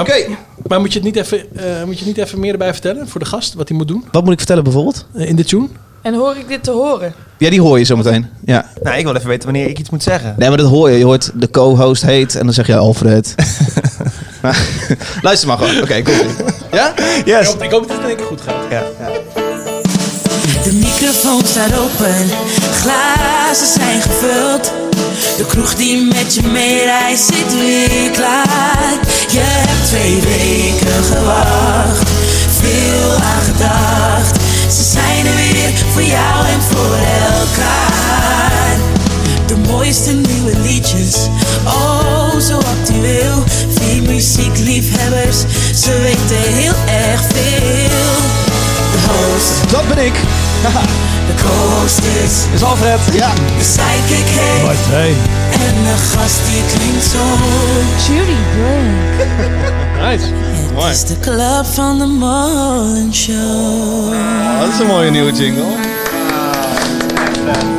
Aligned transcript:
Oké. 0.00 0.26
Maar 0.66 0.80
moet 0.80 0.92
je, 0.92 0.98
het 0.98 1.06
niet 1.14 1.16
even, 1.16 1.56
eh, 1.56 1.84
moet 1.84 1.98
je 1.98 2.04
niet 2.04 2.16
even 2.18 2.40
meer 2.40 2.52
erbij 2.52 2.72
vertellen 2.72 3.08
voor 3.08 3.20
de 3.20 3.26
gast, 3.26 3.54
wat 3.54 3.68
hij 3.68 3.76
moet 3.76 3.88
doen 3.88 4.04
Wat 4.12 4.22
moet 4.22 4.32
ik 4.32 4.38
vertellen 4.38 4.64
bijvoorbeeld? 4.64 5.06
eh, 5.14 5.28
in 5.28 5.36
de 5.36 5.44
tune? 5.44 5.68
En 6.02 6.14
hoor 6.14 6.36
ik 6.36 6.48
dit 6.48 6.64
te 6.64 6.70
horen? 6.70 7.14
Ja, 7.38 7.50
die 7.50 7.60
hoor 7.60 7.78
je 7.78 7.84
zo 7.84 7.96
meteen. 7.96 8.26
Ja. 8.44 8.70
Nou, 8.82 8.96
ik 8.98 9.04
wil 9.04 9.14
even 9.14 9.28
weten 9.28 9.44
wanneer 9.44 9.68
ik 9.68 9.78
iets 9.78 9.90
moet 9.90 10.02
zeggen. 10.02 10.34
Nee, 10.38 10.48
maar 10.48 10.58
dat 10.58 10.68
hoor 10.68 10.90
je. 10.90 10.98
Je 10.98 11.04
hoort 11.04 11.30
de 11.34 11.50
co-host 11.50 12.02
heet 12.02 12.34
en 12.34 12.44
dan 12.44 12.54
zeg 12.54 12.66
je 12.66 12.76
Alfred. 12.76 13.34
Maar- 14.42 14.66
Luister 15.22 15.48
maar 15.48 15.58
gewoon. 15.58 15.82
Oké, 15.82 15.94
ie. 15.96 16.04
Ja? 16.72 16.94
Yes. 17.24 17.54
Ik 17.60 17.70
hoop 17.70 17.88
dat 17.88 17.96
het 17.96 18.00
in 18.00 18.06
één 18.06 18.16
keer 18.16 18.26
goed 18.26 18.40
gaat. 18.40 18.54
Ja. 18.70 18.82
De 20.64 20.72
microfoon 20.72 21.42
staat 21.44 21.78
open, 21.78 22.14
glazen 22.72 23.66
zijn 23.66 24.00
gevuld. 24.02 24.72
De 25.36 25.44
kroeg 25.46 25.74
die 25.74 26.04
met 26.04 26.34
je 26.34 26.42
meereist 26.42 27.24
zit 27.24 27.54
weer 27.54 28.10
klaar. 28.10 28.92
Je 29.28 29.40
hebt 29.40 29.86
twee 29.86 30.20
weken 30.20 31.04
gewacht, 31.04 32.10
veel 32.60 33.12
aan 33.12 33.42
gedacht. 33.42 34.36
Ze 34.76 34.82
zijn 34.82 35.26
er 35.26 35.34
weer 35.34 35.70
voor 35.92 36.02
jou 36.02 36.46
en 36.46 36.62
voor 36.62 36.96
elkaar. 37.38 38.76
De 39.46 39.56
mooiste 39.56 40.12
nieuwe 40.12 40.58
liedjes, 40.58 41.14
oh 41.64 42.38
zo 42.40 42.56
actueel. 42.56 43.44
Vier 43.68 44.02
muziekliefhebbers, 44.02 45.38
ze 45.82 46.00
weten 46.00 46.52
heel 46.52 46.74
erg 46.86 47.20
veel. 47.20 48.45
Host 49.06 49.70
Dat 49.70 49.88
ben 49.94 50.04
ik. 50.06 50.12
de 51.28 51.42
co-host 51.42 51.98
is 52.24 52.32
Is 52.54 52.62
Alfred? 52.62 52.98
Ja. 53.12 53.30
de 53.58 53.64
sidekick 53.64 54.28
heet 54.28 55.16
En 55.52 55.74
de 55.82 55.96
gast 56.14 56.40
die 56.50 56.62
klinkt 56.78 57.04
zo 57.04 57.18
Judy 58.06 58.38
Blank. 58.54 59.28
Nice. 60.10 60.24
Het 60.74 60.94
is 60.94 61.04
de 61.04 61.18
club 61.20 61.66
van 61.74 61.98
de 61.98 62.04
Molen 62.06 63.14
Show 63.14 64.12
Dat 64.60 64.68
is 64.72 64.78
een 64.80 64.86
mooie 64.86 65.10
nieuwe 65.10 65.32
jingle. 65.32 65.64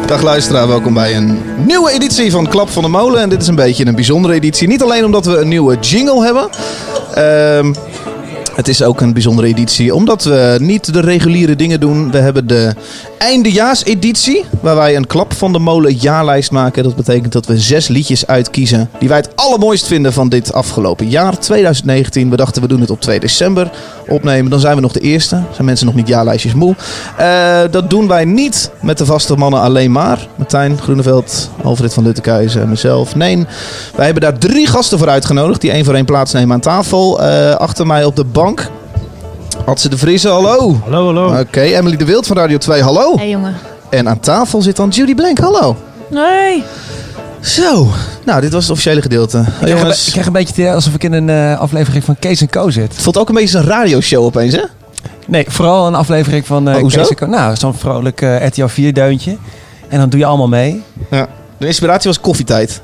Dag 0.06 0.22
luisteraar, 0.22 0.68
welkom 0.68 0.94
bij 0.94 1.16
een 1.16 1.42
nieuwe 1.66 1.92
editie 1.92 2.32
van 2.32 2.48
Klap 2.48 2.70
van 2.70 2.84
de 2.84 2.90
Molen. 2.90 3.22
En 3.22 3.30
dit 3.30 3.42
is 3.42 3.48
een 3.48 3.56
beetje 3.56 3.86
een 3.86 3.96
bijzondere 3.96 4.34
editie. 4.34 4.68
Niet 4.68 4.82
alleen 4.84 5.06
omdat 5.06 5.26
we 5.26 5.38
een 5.38 5.48
nieuwe 5.48 5.78
jingle 5.80 6.24
hebben. 6.24 6.50
Ehm, 7.14 7.74
het 8.58 8.68
is 8.68 8.84
ook 8.84 9.02
een 9.02 9.14
bijzondere 9.14 9.48
editie 9.48 9.96
omdat 9.96 10.24
we 10.24 10.58
niet 10.62 10.94
de 10.94 11.00
reguliere 11.00 11.56
dingen 11.56 11.80
doen. 11.80 12.12
We 12.12 12.18
hebben 12.18 12.48
de 12.48 12.74
eindejaarseditie, 13.18 14.46
waar 14.62 14.76
wij 14.76 14.96
een 14.96 15.08
Klap 15.08 15.34
van 15.34 15.54
de 15.54 15.60
Molen 15.60 15.94
jaarlijst 15.94 16.52
maken. 16.52 16.84
Dat 16.84 16.96
betekent 16.96 17.34
dat 17.34 17.46
we 17.46 17.60
zes 17.60 17.88
liedjes 17.88 18.28
uitkiezen 18.28 18.90
die 19.00 19.10
wij 19.10 19.18
het 19.18 19.30
allermooist 19.36 19.88
vinden 19.88 20.14
van 20.14 20.30
dit 20.30 20.54
afgelopen 20.54 21.10
jaar, 21.10 21.40
2019. 21.40 22.30
We 22.30 22.36
dachten 22.36 22.62
we 22.62 22.68
doen 22.68 22.82
het 22.82 22.90
op 22.90 23.02
2 23.02 23.20
december 23.20 23.72
opnemen. 24.08 24.52
Dan 24.52 24.60
zijn 24.60 24.76
we 24.76 24.82
nog 24.82 24.92
de 24.92 25.00
eerste. 25.00 25.42
Zijn 25.52 25.66
mensen 25.66 25.86
nog 25.86 25.96
niet 25.96 26.08
jaarlijstjes 26.08 26.54
moe. 26.54 26.76
Eh, 27.18 27.60
dat 27.72 27.90
doen 27.90 28.08
wij 28.08 28.26
niet 28.26 28.72
met 28.82 28.98
de 28.98 29.06
vaste 29.06 29.36
mannen 29.36 29.62
alleen 29.62 29.92
maar. 29.92 30.28
Martijn 30.36 30.78
Groeneveld, 30.78 31.50
Alfred 31.64 31.94
van 31.94 32.04
Luttekhuizen 32.04 32.62
en 32.62 32.70
mezelf. 32.70 33.16
Nee, 33.16 33.46
wij 33.96 34.06
hebben 34.06 34.24
daar 34.24 34.38
drie 34.38 34.68
gasten 34.68 34.98
voor 34.98 35.10
uitgenodigd. 35.10 35.62
Die 35.62 35.72
één 35.72 35.86
voor 35.86 35.96
één 35.96 36.06
plaatsnemen 36.06 36.54
aan 36.54 36.60
tafel. 36.60 37.22
Eh, 37.22 37.56
achter 37.56 37.88
mij 37.88 38.06
op 38.06 38.16
de 38.16 38.24
bank. 38.24 38.47
Adse 39.66 39.90
de 39.90 39.98
Vriese, 39.98 40.28
hallo. 40.30 40.76
Hallo, 40.84 41.06
hallo. 41.06 41.40
Oké, 41.40 41.62
Emily 41.62 41.96
de 41.98 42.06
Wild 42.06 42.28
van 42.28 42.38
Radio 42.38 42.58
2, 42.58 42.82
hallo. 42.82 43.18
Hey 43.18 43.30
jongen. 43.30 43.56
En 43.90 44.10
aan 44.10 44.20
tafel 44.20 44.62
zit 44.62 44.76
dan 44.76 44.90
Judy 44.90 45.16
Blank, 45.16 45.38
hallo. 45.40 45.76
Nee. 46.10 46.64
Zo, 47.42 47.88
nou 48.26 48.42
dit 48.42 48.52
was 48.52 48.62
het 48.64 48.72
officiële 48.72 49.02
gedeelte. 49.02 49.38
Ik 49.38 49.46
krijg, 49.60 49.78
jongens, 49.80 50.06
ik 50.06 50.12
krijg 50.12 50.26
een 50.28 50.34
beetje 50.34 50.64
het 50.64 50.76
alsof 50.76 50.94
ik 50.94 51.04
in 51.04 51.14
een 51.14 51.30
eh, 51.30 51.60
aflevering 51.60 52.04
van 52.04 52.20
Kees 52.20 52.44
Co 52.50 52.70
zit. 52.70 52.94
het 52.94 53.02
voelt 53.02 53.18
ook 53.18 53.30
een 53.30 53.36
beetje 53.36 53.58
als 53.58 53.66
een 53.66 53.72
radioshow 53.72 54.24
opeens, 54.24 54.54
hè? 54.54 54.62
Nee, 55.28 55.46
vooral 55.48 55.88
een 55.88 55.96
aflevering 55.96 56.46
van 56.46 56.68
Oh, 56.70 56.76
hoezo? 56.76 56.98
Kees 56.98 57.16
Co. 57.18 57.26
Nou, 57.26 57.56
zo'n 57.56 57.74
vrolijk 57.74 58.22
eh 58.22 58.46
RTL 58.48 58.66
4 58.66 58.94
deuntje. 58.94 59.38
En 59.88 60.00
dan 60.00 60.10
doe 60.10 60.20
je 60.20 60.26
allemaal 60.26 60.48
mee. 60.48 60.84
Ja. 61.12 61.28
De 61.58 61.68
inspiratie 61.68 62.10
was 62.10 62.20
koffietijd. 62.20 62.82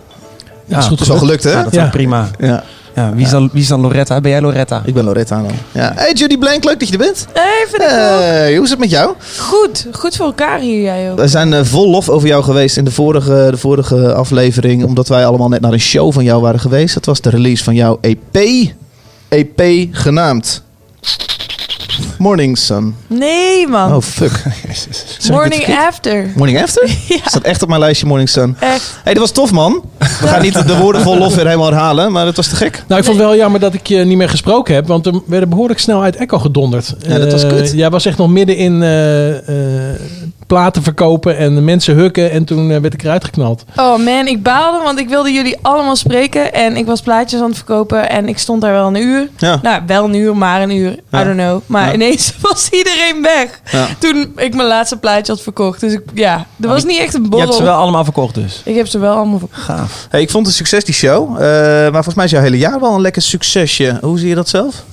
Ja, 0.66 0.78
is 0.78 0.84
goed 0.86 0.92
Dat 0.98 1.02
is 1.02 1.08
wel 1.08 1.18
gelukt, 1.18 1.44
hè? 1.44 1.52
Ja, 1.52 1.64
dat 1.64 1.72
is 1.74 1.78
Ja. 1.80 1.90
prima. 1.90 2.30
Ja, 2.40 2.64
Ja, 2.96 3.14
wie, 3.14 3.26
is 3.26 3.32
dan, 3.32 3.50
wie 3.52 3.62
is 3.62 3.68
dan 3.68 3.82
Loretta? 3.82 4.22
Ben 4.22 4.32
jij 4.32 4.42
Loretta? 4.42 4.82
ik 4.86 4.94
ben 4.94 5.04
Loretta 5.04 5.42
dan. 5.42 5.52
Ja. 5.72 5.92
Hey 5.96 6.14
Judy 6.14 6.38
Blank, 6.38 6.64
leuk 6.64 6.80
dat 6.80 6.88
je 6.88 6.94
er 6.94 7.00
bent. 7.00 7.28
Hey, 7.34 7.66
vind 7.70 7.82
ik 7.82 7.90
ook. 7.90 8.56
Hoe 8.56 8.64
is 8.64 8.70
het 8.70 8.80
met 8.80 8.90
jou? 8.90 9.16
Goed. 9.38 9.88
Goed 9.92 10.16
voor 10.16 10.26
elkaar 10.26 10.60
hier, 10.60 10.82
jij 10.82 11.12
ook. 11.12 11.18
We 11.18 11.28
zijn 11.28 11.54
eh, 11.54 11.64
vol 11.64 11.90
lof 11.90 12.10
over 12.10 12.28
jou 12.28 12.44
geweest 12.44 12.78
in 12.78 12.86
de 12.86 12.92
vorige, 12.92 13.48
de 13.52 13.58
vorige 13.58 14.14
aflevering. 14.14 14.84
Omdat 14.84 15.08
wij 15.08 15.26
allemaal 15.26 15.50
net 15.50 15.62
naar 15.62 15.74
een 15.74 15.80
show 15.80 16.14
van 16.14 16.24
jou 16.24 16.42
waren 16.42 16.60
geweest. 16.60 16.94
Dat 16.94 17.06
was 17.06 17.22
de 17.22 17.30
release 17.30 17.64
van 17.64 17.76
jouw 17.76 17.98
EP. 18.02 18.38
EP 19.30 19.88
genaamd 19.92 20.64
Morning 22.18 22.58
Sun. 22.58 22.96
Nee, 23.08 23.68
man. 23.68 23.94
Oh 23.94 24.02
fuck. 24.02 24.32
Morning 25.32 25.78
after. 25.88 26.32
Morning 26.36 26.62
After? 26.62 26.90
Ja, 27.08 27.18
Staat 27.26 27.42
echt 27.44 27.62
op 27.62 27.68
mijn 27.70 27.80
lijstje 27.80 28.06
Morning 28.08 28.30
Sun. 28.30 28.56
echt. 28.60 29.00
hey, 29.04 29.14
dat 29.14 29.22
was 29.22 29.32
tof 29.32 29.52
man. 29.52 29.84
We 29.98 30.28
gaan 30.28 30.42
niet 30.42 30.68
de 30.68 30.78
woorden 30.78 31.02
vol 31.02 31.18
lof 31.18 31.36
weer 31.36 31.46
helemaal 31.46 31.70
herhalen. 31.72 32.12
Maar 32.12 32.26
het 32.26 32.36
was 32.36 32.48
te 32.48 32.56
gek. 32.56 32.84
Nou, 32.88 33.00
ik 33.00 33.06
vond 33.06 33.18
het 33.18 33.28
wel 33.28 33.36
jammer 33.36 33.60
dat 33.60 33.74
ik 33.74 33.88
je 33.88 33.98
niet 33.98 34.18
meer 34.18 34.30
gesproken 34.30 34.76
heb, 34.76 34.88
want 34.88 35.06
we 35.06 35.22
werden 35.28 35.50
behoorlijk 35.50 35.80
snel 35.80 36.02
uit 36.04 36.16
Echo 36.16 36.40
gedonderd. 36.40 36.94
Ja, 37.08 37.18
dat 37.18 37.32
was 37.32 37.44
Eh, 37.44 37.50
kut. 37.50 37.72
jij 37.76 37.90
was 37.90 38.06
echt 38.06 38.18
nog 38.18 38.30
midden 38.30 38.56
in 38.58 38.84
eh, 38.84 39.92
eh, 39.92 40.00
platen 40.48 40.84
verkopen 40.84 41.38
en 41.38 41.56
de 41.56 41.62
mensen 41.62 41.96
hukken 41.96 42.32
en 42.32 42.46
toen 42.46 42.82
werd 42.82 42.94
ik 42.94 43.04
eruit 43.04 43.24
geknald. 43.24 43.64
Oh 43.76 43.98
man, 43.98 44.28
ik 44.28 44.44
baalde, 44.44 44.84
want 44.84 45.00
ik 45.00 45.10
wilde 45.10 45.32
jullie 45.32 45.58
allemaal 45.62 45.96
spreken. 45.96 46.54
En 46.54 46.78
ik 46.78 46.86
was 46.86 47.02
plaatjes 47.02 47.40
aan 47.40 47.48
het 47.48 47.56
verkopen 47.56 48.10
en 48.10 48.28
ik 48.28 48.38
stond 48.38 48.62
daar 48.62 48.72
wel 48.74 48.88
een 48.88 48.96
uur. 49.02 49.30
Ja. 49.38 49.60
Nou, 49.62 49.82
wel 49.88 50.04
een 50.04 50.16
uur, 50.16 50.38
maar 50.38 50.62
een 50.62 50.72
uur. 50.72 50.96
Ja. 51.12 51.22
I 51.22 51.24
don't 51.24 51.38
know. 51.38 51.62
Maar 51.66 51.88
Ja. 51.88 51.94
ineens 51.94 52.34
was 52.42 52.70
iedereen 52.70 53.22
weg. 53.22 53.62
Ja. 53.72 53.88
Toen 54.00 54.32
ik 54.36 54.56
mijn 54.56 54.68
laatste 54.68 54.98
plaatje 55.14 55.34
had 55.34 55.42
verkocht. 55.42 55.80
Dus 55.80 55.94
ik, 55.94 56.02
ja, 56.14 56.46
er 56.62 56.68
was 56.68 56.84
niet 56.84 57.00
echt 57.00 57.14
een 57.14 57.24
Je 57.24 57.30
borrel. 57.30 57.48
hebt 57.48 57.58
ze 57.60 57.64
wel 57.64 57.76
allemaal 57.78 58.04
verkocht 58.04 58.36
dus. 58.36 58.62
Ik 58.66 58.76
heb 58.76 58.88
ze 58.88 59.00
wel 59.00 59.16
allemaal 59.16 59.40
verkocht. 59.40 59.62
Gaaf. 59.62 60.08
Hey, 60.10 60.22
ik 60.22 60.30
vond 60.30 60.46
het 60.48 60.60
een 60.60 60.66
succes 60.66 60.86
die 60.86 60.94
show. 60.94 61.36
Eh, 61.36 61.42
maar 61.82 61.92
volgens 61.92 62.16
mij 62.16 62.26
is 62.26 62.32
jouw 62.32 62.42
hele 62.42 62.58
jaar 62.58 62.80
wel 62.80 62.94
een 62.94 63.02
lekker 63.02 63.22
succesje. 63.22 63.98
Hoe 64.02 64.20
zie 64.20 64.28
je 64.30 64.36
dat 64.36 64.50
zelf? 64.50 64.84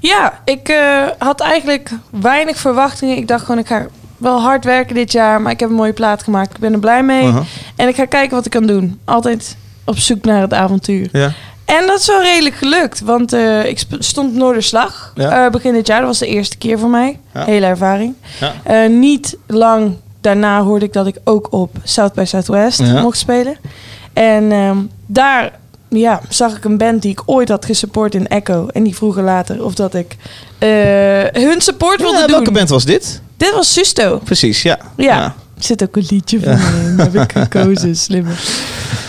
Ja, 0.00 0.40
ik 0.44 0.68
eh, 0.68 1.02
had 1.18 1.40
eigenlijk 1.40 1.90
weinig 2.10 2.56
verwachtingen. 2.56 3.16
Ik 3.16 3.28
dacht 3.28 3.44
gewoon, 3.44 3.60
ik 3.60 3.66
ga 3.66 3.86
wel 4.16 4.40
hard 4.40 4.64
werken 4.64 4.94
dit 4.94 5.12
jaar. 5.12 5.40
Maar 5.40 5.52
ik 5.52 5.60
heb 5.60 5.68
een 5.68 5.74
mooie 5.74 5.92
plaat 5.92 6.22
gemaakt. 6.22 6.54
Ik 6.54 6.60
ben 6.60 6.72
er 6.72 6.78
blij 6.78 7.02
mee. 7.02 7.24
Uh-huh. 7.26 7.42
En 7.76 7.88
ik 7.88 7.94
ga 7.94 8.04
kijken 8.04 8.36
wat 8.36 8.44
ik 8.44 8.50
kan 8.50 8.66
doen. 8.66 9.00
Altijd 9.04 9.56
op 9.84 9.98
zoek 9.98 10.24
naar 10.24 10.40
het 10.40 10.54
avontuur. 10.54 11.08
Ja. 11.12 11.32
En 11.66 11.86
dat 11.86 12.00
is 12.00 12.06
wel 12.06 12.22
redelijk 12.22 12.54
gelukt. 12.54 13.00
Want 13.00 13.32
eh, 13.32 13.64
ik 13.66 13.82
stond 13.98 14.34
Noorderslag 14.34 15.12
Ja. 15.14 15.44
eh, 15.44 15.50
begin 15.50 15.72
dit 15.72 15.86
jaar. 15.86 15.98
Dat 15.98 16.08
was 16.08 16.18
de 16.18 16.26
eerste 16.26 16.56
keer 16.58 16.78
voor 16.78 16.88
mij. 16.88 17.18
Ja. 17.34 17.44
Hele 17.44 17.66
ervaring. 17.66 18.14
Ja. 18.40 18.52
Eh, 18.62 18.88
niet 18.90 19.36
lang 19.46 19.96
daarna 20.20 20.62
hoorde 20.62 20.84
ik 20.84 20.92
dat 20.92 21.06
ik 21.06 21.16
ook 21.24 21.52
op 21.52 21.70
South 21.84 22.12
by 22.12 22.24
Southwest 22.24 22.80
mocht 22.82 23.18
spelen. 23.18 23.56
En 24.12 24.52
ehm, 24.52 24.76
daar 25.06 25.52
ja, 25.88 26.20
zag 26.28 26.56
ik 26.56 26.64
een 26.64 26.78
band 26.78 27.02
die 27.02 27.10
ik 27.10 27.22
ooit 27.26 27.48
had 27.48 27.64
gesupport 27.64 28.14
in 28.14 28.26
Echo. 28.28 28.66
En 28.72 28.82
die 28.82 28.96
vroegen 28.96 29.22
later 29.22 29.64
of 29.64 29.74
dat 29.74 29.94
ik 29.94 30.16
hun 31.32 31.60
support 31.60 32.00
wilde 32.00 32.18
doen. 32.18 32.26
welke 32.30 32.50
band 32.50 32.68
was 32.68 32.84
dit? 32.84 33.20
Dit 33.36 33.54
was 33.54 33.72
Susto. 33.72 34.20
Precies, 34.24 34.62
ja. 34.62 34.78
Ja. 34.96 35.34
Er 35.56 35.64
zit 35.64 35.82
ook 35.82 35.96
een 35.96 36.06
liedje 36.10 36.40
van 36.40 36.52
me 36.54 36.88
in. 36.90 36.98
Heb 36.98 37.14
ik 37.14 37.32
gekozen, 37.32 37.96
slimmer. 38.06 38.40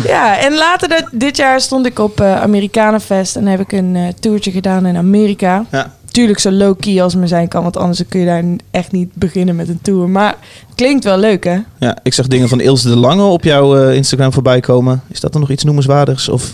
Ja, 0.06 0.40
en 0.40 0.54
later 0.56 0.90
dat, 0.90 1.04
dit 1.12 1.38
jaar 1.38 1.62
stond 1.62 1.86
ik 1.86 2.00
op 2.00 2.20
eh 2.22 2.42
Amerikanenfest 2.42 3.36
en 3.36 3.46
heb 3.46 3.60
ik 3.60 3.72
een 3.72 3.96
eh 3.96 4.04
toertje 4.20 4.52
gedaan 4.52 4.86
in 4.86 4.98
Amerika. 4.98 5.66
Ja. 5.72 5.96
Tuurlijk 6.12 6.40
zo 6.40 6.52
low-key 6.52 7.02
als 7.04 7.16
maar 7.16 7.28
zijn 7.28 7.48
kan, 7.48 7.64
want 7.64 7.78
anders 7.78 8.02
kun 8.10 8.20
je 8.20 8.26
daar 8.26 8.44
echt 8.72 8.92
niet 8.92 9.10
beginnen 9.14 9.56
met 9.56 9.68
een 9.70 9.80
tour. 9.82 10.10
Maar 10.10 10.36
klinkt 10.76 11.04
wel 11.04 11.18
leuk, 11.18 11.44
hè? 11.44 11.58
Ja, 11.80 11.98
ik 12.04 12.14
zag 12.14 12.28
dingen 12.28 12.50
van 12.50 12.60
Ilse 12.62 12.88
de 12.90 12.96
Lange 12.96 13.24
op 13.24 13.44
jouw 13.44 13.78
eh, 13.78 13.96
Instagram 13.96 14.34
voorbij 14.34 14.60
komen. 14.60 15.02
Is 15.08 15.20
dat 15.20 15.32
dan 15.32 15.42
nog 15.42 15.50
iets 15.52 15.64
noemenswaardigs? 15.64 16.30
Of... 16.30 16.52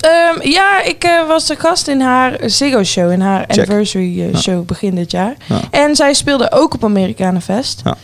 Ehm, 0.00 0.48
ja, 0.50 0.82
ik 0.82 1.24
was 1.28 1.46
de 1.46 1.56
gast 1.56 1.88
in 1.88 2.00
haar 2.00 2.36
Ziggo 2.46 2.84
Show, 2.84 3.10
in 3.12 3.20
haar 3.20 3.44
Check. 3.48 3.58
anniversary 3.68 4.30
Ja. 4.32 4.38
show 4.38 4.64
begin 4.66 4.94
dit 4.94 5.10
jaar. 5.10 5.34
Ja. 5.46 5.60
En 5.70 5.96
zij 5.96 6.14
speelde 6.14 6.52
ook 6.52 6.74
op 6.74 6.84
Amerikanenfest. 6.84 7.80
Ja. 7.84 7.96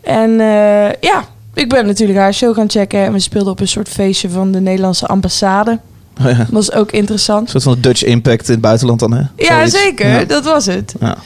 En 0.00 0.30
eh, 0.30 0.92
ja, 1.00 1.24
ik 1.54 1.68
ben 1.68 1.86
natuurlijk 1.86 2.18
haar 2.18 2.34
show 2.34 2.54
gaan 2.54 2.70
checken. 2.70 3.04
En 3.04 3.12
we 3.12 3.18
speelden 3.18 3.52
op 3.52 3.60
een 3.60 3.68
soort 3.68 3.88
feestje 3.88 4.30
van 4.30 4.52
de 4.52 4.60
Nederlandse 4.60 5.06
ambassade. 5.06 5.78
Oh 6.20 6.30
ja, 6.30 6.36
Dat 6.36 6.48
was 6.50 6.72
ook 6.72 6.90
interessant. 6.92 7.42
een 7.42 7.60
soort 7.60 7.62
van 7.62 7.76
Dutch 7.80 8.04
Impact 8.04 8.46
in 8.46 8.52
het 8.52 8.60
buitenland 8.62 9.00
dan, 9.00 9.12
hè? 9.12 9.22
Ja, 9.36 9.66
zeker. 9.68 10.08
Ja. 10.08 10.24
Dat 10.24 10.44
was 10.44 10.66
het. 10.66 10.94
Ja. 11.00 11.16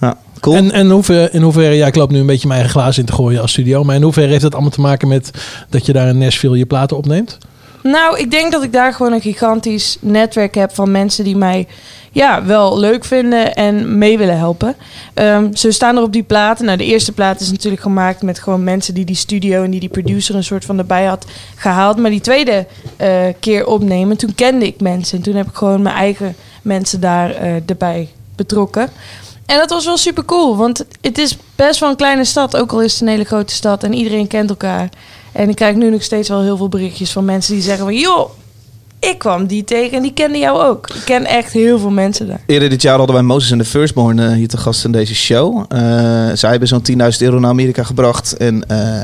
ja. 0.00 0.16
Cool. 0.40 0.56
En, 0.56 0.72
en 0.72 0.90
hoever, 0.90 1.34
in 1.34 1.42
hoeverre, 1.42 1.74
ja, 1.74 1.86
ik 1.86 1.94
loop 1.94 2.10
nu 2.10 2.18
een 2.18 2.26
beetje 2.26 2.48
mijn 2.48 2.60
eigen 2.60 2.80
glazen 2.80 3.00
in 3.00 3.08
te 3.08 3.12
gooien 3.14 3.40
als 3.40 3.50
studio, 3.50 3.84
maar 3.84 3.96
in 3.96 4.02
hoeverre 4.02 4.30
heeft 4.30 4.42
dat 4.42 4.52
allemaal 4.52 4.70
te 4.70 4.80
maken 4.80 5.08
met 5.08 5.30
dat 5.68 5.86
je 5.86 5.92
daar 5.92 6.08
in 6.08 6.18
Nashville 6.18 6.58
je 6.58 6.66
platen 6.66 6.96
opneemt? 6.96 7.38
Nou, 7.82 8.18
ik 8.18 8.30
denk 8.30 8.52
dat 8.52 8.62
ik 8.62 8.72
daar 8.72 8.92
gewoon 8.92 9.12
een 9.12 9.20
gigantisch 9.20 9.96
netwerk 10.00 10.54
heb 10.54 10.74
van 10.74 10.90
mensen 10.90 11.24
die 11.24 11.36
mij 11.36 11.66
ja, 12.12 12.44
wel 12.44 12.78
leuk 12.78 13.04
vinden 13.04 13.54
en 13.54 13.98
mee 13.98 14.18
willen 14.18 14.38
helpen. 14.38 14.76
Ehm 15.14 15.54
zo 15.54 15.70
staan 15.70 15.96
er 15.96 16.02
op 16.02 16.12
die 16.12 16.22
platen. 16.22 16.64
Nou, 16.64 16.78
de 16.78 16.84
eerste 16.84 17.12
plaat 17.12 17.40
is 17.40 17.50
natuurlijk 17.50 17.82
gemaakt 17.82 18.22
met 18.22 18.38
gewoon 18.38 18.64
mensen 18.64 18.94
die 18.94 19.04
die 19.04 19.16
studio 19.16 19.62
en 19.62 19.70
die 19.70 19.80
die 19.80 19.88
producer 19.88 20.34
een 20.34 20.44
soort 20.44 20.64
van 20.64 20.78
erbij 20.78 21.04
had 21.04 21.26
gehaald. 21.54 21.96
Maar 21.96 22.10
die 22.10 22.20
tweede 22.20 22.66
eh, 22.96 23.24
keer 23.40 23.66
opnemen, 23.66 24.16
toen 24.16 24.34
kende 24.34 24.66
ik 24.66 24.80
mensen. 24.80 25.18
En 25.18 25.24
toen 25.24 25.34
heb 25.34 25.48
ik 25.48 25.54
gewoon 25.54 25.82
mijn 25.82 25.96
eigen 25.96 26.36
mensen 26.62 27.00
daar 27.00 27.30
eh, 27.30 27.54
erbij 27.66 28.08
betrokken. 28.36 28.90
En 29.46 29.58
dat 29.58 29.70
was 29.70 29.84
wel 29.84 29.96
super 29.96 30.24
cool, 30.24 30.56
want 30.56 30.84
het 31.00 31.18
is 31.18 31.36
best 31.56 31.80
wel 31.80 31.90
een 31.90 31.96
kleine 31.96 32.24
stad, 32.24 32.56
ook 32.56 32.72
al 32.72 32.82
is 32.82 32.92
het 32.92 33.00
een 33.00 33.08
hele 33.08 33.24
grote 33.24 33.54
stad 33.54 33.84
en 33.84 33.92
iedereen 33.92 34.26
kent 34.26 34.50
elkaar. 34.50 34.88
En 35.32 35.48
ik 35.48 35.56
krijg 35.56 35.76
nu 35.76 35.90
nog 35.90 36.02
steeds 36.02 36.28
wel 36.28 36.42
heel 36.42 36.56
veel 36.56 36.68
berichtjes 36.68 37.12
van 37.12 37.24
mensen 37.24 37.54
die 37.54 37.62
zeggen 37.62 37.84
van... 37.84 37.96
joh, 37.96 38.30
ik 39.10 39.18
kwam 39.18 39.46
die 39.46 39.64
tegen 39.64 39.96
en 39.96 40.02
die 40.02 40.12
kende 40.12 40.38
jou 40.38 40.62
ook. 40.62 40.90
Ik 40.94 41.02
ken 41.04 41.24
echt 41.24 41.52
heel 41.52 41.78
veel 41.78 41.90
mensen 41.90 42.26
daar. 42.26 42.40
Eerder 42.46 42.70
dit 42.70 42.82
jaar 42.82 42.96
hadden 42.96 43.14
wij 43.14 43.24
Moses 43.24 43.50
en 43.50 43.58
de 43.58 43.64
Firstborn 43.64 44.18
eh, 44.18 44.32
hier 44.32 44.48
te 44.48 44.56
gast 44.56 44.84
in 44.84 44.92
deze 44.92 45.14
show. 45.14 45.64
Eh, 45.68 45.78
zij 46.34 46.50
hebben 46.50 46.68
zo'n 46.68 46.82
10.000 46.90 46.98
euro 47.18 47.38
naar 47.38 47.50
Amerika 47.50 47.82
gebracht. 47.82 48.36
En 48.36 48.68
eh, 48.68 49.02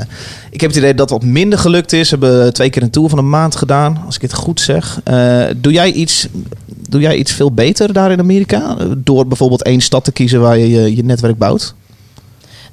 ik 0.51 0.61
heb 0.61 0.69
het 0.69 0.79
idee 0.79 0.93
dat 0.93 1.09
wat 1.09 1.23
minder 1.23 1.59
gelukt 1.59 1.93
is. 1.93 2.09
Ze 2.09 2.15
hebben 2.15 2.53
twee 2.53 2.69
keer 2.69 2.81
een 2.81 2.89
tour 2.89 3.09
van 3.09 3.17
een 3.17 3.29
maand 3.29 3.55
gedaan, 3.55 4.03
als 4.05 4.15
ik 4.15 4.21
het 4.21 4.33
goed 4.33 4.61
zeg. 4.61 5.01
Doe, 5.57 5.71
jij 5.71 5.91
iets, 5.91 6.27
doe 6.89 7.01
jij 7.01 7.15
iets 7.15 7.31
veel 7.31 7.51
beter 7.51 7.93
daar 7.93 8.11
in 8.11 8.19
Amerika? 8.19 8.77
Door 8.97 9.27
bijvoorbeeld 9.27 9.63
één 9.63 9.81
stad 9.81 10.03
te 10.03 10.11
kiezen 10.11 10.41
waar 10.41 10.57
je 10.57 10.69
je, 10.69 10.95
je 10.95 11.03
netwerk 11.03 11.37
bouwt? 11.37 11.75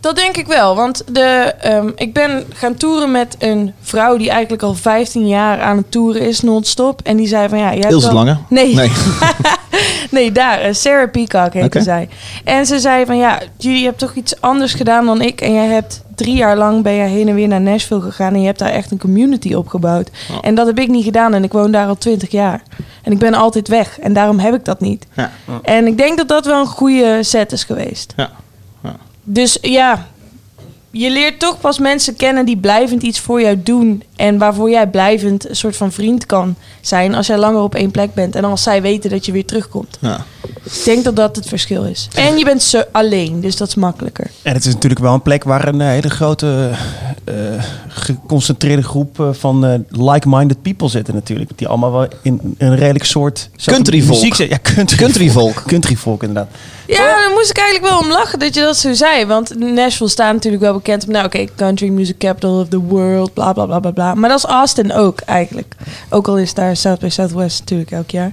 Dat 0.06 0.16
denk 0.16 0.36
ik 0.36 0.46
wel, 0.46 0.76
want 0.76 1.02
de, 1.12 1.54
ehm, 1.60 1.90
ik 1.96 2.12
ben 2.12 2.44
gaan 2.54 2.74
toeren 2.74 3.10
met 3.10 3.36
een 3.38 3.72
vrouw 3.80 4.16
die 4.16 4.30
eigenlijk 4.30 4.62
al 4.62 4.74
15 4.74 5.28
jaar 5.28 5.60
aan 5.60 5.76
het 5.76 5.90
toeren 5.90 6.22
is 6.22 6.40
non-stop. 6.40 7.00
En 7.04 7.16
die 7.16 7.26
zei 7.26 7.48
van 7.48 7.58
ja, 7.58 7.74
jij 7.74 7.90
Ilse 7.90 8.06
wel- 8.06 8.14
Lange? 8.14 8.36
Nee, 8.48 8.74
nee. 8.74 8.90
Nee. 10.10 10.32
daar, 10.32 10.60
eh, 10.60 10.72
Sarah 10.72 11.10
Peacock 11.10 11.52
heette 11.52 11.66
Oké. 11.66 11.80
zij. 11.80 12.08
En 12.44 12.66
ze 12.66 12.78
zei 12.78 13.06
van 13.06 13.16
ja, 13.16 13.40
jullie 13.56 13.84
hebt 13.84 13.98
toch 13.98 14.14
iets 14.14 14.40
anders 14.40 14.74
gedaan 14.74 15.06
dan 15.06 15.20
ik. 15.22 15.40
En 15.40 15.52
jij 15.52 15.66
hebt 15.66 16.02
drie 16.14 16.36
jaar 16.36 16.56
lang 16.56 16.82
ben 16.82 16.92
je 16.92 17.02
heen 17.02 17.28
en 17.28 17.34
weer 17.34 17.48
naar 17.48 17.60
Nashville 17.60 18.00
gegaan. 18.00 18.32
En 18.34 18.40
je 18.40 18.46
hebt 18.46 18.58
daar 18.58 18.70
echt 18.70 18.90
een 18.90 18.98
community 18.98 19.54
opgebouwd. 19.54 20.10
Oh. 20.30 20.38
En 20.40 20.54
dat 20.54 20.66
heb 20.66 20.78
ik 20.78 20.88
niet 20.88 21.04
gedaan 21.04 21.34
en 21.34 21.44
ik 21.44 21.52
woon 21.52 21.70
daar 21.70 21.86
al 21.86 21.98
20 21.98 22.30
jaar. 22.30 22.62
En 23.02 23.12
ik 23.12 23.18
ben 23.18 23.34
altijd 23.34 23.68
weg 23.68 23.98
en 23.98 24.12
daarom 24.12 24.38
heb 24.38 24.54
ik 24.54 24.64
dat 24.64 24.80
niet. 24.80 25.06
Ja. 25.14 25.30
En 25.62 25.86
ik 25.86 25.98
denk 25.98 26.16
dat 26.16 26.28
dat 26.28 26.46
wel 26.46 26.60
een 26.60 26.66
goede 26.66 27.22
set 27.22 27.52
is 27.52 27.64
geweest. 27.64 28.12
Ja. 28.16 28.30
Dus 29.28 29.58
ja, 29.62 30.06
je 30.90 31.10
leert 31.10 31.38
toch 31.38 31.60
pas 31.60 31.78
mensen 31.78 32.16
kennen 32.16 32.44
die 32.44 32.56
blijvend 32.56 33.02
iets 33.02 33.20
voor 33.20 33.40
jou 33.40 33.62
doen. 33.62 34.02
En 34.16 34.38
waarvoor 34.38 34.70
jij 34.70 34.86
blijvend 34.88 35.48
een 35.48 35.56
soort 35.56 35.76
van 35.76 35.92
vriend 35.92 36.26
kan 36.26 36.54
zijn 36.80 37.14
als 37.14 37.26
jij 37.26 37.38
langer 37.38 37.60
op 37.60 37.74
één 37.74 37.90
plek 37.90 38.14
bent. 38.14 38.34
En 38.34 38.44
als 38.44 38.62
zij 38.62 38.82
weten 38.82 39.10
dat 39.10 39.26
je 39.26 39.32
weer 39.32 39.44
terugkomt. 39.44 39.98
Ja. 40.00 40.24
Ik 40.62 40.84
denk 40.84 41.04
dat 41.04 41.16
dat 41.16 41.36
het 41.36 41.46
verschil 41.48 41.84
is. 41.84 42.08
En 42.14 42.38
je 42.38 42.44
bent 42.44 42.62
zo 42.62 42.82
alleen, 42.92 43.40
dus 43.40 43.56
dat 43.56 43.68
is 43.68 43.74
makkelijker. 43.74 44.30
En 44.42 44.54
het 44.54 44.64
is 44.64 44.72
natuurlijk 44.72 45.00
wel 45.00 45.14
een 45.14 45.22
plek 45.22 45.44
waar 45.44 45.68
een 45.68 45.80
eh, 45.80 45.86
hele 45.86 46.10
grote 46.10 46.70
eh, 47.24 47.34
geconcentreerde 47.88 48.82
groep 48.82 49.20
eh, 49.20 49.28
van 49.32 49.66
eh, 49.66 49.78
like-minded 49.90 50.62
people 50.62 50.88
zitten 50.88 51.14
natuurlijk. 51.14 51.50
Die 51.56 51.68
allemaal 51.68 51.92
wel 51.92 52.08
in 52.22 52.54
een 52.58 52.76
redelijk 52.76 53.04
soort... 53.04 53.50
Countryvolk. 53.64 54.22
muziek. 54.22 54.34
Ja, 54.34 54.58
country 54.62 54.96
Countryvolk. 54.96 55.62
Countryvolk 55.66 56.22
inderdaad. 56.22 56.48
Ja, 56.86 56.96
daar 56.96 57.30
moest 57.34 57.50
ik 57.50 57.58
eigenlijk 57.58 57.90
wel 57.92 57.98
om 57.98 58.08
lachen 58.08 58.38
dat 58.38 58.54
je 58.54 58.60
dat 58.60 58.76
zo 58.76 58.92
zei. 58.92 59.26
Want 59.26 59.58
Nashville 59.58 60.10
staat 60.10 60.32
natuurlijk 60.32 60.62
wel 60.62 60.72
bekend 60.76 61.06
om... 61.06 61.12
Nou 61.12 61.24
oké, 61.24 61.44
country 61.56 61.88
music 61.88 62.18
capital 62.18 62.60
of 62.60 62.68
the 62.68 62.80
world, 62.80 63.34
bla 63.34 63.52
bla 63.52 63.66
bla 63.66 63.80
bla 63.80 63.90
bla. 63.90 64.14
Maar 64.14 64.28
dat 64.28 64.38
is 64.38 64.44
Austin 64.44 64.92
ook 64.92 65.20
eigenlijk. 65.20 65.74
Ook 66.10 66.28
al 66.28 66.38
is 66.38 66.54
daar 66.54 66.76
South 66.76 67.00
by 67.00 67.08
Southwest 67.08 67.60
natuurlijk 67.60 67.90
elk 67.90 68.10
jaar. 68.10 68.32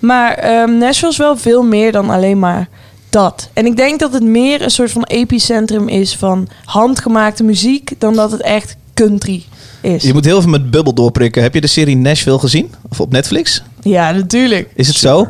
Maar 0.00 0.34
ehm 0.34 0.78
Nashville 0.78 1.10
is 1.10 1.16
wel 1.16 1.36
veel 1.36 1.62
meer 1.62 1.92
dan 1.92 2.10
alleen 2.10 2.38
maar 2.38 2.68
dat. 3.10 3.48
En 3.52 3.66
ik 3.66 3.76
denk 3.76 4.00
dat 4.00 4.12
het 4.12 4.22
meer 4.22 4.62
een 4.62 4.70
soort 4.70 4.90
van 4.90 5.04
epicentrum 5.04 5.88
is 5.88 6.16
van 6.16 6.48
handgemaakte 6.64 7.44
muziek... 7.44 7.90
dan 7.98 8.14
dat 8.14 8.30
het 8.30 8.42
echt 8.42 8.76
country 8.94 9.44
is. 9.80 10.02
Je 10.02 10.12
moet 10.12 10.24
heel 10.24 10.40
veel 10.40 10.50
met 10.50 10.70
bubbel 10.70 10.94
doorprikken. 10.94 11.42
Heb 11.42 11.54
je 11.54 11.60
de 11.60 11.66
serie 11.66 11.96
Nashville 11.96 12.38
gezien? 12.38 12.72
Of 12.90 13.00
op 13.00 13.12
Netflix? 13.12 13.62
Ja, 13.82 14.10
natuurlijk. 14.10 14.70
Is 14.74 14.86
het 14.86 14.96
zo? 14.96 15.26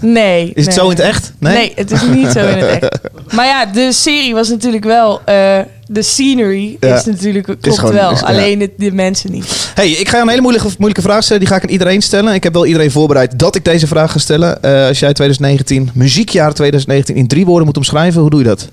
Nee. 0.00 0.52
Is 0.54 0.66
het 0.66 0.74
nee. 0.74 0.74
zo 0.74 0.84
in 0.84 0.90
het 0.90 1.00
echt? 1.00 1.32
Nee? 1.38 1.72
het 1.74 1.90
is 1.90 2.02
niet 2.02 2.30
zo 2.30 2.38
in 2.38 2.58
het 2.58 2.82
echt. 2.82 2.98
Maar 3.36 3.46
ja, 3.46 3.66
de 3.66 3.92
serie 3.92 4.34
was 4.34 4.48
natuurlijk 4.48 4.84
wel... 4.84 5.20
eh, 5.24 5.58
de 5.86 6.02
scenery 6.02 6.76
Ja. 6.80 6.96
is 6.96 7.04
natuurlijk 7.04 7.44
klopt 7.44 7.66
Is 7.66 7.78
gewoon- 7.78 7.94
wel. 7.94 8.10
is- 8.10 8.22
alleen 8.22 8.60
het, 8.60 8.70
de 8.76 8.92
mensen 8.92 9.32
niet. 9.32 9.70
Hey, 9.74 9.90
ik 9.90 10.08
ga 10.08 10.16
je 10.16 10.22
een 10.22 10.28
hele 10.28 10.40
moeilijke, 10.40 10.68
moeilijke 10.78 11.02
vraag 11.08 11.22
stellen. 11.22 11.40
Die 11.40 11.48
ga 11.50 11.56
ik 11.56 11.62
aan 11.62 11.68
iedereen 11.70 12.02
stellen. 12.02 12.34
Ik 12.34 12.42
heb 12.42 12.52
wel 12.52 12.66
iedereen 12.66 12.90
voorbereid 12.90 13.38
dat 13.38 13.54
ik 13.54 13.64
deze 13.64 13.86
vraag 13.86 14.12
ga 14.12 14.18
stellen. 14.18 14.62
Eh, 14.62 14.86
als 14.86 14.98
jij 14.98 15.12
2019, 15.12 15.90
muziekjaar 15.94 16.54
2019, 16.54 17.16
in 17.16 17.26
drie 17.28 17.46
woorden 17.46 17.66
moet 17.66 17.76
omschrijven, 17.76 18.20
hoe 18.20 18.30
doe 18.30 18.38
je 18.40 18.46
dat? 18.46 18.68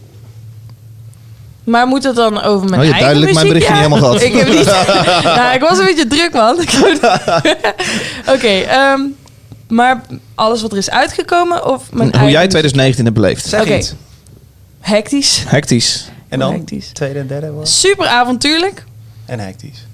Maar 1.63 1.87
moet 1.87 2.03
het 2.03 2.15
dan 2.15 2.41
over 2.41 2.69
mijn 2.69 2.81
Oh, 2.81 2.87
je 2.87 2.93
eigen 2.93 2.99
duidelijk 2.99 3.33
mijn 3.33 3.47
berichtje 3.47 3.71
niet 3.73 3.81
helemaal 3.83 3.99
gehad. 4.03 4.21
Ik 4.21 4.33
heb 4.33 4.47
niet... 4.53 4.65
nou, 5.37 5.53
ik 5.55 5.61
was 5.61 5.77
een 5.79 5.85
beetje 5.85 6.07
druk, 6.07 6.33
man. 6.33 6.59
Oké, 8.35 8.47
ehm, 8.47 9.01
maar 9.67 10.01
alles 10.35 10.61
wat 10.61 10.71
er 10.71 10.77
is 10.77 10.89
uitgekomen 10.89 11.65
of 11.73 11.91
mijn 11.91 12.09
hoe 12.09 12.29
jij 12.29 12.33
eigen 12.33 12.49
2019 12.49 13.03
hebt 13.05 13.15
beleefd. 13.17 13.45
Zeg 13.45 13.61
iets. 13.61 13.69
muziek? 13.69 13.93
Hectisch. 14.79 15.43
Hectisch. 15.47 16.09
En 16.29 16.39
dan 16.39 16.51
Hectisch. 16.53 16.87
tweede 16.87 17.19
en 17.19 17.27
derde 17.27 17.51
woord. 17.51 17.67
Super 17.67 18.07
avontuurlijk 18.07 18.83
En 19.25 19.39
hectisch. 19.39 19.85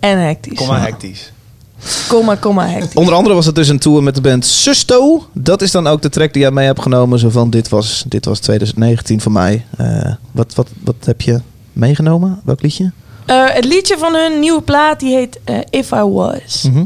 en 0.00 0.18
hectisch. 0.18 0.58
Kom 0.58 0.66
maar 0.66 0.82
hectisch. 0.82 1.32
Komma, 2.08 2.34
komma, 2.34 2.66
hectisch. 2.68 2.94
Onder 2.94 3.14
andere 3.14 3.34
was 3.34 3.46
het 3.46 3.54
dus 3.54 3.68
een 3.68 3.78
tour 3.78 4.02
met 4.02 4.14
de 4.14 4.20
band 4.20 4.44
Susto. 4.46 5.26
Dat 5.32 5.62
is 5.62 5.70
dan 5.70 5.86
ook 5.86 6.02
de 6.02 6.08
track 6.08 6.32
die 6.32 6.42
jij 6.42 6.50
mee 6.50 6.66
hebt 6.66 6.82
genomen. 6.82 7.18
Zo 7.18 7.30
van, 7.30 7.50
dit 7.50 7.68
was, 7.68 8.04
dit 8.08 8.24
was 8.24 8.38
2019 8.38 9.20
voor 9.20 9.32
mij. 9.32 9.64
Eh, 9.76 10.12
wat, 10.32 10.54
wat, 10.54 10.68
wat 10.84 10.94
heb 11.04 11.20
je 11.20 11.40
meegenomen? 11.72 12.40
Welk 12.44 12.62
liedje? 12.62 12.92
Eh, 13.26 13.44
het 13.48 13.64
liedje 13.64 13.98
van 13.98 14.14
hun 14.14 14.38
nieuwe 14.40 14.62
plaat, 14.62 15.00
die 15.00 15.14
heet 15.14 15.38
eh, 15.44 15.58
If 15.70 15.90
I 15.90 16.02
Was. 16.02 16.62
Mhm. 16.62 16.84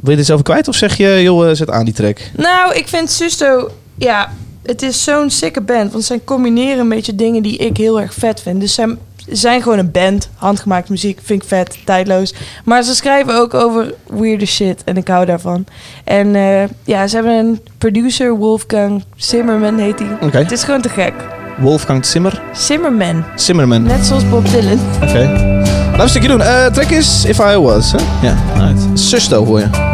Wil 0.00 0.10
je 0.10 0.16
dit 0.16 0.30
over 0.30 0.44
kwijt 0.44 0.68
of 0.68 0.74
zeg 0.74 0.96
je, 0.96 1.22
joh, 1.22 1.48
eh, 1.48 1.54
zet 1.56 1.70
aan 1.70 1.84
die 1.84 1.94
track? 1.94 2.18
Nou, 2.36 2.74
ik 2.74 2.88
vind 2.88 3.10
Susto, 3.10 3.70
ja, 3.98 4.32
het 4.62 4.82
is 4.82 5.04
zo'n 5.04 5.30
sikke 5.30 5.60
band. 5.60 5.92
Want 5.92 6.04
zij 6.04 6.20
combineren 6.24 6.78
een 6.78 6.88
beetje 6.88 7.14
dingen 7.14 7.42
die 7.42 7.56
ik 7.56 7.76
heel 7.76 8.00
erg 8.00 8.14
vet 8.14 8.40
vind. 8.40 8.60
Dus 8.60 8.74
zij 8.74 8.96
zijn 9.28 9.62
gewoon 9.62 9.78
een 9.78 9.90
band, 9.90 10.28
handgemaakte 10.34 10.92
muziek, 10.92 11.18
vind 11.22 11.42
ik 11.42 11.48
vet, 11.48 11.78
tijdloos. 11.84 12.34
Maar 12.64 12.82
ze 12.82 12.94
schrijven 12.94 13.34
ook 13.34 13.54
over 13.54 13.94
weirde 14.06 14.46
shit 14.46 14.84
en 14.84 14.96
ik 14.96 15.08
hou 15.08 15.26
daarvan. 15.26 15.64
En 16.04 16.34
eh, 16.34 16.62
ja, 16.84 17.06
ze 17.06 17.14
hebben 17.14 17.34
een 17.34 17.60
producer, 17.78 18.36
Wolfgang 18.36 19.04
Zimmerman 19.16 19.78
heet 19.78 19.98
hij. 19.98 20.08
Oké. 20.20 20.38
Het 20.38 20.52
is 20.52 20.62
gewoon 20.62 20.80
te 20.80 20.88
gek. 20.88 21.12
Wolfgang 21.58 22.06
Zimmer. 22.06 22.42
Zimmerman, 22.52 23.24
Zimmerman. 23.36 23.82
net 23.82 24.06
zoals 24.06 24.28
Bob 24.28 24.50
Dylan. 24.50 24.78
Oké. 25.02 25.18
Laten 25.18 25.92
we 25.92 26.02
een 26.02 26.08
stukje 26.08 26.28
doen. 26.28 26.40
Eh 26.40 26.66
track 26.66 26.90
is 26.90 27.24
If 27.24 27.38
I 27.38 27.56
Was. 27.56 27.92
Hè? 27.92 28.26
Ja, 28.26 28.36
right. 28.56 28.98
Susto 28.98 29.44
hoor 29.44 29.58
je. 29.58 29.89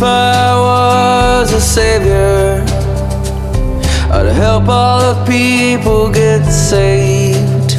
If 0.00 0.06
I 0.06 0.58
was 0.58 1.52
a 1.52 1.60
savior, 1.60 2.64
I'd 4.10 4.32
help 4.32 4.66
all 4.66 5.12
the 5.12 5.24
people 5.26 6.10
get 6.10 6.42
saved. 6.50 7.76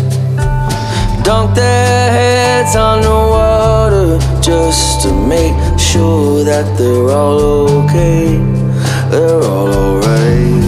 Dunk 1.26 1.56
their 1.56 2.12
heads 2.12 2.76
on 2.76 3.02
the 3.02 3.10
water 3.10 4.20
just 4.40 5.02
to 5.02 5.12
make 5.12 5.58
sure 5.80 6.44
that 6.44 6.78
they're 6.78 7.10
all 7.10 7.40
okay. 7.86 8.38
They're 9.10 9.42
all 9.42 9.74
alright. 9.74 10.62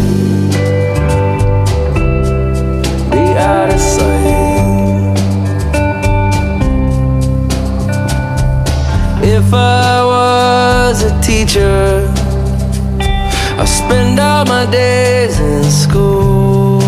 Be 3.11 3.23
out 3.37 3.69
of 3.71 3.79
sight. 3.79 4.23
If 9.21 9.53
I 9.53 9.82
was 10.93 11.11
a 11.11 11.21
teacher, 11.21 12.07
I 13.57 13.65
spend 13.65 14.19
all 14.19 14.45
my 14.45 14.69
days 14.69 15.39
in 15.39 15.63
school, 15.63 16.81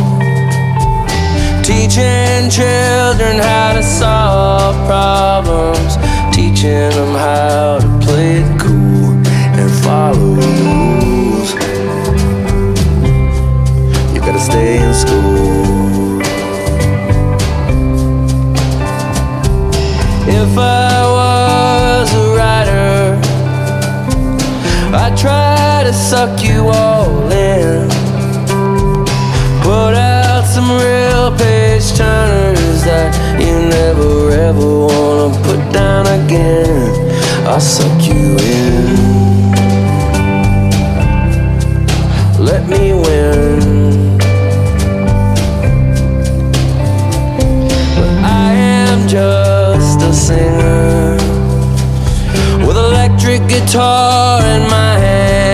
teaching 1.63 2.51
children 2.51 3.39
how 3.39 3.73
to 3.73 3.81
solve 3.81 4.75
problems, 4.85 5.97
teaching 6.35 6.91
them 6.97 7.15
how 7.15 7.79
to 7.79 8.05
play 8.05 8.43
it 8.43 8.59
cool 8.61 9.09
and 9.59 9.71
follow 9.83 10.35
the 10.35 10.49
rules. 10.61 11.51
You 14.13 14.19
gotta 14.19 14.39
stay 14.39 14.85
in 14.85 14.93
school. 14.93 15.64
to 25.85 25.93
suck 25.93 26.41
you 26.43 26.67
all 26.69 27.31
in. 27.31 27.87
Put 29.61 29.93
out 29.93 30.43
some 30.43 30.67
real 30.71 31.29
page 31.37 31.93
turners 31.93 32.81
that 32.89 33.13
you 33.39 33.69
never 33.69 34.31
ever 34.31 34.67
wanna 34.87 35.29
put 35.43 35.61
down 35.71 36.07
again. 36.07 36.89
I'll 37.45 37.59
suck 37.59 38.01
you 38.07 38.35
in. 38.57 39.51
Let 42.39 42.67
me 42.67 42.93
win. 42.93 43.75
just 49.07 50.01
a 50.01 50.11
singer 50.11 51.15
with 52.65 52.75
electric 52.75 53.47
guitar 53.47 54.41
in 54.41 54.63
my 54.67 54.97
hand. 54.97 55.44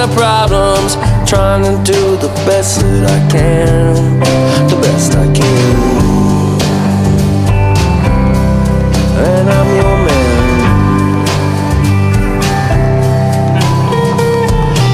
Of 0.00 0.10
problems, 0.16 0.96
trying 1.28 1.62
to 1.62 1.92
do 1.92 2.16
the 2.16 2.28
best 2.46 2.80
that 2.80 3.04
I 3.10 3.20
can, 3.30 4.18
the 4.68 4.76
best 4.80 5.14
I 5.14 5.26
can. 5.32 5.76
And 9.26 9.48
I'm 9.50 9.68
your 9.76 9.96
man. 10.06 10.34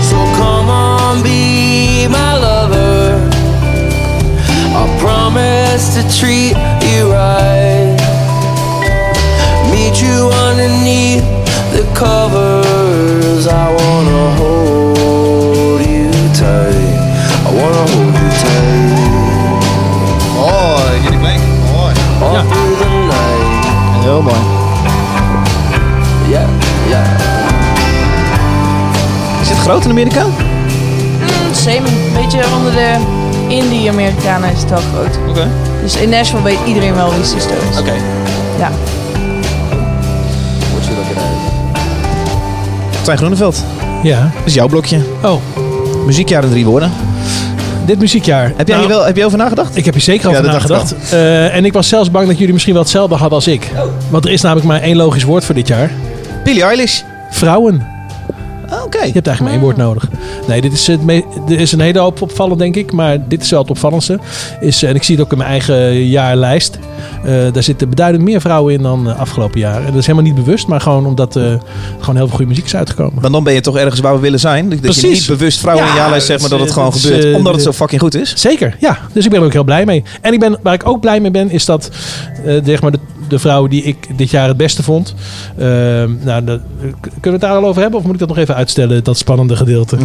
So 0.09 0.17
come 0.41 0.69
on, 0.69 1.23
be 1.23 2.07
my 2.09 2.37
lover. 2.37 3.29
I 4.81 4.85
promise 5.01 5.95
to 5.95 6.03
treat 6.19 6.57
you 6.91 7.13
right. 7.13 7.97
Meet 9.71 10.03
you 10.03 10.31
underneath 10.47 11.25
the 11.73 11.85
covers. 11.95 13.47
I 13.47 13.75
wanna 13.75 14.00
Heel 24.21 24.29
mooi. 24.29 24.41
Yeah, 26.29 26.49
yeah. 26.89 27.05
Is 29.41 29.49
het 29.49 29.59
groot 29.59 29.85
in 29.85 29.91
Amerika? 29.91 30.25
Mm, 30.25 31.55
same. 31.55 31.77
Een 31.77 32.13
beetje 32.15 32.45
onder 32.57 32.73
de 32.73 32.97
Indie-Amerikanen 33.49 34.53
is 34.53 34.61
het 34.61 34.71
wel 34.71 34.81
groot. 34.95 35.19
Oké. 35.29 35.49
Dus 35.83 35.97
in 35.97 36.09
Nashville 36.09 36.43
weet 36.43 36.59
iedereen 36.67 36.95
wel 36.95 37.15
wie 37.15 37.25
Sisto 37.25 37.55
is. 37.71 37.79
Oké. 37.81 37.93
Ja. 38.59 38.71
What 40.73 40.85
you 40.85 40.97
looking 40.97 41.17
at? 41.17 41.25
Tijn 43.03 43.19
Groeneveld, 43.19 43.65
Ja. 44.03 44.21
dat 44.21 44.31
is 44.45 44.55
jouw 44.55 44.67
blokje. 44.69 45.01
Oh, 45.23 45.41
Muziekjaar 46.07 46.45
in 46.45 46.51
drie 46.51 46.65
woorden. 46.67 46.93
Dit 47.91 47.99
muziekjaar. 48.01 48.53
Heb 48.57 48.69
jij 48.69 48.77
Nou, 48.77 48.89
hier 48.89 48.97
wel 48.97 49.07
heb 49.07 49.17
je 49.17 49.25
over 49.25 49.39
nagedacht? 49.39 49.77
Ik 49.77 49.85
heb 49.85 49.95
hier 49.95 50.03
zeker 50.03 50.31
Ja, 50.31 50.37
over 50.39 50.45
ik 50.45 50.53
nagedacht. 50.53 50.95
Eh, 51.13 51.55
en 51.57 51.65
ik 51.65 51.73
was 51.73 51.89
zelfs 51.89 52.11
bang 52.11 52.27
dat 52.27 52.39
jullie 52.39 52.53
misschien 52.53 52.75
wel 52.75 52.83
hetzelfde 52.83 53.15
hadden 53.15 53.35
als 53.35 53.47
ik. 53.47 53.71
Want 54.11 54.25
er 54.25 54.31
is 54.31 54.41
namelijk 54.43 54.67
maar 54.67 54.81
één 54.81 54.97
logisch 54.97 55.23
woord 55.23 55.45
voor 55.45 55.55
dit 55.55 55.69
jaar. 55.69 55.91
Billie 56.45 56.63
Eilish. 56.63 57.01
Vrouwen. 57.31 57.87
Ah, 58.69 58.85
Oké. 58.85 59.05
Je 59.05 59.13
hebt 59.13 59.27
eigenlijk 59.27 59.41
maar 59.41 59.53
één 59.53 59.61
woord 59.61 59.77
nodig. 59.77 60.09
Nee, 60.47 60.61
dit 60.61 60.73
is, 60.73 60.87
het 60.87 61.01
er 61.49 61.61
is 61.61 61.73
een 61.73 61.81
hele 61.81 61.99
hoop 61.99 62.23
opvallend, 62.23 62.59
denk 62.59 62.77
ik. 62.77 62.93
Maar 62.93 63.29
dit 63.29 63.43
is 63.43 63.51
wel 63.51 63.61
het 63.61 63.71
opvallendste. 63.71 64.19
Is, 64.61 64.83
en 64.83 64.95
ik 64.95 65.03
zie 65.03 65.17
het 65.17 65.25
ook 65.25 65.33
in 65.33 65.39
mijn 65.39 65.51
eigen 65.51 66.07
jaarlijst. 66.09 66.79
Eh, 67.25 67.33
daar 67.53 67.63
zitten 67.63 67.89
beduidend 67.89 68.25
meer 68.25 68.41
vrouwen 68.41 68.75
in 68.75 68.83
dan 68.83 69.09
uh, 69.09 69.19
afgelopen 69.21 69.61
jaar. 69.61 69.79
En 69.81 69.87
dat 69.87 69.95
is 69.95 70.07
helemaal 70.07 70.33
niet 70.33 70.45
bewust, 70.45 70.67
maar 70.67 70.81
gewoon 70.81 71.07
omdat 71.07 71.37
uh, 71.37 71.45
gewoon 71.99 72.17
heel 72.17 72.27
veel 72.27 72.37
goede 72.37 72.47
muziek 72.47 72.65
is 72.65 72.77
uitgekomen. 72.77 73.21
Maar 73.21 73.31
dan 73.31 73.45
ben 73.45 73.55
je 73.55 73.61
toch 73.61 73.77
ergens 73.77 74.01
waar 74.01 74.15
we 74.15 74.21
willen 74.21 74.39
zijn. 74.41 74.69
Dat 74.71 74.81
Precies. 74.81 75.03
je 75.03 75.09
niet 75.09 75.27
bewust 75.27 75.61
vrouwen 75.61 75.85
Ja, 75.87 75.91
in 75.93 75.97
jaarlijst 75.99 76.27
zegt, 76.27 76.41
maar 76.41 76.51
dat 76.51 76.61
het 76.61 76.71
gewoon 76.71 76.93
gebeurt. 76.93 77.25
eh, 77.25 77.35
omdat 77.37 77.53
het 77.55 77.65
de- 77.65 77.71
zo 77.71 77.77
fucking 77.77 78.01
goed 78.01 78.15
is. 78.15 78.33
Zeker, 78.37 78.77
ja. 78.81 78.99
Dus 79.13 79.25
ik 79.25 79.31
ben 79.31 79.41
er 79.41 79.47
ook 79.47 79.53
heel 79.53 79.65
blij 79.65 79.85
mee. 79.85 80.03
En 80.21 80.33
ik 80.33 80.41
ben, 80.41 80.59
waar 80.63 80.75
ik 80.75 80.89
ook 80.89 81.01
blij 81.01 81.21
mee 81.21 81.31
ben, 81.31 81.51
is 81.51 81.65
dat 81.65 81.91
eh, 82.45 82.55
zeg 82.65 82.83
maar 82.83 82.91
de, 82.91 82.99
de 83.31 83.39
vrouwen 83.39 83.71
die 83.71 83.83
ik 83.83 84.19
dit 84.19 84.31
jaar 84.31 84.49
het 84.49 84.57
beste 84.57 84.83
vond. 84.83 85.15
eh, 85.57 85.67
nou, 86.21 86.45
dat- 86.45 86.61
kunnen 86.81 87.11
we 87.23 87.31
het 87.31 87.41
daar 87.41 87.55
al 87.55 87.65
over 87.67 87.81
hebben? 87.83 87.99
Of 87.99 88.05
moet 88.05 88.15
ik 88.15 88.21
dat 88.21 88.29
nog 88.29 88.39
even 88.39 88.55
uitstellen, 88.55 89.05
dat 89.05 89.19
spannende 89.19 89.57
gedeelte? 89.57 89.97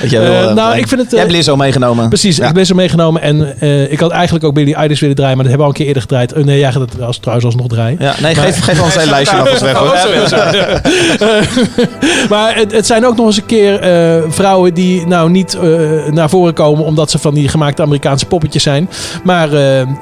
Dat 0.00 0.10
jij 0.10 0.20
wel, 0.20 0.32
Eh, 0.32 0.44
eh, 0.48 0.54
nou, 0.54 0.76
ik 0.76 0.88
vind 0.88 1.00
het, 1.00 1.10
Jij 1.10 1.18
eh, 1.18 1.24
hebt 1.26 1.36
Lizzo 1.36 1.56
meegenomen. 1.56 2.08
Precies, 2.08 2.36
Ja. 2.36 2.48
ik 2.48 2.54
ben 2.54 2.66
zo 2.66 2.74
meegenomen. 2.74 3.22
En 3.22 3.60
eh, 3.60 3.92
ik 3.92 4.00
had 4.00 4.10
eigenlijk 4.10 4.44
ook 4.44 4.54
Billy 4.54 4.72
Eilish 4.72 5.00
willen 5.00 5.16
draaien, 5.16 5.36
maar 5.36 5.44
dat 5.46 5.54
hebben 5.54 5.72
we 5.72 5.74
al 5.74 5.80
een 5.80 5.94
keer 5.94 6.08
eerder 6.08 6.28
gedraaid. 6.32 6.44
Nee, 6.44 6.58
jij 6.58 6.72
gaat 6.72 6.80
het 6.80 7.02
als, 7.02 7.18
trouwens 7.18 7.46
alsnog 7.46 7.66
draaien. 7.68 7.96
Ja, 8.00 8.14
nee, 8.22 8.34
geef, 8.34 8.60
geef 8.60 8.82
ons 8.82 8.96
een 8.96 9.08
lijstje 9.16 9.36
nog 9.36 9.48
eens 9.48 9.60
weg. 9.60 9.76
Hoor. 9.76 9.92
maar 12.30 12.56
het, 12.56 12.72
het 12.72 12.86
zijn 12.86 13.06
ook 13.06 13.16
nog 13.16 13.26
eens 13.26 13.36
een 13.36 13.46
keer 13.46 13.80
eh, 13.80 14.22
vrouwen 14.28 14.74
die 14.74 15.06
nou 15.06 15.30
niet 15.30 15.54
eh, 15.54 15.62
naar 16.10 16.28
voren 16.30 16.54
komen 16.54 16.84
omdat 16.84 17.10
ze 17.10 17.18
van 17.18 17.34
die 17.34 17.48
gemaakte 17.48 17.82
Amerikaanse 17.82 18.26
poppetjes 18.26 18.62
zijn. 18.62 18.88
Maar 19.24 19.46
eh, 19.48 19.52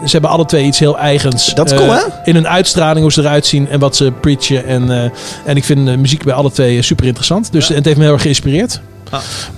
ze 0.04 0.10
hebben 0.10 0.30
alle 0.30 0.44
twee 0.44 0.64
iets 0.64 0.78
heel 0.78 0.98
eigens. 0.98 1.54
Dat 1.54 1.66
is 1.66 1.72
eh, 1.72 1.78
cool, 1.78 1.92
hè? 1.92 2.01
In 2.24 2.34
hun 2.34 2.48
uitstraling, 2.48 3.00
hoe 3.00 3.12
ze 3.12 3.20
eruit 3.20 3.46
zien 3.46 3.68
en 3.68 3.78
wat 3.78 3.96
ze 3.96 4.12
preachen. 4.20 4.66
En, 4.66 4.90
eh, 4.90 5.10
en 5.44 5.56
ik 5.56 5.64
vind 5.64 5.86
de 5.86 5.96
muziek 5.96 6.24
bij 6.24 6.34
alle 6.34 6.50
twee 6.50 6.82
super 6.82 7.06
interessant. 7.06 7.52
Dus 7.52 7.68
het 7.68 7.84
heeft 7.84 7.96
me 7.96 8.02
heel 8.02 8.12
erg 8.12 8.22
geïnspireerd. 8.22 8.80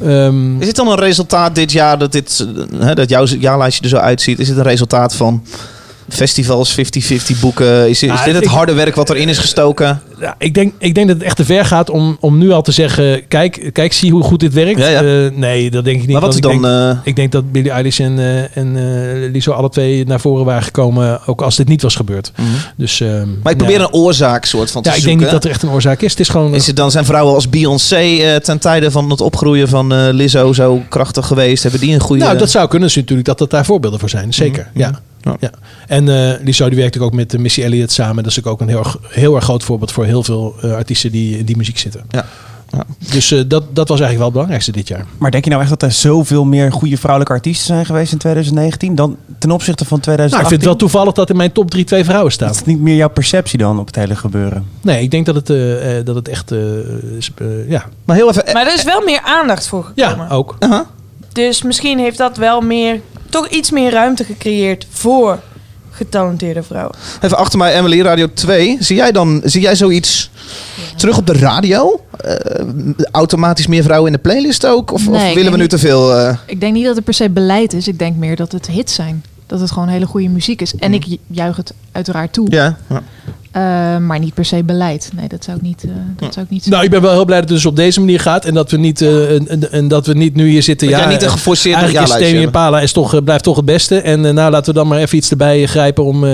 Ehm, 0.03 0.61
Is 0.61 0.67
dit 0.67 0.77
dan 0.77 0.89
een 0.89 0.99
resultaat 0.99 1.55
dit 1.55 1.73
jaar 1.73 1.99
dat, 1.99 2.13
dit, 2.13 2.47
eh, 2.57 2.87
hè, 2.87 2.95
dat 2.95 3.09
jouw 3.09 3.27
jaarlijstje 3.27 3.83
er 3.85 3.89
zo 3.89 3.97
uitziet? 3.97 4.39
Is 4.39 4.49
het 4.49 4.57
een 4.57 4.63
resultaat 4.63 5.15
van 5.15 5.43
festivals, 6.09 6.75
50-50 6.75 7.41
boeken? 7.41 7.89
Is, 7.89 7.99
dit- 7.99 8.11
is 8.11 8.15
Nou, 8.17 8.25
dit 8.25 8.35
het 8.35 8.45
ik- 8.45 8.51
harde 8.51 8.73
werk 8.73 8.95
wat 8.95 9.11
erin 9.11 9.29
is 9.29 9.39
gestoken? 9.39 10.01
Ja, 10.21 10.35
ik, 10.39 10.55
denk, 10.55 10.73
ik 10.79 10.95
denk 10.95 11.07
dat 11.09 11.17
het 11.17 11.25
echt 11.27 11.37
te 11.37 11.45
ver 11.45 11.65
gaat 11.65 11.91
om, 11.91 12.17
om 12.21 12.39
nu 12.39 12.51
al 12.51 12.63
te 12.63 12.73
zeggen... 12.73 13.29
Kijk, 13.29 13.71
kijk, 13.73 13.93
zie 13.93 14.11
hoe 14.13 14.23
goed 14.23 14.41
dit 14.41 14.53
werkt. 14.53 14.79
Ja, 14.79 14.89
ja. 14.89 15.03
Eh, 15.03 15.31
nee, 15.37 15.71
dat 15.71 15.85
denk 15.85 15.97
ik 15.97 16.03
niet. 16.03 16.13
Maar 16.13 16.21
wat 16.21 16.35
is 16.35 16.41
dan... 16.41 16.51
Denk, 16.63 16.65
eh, 16.65 16.97
ik 17.05 17.17
denk 17.17 17.33
dat 17.33 17.53
Billie 17.53 17.71
Eilish 17.71 18.01
en, 18.01 18.19
eh 18.19 18.57
en 18.57 19.31
Lizzo 19.33 19.53
alle 19.53 19.69
twee 19.69 20.05
naar 20.07 20.21
voren 20.21 20.45
waren 20.45 20.63
gekomen... 20.63 21.21
ook 21.27 21.43
als 21.43 21.57
dit 21.57 21.69
niet 21.69 21.83
was 21.83 21.95
gebeurd. 21.95 22.33
Dus, 22.77 23.01
ehm, 23.01 23.13
Mhm. 23.21 23.29
maar 23.43 23.53
ik 23.53 23.59
probeer 23.59 23.81
een 23.81 23.93
oorzaak 23.93 24.45
soort 24.45 24.71
van 24.71 24.83
te 24.83 24.89
Ja, 24.89 24.95
ik 24.95 25.03
denk 25.05 25.21
niet 25.21 25.31
dat 25.31 25.45
er 25.45 25.51
echt 25.51 25.63
een 25.63 25.71
oorzaak 25.71 26.01
is. 26.03 26.11
Het 26.11 26.21
is 26.21 26.29
gewoon... 26.29 26.55
Is 26.55 26.67
het 26.67 26.77
dan 26.77 26.91
zijn 26.91 27.05
vrouwen 27.05 27.35
als 27.35 27.49
Beyoncé 27.51 28.39
ten 28.43 28.59
tijde 28.59 28.91
van 28.91 29.11
het 29.11 29.21
opgroeien 29.21 29.69
van 29.69 30.11
Lizzo 30.11 30.53
zo 30.53 30.83
krachtig 30.89 31.27
geweest? 31.27 31.63
Hebben 31.63 31.81
die 31.81 31.95
een 31.95 32.01
goede... 32.01 32.25
Nou, 32.25 32.39
dat 32.39 32.51
zou 32.51 32.69
kunnen 32.69 32.89
dus 32.89 32.97
natuurlijk 32.97 33.27
dat 33.29 33.39
dat 33.39 33.51
daar 33.51 33.65
voorbeelden 33.65 34.01
voor 34.01 34.09
zijn. 34.11 34.35
Zeker. 34.35 34.69
Mhm. 34.75 34.79
Ja. 34.83 35.01
Ja. 35.41 35.51
En 35.87 36.09
eh 36.09 36.41
Lizzo 36.45 36.69
die 36.69 36.79
werkt 36.79 36.99
ook 36.99 37.13
met 37.13 37.35
eh, 37.35 37.41
Missy 37.41 37.63
Elliott 37.63 37.93
samen. 37.93 38.23
Dat 38.23 38.33
is 38.37 38.45
ook 38.45 38.61
een 38.61 38.69
heel, 38.69 38.79
erg- 38.79 38.99
heel 39.09 39.35
erg 39.35 39.45
groot 39.45 39.63
voorbeeld 39.63 39.93
voor 39.93 40.05
heel 40.05 40.23
veel 40.23 40.55
eh, 40.63 40.73
artiesten 40.75 41.13
die 41.13 41.39
in 41.39 41.45
die 41.45 41.57
muziek 41.57 41.79
zitten. 41.79 42.05
Ja. 42.11 42.27
Ja. 42.71 42.85
Dus 43.13 43.31
eh, 43.31 43.39
dat, 43.47 43.65
dat 43.77 43.89
was 43.89 44.01
eigenlijk 44.01 44.17
wel 44.17 44.25
het 44.25 44.33
belangrijkste 44.33 44.73
dit 44.73 44.89
jaar. 44.89 45.07
Maar 45.19 45.31
denk 45.31 45.45
je 45.45 45.51
nou 45.51 45.63
echt 45.63 45.71
dat 45.71 45.83
er 45.83 45.93
zoveel 45.93 46.45
meer 46.45 46.73
goede 46.73 46.97
vrouwelijke 46.97 47.35
artiesten 47.35 47.67
zijn 47.67 47.87
geweest 47.87 48.13
in 48.13 48.19
2019 48.19 48.95
dan 48.95 49.17
ten 49.39 49.51
opzichte 49.51 49.85
van 49.85 49.99
Nou, 50.05 50.13
ik 50.13 50.19
2018? 50.19 50.49
vind 50.49 50.61
het 50.61 50.65
wel 50.71 50.77
toevallig 50.89 51.13
dat 51.15 51.31
in 51.31 51.37
mijn 51.37 51.53
top 51.53 51.71
3 51.71 51.85
twee 51.85 52.05
vrouwen 52.05 52.33
staan. 52.33 52.51
Is 52.51 52.65
niet 52.65 52.81
meer 52.81 52.97
jouw 52.97 53.09
perceptie 53.11 53.59
dan 53.59 53.79
op 53.79 53.87
het 53.87 53.97
hele 53.97 54.17
gebeuren. 54.17 54.65
Nee, 54.81 55.03
ik 55.03 55.11
denk 55.11 55.27
dat 55.27 55.35
het, 55.35 55.51
eh, 55.51 55.99
eh, 55.99 56.05
dat 56.07 56.15
het 56.15 56.29
echt... 56.29 56.51
is, 57.19 57.31
ja. 57.69 57.85
Maar 58.05 58.17
heel 58.17 58.29
even... 58.29 58.45
Maar 58.53 58.67
er 58.67 58.75
is 58.75 58.83
wel 58.85 59.03
meer 59.05 59.21
aandacht 59.25 59.67
voor 59.69 59.85
gekomen. 59.85 60.27
ja, 60.29 60.35
ook. 60.35 60.57
Aha. 60.59 60.87
Dus 61.33 61.63
misschien 61.63 61.99
heeft 61.99 62.19
dat 62.19 62.37
wel 62.37 62.61
meer, 62.61 63.01
toch 63.35 63.49
iets 63.49 63.71
meer 63.71 63.91
ruimte 63.91 64.25
gecreëerd 64.25 64.87
voor 64.91 65.41
getalenteerde 65.91 66.63
vrouwen. 66.63 66.95
Even 67.21 67.37
achter 67.37 67.59
mij, 67.59 67.75
Emily, 67.79 68.01
Radio 68.01 68.27
2. 68.35 68.77
Zie 68.81 68.97
jij 68.97 69.13
dan 69.13 69.41
zie 69.45 69.61
jij 69.61 69.77
zoiets 69.77 70.31
terug 70.97 71.19
op 71.19 71.27
de 71.27 71.33
radio? 71.33 72.01
Eh, 72.17 72.35
automatisch 73.11 73.67
meer 73.67 73.83
vrouwen 73.83 74.11
in 74.11 74.17
de 74.17 74.23
playlist 74.23 74.67
ook? 74.67 74.93
Of, 74.93 75.09
Nee, 75.09 75.29
of 75.29 75.35
willen 75.35 75.53
we 75.53 75.59
nu 75.59 75.69
te 75.69 75.79
veel... 75.79 76.17
eh, 76.17 76.37
Ik 76.47 76.61
denk 76.61 76.73
niet 76.75 76.85
dat 76.85 76.95
het 76.97 77.05
per 77.05 77.15
se 77.15 77.31
beleid 77.31 77.73
is. 77.73 77.89
Ik 77.89 77.99
denk 77.99 78.17
meer 78.17 78.37
dat 78.37 78.53
het 78.53 78.67
hits 78.67 78.95
zijn. 78.95 79.25
Dat 79.47 79.61
het 79.61 79.71
gewoon 79.71 79.89
hele 79.89 80.07
goede 80.07 80.29
muziek 80.29 80.61
is. 80.61 80.75
En 80.75 80.95
ik 80.95 81.05
ju- 81.05 81.17
juich 81.27 81.57
het 81.57 81.73
uiteraard 81.93 82.33
toe. 82.33 82.47
ja, 82.51 82.77
ja. 82.89 83.03
Eh, 83.55 83.63
maar 83.99 84.19
niet 84.19 84.35
per 84.35 84.45
se 84.45 84.65
beleid. 84.65 85.11
Nee, 85.17 85.29
dat 85.29 85.45
zou 85.45 85.57
ik 85.57 85.63
niet, 85.63 85.85
eh, 85.85 85.91
dat 86.17 86.33
zou 86.33 86.45
ik 86.45 86.53
niet 86.53 86.67
Nou, 86.67 86.85
ik 86.85 86.91
ben 86.91 87.03
wel 87.03 87.13
heel 87.13 87.25
blij 87.25 87.41
dat 87.41 87.49
het 87.49 87.59
dus 87.59 87.67
op 87.67 87.77
deze 87.77 88.01
manier 88.01 88.21
gaat. 88.21 88.45
En 88.45 88.55
dat 88.55 88.71
we 88.71 88.77
niet, 88.77 89.01
eh, 89.01 89.75
en, 89.75 89.89
dat 89.89 90.07
we 90.07 90.15
niet 90.15 90.35
nu 90.35 90.49
hier 90.49 90.63
zitten. 90.63 90.89
Ja, 90.89 90.99
jij 90.99 91.09
niet 91.09 91.23
een 91.23 91.31
geforceerd 91.31 91.77
Eigenlijk 91.77 92.07
is 92.07 92.13
Stemi. 92.15 92.41
Impala 92.41 92.81
is 92.81 92.93
toch, 92.93 93.25
blijft 93.25 93.45
toch 93.45 93.57
het 93.57 93.65
beste. 93.65 94.01
En 94.01 94.21
nou, 94.21 94.51
laten 94.51 94.73
we 94.73 94.79
dan 94.79 94.89
maar 94.89 94.99
even 94.99 95.17
iets 95.17 95.31
erbij 95.31 95.67
grijpen 95.67 96.05
om, 96.05 96.25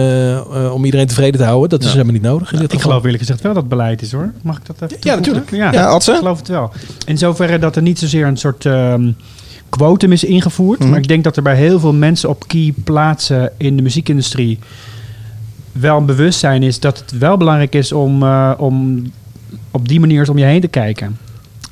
om 0.72 0.84
iedereen 0.84 1.06
tevreden 1.06 1.40
te 1.40 1.46
houden. 1.46 1.68
Dat 1.68 1.82
is 1.82 1.92
helemaal 1.92 2.12
niet 2.12 2.22
nodig. 2.22 2.50
dit 2.50 2.60
Ik 2.60 2.70
geval. 2.70 2.80
geloof 2.80 3.04
eerlijk 3.04 3.22
gezegd 3.22 3.40
wel 3.40 3.52
dat 3.52 3.62
het 3.62 3.70
beleid 3.70 4.02
is 4.02 4.12
hoor. 4.12 4.32
Mag 4.42 4.56
ik 4.56 4.66
dat 4.66 4.76
even 4.82 4.96
Ja, 5.00 5.14
natuurlijk. 5.14 5.50
Ja, 5.50 5.72
Ja, 5.72 5.94
ik 5.94 6.02
geloof 6.02 6.38
het 6.38 6.48
wel. 6.48 6.72
In 7.06 7.18
zoverre 7.18 7.58
dat 7.58 7.76
er 7.76 7.82
niet 7.82 7.98
zozeer 7.98 8.26
een 8.26 8.36
soort 8.36 8.66
ehm 8.66 9.08
quotum 9.68 10.12
is 10.12 10.24
ingevoerd. 10.24 10.78
Mhm. 10.78 10.88
Maar 10.90 10.98
ik 10.98 11.08
denk 11.08 11.24
dat 11.24 11.36
er 11.36 11.42
bij 11.42 11.56
heel 11.56 11.80
veel 11.80 11.92
mensen 11.92 12.28
op 12.28 12.48
key 12.48 12.74
plaatsen 12.84 13.52
in 13.56 13.76
de 13.76 13.82
muziekindustrie 13.82 14.58
wel 15.72 15.96
een 15.96 16.06
bewustzijn 16.06 16.62
is 16.62 16.80
dat 16.80 16.98
het 16.98 17.18
wel 17.18 17.36
belangrijk 17.36 17.74
is 17.74 17.92
om, 17.92 18.22
eh, 18.22 18.50
om 18.56 19.04
op 19.70 19.88
die 19.88 20.00
manier 20.00 20.30
om 20.30 20.38
je 20.38 20.44
heen 20.44 20.60
te 20.60 20.68
kijken. 20.68 21.18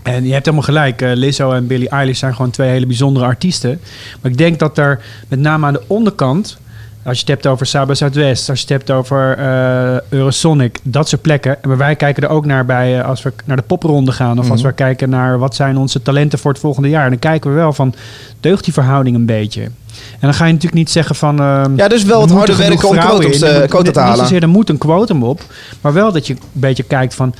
En 0.02 0.24
je 0.26 0.32
hebt 0.32 0.44
helemaal 0.44 0.66
gelijk. 0.66 1.02
eh, 1.02 1.10
Lizzo 1.14 1.52
en 1.52 1.66
Billie 1.66 1.88
Eilish 1.88 2.18
zijn 2.18 2.34
gewoon 2.34 2.50
twee 2.50 2.68
hele 2.70 2.86
bijzondere 2.86 3.26
artiesten. 3.26 3.80
Maar 4.22 4.30
ik 4.30 4.38
denk 4.38 4.58
dat 4.58 4.78
er 4.78 5.00
met 5.28 5.38
name 5.40 5.66
aan 5.66 5.72
de 5.72 5.82
onderkant 5.86 6.58
Als 7.02 7.16
je 7.16 7.20
het 7.24 7.32
hebt 7.32 7.46
over 7.46 7.66
Saba 7.66 7.94
Zuidwest, 7.94 8.48
als 8.48 8.58
je 8.60 8.66
het 8.66 8.74
hebt 8.76 8.90
over 8.90 9.38
eh, 9.38 9.96
Eurosonic, 10.08 10.78
dat 10.82 11.08
soort 11.08 11.22
plekken. 11.22 11.56
Maar 11.62 11.76
wij 11.76 11.96
kijken 11.96 12.22
er 12.22 12.28
ook 12.28 12.46
naar 12.46 12.64
bij 12.64 13.02
als 13.02 13.22
we 13.22 13.32
naar 13.44 13.56
de 13.56 13.62
popronde 13.62 14.12
gaan. 14.12 14.38
Of 14.38 14.50
als 14.50 14.60
Mhm. 14.60 14.68
we 14.68 14.74
kijken 14.74 15.10
naar 15.10 15.38
wat 15.38 15.54
zijn 15.54 15.76
onze 15.76 16.02
talenten 16.02 16.38
voor 16.38 16.50
het 16.50 16.60
volgende 16.60 16.88
jaar. 16.88 17.10
Dan 17.10 17.18
kijken 17.18 17.50
we 17.50 17.56
wel 17.56 17.72
van, 17.72 17.94
deugt 18.40 18.64
die 18.64 18.72
verhouding 18.72 19.16
een 19.16 19.26
beetje? 19.26 19.68
En 20.12 20.18
dan 20.20 20.34
ga 20.34 20.44
je 20.44 20.52
natuurlijk 20.52 20.78
niet 20.80 20.90
zeggen 20.90 21.14
van... 21.16 21.40
ehm, 21.40 21.76
Ja, 21.76 21.88
dus 21.88 22.04
wel 22.04 22.28
harder 22.28 22.54
genoeg 22.54 22.68
werken 22.82 22.88
om 22.88 22.96
quotums, 22.98 23.40
moet- 23.40 23.66
quota 23.68 23.90
te 23.90 23.98
halen. 24.00 24.14
Niet 24.14 24.22
zozeer, 24.22 24.42
er 24.42 24.48
moet 24.48 24.68
een 24.68 24.78
quotum 24.78 25.22
op. 25.22 25.42
Maar 25.80 25.92
wel 25.92 26.12
dat 26.12 26.26
je 26.26 26.32
een 26.34 26.40
beetje 26.52 26.82
kijkt 26.82 27.14
van... 27.14 27.34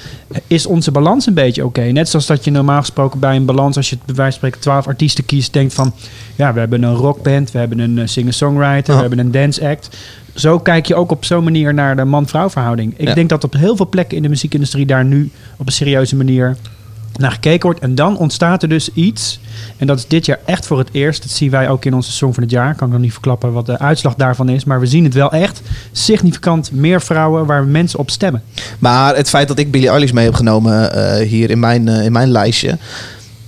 Is 0.47 0.67
onze 0.67 0.91
balans 0.91 1.27
een 1.27 1.35
beetje 1.35 1.65
oké? 1.65 1.81
Net 1.83 2.09
zoals 2.09 2.27
dat 2.27 2.45
je 2.45 2.51
normaal 2.51 2.81
gesproken 2.81 3.21
bij 3.21 3.37
een 3.37 3.45
balans... 3.45 3.77
Als 3.77 3.91
je 3.91 3.97
bij 4.05 4.15
wijze 4.15 4.23
van 4.31 4.33
spreken 4.33 4.61
12 4.61 4.87
artiesten 4.87 5.25
kiest... 5.27 5.53
Denkt 5.53 5.75
van... 5.75 5.93
Ja, 6.37 6.53
we 6.53 6.59
hebben 6.59 6.83
een 6.83 6.95
rockband. 6.95 7.51
We 7.51 7.59
hebben 7.59 7.79
een 7.79 7.99
eh, 7.99 8.07
singer-songwriter. 8.07 8.95
We 8.95 9.01
hebben 9.01 9.19
een 9.19 9.31
dance 9.31 9.69
act. 9.69 9.89
Zo 10.35 10.59
kijk 10.59 10.87
je 10.87 10.95
ook 10.95 11.11
op 11.11 11.25
zo'n 11.25 11.45
manier 11.45 11.75
naar 11.75 11.97
de 11.97 12.05
man-vrouw 12.05 12.51
verhouding. 12.51 12.95
Ik 12.97 13.09
Ja. 13.09 13.15
denk 13.15 13.29
dat 13.29 13.45
op 13.45 13.53
heel 13.53 13.77
veel 13.77 13.89
plekken 13.89 14.17
in 14.17 14.23
de 14.23 14.29
muziekindustrie... 14.29 14.87
daar 14.87 15.05
nu 15.05 15.31
op 15.57 15.67
een 15.67 15.73
serieuze 15.73 16.17
manier 16.17 16.57
naar 17.19 17.31
gekeken 17.31 17.63
wordt. 17.63 17.81
En 17.81 17.95
dan 17.95 18.19
ontstaat 18.19 18.63
er 18.63 18.69
dus 18.69 18.93
iets. 18.93 19.41
En 19.77 19.87
dat 19.87 19.99
is 19.99 20.07
dit 20.07 20.27
jaar 20.27 20.39
echt 20.45 20.67
voor 20.67 20.79
het 20.79 20.89
eerst. 20.93 21.23
Dat 21.23 21.31
zien 21.31 21.51
wij 21.51 21.69
ook 21.69 21.85
in 21.85 21.95
onze 21.95 22.13
Song 22.13 22.33
van 22.33 22.43
het 22.43 22.53
Jaar. 22.53 22.75
Kan 22.75 22.87
ik 22.87 22.93
nog 22.93 23.03
niet 23.03 23.13
verklappen 23.13 23.53
wat 23.53 23.67
de 23.67 23.79
uitslag 23.79 24.15
daarvan 24.15 24.49
is. 24.49 24.65
Maar 24.65 24.81
we 24.81 24.87
zien 24.87 25.05
het 25.05 25.15
wel 25.15 25.33
echt. 25.33 25.61
Significant 25.93 26.73
meer 26.73 27.01
vrouwen 27.01 27.47
waar 27.47 27.65
mensen 27.65 27.99
op 27.99 28.11
stemmen. 28.11 28.43
Maar 28.79 29.17
het 29.17 29.29
feit 29.29 29.49
dat 29.49 29.59
ik 29.59 29.71
Billie 29.71 29.89
Eilish 29.89 30.11
mee 30.11 30.25
heb 30.25 30.35
genomen 30.35 30.93
eh, 30.93 31.29
hier 31.29 31.51
in 31.51 31.59
mijn, 31.59 31.89
eh, 31.89 32.05
in 32.05 32.13
mijn 32.13 32.31
lijstje... 32.31 32.79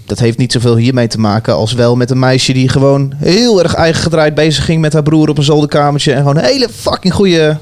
dat 0.06 0.18
heeft 0.18 0.38
niet 0.38 0.52
zoveel 0.52 0.76
hiermee 0.76 1.06
te 1.06 1.20
maken 1.20 1.54
als 1.54 1.72
wel 1.72 1.96
met 1.96 2.10
een 2.10 2.18
meisje... 2.18 2.52
die 2.52 2.68
gewoon 2.68 3.12
heel 3.16 3.62
erg 3.62 3.74
eigen 3.74 4.02
gedraaid 4.02 4.34
bezig 4.34 4.64
ging 4.64 4.80
met 4.80 4.92
haar 4.92 5.02
broer 5.02 5.28
op 5.28 5.38
een 5.38 5.44
zolderkamertje... 5.44 6.12
en 6.12 6.18
gewoon 6.18 6.38
hele 6.38 6.68
fucking 6.68 7.14
goede 7.14 7.58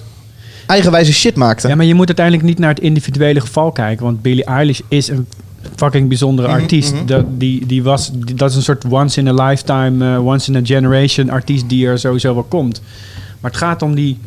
eigenwijze 0.66 1.12
shit 1.12 1.34
maakte. 1.34 1.68
Ja, 1.68 1.74
maar 1.74 1.86
je 1.86 1.94
moet 1.94 2.06
uiteindelijk 2.06 2.46
niet 2.46 2.58
naar 2.58 2.68
het 2.68 2.80
individuele 2.80 3.40
geval 3.40 3.72
kijken. 3.72 4.04
Want 4.04 4.22
Billie 4.22 4.44
Eilish 4.44 4.80
is 4.88 5.08
een 5.08 5.26
fucking 5.76 6.08
bijzondere 6.08 6.48
Mhm, 6.48 6.56
artiest. 6.60 6.94
mhm. 6.94 7.06
Dat, 7.06 7.24
die, 7.28 7.66
die 7.66 7.82
was, 7.82 8.10
die- 8.12 8.34
dat 8.34 8.50
is 8.50 8.56
een 8.56 8.62
soort 8.62 8.84
once 8.84 9.20
in 9.20 9.28
a 9.40 9.46
lifetime, 9.48 10.14
eh, 10.14 10.26
once 10.26 10.50
in 10.52 10.56
a 10.56 10.60
generation 10.64 11.30
artiest 11.30 11.68
die 11.68 11.86
er 11.86 11.98
sowieso 11.98 12.34
wel 12.34 12.42
komt. 12.42 12.82
Maar 13.40 13.50
het 13.50 13.60
gaat 13.60 13.82
om 13.82 13.94
die... 13.94 14.18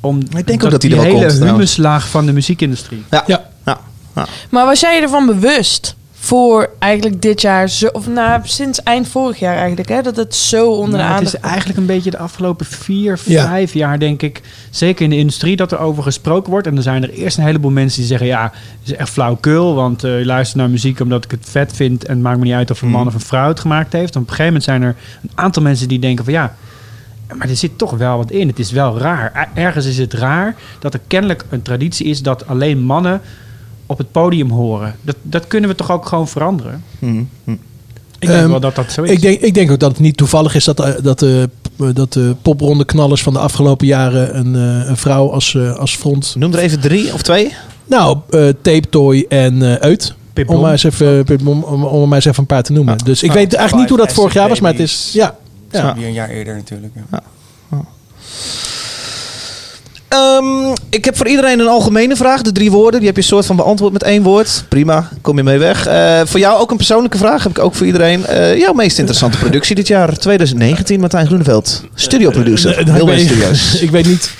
Om 0.00 0.20
Ik 0.36 0.46
denk 0.46 0.64
ook 0.64 0.70
dat 0.70 0.80
die 0.80 0.90
er 0.90 0.96
wel 0.96 1.04
hele 1.04 1.26
komt, 1.26 1.44
humuslaag 1.50 2.08
van 2.08 2.26
de 2.26 2.32
muziekindustrie. 2.32 3.02
Ja. 3.10 3.24
Ja. 3.26 3.44
Ja. 3.64 3.80
Ja. 4.14 4.26
Maar 4.50 4.66
was 4.66 4.80
jij 4.80 4.96
je 4.96 5.02
ervan 5.02 5.26
bewust 5.26 5.94
voor 6.24 6.70
eigenlijk 6.78 7.22
dit 7.22 7.40
jaar, 7.40 7.68
zo, 7.68 7.86
of 7.86 8.08
nou, 8.08 8.40
sinds 8.44 8.82
eind 8.82 9.08
vorig 9.08 9.38
jaar 9.38 9.56
eigenlijk, 9.56 9.88
hè, 9.88 10.02
dat 10.02 10.16
het 10.16 10.34
zo 10.34 10.70
onder 10.70 10.98
de 10.98 11.04
Nou, 11.04 11.18
het 11.18 11.26
is 11.34 11.36
eigenlijk 11.40 11.78
een 11.78 11.86
beetje 11.86 12.10
de 12.10 12.18
afgelopen 12.18 12.66
vier, 12.66 13.20
Ja. 13.24 13.46
vijf 13.46 13.72
jaar, 13.74 13.98
denk 13.98 14.22
ik. 14.22 14.40
Zeker 14.70 15.04
in 15.04 15.10
de 15.10 15.16
industrie 15.16 15.56
dat 15.56 15.72
er 15.72 15.78
over 15.78 16.02
gesproken 16.02 16.50
wordt. 16.50 16.66
En 16.66 16.74
dan 16.74 16.82
zijn 16.82 17.02
er 17.02 17.10
eerst 17.10 17.38
een 17.38 17.44
heleboel 17.44 17.70
mensen 17.70 17.98
die 17.98 18.08
zeggen: 18.08 18.26
Ja, 18.26 18.42
het 18.52 18.92
is 18.92 18.94
echt 18.96 19.10
flauwkul. 19.10 19.74
Want 19.74 20.04
eh 20.04 20.18
je 20.18 20.24
luistert 20.26 20.60
naar 20.60 20.70
muziek 20.70 21.00
omdat 21.00 21.24
ik 21.24 21.30
het 21.30 21.46
vet 21.50 21.72
vind. 21.72 22.04
En 22.04 22.14
het 22.14 22.22
maakt 22.22 22.38
me 22.38 22.44
niet 22.44 22.52
uit 22.54 22.70
of 22.70 22.82
een 22.82 22.88
man 22.88 23.00
Mm. 23.00 23.06
of 23.06 23.14
een 23.14 23.20
vrouw 23.20 23.48
het 23.48 23.60
gemaakt 23.60 23.92
heeft. 23.92 24.14
En 24.14 24.20
op 24.20 24.28
een 24.28 24.34
gegeven 24.34 24.44
moment 24.44 24.64
zijn 24.64 24.82
er 24.82 24.96
een 25.22 25.30
aantal 25.34 25.62
mensen 25.62 25.88
die 25.88 25.98
denken: 25.98 26.24
van 26.24 26.32
ja. 26.34 26.54
Maar 27.38 27.48
er 27.48 27.56
zit 27.56 27.78
toch 27.78 27.90
wel 27.90 28.16
wat 28.16 28.30
in. 28.30 28.48
Het 28.48 28.58
is 28.58 28.70
wel 28.70 28.98
raar. 28.98 29.30
Er- 29.54 29.62
Ergens 29.64 29.86
is 29.86 29.98
het 29.98 30.12
raar 30.12 30.54
dat 30.78 30.94
er 30.94 31.00
kennelijk 31.06 31.44
een 31.50 31.62
traditie 31.62 32.06
is 32.06 32.22
dat 32.22 32.46
alleen 32.46 32.78
mannen 32.82 33.20
op 33.86 33.98
het 33.98 34.12
podium 34.12 34.50
horen. 34.50 34.96
Dat, 35.02 35.16
dat 35.22 35.46
kunnen 35.46 35.70
we 35.70 35.76
toch 35.76 35.90
ook 35.90 36.06
gewoon 36.06 36.28
veranderen? 36.28 36.84
Hm, 36.98 37.22
hm. 37.44 37.50
Ik 38.18 38.30
denk 38.30 38.42
Ehm, 38.42 38.50
wel 38.50 38.60
dat 38.60 38.74
dat 38.74 38.92
zo 38.92 39.02
is. 39.02 39.10
Ik 39.10 39.20
denk, 39.20 39.40
ik 39.40 39.54
denk 39.54 39.70
ook 39.70 39.78
dat 39.78 39.90
het 39.90 40.00
niet 40.00 40.16
toevallig 40.16 40.54
is 40.54 40.64
dat, 40.64 40.80
eh, 40.80 40.92
dat, 41.02 41.18
de, 41.18 41.48
dat 41.92 42.12
de 42.12 42.34
popronde 42.42 42.84
knallers 42.84 43.22
van 43.22 43.32
de 43.32 43.38
afgelopen 43.38 43.86
jaren 43.86 44.38
een, 44.38 44.54
eh, 44.54 44.88
een 44.88 44.96
vrouw 44.96 45.30
als, 45.30 45.54
eh, 45.54 45.74
als 45.76 45.96
front. 45.96 46.34
Noem 46.38 46.52
er 46.52 46.58
even 46.58 46.80
drie 46.80 47.12
of 47.12 47.22
twee. 47.22 47.54
Nou, 47.86 48.18
eh 48.30 48.48
Tape 48.62 48.88
Toy 48.90 49.26
en 49.28 49.62
eh 49.62 49.74
Uit. 49.74 50.14
Om 50.46 50.60
maar, 50.60 50.72
eens 50.72 50.84
even, 50.84 51.24
om, 51.46 51.62
om 51.84 52.08
maar 52.08 52.16
eens 52.16 52.24
even 52.24 52.40
een 52.40 52.46
paar 52.46 52.62
te 52.62 52.72
noemen. 52.72 52.98
Dus 53.04 53.22
ik 53.22 53.28
Ja. 53.28 53.34
weet 53.34 53.54
eigenlijk 53.54 53.88
niet 53.90 53.98
hoe 53.98 54.06
dat 54.06 54.16
vorig 54.16 54.32
jaar 54.32 54.48
was, 54.48 54.60
maar 54.60 54.70
het 54.70 54.80
is. 54.80 55.10
Ja, 55.12 55.36
ja. 55.70 55.96
Een 55.96 56.12
jaar 56.12 56.28
eerder 56.28 56.54
natuurlijk. 56.54 56.92
Ja. 57.10 57.22
Ehm, 60.14 60.74
ik 60.90 61.04
heb 61.04 61.16
voor 61.16 61.28
iedereen 61.28 61.58
een 61.60 61.68
algemene 61.68 62.16
vraag. 62.16 62.42
De 62.42 62.52
drie 62.52 62.70
woorden. 62.70 62.98
Die 63.00 63.08
heb 63.08 63.16
je 63.16 63.22
soort 63.22 63.46
van 63.46 63.56
beantwoord 63.56 63.92
met 63.92 64.02
één 64.02 64.22
woord. 64.22 64.64
Prima, 64.68 65.08
kom 65.20 65.36
je 65.36 65.42
mee 65.42 65.58
weg. 65.58 65.86
Eh, 65.86 66.20
voor 66.24 66.40
jou 66.40 66.60
ook 66.60 66.70
een 66.70 66.76
persoonlijke 66.76 67.18
vraag. 67.18 67.42
Heb 67.42 67.52
ik 67.58 67.64
ook 67.64 67.74
voor 67.74 67.86
iedereen. 67.86 68.26
Eh, 68.26 68.58
jouw 68.58 68.72
meest 68.72 68.98
interessante 68.98 69.38
productie 69.38 69.74
dit 69.74 69.86
jaar. 69.86 70.18
2019, 70.18 71.00
Martijn 71.00 71.26
Groeneveld. 71.26 71.82
Studio 71.94 72.30
producer. 72.30 72.78
Eh, 72.78 72.94
Heel 72.94 73.18
studio's. 73.18 73.74
ik 73.86 73.90
weet 73.90 74.06
niet. 74.06 74.30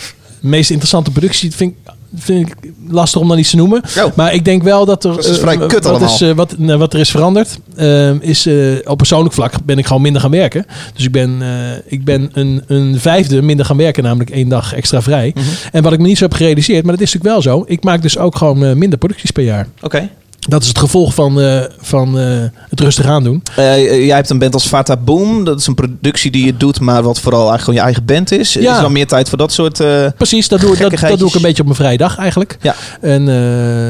Meest 0.40 0.70
interessante 0.70 1.10
productie 1.10 1.52
vind 1.52 1.72
ik, 1.72 1.83
vind 2.16 2.48
ik 2.48 2.54
lastig 2.88 3.20
om 3.20 3.28
dan 3.28 3.38
iets 3.38 3.50
te 3.50 3.56
noemen. 3.56 3.82
Oh. 3.98 4.16
Maar 4.16 4.34
ik 4.34 4.44
denk 4.44 4.62
wel 4.62 4.84
dat 4.84 5.04
er. 5.04 5.14
Dat 5.14 5.24
is 5.24 5.30
eh, 5.30 5.42
vrij 5.42 5.58
wat 5.58 5.68
kut 5.68 5.86
allemaal. 5.86 6.14
Is, 6.14 6.20
eh, 6.20 6.30
wat, 6.30 6.58
nou, 6.58 6.78
wat 6.78 6.92
er 6.92 7.00
is 7.00 7.10
veranderd. 7.10 7.58
eh, 7.76 8.20
is 8.20 8.46
eh, 8.46 8.54
op 8.84 8.96
persoonlijk 8.96 9.34
vlak 9.34 9.52
ben 9.64 9.78
ik 9.78 9.86
gewoon 9.86 10.02
minder 10.02 10.20
gaan 10.20 10.30
werken. 10.30 10.66
Dus 10.94 11.04
ik 11.04 11.12
ben, 11.12 11.36
eh, 11.42 11.48
ik 11.86 12.04
ben 12.04 12.30
een, 12.32 12.62
een 12.66 13.00
vijfde 13.00 13.42
minder 13.42 13.66
gaan 13.66 13.76
werken, 13.76 14.02
namelijk 14.02 14.30
één 14.30 14.48
dag 14.48 14.74
extra 14.74 15.02
vrij. 15.02 15.32
Mhm. 15.34 15.44
En 15.72 15.82
wat 15.82 15.92
ik 15.92 15.98
me 15.98 16.06
niet 16.06 16.18
zo 16.18 16.24
heb 16.24 16.34
gerealiseerd, 16.34 16.84
maar 16.84 16.92
dat 16.96 17.02
is 17.06 17.12
natuurlijk 17.12 17.44
wel 17.44 17.54
zo. 17.54 17.64
Ik 17.66 17.84
maak 17.84 18.02
dus 18.02 18.18
ook 18.18 18.36
gewoon 18.36 18.64
eh, 18.64 18.72
minder 18.74 18.98
producties 18.98 19.30
per 19.30 19.44
jaar. 19.44 19.66
Oké. 19.82 20.08
Dat 20.48 20.62
is 20.62 20.68
het 20.68 20.78
gevolg 20.78 21.14
van, 21.14 21.40
eh, 21.40 21.60
van 21.80 22.18
eh, 22.18 22.26
het 22.70 22.80
rustig 22.80 23.06
aandoen. 23.06 23.42
Eh, 23.56 24.06
jij 24.06 24.16
hebt 24.16 24.30
een 24.30 24.38
band 24.38 24.54
als 24.54 24.66
Fata 24.66 24.96
Boom. 24.96 25.44
Dat 25.44 25.60
is 25.60 25.66
een 25.66 25.74
productie 25.74 26.30
die 26.30 26.44
je 26.44 26.56
doet, 26.56 26.80
maar 26.80 27.02
wat 27.02 27.20
vooral 27.20 27.48
eigenlijk 27.48 27.62
gewoon 27.62 27.78
je 27.78 27.84
eigen 27.84 28.04
band 28.04 28.32
is. 28.32 28.52
Ja. 28.52 28.70
Is 28.70 28.76
er 28.76 28.82
dan 28.82 28.92
meer 28.92 29.06
tijd 29.06 29.28
voor 29.28 29.38
dat 29.38 29.52
soort... 29.52 29.82
Precies, 30.16 30.48
dat 30.48 30.60
doe, 30.60 30.76
dat, 30.76 30.98
dat 31.00 31.18
doe 31.18 31.28
ik 31.28 31.34
een 31.34 31.42
beetje 31.42 31.60
op 31.60 31.68
mijn 31.68 31.78
vrije 31.78 31.96
dag 31.96 32.18
eigenlijk. 32.18 32.56
Ja. 32.60 32.74
En, 33.00 33.28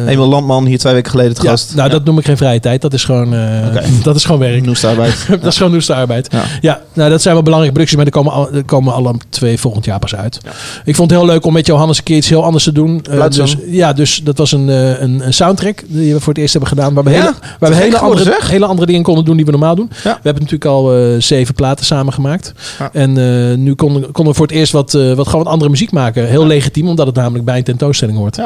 Eenmaal 0.09 0.29
Landman 0.29 0.67
hier 0.67 0.79
twee 0.79 0.93
weken 0.93 1.11
geleden 1.11 1.35
te 1.35 1.43
ja, 1.43 1.51
gast. 1.51 1.75
nou, 1.75 1.91
dat 1.91 2.05
noem 2.05 2.19
ik 2.19 2.25
geen 2.25 2.37
vrije 2.37 2.61
tijd. 2.61 2.81
Dat 2.81 2.93
is 2.93 3.05
gewoon, 3.05 3.31
dat 4.03 4.17
is 4.17 4.25
gewoon 4.25 4.41
werk. 4.41 4.65
Noestarbeid. 4.65 5.27
dat 5.41 5.45
is 5.45 5.57
gewoon 5.57 5.73
noeste 5.73 5.95
arbeid. 5.95 6.29
Ja. 6.31 6.43
Ja, 6.61 6.81
nou, 6.93 7.11
dat 7.11 7.23
zijn 7.23 7.35
wel 7.35 7.43
belangrijke 7.43 7.79
producties, 7.79 7.97
maar 7.97 8.07
er 8.07 8.13
komen, 8.13 8.33
al, 8.33 8.53
er 8.53 8.65
komen 8.65 8.93
alle 8.95 9.15
twee 9.29 9.59
volgend 9.59 9.85
jaar 9.85 9.99
pas 9.99 10.15
uit. 10.15 10.39
Ik 10.85 10.95
vond 10.95 11.11
het 11.11 11.21
heel 11.21 11.29
leuk 11.29 11.45
om 11.47 11.53
met 11.53 11.67
Johannes 11.67 11.99
een 11.99 12.05
keer 12.05 12.17
iets 12.17 12.29
heel 12.29 12.45
anders 12.45 12.65
te 12.65 12.73
doen. 12.73 13.05
Dus, 13.29 13.57
ja, 13.67 13.93
dus 13.93 14.21
dat 14.25 14.39
was 14.39 14.53
een, 14.53 14.69
een, 14.69 15.27
een 15.27 15.35
soundtrack 15.35 15.83
die 15.87 16.13
we 16.13 16.21
voor 16.21 16.33
het 16.33 16.43
eerst 16.45 16.53
hebben 16.53 16.71
gedaan. 16.71 16.95
Waar 16.95 17.05
we, 17.05 17.11
Ja, 17.11 17.17
hele, 17.21 17.35
waar 17.59 17.71
we 17.71 17.77
hele, 17.77 17.99
andere, 17.99 18.23
zeg. 18.23 18.49
hele 18.51 18.67
andere 18.67 18.87
dingen 18.87 19.03
konden 19.03 19.25
doen 19.25 19.37
die 19.37 19.45
we 19.45 19.51
normaal 19.51 19.75
doen. 19.75 19.89
Ja. 19.91 20.03
We 20.03 20.09
hebben 20.23 20.43
natuurlijk 20.43 20.65
al 20.65 20.95
eh, 20.97 21.21
zeven 21.21 21.55
platen 21.55 21.85
samen 21.87 22.13
gemaakt. 22.13 22.53
Ja. 22.79 22.91
En 22.93 23.11
eh, 23.51 23.57
nu 23.57 23.75
konden, 23.75 24.03
konden 24.03 24.33
we 24.33 24.39
voor 24.39 24.47
het 24.47 24.57
eerst 24.57 24.73
wat, 24.73 24.95
eh, 24.95 25.13
wat, 25.13 25.27
gewoon 25.29 25.45
wat 25.45 25.53
andere 25.53 25.71
muziek 25.71 25.93
maken. 25.93 26.27
Heel 26.29 26.47
legitiem, 26.47 26.89
omdat 26.89 27.07
het 27.07 27.15
namelijk 27.17 27.45
bij 27.45 27.57
een 27.59 27.65
tentoonstelling 27.65 28.19
hoort. 28.19 28.39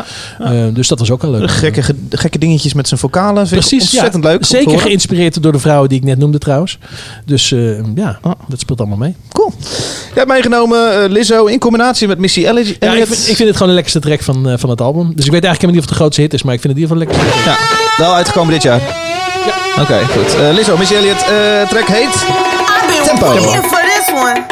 Dus 0.72 0.88
dat 0.88 0.98
was 0.98 1.10
ook 1.10 1.22
wel 1.22 1.30
leuk. 1.30 1.50
Gekke, 1.50 1.82
ge- 1.82 1.94
gekke 2.10 2.38
dingetjes 2.38 2.74
met 2.74 2.88
zijn 2.88 3.00
vocalen. 3.00 3.46
Vind 3.48 3.62
ik 3.62 3.68
Precies, 3.68 3.90
ontzettend 3.92 4.24
ja. 4.24 4.30
leuk. 4.30 4.44
Zeker 4.44 4.78
geïnspireerd 4.80 5.42
door 5.42 5.52
de 5.52 5.58
vrouwen 5.58 5.88
die 5.88 5.98
ik 5.98 6.04
net 6.04 6.18
noemde 6.18 6.38
trouwens. 6.38 6.78
Dus 7.24 7.48
ja, 7.94 8.18
Ah. 8.22 8.32
dat 8.48 8.60
speelt 8.60 8.78
allemaal 8.80 8.98
mee. 8.98 9.14
Cool. 9.32 9.52
Je 10.08 10.14
hebt 10.14 10.28
meegenomen 10.28 11.10
Lizzo 11.10 11.44
in 11.44 11.58
combinatie 11.58 12.08
met 12.08 12.18
Missy 12.18 12.44
Elliott. 12.44 12.76
Ja, 12.80 12.92
ik, 12.94 13.06
vind, 13.06 13.28
ik 13.28 13.36
vind 13.36 13.38
het 13.38 13.52
gewoon 13.52 13.68
de 13.68 13.74
lekkerste 13.74 14.00
track 14.00 14.22
van, 14.22 14.58
van 14.58 14.70
het 14.70 14.80
album. 14.80 15.12
Dus 15.14 15.24
ik 15.24 15.30
weet 15.32 15.44
eigenlijk 15.44 15.60
helemaal 15.60 15.72
niet 15.74 15.78
of 15.78 15.84
het 15.84 15.88
de 15.88 15.94
grootste 15.94 16.20
hit 16.20 16.34
is, 16.34 16.42
maar 16.42 16.54
ik 16.54 16.60
vind 16.60 16.72
het 16.72 16.82
in 16.82 16.88
ieder 16.90 17.06
geval 17.06 17.22
track. 17.22 17.44
Ja, 17.44 17.87
wel 17.96 18.14
uitgekomen 18.14 18.52
dit 18.52 18.62
jaar. 18.62 18.80
Ja. 18.80 19.82
Oké, 19.82 20.04
goed. 20.12 20.34
Eh, 20.34 20.50
Lizzo, 20.50 20.76
Missy 20.76 20.94
Elliott. 20.94 21.22
eh 21.22 21.68
track 21.68 21.88
heet... 21.88 22.26
Tempo. 23.04 23.26
for 23.26 23.82
this 23.82 24.08
one. 24.12 24.46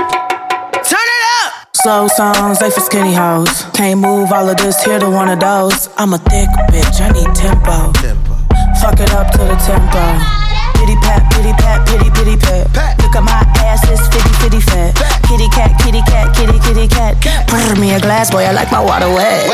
Turn 0.83 1.09
it 1.17 1.25
up. 1.45 1.53
Slow 1.71 2.09
songs, 2.09 2.59
they 2.59 2.71
for 2.71 2.83
skinny 2.83 3.15
hoes. 3.15 3.67
Can't 3.73 3.97
move 4.01 4.33
all 4.35 4.49
of 4.49 4.55
this 4.57 4.85
here 4.85 4.99
to 4.99 5.07
one 5.11 5.33
of 5.33 5.39
those. 5.39 5.89
I'm 5.99 6.13
a 6.15 6.19
thick 6.19 6.49
bitch, 6.73 7.01
I 7.01 7.11
need 7.13 7.35
tempo. 7.35 7.91
tempo. 7.93 8.35
Fuck 8.81 9.01
it 9.01 9.13
up 9.13 9.31
to 9.33 9.39
the 9.39 9.57
tempo. 9.67 10.03
Pity 10.79 10.97
pat, 11.03 11.23
pity 11.33 11.53
pat, 11.53 11.87
pity 11.89 12.11
pity 12.11 12.37
pat. 12.37 13.03
Look 13.03 13.17
at 13.17 13.23
my 13.23 13.43
ass, 13.65 13.83
it's 13.91 14.07
fitty 14.09 14.33
fitty 14.41 14.61
fat. 14.61 14.95
Kitty 15.29 15.49
cat, 15.49 15.71
kitty 15.83 16.03
cat, 16.03 16.35
kitty 16.37 16.59
kitty 16.61 16.89
cat. 16.89 17.15
Pour 17.49 17.75
me 17.81 17.93
a 17.95 18.01
glass, 18.01 18.31
boy, 18.31 18.45
I 18.45 18.53
like 18.53 18.71
my 18.73 18.81
water 18.85 19.09
wet. 19.09 19.51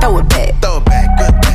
Throw 0.00 0.18
it 0.18 0.28
back. 0.28 0.54
Throw 0.60 0.76
it 0.78 0.84
back, 0.84 1.18
good 1.18 1.34
back. 1.40 1.45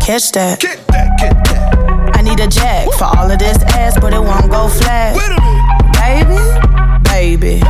Catch 0.00 0.32
that. 0.32 0.60
Get 0.60 0.86
that, 0.88 1.18
get 1.18 1.34
that. 1.48 2.16
I 2.16 2.22
need 2.22 2.40
a 2.40 2.48
jack 2.48 2.88
for 2.98 3.04
all 3.04 3.30
of 3.30 3.38
this 3.38 3.62
ass, 3.74 3.98
but 4.00 4.12
it 4.12 4.20
won't 4.20 4.50
go 4.50 4.68
flat. 4.68 5.16
Wait 5.16 5.32
a 5.32 5.40
minute. 5.40 5.64
Baby, 6.04 6.36
baby, 7.08 7.62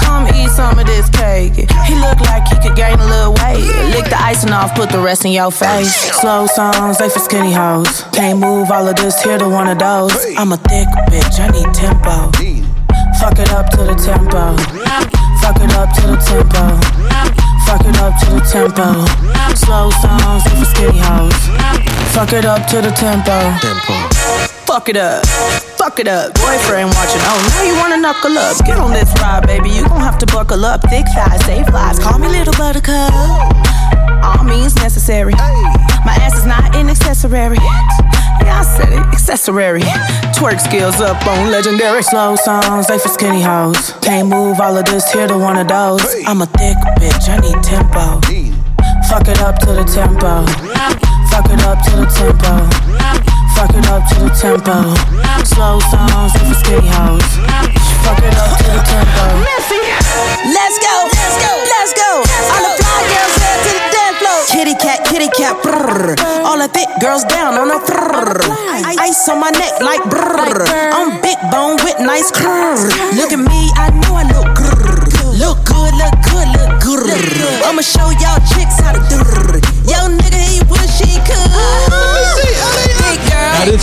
come 0.00 0.28
eat 0.34 0.50
some 0.50 0.78
of 0.78 0.86
this 0.86 1.08
cake. 1.08 1.54
He 1.88 1.94
look 1.96 2.20
like 2.28 2.46
he 2.48 2.56
could 2.60 2.76
gain 2.76 2.98
a 2.98 3.06
little 3.06 3.32
weight. 3.40 3.64
Lick 3.94 4.04
the 4.10 4.20
icing 4.20 4.50
off, 4.50 4.74
put 4.74 4.90
the 4.90 4.98
rest 5.00 5.24
in 5.24 5.32
your 5.32 5.50
face. 5.50 5.94
Slow 6.20 6.46
songs, 6.46 6.98
they 6.98 7.08
for 7.08 7.18
skinny 7.18 7.52
hoes. 7.52 8.04
Can't 8.12 8.38
move 8.38 8.70
all 8.70 8.86
of 8.86 8.96
this 8.96 9.22
here 9.22 9.38
to 9.38 9.48
one 9.48 9.68
of 9.68 9.78
those. 9.78 10.12
I'm 10.36 10.52
a 10.52 10.58
thick 10.68 10.88
bitch, 11.08 11.40
I 11.40 11.48
need 11.48 11.72
tempo. 11.72 12.30
Fuck 13.20 13.38
it 13.38 13.50
up 13.52 13.70
to 13.70 13.78
the 13.78 13.96
tempo. 13.96 14.56
Fuck 15.40 15.58
it 15.64 15.72
up 15.72 15.88
to 15.96 16.02
the 16.12 16.16
tempo. 16.28 16.76
Fuck 17.64 17.84
it 17.88 17.96
up 17.98 18.12
to 18.20 18.26
the 18.36 18.40
tempo. 18.44 19.27
Fuck 22.18 22.32
it 22.32 22.44
up 22.44 22.66
to 22.66 22.82
the 22.82 22.90
tempo. 22.90 23.30
Tempo. 23.62 23.94
Fuck 24.66 24.88
it 24.88 24.96
up. 24.96 25.24
Fuck 25.78 26.00
it 26.00 26.08
up. 26.08 26.34
Boyfriend 26.34 26.90
watching, 26.90 27.22
oh, 27.22 27.38
now 27.54 27.62
you 27.62 27.78
wanna 27.78 27.96
knuckle 27.96 28.36
up. 28.36 28.58
Get 28.66 28.76
on 28.76 28.90
this 28.90 29.08
ride, 29.22 29.46
baby, 29.46 29.70
you 29.70 29.86
gon' 29.86 30.00
have 30.00 30.18
to 30.18 30.26
buckle 30.26 30.64
up. 30.64 30.82
Thick 30.90 31.06
thighs, 31.14 31.44
safe 31.44 31.72
lives, 31.72 32.00
call 32.00 32.18
me 32.18 32.26
little 32.26 32.52
buttercup. 32.54 33.14
All 34.24 34.42
means 34.42 34.74
necessary. 34.82 35.32
My 36.04 36.18
ass 36.18 36.36
is 36.36 36.44
not 36.44 36.74
an 36.74 36.90
accessory. 36.90 37.54
Yeah, 38.42 38.58
I 38.58 38.64
said 38.64 38.92
it, 38.92 39.06
accessory. 39.14 39.82
Twerk 40.34 40.58
skills 40.58 41.00
up 41.00 41.24
on 41.24 41.52
legendary 41.52 42.02
slow 42.02 42.34
songs, 42.34 42.88
they 42.88 42.98
for 42.98 43.10
skinny 43.10 43.42
hoes. 43.42 43.92
Can't 44.02 44.26
move 44.26 44.58
all 44.60 44.76
of 44.76 44.86
this 44.86 45.08
here 45.12 45.28
to 45.28 45.38
one 45.38 45.56
of 45.56 45.68
those. 45.68 46.02
I'm 46.26 46.42
a 46.42 46.46
thick 46.46 46.78
bitch, 46.98 47.28
I 47.28 47.38
need 47.38 47.62
tempo. 47.62 48.18
Fuck 49.08 49.28
it 49.28 49.40
up 49.40 49.60
to 49.60 49.66
the 49.66 49.84
tempo. 49.84 51.07
Fuck 51.38 51.54
it 51.54 51.62
up 51.62 51.78
to 51.86 51.90
the 51.94 52.06
tempo. 52.18 52.50
Fuck 53.54 53.70
it 53.70 53.86
up 53.86 54.02
to 54.10 54.26
the 54.26 54.30
tempo. 54.34 54.90
Slow 55.46 55.78
songs, 55.86 56.34
they 56.34 56.50
the 56.50 56.54
skinny 56.58 56.90
hoes. 56.90 57.22
Fuck 58.02 58.18
it 58.26 58.34
up 58.34 58.58
to 58.58 58.66
the 58.74 58.82
tempo. 58.82 59.22
Let's 60.50 60.78
go, 60.82 60.94
let's 61.14 61.38
go, 61.38 61.52
let's 61.62 61.94
go. 61.94 62.10
All 62.26 62.62
the 62.66 62.74
fly 62.82 63.06
girls 63.06 63.38
head 63.38 63.58
to 63.62 63.70
the 63.70 63.82
dance 63.86 64.18
floor. 64.18 64.38
Kitty 64.50 64.74
cat, 64.82 65.06
kitty 65.06 65.30
cat, 65.30 65.54
brrr. 65.62 66.18
All 66.42 66.58
the 66.58 66.66
thick 66.66 66.90
girls 66.98 67.22
down 67.22 67.54
on 67.54 67.68
the 67.70 67.78
brrr. 67.86 68.42
Ice 68.98 69.28
on 69.28 69.38
my 69.38 69.54
neck 69.54 69.78
like 69.78 70.02
brrr. 70.10 70.66
I'm 70.90 71.22
big 71.22 71.38
bone 71.54 71.78
with 71.86 72.02
nice 72.02 72.34
crrr. 72.34 72.90
Look 73.14 73.30
at 73.30 73.38
me, 73.38 73.70
I 73.78 73.94
know 73.94 74.18
I 74.18 74.26
look 74.26 74.58
grrr. 74.58 75.06
Look 75.38 75.62
good, 75.70 75.94
look 75.94 76.18
good, 76.26 76.48
look 76.58 76.82
good. 76.82 77.62
I'ma 77.62 77.82
show 77.82 78.10
y'all 78.18 78.42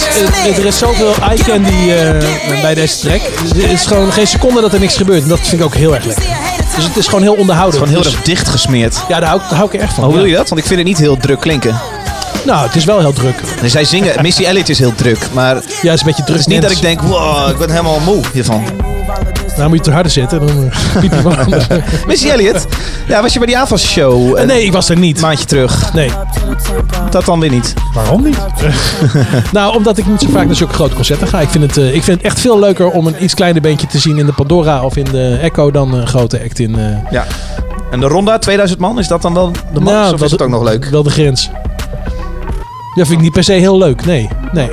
eh, 0.02 0.58
er 0.58 0.66
is 0.66 0.78
zoveel 0.78 1.14
eye 1.30 1.44
candy 1.44 1.90
eh, 1.92 2.62
bij 2.62 2.74
deze 2.74 3.00
track. 3.00 3.22
Er 3.64 3.72
is 3.72 3.86
gewoon 3.86 4.12
geen 4.12 4.28
seconde 4.28 4.62
dat 4.62 4.74
er 4.74 4.80
niks 4.80 4.96
gebeurt. 4.98 5.24
En 5.24 5.30
dat 5.30 5.40
vind 5.40 5.62
ik 5.62 5.64
ook 5.68 5.76
heel 5.76 5.96
erg 5.96 6.06
lekker. 6.06 6.26
Dus 6.76 6.84
het 6.84 6.98
is 6.98 7.06
gewoon 7.06 7.22
heel 7.22 7.34
onderhoudend. 7.36 7.78
Gewoon 7.84 7.94
heel 7.94 8.04
Dus- 8.04 8.14
erg 8.14 8.24
dicht 8.24 8.48
gesmeerd. 8.50 8.96
Ja, 9.08 9.20
daar 9.20 9.30
hou, 9.30 9.42
ik- 9.42 9.50
daar 9.50 9.58
hou 9.58 9.70
ik 9.74 9.82
erg 9.82 9.94
van. 9.94 10.00
Maar 10.00 10.06
hoe 10.10 10.14
ja. 10.14 10.20
doe 10.22 10.30
je 10.30 10.36
dat? 10.38 10.50
Want 10.50 10.62
ik 10.62 10.68
vind 10.68 10.80
het 10.80 10.88
niet 10.88 10.98
heel 10.98 11.18
druk 11.18 11.40
klinken. 11.40 11.80
Nou, 12.46 12.66
het 12.68 12.76
is 12.76 12.86
wel 12.86 13.00
heel 13.00 13.14
druk. 13.14 13.36
Nee, 13.62 13.70
zij 13.70 13.86
zingen, 13.86 14.22
Missy 14.22 14.44
Elliott 14.44 14.70
is 14.70 14.80
heel 14.80 14.94
druk. 14.96 15.18
Maar 15.34 15.56
het 15.56 15.66
Ja, 15.82 15.90
het 15.90 15.94
is 15.94 16.00
een 16.00 16.06
beetje 16.06 16.24
druk. 16.24 16.40
is 16.40 16.46
niet 16.48 16.62
dat 16.62 16.72
ik 16.72 16.82
denk, 16.82 17.02
wow, 17.02 17.50
ik 17.50 17.58
ben 17.58 17.70
helemaal 17.70 18.00
moe 18.00 18.22
hiervan. 18.34 18.64
Nou 19.58 19.70
moet 19.70 19.78
je 19.78 19.84
te 19.84 19.92
harder 19.92 20.12
zitten, 20.12 20.40
dan 20.48 20.50
eh, 20.72 21.00
piep 21.02 21.12
je 21.14 21.38
anders. 21.38 21.68
Missy 22.08 22.30
Elliott, 22.30 22.66
ja, 23.08 23.22
was 23.22 23.34
je 23.34 23.40
bij 23.40 23.48
die 23.48 23.58
AFAS-show 23.58 24.38
een 24.38 24.48
Nee, 24.48 24.64
ik 24.64 24.72
was 24.72 24.90
er 24.90 24.98
niet. 24.98 25.22
maandje 25.22 25.46
terug? 25.46 25.94
Nee. 25.94 26.12
Dat 27.10 27.26
dan 27.26 27.40
weer 27.40 27.50
niet. 27.50 27.74
Waarom 27.94 28.24
niet? 28.24 28.38
nou, 29.52 29.76
omdat 29.76 29.98
ik 29.98 30.06
niet 30.08 30.22
zo 30.22 30.28
vaak 30.30 30.46
naar 30.46 30.56
zulke 30.56 30.74
grote 30.74 30.96
concerten 30.96 31.28
ga. 31.28 31.40
Ik 31.40 31.50
vind, 31.50 31.64
het, 31.64 31.78
eh, 31.78 31.96
ik 31.96 32.04
vind 32.04 32.18
het 32.18 32.26
echt 32.26 32.40
veel 32.40 32.60
leuker 32.60 32.90
om 32.90 33.08
een 33.08 33.24
iets 33.24 33.34
kleiner 33.34 33.62
bandje 33.62 33.88
te 33.88 34.00
zien 34.00 34.18
in 34.18 34.26
de 34.26 34.34
Pandora 34.34 34.84
of 34.84 34.96
in 34.98 35.04
de 35.12 35.38
Echo 35.42 35.72
dan 35.72 35.94
een 35.94 36.08
grote 36.08 36.42
act 36.44 36.60
in. 36.60 36.76
eh, 36.80 37.12
Ja. 37.12 37.26
En 37.92 38.00
de 38.00 38.08
Ronda, 38.08 38.38
2000 38.40 38.80
man, 38.80 39.00
is 39.00 39.08
dat 39.08 39.22
dan 39.22 39.34
wel 39.34 39.52
de 39.74 39.80
max? 39.80 39.92
Nou, 39.96 40.14
of 40.14 40.22
is 40.22 40.32
het 40.32 40.42
ook 40.42 40.50
nog 40.50 40.64
leuk? 40.64 40.86
Wel 40.86 41.04
de 41.04 41.10
grens. 41.10 41.50
Ja, 42.96 43.06
vind 43.06 43.12
ik 43.18 43.22
niet 43.22 43.32
per 43.34 43.44
se 43.44 43.52
heel 43.54 43.78
leuk. 43.78 44.06
Nee, 44.06 44.30
nee. 44.52 44.70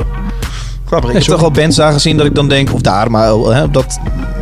Grappig. 0.86 1.10
Ik 1.10 1.16
Nee, 1.16 1.22
heb 1.24 1.32
toch 1.32 1.40
wel 1.40 1.50
bands 1.62 1.76
daar 1.76 1.92
gezien 1.92 2.16
dat 2.16 2.26
ik 2.26 2.34
dan 2.34 2.48
denk, 2.48 2.72
of 2.74 2.80
daar, 2.80 3.10
maar 3.10 3.28
hè, 3.28 3.70
dat 3.70 3.98
eh, 4.04 4.41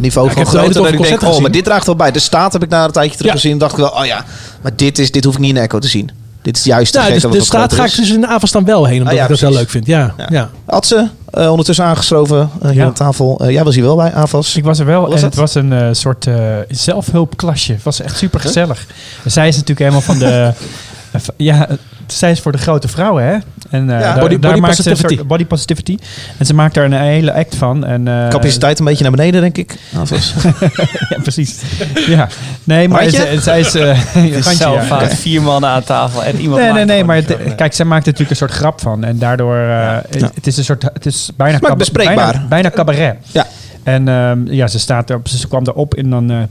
niveau 0.00 0.26
ik 0.28 0.32
van 0.34 0.44
dat 0.44 0.78
over 0.78 0.94
ik 0.94 1.02
denk, 1.02 1.22
oh, 1.22 1.38
maar 1.38 1.50
dit 1.50 1.64
draagt 1.64 1.86
wel 1.86 1.96
bij. 1.96 2.10
De 2.10 2.18
staat 2.18 2.52
heb 2.52 2.62
ik 2.62 2.68
na 2.68 2.84
een 2.84 2.90
tijdje 2.90 3.16
terug 3.16 3.32
Ja. 3.32 3.38
gezien. 3.38 3.58
dacht 3.58 3.72
ik 3.72 3.78
wel, 3.78 3.88
oh 3.88 4.04
ja, 4.06 4.24
maar 4.62 4.72
dit, 4.76 4.98
is, 4.98 5.10
dit 5.10 5.24
hoef 5.24 5.34
ik 5.34 5.40
niet 5.40 5.56
in 5.56 5.62
Echo 5.62 5.78
te 5.78 5.88
zien. 5.88 6.10
Dit 6.42 6.56
is. 6.56 6.64
Nou, 6.64 6.84
gegeven 6.86 7.30
dus 7.30 7.48
de 7.48 7.56
groter 7.56 7.76
ga 7.78 7.84
ik 7.84 7.96
dus 7.96 8.10
in 8.10 8.20
de 8.20 8.26
avond 8.26 8.52
dan 8.52 8.64
wel 8.64 8.84
heen, 8.84 8.98
omdat 8.98 9.08
Ah, 9.12 9.14
ja, 9.18 9.22
ik 9.22 9.28
dat 9.28 9.38
heel 9.40 9.48
precies. 9.48 9.64
leuk 9.64 9.70
vind. 9.70 9.86
Ja, 9.86 10.14
Ja. 10.16 10.26
ja. 10.30 10.48
Adse, 10.66 11.10
eh, 11.30 11.50
ondertussen 11.50 11.84
aangeschoven 11.84 12.50
eh, 12.62 12.68
hier 12.70 12.78
Ja. 12.80 12.84
aan 12.84 12.92
tafel. 12.92 13.38
Eh, 13.42 13.50
jij 13.50 13.64
was 13.64 13.74
hier 13.74 13.84
wel 13.84 13.96
bij, 13.96 14.12
AFAS. 14.14 14.56
Ik 14.56 14.64
was 14.64 14.78
er 14.78 14.86
wel 14.86 15.00
was 15.00 15.14
en 15.14 15.20
dat? 15.20 15.22
het 15.30 15.34
was 15.34 15.54
een 15.54 15.72
eh, 15.72 15.88
soort 15.92 16.26
eh, 16.26 16.34
zelfhulpklasje. 16.68 17.72
Het 17.72 17.82
was 17.82 18.00
echt 18.00 18.16
super 18.18 18.40
gezellig. 18.40 18.86
Zij 19.24 19.48
is 19.48 19.52
natuurlijk 19.54 19.78
helemaal 19.78 20.00
van 20.00 20.18
de. 20.18 20.52
eh, 21.12 21.20
ja, 21.36 21.68
eh, 21.68 21.76
zij 22.06 22.30
is 22.30 22.40
voor 22.40 22.52
de 22.52 22.58
grote 22.58 22.88
vrouwen, 22.88 23.24
hè? 23.24 23.36
En 23.70 23.90
eh, 23.90 24.00
daar, 24.00 24.18
Body- 24.18 24.38
daar 24.38 24.50
body 24.50 24.60
maakt 24.60 24.76
ze 24.76 24.80
een 24.82 24.90
positivity. 24.90 25.14
soort 25.16 25.28
body 25.28 25.44
positivity. 25.44 25.96
En 26.38 26.46
ze 26.46 26.54
maakt 26.54 26.74
daar 26.74 26.84
een 26.84 26.92
hele 26.92 27.32
act 27.34 27.54
van. 27.54 27.84
En, 27.84 28.08
eh, 28.08 28.28
Capaciteit 28.28 28.78
een 28.78 28.84
beetje 28.84 29.02
naar 29.02 29.12
beneden, 29.12 29.40
denk 29.40 29.56
ik. 29.58 29.76
Ja, 31.08 31.18
precies. 31.22 31.60
Ja, 32.06 32.28
nee, 32.64 32.88
maar 32.88 33.08
ze- 33.08 33.36
zij 33.40 33.60
is. 33.60 33.74
eh 33.74 33.84
randje, 34.14 34.42
Zelf 34.54 34.88
ja. 34.88 35.08
vier 35.08 35.42
mannen 35.42 35.70
aan 35.70 35.82
tafel 35.84 36.24
en 36.24 36.40
iemand 36.40 36.60
Nee, 36.62 36.72
nee, 36.72 36.84
nee, 36.84 37.04
maar 37.04 37.16
het- 37.16 37.36
kijk, 37.56 37.72
zij 37.72 37.84
maakt 37.84 38.06
er 38.06 38.12
natuurlijk 38.12 38.30
een 38.40 38.48
soort 38.48 38.52
grap 38.60 38.80
van. 38.80 39.04
En 39.04 39.18
daardoor, 39.18 39.56
eh, 39.56 39.96
het, 40.10 40.30
het 40.34 40.46
is 40.46 40.56
een 40.56 40.64
soort, 40.64 40.82
het 40.82 41.06
is 41.06 41.30
bijna, 41.36 41.74
bespreekbaar. 41.76 42.32
bijna, 42.32 42.46
bijna 42.48 42.70
cabaret. 42.70 43.16
Ja. 43.32 43.46
En 43.82 44.08
ehm, 44.08 44.46
ja, 44.52 44.66
ze, 44.66 44.78
staat 44.78 45.10
erop, 45.10 45.28
ze 45.28 45.48
kwam 45.48 45.62
erop 45.66 45.94
in 45.94 46.10
dan 46.10 46.30
eh, 46.30 46.36
een 46.36 46.48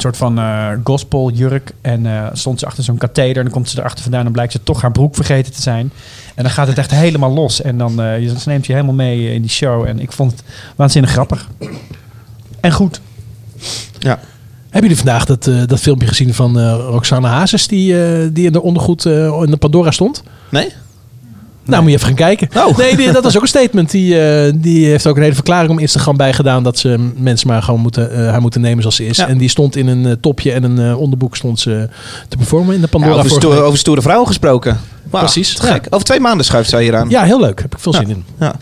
soort 0.00 0.16
van 0.16 0.38
eh 0.38 0.68
gospeljurk. 0.84 1.70
En 1.80 2.06
eh, 2.06 2.26
stond 2.32 2.58
ze 2.58 2.66
achter 2.66 2.84
zo'n 2.84 2.96
katheder. 2.98 3.36
En 3.36 3.42
dan 3.42 3.52
komt 3.52 3.68
ze 3.68 3.78
erachter 3.78 4.02
vandaan 4.02 4.26
en 4.26 4.32
blijkt 4.32 4.52
ze 4.52 4.62
toch 4.62 4.80
haar 4.82 4.92
broek 4.92 5.14
vergeten 5.14 5.52
te 5.52 5.62
zijn. 5.62 5.92
En 6.34 6.42
dan 6.42 6.52
gaat 6.52 6.66
het 6.68 6.78
echt 6.78 6.90
helemaal 6.90 7.32
los. 7.32 7.62
En 7.62 7.78
dan 7.78 8.02
eh, 8.02 8.20
je- 8.20 8.38
ze 8.38 8.48
neemt 8.48 8.66
je 8.66 8.72
helemaal 8.72 8.94
mee 8.94 9.34
in 9.34 9.40
die 9.40 9.50
show. 9.50 9.84
En 9.86 10.00
ik 10.00 10.12
vond 10.12 10.30
het 10.32 10.42
waanzinnig 10.76 11.10
grappig. 11.10 11.48
En 12.60 12.72
goed. 12.72 13.00
Hebben 14.70 14.90
jullie 14.90 15.04
vandaag 15.04 15.24
dat, 15.24 15.46
eh, 15.46 15.62
dat 15.66 15.80
filmpje 15.80 16.06
gezien 16.08 16.34
van 16.34 16.58
eh, 16.58 16.72
Roxanne 16.90 17.28
Hazes 17.28 17.66
die, 17.66 18.02
eh, 18.04 18.28
die 18.32 18.46
in 18.46 18.52
de 18.52 18.62
ondergoed 18.62 19.06
eh, 19.06 19.12
in 19.44 19.50
de 19.50 19.56
Pandora 19.56 19.90
stond? 19.90 20.22
Nee? 20.50 20.72
Nou, 21.68 21.82
moet 21.82 21.90
je 21.90 21.96
even 21.96 22.08
gaan 22.08 22.16
kijken. 22.16 22.48
Oh. 22.66 22.76
Nee, 22.76 22.96
die- 22.96 23.12
dat 23.12 23.22
was 23.24 23.36
ook 23.36 23.42
een 23.42 23.48
statement. 23.48 23.90
Die, 23.90 24.20
eh, 24.20 24.52
die 24.56 24.86
heeft 24.86 25.06
ook 25.06 25.16
een 25.16 25.22
hele 25.22 25.34
verklaring 25.34 25.70
om 25.70 25.78
Instagram 25.78 26.16
bijgedaan 26.16 26.62
dat 26.62 26.78
ze 26.78 27.10
mensen 27.16 27.48
maar 27.48 27.62
gewoon 27.62 27.80
moeten, 27.80 28.10
eh, 28.12 28.30
haar 28.30 28.40
moeten 28.40 28.60
nemen 28.60 28.80
zoals 28.80 28.96
ze 28.96 29.06
is. 29.06 29.16
Ja. 29.16 29.28
En 29.28 29.38
die 29.38 29.48
stond 29.48 29.76
in 29.76 29.86
een 29.86 30.06
eh, 30.06 30.12
topje 30.20 30.52
en 30.52 30.62
een 30.62 30.94
onderboek 30.96 31.36
stond 31.36 31.60
ze 31.60 31.88
te 32.28 32.36
performen 32.36 32.74
in 32.74 32.80
de 32.80 32.88
Ja, 32.90 32.98
Pandora. 32.98 33.18
over, 33.18 33.30
stoere, 33.30 33.56
week. 33.56 33.64
over 33.64 33.78
stoere 33.78 34.02
vrouwen 34.02 34.26
gesproken. 34.26 34.80
Precies, 35.10 35.54
gek. 35.54 35.86
Over 35.90 36.06
twee 36.06 36.20
maanden 36.20 36.46
schuift 36.46 36.68
zij 36.70 36.82
hier 36.82 36.96
aan. 36.96 37.08
Ja, 37.08 37.22
heel 37.22 37.40
leuk. 37.40 37.60
Heb 37.62 37.72
ik 37.74 37.78
veel 37.80 37.92
zin 37.94 38.08
in. 38.08 38.24
Ja. 38.40 38.54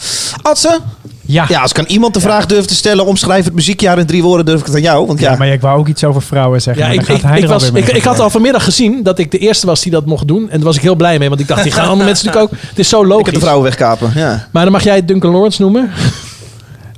Adse, 0.42 0.78
Ja. 1.26 1.44
ja, 1.48 1.60
als 1.60 1.70
ik 1.70 1.78
aan 1.78 1.84
iemand 1.84 2.14
de 2.14 2.20
vraag 2.20 2.46
durf 2.46 2.64
te 2.64 2.74
stellen, 2.74 3.06
omschrijf 3.06 3.44
het 3.44 3.54
muziekjaar 3.54 3.98
in 3.98 4.06
drie 4.06 4.22
woorden, 4.22 4.46
durf 4.46 4.60
ik 4.60 4.66
het 4.66 4.74
aan 4.74 4.80
jou. 4.80 5.06
Want 5.06 5.20
ja, 5.20 5.30
Ja, 5.30 5.36
maar 5.36 5.48
ik 5.48 5.60
wou 5.60 5.78
ook 5.78 5.88
iets 5.88 6.04
over 6.04 6.22
vrouwen 6.22 6.62
zeggen. 6.62 6.84
Ja, 6.84 6.90
ik, 6.90 7.08
ik, 7.08 7.22
ik, 7.42 7.46
was, 7.46 7.70
ik, 7.70 7.88
ik 7.88 8.02
had 8.02 8.20
al 8.20 8.30
vanmiddag 8.30 8.64
gezien 8.64 9.02
dat 9.02 9.18
ik 9.18 9.30
de 9.30 9.38
eerste 9.38 9.66
was 9.66 9.82
die 9.82 9.92
dat 9.92 10.06
mocht 10.06 10.28
doen. 10.28 10.42
En 10.42 10.56
daar 10.56 10.66
was 10.66 10.76
ik 10.76 10.82
heel 10.82 10.94
blij 10.94 11.18
mee. 11.18 11.28
Want 11.28 11.40
ik 11.40 11.48
dacht, 11.48 11.62
die 11.62 11.72
gaan 11.72 11.88
andere 11.88 12.04
mensen 12.04 12.26
natuurlijk 12.26 12.52
ook. 12.52 12.60
Het 12.68 12.78
is 12.78 12.88
zo 12.88 13.02
ik 13.02 13.08
logisch. 13.08 13.24
heb 13.24 13.34
de 13.34 13.40
vrouwen 13.40 13.64
wegkapen. 13.64 14.12
Ja. 14.14 14.48
Maar 14.50 14.62
dan 14.62 14.72
mag 14.72 14.84
jij 14.84 15.04
Duncan 15.04 15.32
Lawrence 15.32 15.62
noemen. 15.62 15.90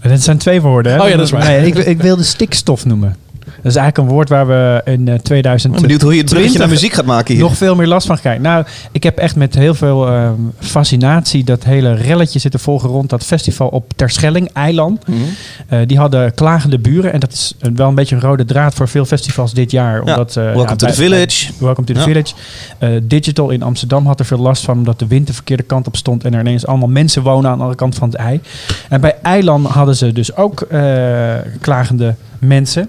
Dat 0.03 0.21
zijn 0.21 0.39
twee 0.39 0.61
woorden. 0.61 0.93
Hè? 0.93 1.03
Oh 1.03 1.09
ja, 1.09 1.17
dat 1.17 1.25
is 1.25 1.31
waar. 1.31 1.45
Nee, 1.45 1.67
ik, 1.67 1.75
ik 1.75 2.03
wilde 2.03 2.23
stikstof 2.23 2.85
noemen. 2.85 3.17
Dat 3.63 3.73
is 3.73 3.77
eigenlijk 3.77 4.09
een 4.09 4.15
woord 4.15 4.29
waar 4.29 4.47
we 4.47 4.81
in 4.85 5.09
eh, 5.09 5.15
Ik 5.15 5.23
2000 5.23 5.73
ben 5.73 5.83
benieuwd 5.83 6.03
hoe 6.03 6.13
je 6.13 6.19
het 6.21 6.31
bruggetje 6.31 6.59
naar 6.59 6.67
20 6.67 6.83
muziek 6.83 6.97
gaat 6.97 7.15
maken 7.17 7.35
hier. 7.35 7.43
nog 7.43 7.57
veel 7.57 7.75
meer 7.75 7.87
last 7.87 8.07
van 8.07 8.19
krijgt. 8.19 8.43
Nou, 8.43 8.65
ik 8.93 9.03
heb 9.03 9.19
echt 9.19 9.37
met 9.37 9.55
heel 9.55 9.75
veel 9.75 10.07
ehm, 10.07 10.33
fascinatie 10.59 11.45
dat 11.45 11.65
hele 11.65 11.95
relletje 11.95 12.39
zitten 12.39 12.61
volgen 12.61 12.89
rond 12.89 13.11
dat 13.11 13.25
festival 13.25 13.69
op 13.69 13.93
Terschelling, 13.97 14.51
Eiland. 14.53 15.07
Mhm. 15.09 15.19
Eh, 15.69 15.79
die 15.87 15.99
hadden 15.99 16.35
klagende 16.35 16.79
buren 16.79 17.13
en 17.13 17.21
dat 17.21 17.33
is 17.33 17.55
wel 17.75 17.89
een 17.89 17.95
beetje 17.95 18.15
een 18.15 18.21
rode 18.21 18.45
draad 18.45 18.75
voor 18.75 18.89
veel 18.89 19.05
festivals 19.05 19.55
dit 19.55 19.71
jaar. 19.71 20.01
Omdat, 20.01 20.37
eh, 20.37 20.45
Welcome 20.45 20.69
ja, 20.69 20.77
to 20.77 20.87
the 20.87 20.93
Village. 20.93 21.53
Welcome 21.59 21.87
to 21.87 21.93
the 21.95 22.01
Ja. 22.01 22.07
Village. 22.07 22.35
Digital 23.07 23.51
in 23.51 23.63
Amsterdam 23.63 24.07
had 24.07 24.21
er 24.21 24.27
veel 24.27 24.39
last 24.39 24.65
van 24.65 24.79
omdat 24.79 24.99
de 24.99 25.07
wind 25.07 25.27
de 25.27 25.33
verkeerde 25.33 25.63
kant 25.63 25.87
op 25.87 25.97
stond 25.97 26.25
en 26.25 26.35
er 26.35 26.41
ineens 26.41 26.67
allemaal 26.67 26.89
mensen 26.89 27.23
wonen 27.23 27.51
aan 27.51 27.57
de 27.57 27.63
andere 27.63 27.79
kant 27.79 27.95
van 27.95 28.09
het 28.09 28.19
ei. 28.19 28.41
En 28.89 29.01
bij 29.01 29.17
Eiland 29.23 29.67
hadden 29.67 29.97
ze 29.97 30.13
dus 30.13 30.37
ook 30.37 30.67
klagende 31.61 32.15
mensen. 32.39 32.89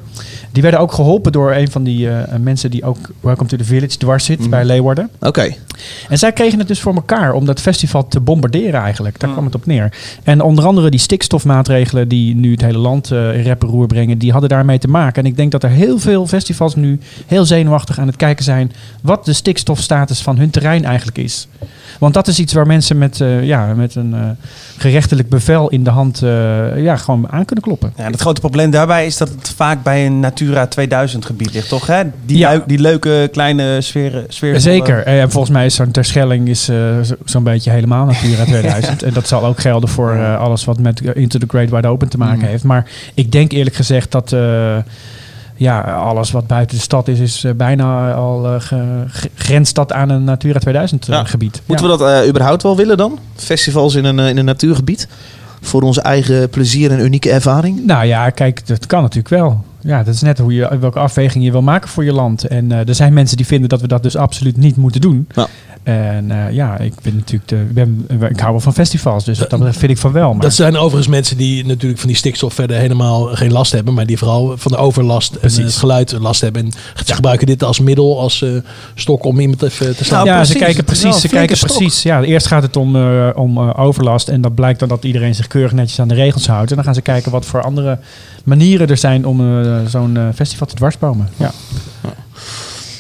Die 0.51 0.62
werden 0.62 0.79
ook 0.79 0.91
geholpen 0.91 1.31
door 1.31 1.51
een 1.53 1.71
van 1.71 1.83
die 1.83 2.09
eh, 2.09 2.39
mensen 2.39 2.71
die 2.71 2.83
ook 2.83 2.97
Welcome 3.21 3.49
to 3.49 3.57
the 3.57 3.63
Village 3.63 3.97
dwars 3.97 4.25
zit 4.25 4.39
Mhm. 4.39 4.49
bij 4.49 4.65
Leeuwarden. 4.65 5.09
Oké. 5.19 5.53
En 6.09 6.17
zij 6.17 6.31
kregen 6.31 6.59
het 6.59 6.67
dus 6.67 6.79
voor 6.79 6.95
elkaar 6.95 7.33
om 7.33 7.45
dat 7.45 7.61
festival 7.61 8.07
te 8.07 8.19
bombarderen 8.19 8.81
eigenlijk. 8.81 9.19
Daar 9.19 9.31
kwam 9.31 9.45
het 9.45 9.55
op 9.55 9.65
neer. 9.65 9.93
En 10.23 10.41
onder 10.41 10.65
andere 10.65 10.89
die 10.89 10.99
stikstofmaatregelen 10.99 12.07
die 12.07 12.35
nu 12.35 12.51
het 12.51 12.61
hele 12.61 12.77
land 12.77 13.11
eh, 13.11 13.35
in 13.35 13.41
rep 13.41 13.61
en 13.61 13.67
roer 13.67 13.87
brengen, 13.87 14.17
die 14.17 14.31
hadden 14.31 14.49
daarmee 14.49 14.77
te 14.77 14.87
maken. 14.87 15.23
En 15.23 15.29
ik 15.29 15.35
denk 15.35 15.51
dat 15.51 15.63
er 15.63 15.69
heel 15.69 15.99
veel 15.99 16.27
festivals 16.27 16.75
nu 16.75 16.99
heel 17.25 17.45
zenuwachtig 17.45 17.99
aan 17.99 18.07
het 18.07 18.15
kijken 18.15 18.43
zijn 18.43 18.71
wat 19.01 19.25
de 19.25 19.33
stikstofstatus 19.33 20.21
van 20.21 20.37
hun 20.37 20.49
terrein 20.49 20.85
eigenlijk 20.85 21.17
is. 21.17 21.47
Want 21.99 22.13
dat 22.13 22.27
is 22.27 22.39
iets 22.39 22.53
waar 22.53 22.67
mensen 22.67 22.97
met, 22.97 23.21
eh, 23.21 23.43
ja, 23.43 23.73
met 23.73 23.95
een 23.95 24.13
eh, 24.13 24.19
gerechtelijk 24.77 25.29
bevel 25.29 25.69
in 25.69 25.83
de 25.83 25.89
hand 25.89 26.19
ja, 26.75 26.95
gewoon 26.95 27.29
aan 27.29 27.45
kunnen 27.45 27.63
kloppen. 27.65 27.93
Ja, 27.97 28.03
het 28.03 28.21
grote 28.21 28.39
probleem 28.39 28.71
daarbij 28.71 29.05
is 29.05 29.17
dat 29.17 29.29
het 29.29 29.53
vaak 29.55 29.83
bij 29.83 30.05
een 30.05 30.19
Natura 30.19 30.67
2000 30.67 31.25
gebied 31.25 31.53
ligt, 31.53 31.69
toch? 31.69 31.87
Hè? 31.87 32.03
Die, 32.25 32.37
Ja. 32.37 32.63
die 32.67 32.79
leuke 32.79 33.29
kleine 33.31 33.81
sfeer, 33.81 34.25
sfeer 34.27 34.59
Zeker. 34.59 35.03
En 35.03 35.31
volgens 35.31 35.53
mij 35.53 35.68
is 35.69 35.75
zo'n 35.75 35.91
Terschelling 35.91 36.47
is, 36.47 36.69
eh, 36.69 36.75
zo- 37.01 37.15
zo'n 37.25 37.43
beetje 37.43 37.71
helemaal 37.71 38.05
Natura 38.05 38.43
2000. 38.53 39.03
en 39.03 39.13
dat 39.13 39.27
zal 39.27 39.45
ook 39.45 39.60
gelden 39.60 39.89
voor 39.89 40.12
eh, 40.13 40.39
alles 40.39 40.65
wat 40.65 40.79
met 40.79 41.01
Into 41.01 41.39
the 41.39 41.45
Great 41.47 41.69
Wide 41.69 41.88
Open 41.88 42.10
te 42.10 42.17
maken 42.17 42.38
Mm. 42.39 42.45
heeft. 42.45 42.63
Maar 42.63 42.86
ik 43.13 43.32
denk 43.32 43.51
eerlijk 43.51 43.75
gezegd 43.75 44.12
dat 44.12 44.32
eh, 44.34 44.77
ja, 45.55 45.82
alles 45.82 46.32
wat 46.32 46.47
buiten 46.47 46.75
de 46.75 46.82
stad 46.84 47.08
is, 47.08 47.19
is 47.19 47.45
bijna 47.55 48.13
al 48.13 48.60
ge- 48.60 49.08
grenst 49.36 49.75
dat 49.75 49.93
aan 49.93 50.10
een 50.10 50.23
Natura 50.23 50.60
2000 50.60 51.08
eh, 51.08 51.15
Ja. 51.15 51.23
gebied. 51.23 51.62
Moeten 51.65 51.89
we 51.89 51.97
dat 51.97 52.27
überhaupt 52.27 52.63
wel 52.63 52.75
willen 52.75 52.97
dan? 52.97 53.19
Festivals 53.36 53.95
in 53.95 54.05
een, 54.05 54.19
in 54.19 54.38
een 54.38 54.45
natuurgebied? 54.45 55.08
voor 55.62 55.82
onze 55.82 56.01
eigen 56.01 56.49
plezier 56.49 56.91
en 56.91 56.99
unieke 56.99 57.29
ervaring? 57.32 57.86
Nou 57.86 58.05
ja, 58.05 58.29
kijk, 58.29 58.67
dat 58.67 58.86
kan 58.86 59.01
natuurlijk 59.01 59.29
wel. 59.29 59.63
Ja, 59.81 60.03
dat 60.03 60.13
is 60.13 60.21
net 60.21 60.37
hoe 60.37 60.53
je, 60.53 60.77
welke 60.79 60.99
afweging 60.99 61.43
je 61.43 61.51
wil 61.51 61.61
maken 61.61 61.89
voor 61.89 62.03
je 62.03 62.13
land. 62.13 62.43
En 62.43 62.71
eh, 62.71 62.87
er 62.87 62.95
zijn 62.95 63.13
mensen 63.13 63.37
die 63.37 63.45
vinden 63.45 63.69
dat 63.69 63.81
we 63.81 63.87
dat 63.87 64.03
dus 64.03 64.15
absoluut 64.15 64.57
niet 64.57 64.75
moeten 64.75 65.01
doen. 65.01 65.27
Ja. 65.35 65.47
En 65.83 66.31
eh, 66.31 66.53
ja, 66.53 66.77
ik 66.77 66.93
ben 67.01 67.15
natuurlijk 67.15 67.49
de, 67.49 67.55
ik, 67.55 67.73
ben, 67.73 68.05
ik 68.29 68.39
hou 68.39 68.51
wel 68.51 68.59
van 68.59 68.73
festivals, 68.73 69.25
dus 69.25 69.37
dat 69.37 69.75
vind 69.75 69.91
ik 69.91 69.97
van 69.97 70.11
wel. 70.11 70.33
Maar 70.33 70.41
Dat 70.41 70.53
zijn 70.53 70.77
overigens 70.77 71.07
mensen 71.07 71.37
die 71.37 71.65
natuurlijk 71.65 71.99
van 71.99 72.07
die 72.07 72.17
stikstof 72.17 72.53
verder 72.53 72.77
helemaal 72.77 73.23
geen 73.23 73.51
last 73.51 73.71
hebben. 73.71 73.93
Maar 73.93 74.05
die 74.05 74.17
vooral 74.17 74.57
van 74.57 74.71
de 74.71 74.77
overlast 74.77 75.35
en 75.35 75.63
het 75.63 75.75
geluid 75.75 76.11
last 76.11 76.41
hebben. 76.41 76.65
En 76.65 76.71
ze 77.05 77.13
gebruiken 77.13 77.47
dit 77.47 77.63
als 77.63 77.79
middel, 77.79 78.19
als 78.19 78.41
eh, 78.41 78.49
stok 78.95 79.23
om 79.23 79.39
iemand 79.39 79.61
even 79.61 79.95
te 79.95 80.03
slaan. 80.03 80.25
ja, 80.25 80.43
ze 80.43 80.57
kijken 80.57 80.83
precies. 80.83 81.21
Ze 81.21 81.27
kijken 81.27 81.57
stok. 81.57 81.77
precies. 81.77 82.03
Ja, 82.03 82.21
eerst 82.21 82.47
gaat 82.47 82.63
het 82.63 82.75
om, 82.75 82.95
eh, 82.95 83.29
om 83.35 83.57
eh, 83.57 83.79
overlast. 83.79 84.27
En 84.27 84.41
dat 84.41 84.55
blijkt 84.55 84.79
dan 84.79 84.89
dat 84.89 85.03
iedereen 85.03 85.35
zich 85.35 85.47
keurig 85.47 85.71
netjes 85.71 85.99
aan 85.99 86.07
de 86.07 86.13
regels 86.13 86.47
houdt. 86.47 86.69
En 86.69 86.75
dan 86.75 86.85
gaan 86.85 86.93
ze 86.93 87.01
kijken 87.01 87.31
wat 87.31 87.45
voor 87.45 87.61
andere 87.61 87.99
manieren 88.45 88.88
er 88.88 88.97
zijn 88.97 89.25
om 89.25 89.63
eh, 89.63 89.71
zo'n 89.88 90.17
eh, 90.17 90.23
festival 90.36 90.67
te 90.67 90.75
dwarsbomen. 90.75 91.30
Ja. 91.38 91.52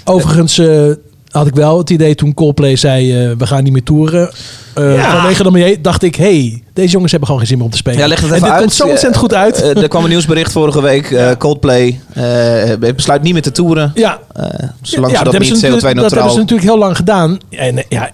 Overigens 0.05 0.57
eh, 0.57 0.91
had 1.31 1.47
ik 1.47 1.55
wel 1.55 1.77
het 1.77 1.89
idee 1.89 2.15
toen 2.15 2.33
Coldplay 2.33 2.75
zei, 2.75 3.11
eh, 3.25 3.31
we 3.37 3.47
gaan 3.47 3.63
niet 3.63 3.73
meer 3.73 3.83
toeren. 3.83 4.31
Eh, 4.73 4.95
Ja. 4.95 5.11
Vanwege 5.11 5.43
de 5.43 5.51
milieu 5.51 5.81
dacht 5.81 6.03
ik, 6.03 6.15
hey, 6.15 6.63
deze 6.73 6.91
jongens 6.91 7.11
hebben 7.11 7.27
gewoon 7.29 7.41
geen 7.43 7.49
zin 7.49 7.57
meer 7.57 7.65
om 7.67 7.71
te 7.71 7.77
spelen. 7.77 7.99
Ja, 7.99 8.07
leg 8.07 8.21
het 8.21 8.31
en 8.31 8.39
dit 8.39 8.49
uit. 8.49 8.59
komt 8.59 8.73
zo 8.73 8.83
ontzettend 8.83 9.15
goed 9.17 9.33
uit. 9.33 9.61
Er 9.61 9.87
kwam 9.87 10.03
een 10.03 10.09
nieuwsbericht 10.09 10.51
vorige 10.51 10.81
week. 10.81 11.11
eh, 11.11 11.31
Coldplay 11.37 11.99
eh, 12.13 12.93
besluit 12.95 13.21
niet 13.21 13.33
meer 13.33 13.41
te 13.41 13.51
toeren. 13.51 13.91
ja, 13.95 14.19
eh, 14.35 14.43
zolang 14.81 15.11
ja, 15.11 15.17
ze 15.17 15.23
dat, 15.23 15.33
niet 15.39 15.47
ze 15.47 15.53
natuurlijk- 15.53 15.81
Dat 15.81 15.81
hebben 15.81 16.03
CO2-neutraal... 16.03 16.29
ze 16.29 16.37
natuurlijk 16.39 16.67
heel 16.69 16.77
lang 16.77 16.95
gedaan. 16.95 17.37
En 17.49 17.83
ja, 17.89 18.09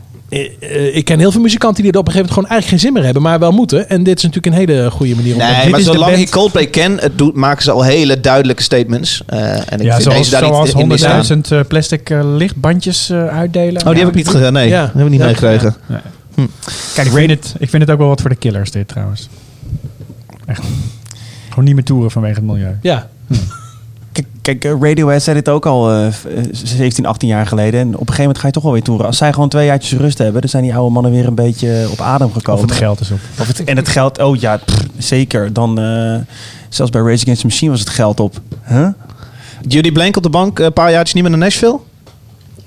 ik 0.93 1.05
ken 1.05 1.19
heel 1.19 1.31
veel 1.31 1.41
muzikanten 1.41 1.83
die 1.83 1.91
er 1.91 1.99
op 1.99 2.05
een 2.07 2.11
gegeven 2.11 2.33
moment 2.35 2.49
gewoon 2.49 2.49
eigenlijk 2.49 2.67
geen 2.67 2.79
zin 2.79 2.93
meer 2.93 3.03
hebben, 3.03 3.21
maar 3.21 3.39
wel 3.39 3.51
moeten. 3.51 3.89
En 3.89 4.03
dit 4.03 4.17
is 4.17 4.23
natuurlijk 4.23 4.53
een 4.55 4.59
hele 4.67 4.91
goede 4.91 5.15
manier 5.15 5.33
om 5.33 5.39
Nee, 5.39 5.61
dit 5.61 5.69
maar 5.69 5.79
is 5.79 5.85
de 5.85 5.91
zolang 5.91 6.15
ik 6.17 6.29
Coldplay 6.29 6.67
ken, 6.67 6.97
het 6.99 7.17
doet, 7.17 7.35
maken 7.35 7.63
ze 7.63 7.71
al 7.71 7.83
hele 7.83 8.19
duidelijke 8.19 8.63
statements. 8.63 9.23
Eh, 9.25 9.39
en 9.71 9.79
ik 9.79 9.81
Ja, 9.81 9.91
vind 9.91 10.01
zoals, 10.03 10.17
deze 10.17 10.29
daar 10.29 10.39
zoals 10.45 10.73
niet 10.73 10.81
in 10.81 10.87
mee 10.87 10.97
staan. 10.97 11.23
100.000 11.23 11.51
eh, 11.51 11.59
plastic 11.67 12.09
eh, 12.09 12.35
lichtbandjes 12.35 13.09
eh, 13.09 13.27
uitdelen. 13.27 13.81
Oh, 13.85 13.89
die 13.89 13.99
heb 13.99 14.07
ik 14.07 14.15
niet 14.15 14.27
gedaan. 14.27 14.53
Nee, 14.53 14.67
Ja. 14.69 14.81
die 14.85 14.91
heb 14.95 15.05
ik 15.05 15.09
niet 15.11 15.19
Ja. 15.19 15.25
meegekregen. 15.25 15.75
Nee. 15.85 16.47
Kijk, 16.95 17.07
ik 17.07 17.13
weet 17.13 17.29
het. 17.29 17.53
Ik 17.59 17.69
vind 17.69 17.81
het 17.81 17.91
ook 17.91 17.97
wel 17.97 18.07
wat 18.07 18.21
voor 18.21 18.29
de 18.29 18.35
killers 18.35 18.71
dit 18.71 18.87
trouwens. 18.87 19.29
Echt. 20.45 20.61
Gewoon 21.49 21.65
niet 21.65 21.75
meer 21.75 21.83
toeren 21.83 22.11
vanwege 22.11 22.35
het 22.35 22.43
milieu. 22.43 22.77
Ja, 22.81 23.07
Kijk, 23.27 23.41
kijk, 24.45 24.65
eh, 24.65 24.71
Radiohead 24.79 25.21
zei 25.23 25.35
dit 25.35 25.49
ook 25.49 25.65
al 25.65 25.91
eh, 25.91 26.11
v- 26.11 26.25
eh, 26.25 26.43
17, 26.51 27.05
18 27.05 27.27
jaar 27.29 27.47
geleden. 27.47 27.79
En 27.79 27.87
op 27.87 27.93
een 27.93 27.99
gegeven 27.99 28.21
moment 28.21 28.39
ga 28.39 28.47
je 28.47 28.53
toch 28.53 28.63
wel 28.63 28.71
weer 28.71 28.81
toeren. 28.83 29.05
Als 29.05 29.17
zij 29.17 29.33
gewoon 29.33 29.49
twee 29.49 29.65
jaartjes 29.65 29.99
rust 29.99 30.17
hebben, 30.17 30.41
dan 30.41 30.49
zijn 30.49 30.63
die 30.63 30.75
oude 30.75 30.91
mannen 30.93 31.11
weer 31.11 31.27
een 31.27 31.35
beetje 31.35 31.87
op 31.91 32.01
adem 32.01 32.31
gekomen. 32.33 32.63
Of 32.63 32.69
het 32.69 32.77
geld 32.79 32.99
is 32.99 33.11
op. 33.11 33.17
Of 33.39 33.47
het- 33.47 33.63
en 33.63 33.75
het 33.75 33.87
geld, 33.87 34.21
oh 34.21 34.35
ja, 34.35 34.57
pff, 34.57 34.85
zeker. 34.97 35.53
Dan, 35.53 35.79
eh, 35.79 36.15
zelfs 36.69 36.91
bij 36.91 37.01
Rage 37.01 37.21
Against 37.21 37.41
the 37.41 37.47
Machine 37.47 37.71
was 37.71 37.79
het 37.79 37.89
geld 37.89 38.19
op. 38.19 38.41
Huh? 38.67 38.87
Jullie 39.67 39.91
blank 39.91 40.17
op 40.17 40.23
de 40.23 40.29
bank 40.29 40.59
eh, 40.59 40.65
een 40.65 40.73
paar 40.73 40.91
jaartjes 40.91 41.13
niet 41.13 41.23
meer 41.23 41.31
naar 41.31 41.41
Nashville? 41.41 41.79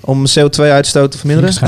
Om 0.01 0.25
CO2-uitstoot 0.27 1.11
te 1.11 1.17
verminderen? 1.17 1.53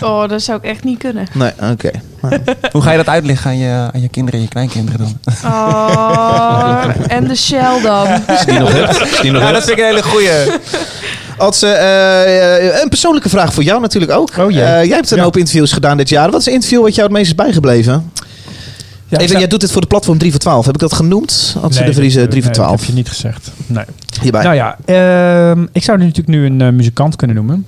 Oh, 0.00 0.28
dat 0.28 0.42
zou 0.42 0.58
ik 0.58 0.64
echt 0.64 0.84
niet 0.84 0.98
kunnen. 0.98 1.26
Nee, 1.32 1.50
oké. 1.72 1.90
Hoe 2.72 2.82
ga 2.82 2.90
je 2.90 2.96
dat 2.96 3.08
uitleggen 3.08 3.50
aan 3.50 3.58
je, 3.58 3.88
aan 3.94 4.00
je 4.00 4.08
kinderen 4.08 4.38
en 4.38 4.44
je 4.44 4.50
kleinkinderen 4.50 5.00
dan? 5.00 5.16
Oh, 5.52 6.84
en 7.08 7.28
de 7.28 7.34
Shell 7.36 7.80
dan. 7.82 8.06
Je 8.38 8.42
die 8.46 8.58
nog 8.58 8.72
hebt. 8.72 9.22
Die 9.22 9.30
nog 9.30 9.42
hebt. 9.42 9.56
vind 9.64 9.70
ik 9.70 9.78
een 9.78 9.84
hele 9.84 10.02
goeie. 10.02 10.28
Als, 11.38 11.62
eh, 11.62 12.66
eh, 12.66 12.80
een 12.82 12.88
persoonlijke 12.88 13.28
vraag 13.28 13.52
voor 13.54 13.62
jou 13.62 13.80
natuurlijk 13.80 14.12
ook. 14.12 14.30
Oh. 14.38 14.44
Eh, 14.46 14.54
jij 14.54 14.86
hebt 14.96 15.10
een 15.10 15.16
Ja. 15.16 15.22
hoop 15.22 15.36
interviews 15.36 15.72
gedaan 15.72 15.96
dit 15.96 16.08
jaar. 16.08 16.30
Wat 16.30 16.40
is 16.40 16.46
een 16.46 16.52
interview 16.52 16.80
wat 16.82 16.94
jou 16.94 17.06
het 17.08 17.16
meest 17.16 17.28
is 17.28 17.34
bijgebleven? 17.34 18.12
Ja, 19.12 19.18
Even, 19.18 19.38
jij 19.38 19.48
doet 19.48 19.60
dit 19.60 19.72
voor 19.72 19.80
de 19.80 19.86
platform 19.86 20.18
3 20.18 20.30
voor 20.30 20.40
12. 20.40 20.64
Heb 20.66 20.74
ik 20.74 20.80
dat 20.80 20.92
genoemd? 20.92 21.56
Nee, 21.60 21.62
de 21.70 21.84
dat- 21.84 21.94
3 21.94 22.12
voor 22.12 22.28
nee, 22.28 22.40
dat 22.42 22.54
12. 22.54 22.80
heb 22.80 22.88
je 22.88 22.92
niet 22.92 23.08
gezegd. 23.08 23.50
Nee. 23.66 23.84
Hierbij. 24.22 24.42
Nou 24.42 24.54
ja, 24.54 24.76
ehm, 24.84 25.66
ik 25.72 25.82
zou 25.82 25.98
nu 25.98 26.04
natuurlijk 26.04 26.36
nu 26.36 26.46
een 26.46 26.60
eh, 26.60 26.68
muzikant 26.72 27.16
kunnen 27.16 27.36
noemen. 27.36 27.66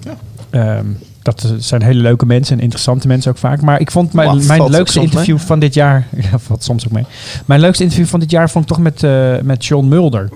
Ehm, 0.50 0.86
dat 1.24 1.52
zijn 1.58 1.82
hele 1.82 2.00
leuke 2.00 2.26
mensen 2.26 2.56
en 2.56 2.62
interessante 2.62 3.06
mensen 3.06 3.30
ook 3.30 3.38
vaak. 3.38 3.60
Maar 3.60 3.80
ik 3.80 3.90
vond 3.90 4.12
mijn, 4.12 4.46
mijn 4.46 4.70
leukste 4.70 5.00
interview 5.00 5.38
van 5.38 5.58
dit 5.58 5.74
jaar... 5.74 6.06
Ja, 6.30 6.38
valt 6.38 6.64
soms 6.64 6.86
ook 6.86 6.92
mee. 6.92 7.04
Mijn 7.44 7.60
leukste 7.60 7.82
interview 7.82 8.06
van 8.06 8.20
dit 8.20 8.30
jaar 8.30 8.50
vond 8.50 8.64
ik 8.64 8.70
toch 8.70 8.80
met, 8.82 9.02
eh, 9.02 9.34
met 9.42 9.64
John 9.64 9.88
Mulder. 9.88 10.28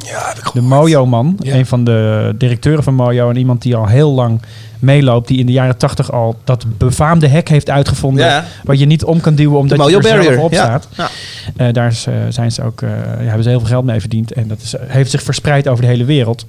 de 0.53 0.61
Mojo-man. 0.61 1.37
Ja. 1.41 1.55
Een 1.55 1.67
van 1.67 1.85
de 1.85 2.35
directeuren 2.39 2.85
van 2.85 2.95
Mojo. 2.95 3.31
En 3.31 3.37
iemand 3.37 3.63
die 3.63 3.77
al 3.77 3.87
heel 3.87 4.11
lang 4.11 4.41
meeloopt. 4.79 5.29
Die 5.29 5.39
in 5.39 5.47
de 5.47 5.53
jaren 5.53 5.77
tachtig 5.77 6.13
al 6.13 6.37
dat 6.45 6.79
befaamde 6.79 7.29
hek 7.29 7.49
heeft 7.49 7.71
uitgevonden. 7.71 8.25
Ja. 8.25 8.45
Wat 8.65 8.79
je 8.79 8.87
niet 8.87 9.05
om 9.05 9.21
kan 9.21 9.35
duwen 9.35 9.59
omdat 9.59 9.89
je 9.91 9.97
er 9.97 10.23
zelf 10.23 10.37
op 10.37 10.53
ja. 10.53 10.65
staat. 10.65 10.89
Ja. 10.97 11.09
Eh, 11.57 11.73
daar 11.73 11.91
is, 11.91 12.07
eh, 12.07 12.15
zijn 12.29 12.53
ze 12.53 12.63
ook, 12.63 12.81
ja, 12.81 12.87
hebben 13.19 13.43
ze 13.43 13.49
heel 13.49 13.59
veel 13.59 13.69
geld 13.69 13.85
mee 13.85 14.01
verdiend. 14.01 14.33
En 14.33 14.49
dat 14.49 14.61
is, 14.61 14.75
heeft 14.81 15.11
zich 15.11 15.23
verspreid 15.23 15.69
over 15.69 15.83
de 15.83 15.91
hele 15.91 16.05
wereld. 16.05 16.47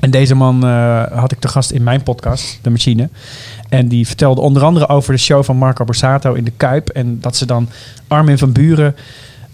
En 0.00 0.10
deze 0.10 0.34
man 0.34 0.62
had 1.12 1.32
ik 1.32 1.38
te 1.38 1.48
gast 1.48 1.70
in 1.70 1.82
mijn 1.82 2.02
podcast, 2.02 2.58
De 2.62 2.70
Machine. 2.70 3.08
En 3.78 3.88
die 3.88 4.06
vertelde 4.06 4.40
onder 4.40 4.62
andere 4.62 4.88
over 4.88 5.12
de 5.12 5.18
show 5.18 5.44
van 5.44 5.56
Marco 5.56 5.84
Borsato 5.84 6.32
in 6.32 6.44
de 6.44 6.52
Kuip. 6.56 6.88
En 6.88 7.20
dat 7.20 7.36
ze 7.36 7.46
dan 7.46 7.68
Armin 8.08 8.38
van 8.38 8.52
Buren 8.52 8.96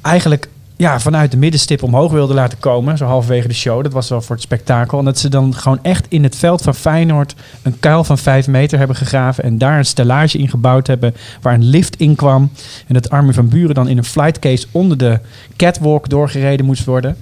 eigenlijk 0.03 0.49
ja, 0.81 1.01
vanuit 1.01 1.31
de 1.31 1.37
middenstip 1.37 1.83
omhoog 1.83 2.13
wilden 2.13 2.37
laten 2.37 2.59
komen. 2.59 2.97
Zo 2.97 3.05
halverwege 3.05 3.49
de 3.49 3.55
show. 3.55 3.83
Dat 3.83 3.93
was 3.93 4.09
wel 4.09 4.21
voor 4.21 4.35
het 4.35 4.45
spektakel. 4.45 4.99
En 4.99 5.05
dat 5.05 5.19
ze 5.19 5.29
dan 5.29 5.55
gewoon 5.55 5.79
echt 5.83 6.07
in 6.09 6.23
het 6.23 6.37
veld 6.37 6.63
van 6.63 6.75
Feyenoord 6.75 7.35
een 7.63 7.81
kuil 7.81 8.05
van 8.05 8.19
vijf 8.19 8.47
meter 8.47 8.79
hebben 8.79 8.97
gegraven. 8.97 9.45
En 9.45 9.59
daar 9.59 9.79
een 9.79 9.85
stellage 9.85 10.39
in 10.39 10.49
gebouwd 10.49 10.87
hebben 10.87 11.15
waar 11.41 11.55
een 11.55 11.65
lift 11.65 11.97
in 11.97 12.15
kwam. 12.15 12.51
En 12.87 12.95
dat 12.95 13.11
Armin 13.11 13.35
van 13.35 13.49
Buren 13.49 13.75
dan 13.75 13.89
in 13.89 13.99
een 13.99 14.05
flightcase 14.05 14.67
onder 14.71 14.97
de 14.97 15.19
catwalk 15.57 16.09
doorgereden 16.09 16.67
moest 16.67 16.85
worden. 16.85 17.17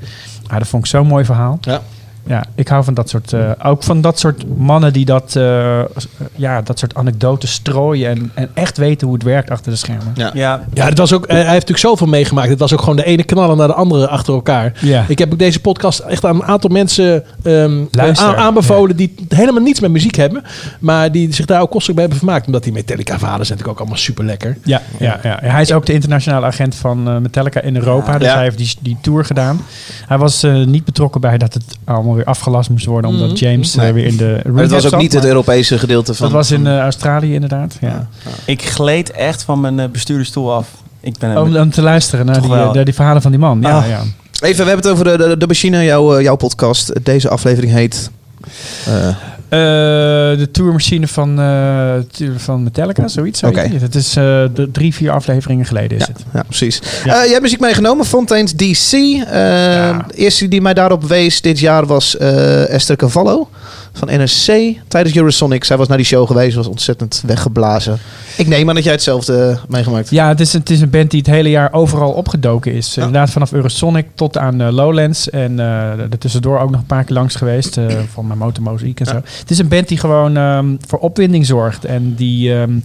Ja, 0.50 0.58
dat 0.58 0.68
vond 0.68 0.84
ik 0.84 0.90
zo'n 0.90 1.06
mooi 1.06 1.24
verhaal. 1.24 1.58
Ja. 1.60 1.82
Ja, 2.28 2.44
ik 2.54 2.68
hou 2.68 2.84
van 2.84 2.94
dat 2.94 3.08
soort, 3.08 3.32
eh, 3.32 3.50
ook 3.62 3.82
van 3.82 4.00
dat 4.00 4.18
soort 4.18 4.56
mannen 4.56 4.92
die 4.92 5.04
dat, 5.04 5.36
eh, 5.36 5.80
ja, 6.34 6.62
dat 6.62 6.78
soort 6.78 6.94
anekdotes 6.94 7.52
strooien 7.52 8.10
en, 8.10 8.30
en 8.34 8.48
echt 8.54 8.76
weten 8.76 9.06
hoe 9.06 9.16
het 9.16 9.24
werkt 9.24 9.50
achter 9.50 9.70
de 9.72 9.78
schermen. 9.78 10.12
Ja. 10.14 10.30
Ja, 10.34 10.64
Ja, 10.72 10.84
het 10.86 10.98
was 10.98 11.12
ook, 11.12 11.26
eh, 11.26 11.28
hij 11.28 11.38
heeft 11.38 11.52
natuurlijk 11.52 11.78
zoveel 11.78 12.06
meegemaakt. 12.06 12.48
Het 12.48 12.58
was 12.58 12.72
ook 12.72 12.80
gewoon 12.80 12.96
de 12.96 13.04
ene 13.04 13.22
knaller 13.24 13.56
naar 13.56 13.66
de 13.66 13.74
andere 13.74 14.08
achter 14.08 14.34
elkaar. 14.34 14.72
Ja. 14.80 15.04
Ik 15.08 15.18
heb 15.18 15.32
ook 15.32 15.38
deze 15.38 15.60
podcast 15.60 15.98
echt 15.98 16.24
aan 16.24 16.34
een 16.34 16.44
aantal 16.44 16.70
mensen 16.70 17.24
ehm, 17.42 17.84
aanbevolen 18.16 18.96
die 18.96 19.14
helemaal 19.28 19.62
niets 19.62 19.80
met 19.80 19.90
muziek 19.90 20.14
hebben. 20.14 20.42
Maar 20.78 21.12
die 21.12 21.32
zich 21.34 21.46
daar 21.46 21.60
ook 21.60 21.70
kostelijk 21.70 21.94
bij 21.94 22.04
hebben 22.08 22.18
vermaakt. 22.26 22.46
Omdat 22.46 22.62
die 22.62 22.72
Metallica 22.72 23.18
vaders 23.18 23.48
zijn 23.48 23.58
natuurlijk 23.58 23.68
ook 23.68 23.78
allemaal 23.78 23.98
super 23.98 24.24
lekker. 24.24 24.56
Ja, 24.64 24.82
ja, 24.98 25.18
ja, 25.22 25.38
hij 25.40 25.60
is 25.62 25.72
ook 25.72 25.86
de 25.86 25.92
internationale 25.92 26.46
agent 26.46 26.74
van 26.74 27.08
eh, 27.08 27.16
Metallica 27.16 27.60
in 27.60 27.76
Europa. 27.76 28.18
Dus 28.18 28.26
Ja. 28.26 28.34
hij 28.34 28.42
heeft 28.42 28.58
die, 28.58 28.74
die 28.80 28.96
tour 29.00 29.24
gedaan. 29.24 29.60
Hij 30.06 30.18
was 30.18 30.42
eh, 30.42 30.64
niet 30.64 30.84
betrokken 30.84 31.20
bij 31.20 31.38
dat 31.38 31.54
het 31.54 31.64
allemaal 31.84 32.17
weer 32.18 32.26
afgelast 32.26 32.70
moest 32.70 32.86
worden. 32.86 33.10
Omdat 33.10 33.28
Mhm. 33.28 33.36
James 33.36 33.76
eh, 33.76 33.82
Nee. 33.82 33.92
weer 33.92 34.06
in 34.06 34.16
de 34.16 34.40
Maar 34.52 34.62
het 34.62 34.70
was 34.70 34.84
ook 34.84 34.90
zat, 34.90 35.00
niet 35.00 35.12
het 35.12 35.24
Europese 35.24 35.78
gedeelte 35.78 36.14
van... 36.14 36.26
Dat 36.26 36.34
was 36.36 36.50
in 36.50 36.66
eh, 36.66 36.78
Australië 36.78 37.34
inderdaad. 37.34 37.76
Ja. 37.80 38.08
ik 38.44 38.62
gleed 38.62 39.10
echt 39.10 39.42
van 39.42 39.60
mijn 39.60 39.80
eh, 39.80 39.88
bestuurdersstoel 39.88 40.52
af. 40.52 40.68
Ik 41.00 41.18
ben 41.18 41.38
Om, 41.42 41.56
om 41.56 41.70
te 41.70 41.82
luisteren 41.82 42.26
naar 42.26 42.40
die, 42.40 42.50
naar 42.50 42.84
die 42.84 42.94
verhalen 42.94 43.22
van 43.22 43.30
die 43.30 43.40
man. 43.40 43.58
Ja, 43.60 43.78
Ah. 43.78 43.88
ja. 43.88 44.00
Even, 44.40 44.64
we 44.64 44.70
hebben 44.70 44.90
het 44.90 45.00
over 45.00 45.04
de, 45.18 45.28
de, 45.28 45.36
de 45.36 45.46
machine, 45.46 45.84
jouw, 45.84 46.20
jouw 46.20 46.36
podcast. 46.36 47.04
Deze 47.04 47.28
aflevering 47.28 47.72
heet... 47.72 48.10
eh, 48.86 49.08
Eh, 49.48 49.58
de 50.38 50.48
tourmachine 50.52 51.08
van, 51.08 51.40
eh, 51.40 51.94
van 52.36 52.62
Metallica, 52.62 53.08
zoiets. 53.08 53.42
Oké. 53.42 53.58
Okay. 53.58 53.78
Het 53.80 53.94
is 53.94 54.16
eh, 54.16 54.24
de 54.54 54.68
drie, 54.72 54.94
vier 54.94 55.10
afleveringen 55.10 55.64
geleden 55.66 55.98
is 55.98 56.06
ja, 56.06 56.12
het. 56.12 56.24
ja, 56.32 56.42
precies. 56.42 56.80
Ja. 57.04 57.14
Jij 57.14 57.28
hebt 57.28 57.42
muziek 57.42 57.60
meegenomen, 57.60 58.06
Fontaine's 58.06 58.52
DC. 58.52 58.92
Eh, 58.92 59.28
De 60.08 60.14
eerste 60.14 60.48
die 60.48 60.60
mij 60.60 60.74
daarop 60.74 61.04
wees 61.04 61.40
dit 61.40 61.58
jaar 61.58 61.86
was 61.86 62.16
Esther 62.16 62.96
Cavallo 62.96 63.48
van 63.98 64.08
NSC 64.22 64.52
tijdens 64.88 65.16
Eurosonic. 65.16 65.64
Zij 65.64 65.76
was 65.76 65.88
naar 65.88 65.96
die 65.96 66.06
show 66.06 66.26
geweest, 66.26 66.56
was 66.56 66.66
ontzettend 66.66 67.22
weggeblazen. 67.26 67.98
Ik 68.36 68.46
neem 68.46 68.68
aan 68.68 68.74
dat 68.74 68.84
jij 68.84 68.92
hetzelfde 68.92 69.58
meegemaakt 69.68 70.10
Ja, 70.10 70.28
het 70.28 70.40
is, 70.40 70.52
een- 70.52 70.60
het 70.60 70.70
is 70.70 70.80
een 70.80 70.90
band 70.90 71.10
die 71.10 71.20
het 71.20 71.28
hele 71.30 71.50
jaar 71.50 71.72
overal 71.72 72.10
opgedoken 72.12 72.72
is. 72.72 72.96
Inderdaad, 72.96 73.30
vanaf 73.30 73.52
Eurosonic 73.52 74.06
tot 74.14 74.36
aan 74.38 74.60
eh, 74.60 74.68
Lowlands. 74.72 75.30
En 75.30 75.60
eh 75.60 75.66
er 76.10 76.18
tussendoor 76.18 76.58
ook 76.58 76.70
nog 76.70 76.80
een 76.80 76.86
paar 76.86 77.04
keer 77.04 77.14
langs 77.16 77.34
geweest. 77.34 77.76
eh, 77.76 77.86
van 78.12 78.26
mijn 78.26 78.38
motormozaïek 78.38 79.00
en 79.00 79.06
zo. 79.06 79.14
Het 79.38 79.50
is 79.50 79.58
een 79.58 79.68
band 79.68 79.88
die 79.88 79.98
gewoon 79.98 80.36
ehm, 80.36 80.76
voor 80.86 80.98
opwinding 80.98 81.46
zorgt. 81.46 81.84
En 81.84 82.14
die... 82.14 82.54
ehm, 82.54 82.78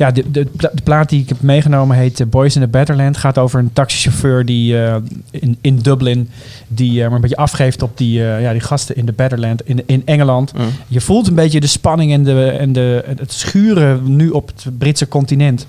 ja, 0.00 0.10
de, 0.10 0.30
de, 0.30 0.46
de 0.52 0.82
plaat 0.84 1.08
die 1.08 1.22
ik 1.22 1.28
heb 1.28 1.40
meegenomen 1.40 1.96
heet 1.96 2.20
eh, 2.20 2.26
Boys 2.26 2.54
in 2.54 2.60
the 2.60 2.68
Betterland. 2.68 3.16
Gaat 3.16 3.38
over 3.38 3.58
een 3.58 3.72
taxichauffeur 3.72 4.44
die 4.44 4.82
eh, 4.82 4.96
in, 5.30 5.56
in 5.60 5.76
Dublin... 5.76 6.30
die 6.68 6.98
eh, 6.98 7.06
maar 7.06 7.14
een 7.14 7.20
beetje 7.20 7.36
afgeeft 7.36 7.82
op 7.82 7.96
die, 7.96 8.18
ja, 8.22 8.52
die 8.52 8.60
gasten 8.60 8.96
in 8.96 9.06
de 9.06 9.12
Betterland 9.12 9.66
in, 9.66 9.82
in 9.86 10.02
Engeland. 10.04 10.52
Mm. 10.52 10.60
Je 10.88 11.00
voelt 11.00 11.26
een 11.26 11.34
beetje 11.34 11.60
de 11.60 11.66
spanning 11.66 12.12
en, 12.12 12.24
de, 12.24 12.50
en 12.50 12.72
de, 12.72 13.04
het 13.16 13.32
schuren 13.32 14.16
nu 14.16 14.30
op 14.30 14.46
het 14.46 14.78
Britse 14.78 15.08
continent. 15.08 15.66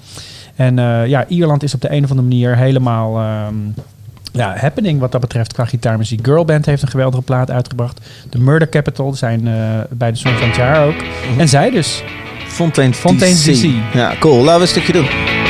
En 0.56 0.76
ja, 1.08 1.28
Ierland 1.28 1.64
is 1.64 1.74
op 1.74 1.82
de 1.82 1.92
een 1.92 2.04
of 2.04 2.10
andere 2.10 2.28
manier 2.28 2.58
helemaal 2.58 3.20
ehm, 3.20 3.56
ja, 4.32 4.56
happening 4.56 5.00
wat 5.00 5.12
dat 5.12 5.22
betreft 5.22 5.54
qua 5.54 5.66
gitaarmuziek. 5.66 6.26
Girlband 6.26 6.66
heeft 6.66 6.82
een 6.82 6.88
geweldige 6.88 7.24
plaat 7.24 7.52
uitgebracht. 7.52 8.00
De 8.30 8.40
Murder 8.40 8.70
Capital 8.70 9.14
zijn 9.14 9.44
bij 9.90 10.12
de 10.12 10.18
Song 10.18 10.34
van 10.34 10.48
het 10.48 10.58
jaar 10.58 10.88
ook. 10.88 10.96
En 11.38 11.50
zij 11.50 11.70
dus. 11.70 12.04
Fontaine's, 12.52 12.98
Fontaine's 12.98 13.44
DC. 13.44 13.70
Ja, 13.94 14.16
cool. 14.20 14.44
Laten 14.44 14.56
we 14.56 14.62
een 14.62 14.68
stukje 14.68 14.94
doen. 14.94 15.41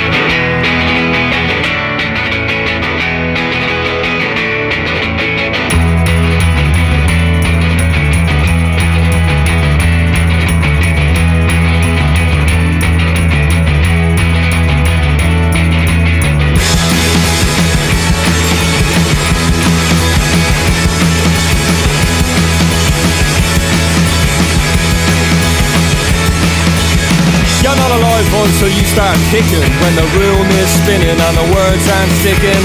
Start 28.91 29.15
kicking. 29.31 29.63
When 29.79 29.93
the 29.95 30.07
room 30.19 30.45
is 30.59 30.67
spinning 30.83 31.15
and 31.15 31.35
the 31.39 31.47
words 31.55 31.83
aren't 31.87 32.11
sticking. 32.19 32.63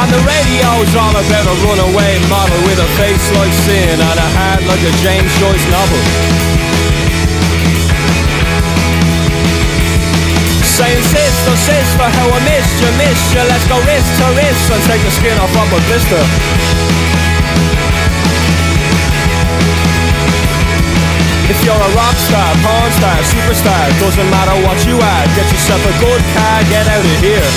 And 0.00 0.08
the 0.10 0.22
radio's 0.26 0.92
all 0.98 1.14
about 1.14 1.46
a 1.46 1.56
runaway 1.62 2.18
model 2.26 2.58
with 2.66 2.82
a 2.82 2.88
face 2.98 3.26
like 3.38 3.54
sin 3.68 3.94
and 4.02 4.18
a 4.18 4.28
heart 4.34 4.62
like 4.66 4.82
a 4.82 4.92
James 5.04 5.30
Joyce 5.38 5.66
novel. 5.70 6.02
Saying 10.80 11.04
sister, 11.06 11.54
sister, 11.54 12.06
how 12.08 12.26
I 12.34 12.40
missed 12.48 12.80
you, 12.80 12.88
missed 12.96 13.34
you 13.36 13.42
Let's 13.44 13.66
go 13.68 13.76
wrist 13.84 14.08
to 14.16 14.26
wrist 14.32 14.64
and 14.72 14.80
take 14.88 15.02
the 15.04 15.12
skin 15.12 15.36
off 15.36 15.52
of 15.52 15.68
a 15.76 15.80
blister 15.84 17.19
If 21.50 21.58
you're 21.66 21.74
a 21.74 21.90
rock 21.98 22.14
star, 22.14 22.54
porn 22.62 22.90
star, 22.94 23.18
superstar 23.26 23.82
Doesn't 23.98 24.30
matter 24.30 24.54
what 24.62 24.78
you 24.86 24.94
are 24.94 25.24
Get 25.34 25.50
yourself 25.50 25.82
a 25.82 25.94
good 25.98 26.22
car, 26.30 26.62
get 26.70 26.86
out 26.86 27.02
of 27.02 27.16
here. 27.18 27.50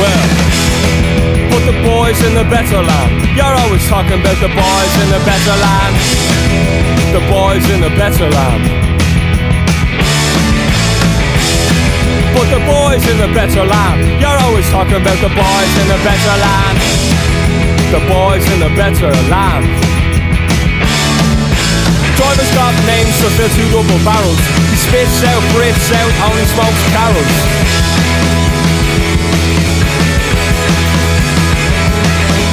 Well 0.00 0.24
Put 1.52 1.62
the 1.68 1.76
boys 1.84 2.16
in 2.24 2.32
the 2.32 2.48
better 2.48 2.80
land. 2.80 3.12
You're 3.36 3.56
always 3.60 3.84
talking 3.92 4.16
about 4.16 4.40
the 4.40 4.48
boys 4.48 4.92
in 5.04 5.08
the 5.12 5.20
better 5.28 5.56
land. 5.60 5.94
The 7.12 7.22
boys 7.28 7.64
in 7.68 7.80
the 7.84 7.92
better 8.00 8.24
land. 8.24 8.64
Put 12.32 12.48
the 12.48 12.62
boys 12.64 13.04
in 13.04 13.18
the 13.20 13.28
better 13.36 13.68
land. 13.68 14.00
You're 14.16 14.40
always 14.48 14.64
talking 14.70 14.96
about 14.96 15.20
the 15.20 15.28
boys 15.28 15.72
in 15.76 15.86
the 15.92 16.00
better 16.08 16.36
land 16.40 17.09
The 17.90 17.98
boys 18.06 18.46
in 18.54 18.62
the 18.62 18.70
better 18.78 19.10
land. 19.26 19.66
Drivers 22.14 22.50
got 22.54 22.70
names 22.86 23.10
to 23.18 23.26
fill 23.34 23.50
two 23.50 23.66
double 23.74 23.98
barrels. 24.06 24.38
He 24.70 24.78
spits 24.78 25.26
out, 25.26 25.42
breathes 25.50 25.90
out, 25.98 26.12
only 26.30 26.46
smokes 26.54 26.82
carols. 26.94 27.34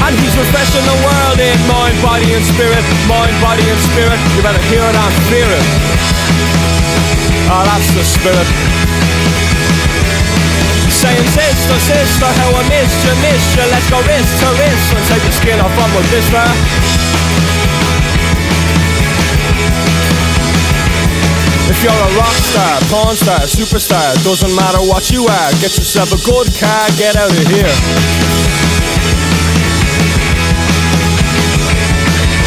And 0.10 0.18
he's 0.18 0.34
refreshing 0.34 0.86
the 0.90 0.98
world 1.06 1.38
in 1.38 1.60
mind, 1.70 2.02
body 2.02 2.34
and 2.34 2.42
spirit. 2.42 2.82
Mind, 3.06 3.38
body 3.38 3.62
and 3.62 3.82
spirit. 3.94 4.18
You 4.34 4.42
better 4.42 4.64
hear 4.74 4.82
it 4.82 4.98
and 4.98 5.14
fear 5.30 5.46
it. 5.46 5.66
Oh, 7.46 7.62
that's 7.62 7.94
the 7.94 8.02
spirit 8.02 8.87
Saying 11.08 11.32
sister, 11.32 11.80
sister, 11.88 12.28
how 12.28 12.52
I 12.52 12.68
missed 12.68 13.00
you, 13.08 13.16
missed 13.24 13.56
you 13.56 13.64
Let's 13.72 13.88
go 13.88 13.96
wrist 14.04 14.28
to 14.44 14.48
wrist 14.60 14.88
and 14.92 15.04
take 15.08 15.24
the 15.24 15.32
skin 15.40 15.56
off 15.64 15.72
of 15.72 15.88
this 16.12 16.28
blister 16.28 16.48
If 21.72 21.80
you're 21.80 21.96
a 21.96 22.12
rock 22.20 22.36
star, 22.52 22.76
porn 22.92 23.16
star, 23.16 23.40
superstar 23.48 24.20
Doesn't 24.28 24.52
matter 24.52 24.84
what 24.84 25.08
you 25.10 25.24
are 25.24 25.50
Get 25.64 25.80
yourself 25.80 26.12
a 26.12 26.20
good 26.28 26.52
car, 26.60 26.92
get 27.00 27.16
out 27.16 27.32
of 27.32 27.48
here 27.56 27.72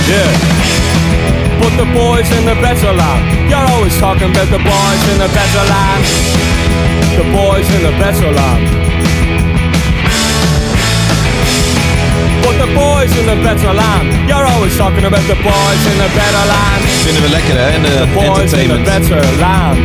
Yeah. 0.04 0.28
Put 1.64 1.72
the 1.80 1.88
boys 1.96 2.28
in 2.36 2.44
the 2.44 2.60
better 2.60 2.92
land. 2.92 3.48
You're 3.48 3.64
always 3.72 3.96
talking 3.96 4.28
about 4.28 4.50
the 4.52 4.58
boys 4.58 5.02
in 5.12 5.16
the 5.16 5.30
better 5.32 5.64
land. 5.70 6.59
The 7.16 7.30
boys 7.32 7.68
in 7.68 7.80
the 7.88 7.94
better 7.98 8.32
land. 8.34 8.68
Put 12.40 12.56
the 12.58 12.70
boys 12.74 13.10
in 13.18 13.26
the 13.26 13.38
better 13.42 13.74
land. 13.74 14.28
You're 14.28 14.46
always 14.52 14.76
talking 14.76 15.04
about 15.04 15.26
the 15.26 15.38
boys 15.42 15.82
in 15.92 15.96
the 16.04 16.10
better 16.14 16.44
land. 16.54 16.82
Vinden 17.04 17.22
we 17.22 17.28
lekker 17.28 17.54
hè, 17.58 17.68
in 17.76 17.82
de 17.82 17.88
The 17.88 18.06
boys 18.14 18.52
in 18.52 18.68
the 18.68 18.80
better 18.84 19.22
land. 19.38 19.78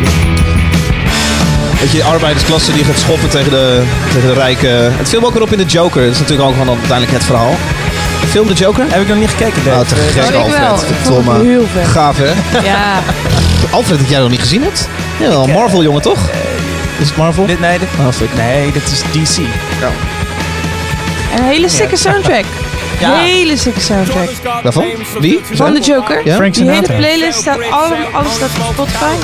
Weet 1.79 1.91
je, 1.91 1.97
de 1.97 2.03
arbeidersklasse 2.03 2.71
die 2.73 2.83
gaat 2.83 2.99
schoppen 2.99 3.29
tegen 3.29 3.49
de, 3.51 3.83
tegen 4.13 4.27
de 4.27 4.33
rijke... 4.33 4.67
Het 4.97 5.07
film 5.09 5.25
ook 5.25 5.33
weer 5.33 5.41
op 5.41 5.51
in 5.51 5.57
de 5.57 5.65
Joker. 5.65 6.03
Dat 6.03 6.11
is 6.13 6.19
natuurlijk 6.19 6.47
ook 6.49 6.55
gewoon 6.55 6.69
uiteindelijk 6.69 7.11
het 7.11 7.23
verhaal. 7.23 7.55
De 8.21 8.27
film 8.27 8.47
De 8.47 8.53
Joker? 8.53 8.85
Heb 8.89 9.01
ik 9.01 9.07
nog 9.07 9.17
niet 9.17 9.29
gekeken, 9.29 9.61
Nou, 9.65 9.85
te 9.85 9.95
Eh, 9.95 10.23
gek, 10.23 10.23
ik 10.23 10.31
wel. 10.31 10.67
Alfred. 10.67 10.89
Ik 10.89 10.95
Verdomme. 11.01 11.43
heel 11.43 11.65
vet. 11.73 11.87
Gaaf, 11.87 12.17
hè? 12.17 12.31
Ja, 12.63 12.99
Alfred, 13.71 13.99
dat 13.99 14.09
jij 14.09 14.19
nog 14.19 14.29
niet 14.29 14.39
gezien 14.39 14.61
hebt? 14.63 14.87
Ja, 15.19 15.27
wel 15.27 15.43
een 15.43 15.51
Marvel, 15.51 15.83
jongen, 15.83 16.01
toch? 16.01 16.29
Is 16.99 17.07
het 17.07 17.17
Marvel? 17.17 17.45
Dit, 17.45 17.59
nee, 17.59 17.79
dit, 17.79 17.87
Oh, 17.99 18.35
nee, 18.35 18.71
dit 18.71 18.83
is 18.83 19.01
DC. 19.01 19.37
en 21.33 21.39
een 21.39 21.43
hele 21.43 21.69
sikke 21.69 21.95
soundtrack. 21.95 22.43
Ja. 22.99 23.15
Hele 23.15 23.57
sikke 23.57 23.79
soundtrack. 23.79 24.29
Waarvan? 24.63 24.85
Wie? 25.19 25.39
Van 25.51 25.73
de 25.73 25.79
Joker. 25.79 26.21
Ja? 26.25 26.35
Frank 26.35 26.53
Die 26.53 26.63
hele 26.63 26.75
Sinatra. 26.75 26.95
playlist 26.95 27.39
staat, 27.39 27.59
alle, 27.69 27.95
alles 28.11 28.33
staat 28.33 28.49
op 28.57 28.73
Spotify. 28.73 29.15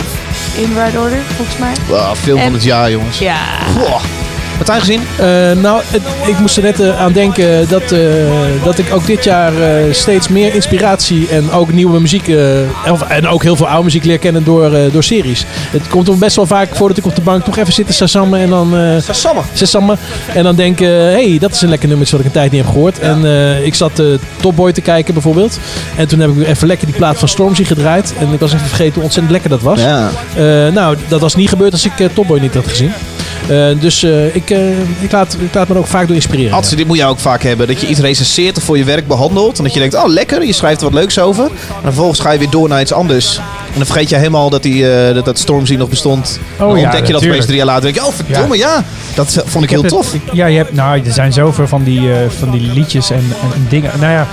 In 0.62 0.74
right 0.76 0.98
order, 0.98 1.18
volgens 1.36 1.58
mij. 1.58 1.74
Wow, 1.88 2.16
film 2.16 2.40
van 2.40 2.54
het 2.54 2.64
jaar, 2.64 2.92
jongens. 2.92 3.20
Ja. 3.20 3.38
Goh. 3.78 4.02
Gezien? 4.70 5.02
Eh, 5.18 5.26
nou, 5.62 5.82
het- 5.88 6.02
ik 6.30 6.40
moest 6.40 6.58
er 6.58 6.64
net 6.64 6.80
eh, 6.80 7.02
aan 7.02 7.12
denken 7.12 7.68
dat, 7.70 7.92
eh, 7.92 8.00
dat 8.64 8.78
ik 8.78 8.94
ook 8.94 9.06
dit 9.06 9.24
jaar 9.24 9.52
steeds 9.92 10.28
meer 10.28 10.54
inspiratie 10.56 11.28
en 11.28 11.52
ook 11.52 11.72
nieuwe 11.74 12.00
muziek 12.00 12.28
en 13.08 13.28
ook 13.28 13.44
heel 13.44 13.56
veel 13.56 13.68
oude 13.68 13.84
muziek 13.84 14.04
leer 14.04 14.18
kennen 14.18 14.44
door, 14.44 14.72
door 14.92 15.04
series. 15.04 15.46
Het 15.72 15.88
komt 15.88 16.08
er 16.08 16.18
best 16.18 16.36
wel 16.36 16.46
vaak 16.46 16.76
voor 16.76 16.88
dat 16.88 16.98
ik 16.98 17.06
op 17.06 17.16
de 17.16 17.22
bank 17.22 17.44
toch 17.44 17.58
even 17.58 17.74
zit 17.74 17.88
te 17.88 17.94
sasammen 17.94 18.40
en 18.40 18.50
dan... 18.50 18.78
eh 18.78 19.02
Sasamme. 19.02 19.42
sasammen. 19.54 19.98
En 20.34 20.44
dan 20.44 20.56
denk 20.56 20.80
ik, 20.80 20.88
hey, 20.88 21.38
dat 21.40 21.52
is 21.52 21.62
een 21.62 21.70
lekker 21.70 21.88
nummertje 21.88 22.16
wat 22.18 22.26
ik 22.26 22.32
een 22.32 22.40
tijd 22.40 22.52
niet 22.52 22.62
heb 22.62 22.72
gehoord. 22.72 23.00
En 23.00 23.26
ik 23.66 23.76
zat 23.76 24.02
Top 24.42 24.56
Boy 24.56 24.72
te 24.72 24.82
kijken 24.82 25.14
bijvoorbeeld. 25.14 25.60
En 25.98 26.08
toen 26.08 26.20
heb 26.20 26.30
ik 26.30 26.48
even 26.48 26.68
lekker 26.68 26.88
die 26.88 26.96
plaat 26.96 27.20
van 27.20 27.28
Stormzy 27.28 27.64
gedraaid. 27.64 28.14
En 28.20 28.34
ik 28.34 28.40
was 28.40 28.54
even 28.54 28.68
vergeten 28.68 28.94
hoe 28.94 29.04
ontzettend 29.04 29.32
lekker 29.32 29.50
dat 29.50 29.62
was. 29.62 29.80
Ja. 29.82 30.10
Nou, 30.70 30.98
dat 31.08 31.22
was 31.22 31.36
niet 31.36 31.50
gebeurd 31.50 31.72
als 31.72 31.86
ik 31.86 31.92
Top 32.14 32.28
Boy 32.28 32.40
niet 32.40 32.54
had 32.54 32.68
gezien. 32.68 32.92
Eh, 33.52 33.68
dus 33.80 34.04
eh, 34.04 34.36
ik, 34.36 34.50
eh, 34.50 34.80
ik, 35.00 35.12
laat, 35.12 35.38
ik 35.40 35.54
laat 35.54 35.68
me 35.68 35.78
ook 35.78 35.88
vaak 35.88 36.08
door 36.08 36.16
inspireren. 36.16 36.54
Atze, 36.58 36.76
dit 36.76 36.88
moet 36.88 36.98
je 36.98 37.06
ook 37.06 37.20
vaak 37.20 37.44
hebben. 37.44 37.68
Dat 37.68 37.82
je 37.82 37.88
iets 37.88 38.00
recenseert 38.00 38.58
of 38.58 38.64
voor 38.64 38.78
je 38.78 38.84
werk 38.84 39.08
behandelt. 39.08 39.58
En 39.58 39.64
dat 39.64 39.74
je 39.74 39.80
denkt, 39.80 39.96
oh 39.96 40.08
lekker, 40.08 40.46
je 40.46 40.54
schrijft 40.54 40.82
er 40.82 40.90
wat 40.92 41.00
leuks 41.00 41.20
over. 41.20 41.44
En 41.44 41.52
vervolgens 41.82 42.20
ga 42.20 42.32
je 42.32 42.40
weer 42.40 42.50
door 42.50 42.70
naar 42.70 42.82
iets 42.82 42.94
anders. 42.94 43.38
En 43.38 43.78
dan 43.78 43.86
vergeet 43.86 44.10
je 44.10 44.16
helemaal 44.16 44.50
dat, 44.50 44.64
die, 44.64 44.84
dat, 45.14 45.26
dat 45.26 45.40
Stormzy 45.40 45.76
nog 45.76 45.90
bestond. 45.90 46.40
Oh 46.54 46.60
dan 46.60 46.78
ja, 46.80 46.84
ontdek 46.84 47.06
je 47.08 47.14
dat 47.14 47.26
opeens 47.26 47.46
drie 47.46 47.58
jaar 47.58 47.66
later. 47.66 47.82
denk 47.84 47.96
je, 47.96 48.06
oh 48.06 48.14
verdomme, 48.14 48.58
ja. 48.58 48.84
Dat 49.16 49.44
vond 49.46 49.64
ik 49.64 49.70
heel 49.70 49.82
tof. 49.84 50.12
het- 50.12 50.22
ja, 50.34 50.46
je 50.46 50.58
hebt, 50.58 50.74
nou, 50.74 51.02
er 51.06 51.12
zijn 51.14 51.34
zoveel 51.34 51.68
van 51.68 51.84
die, 51.84 52.10
van 52.40 52.52
die 52.52 52.62
liedjes 52.74 53.10
en, 53.10 53.18
en, 53.18 53.54
en 53.54 53.66
dingen. 53.70 53.92
Nou 54.00 54.12
ja, 54.12 54.28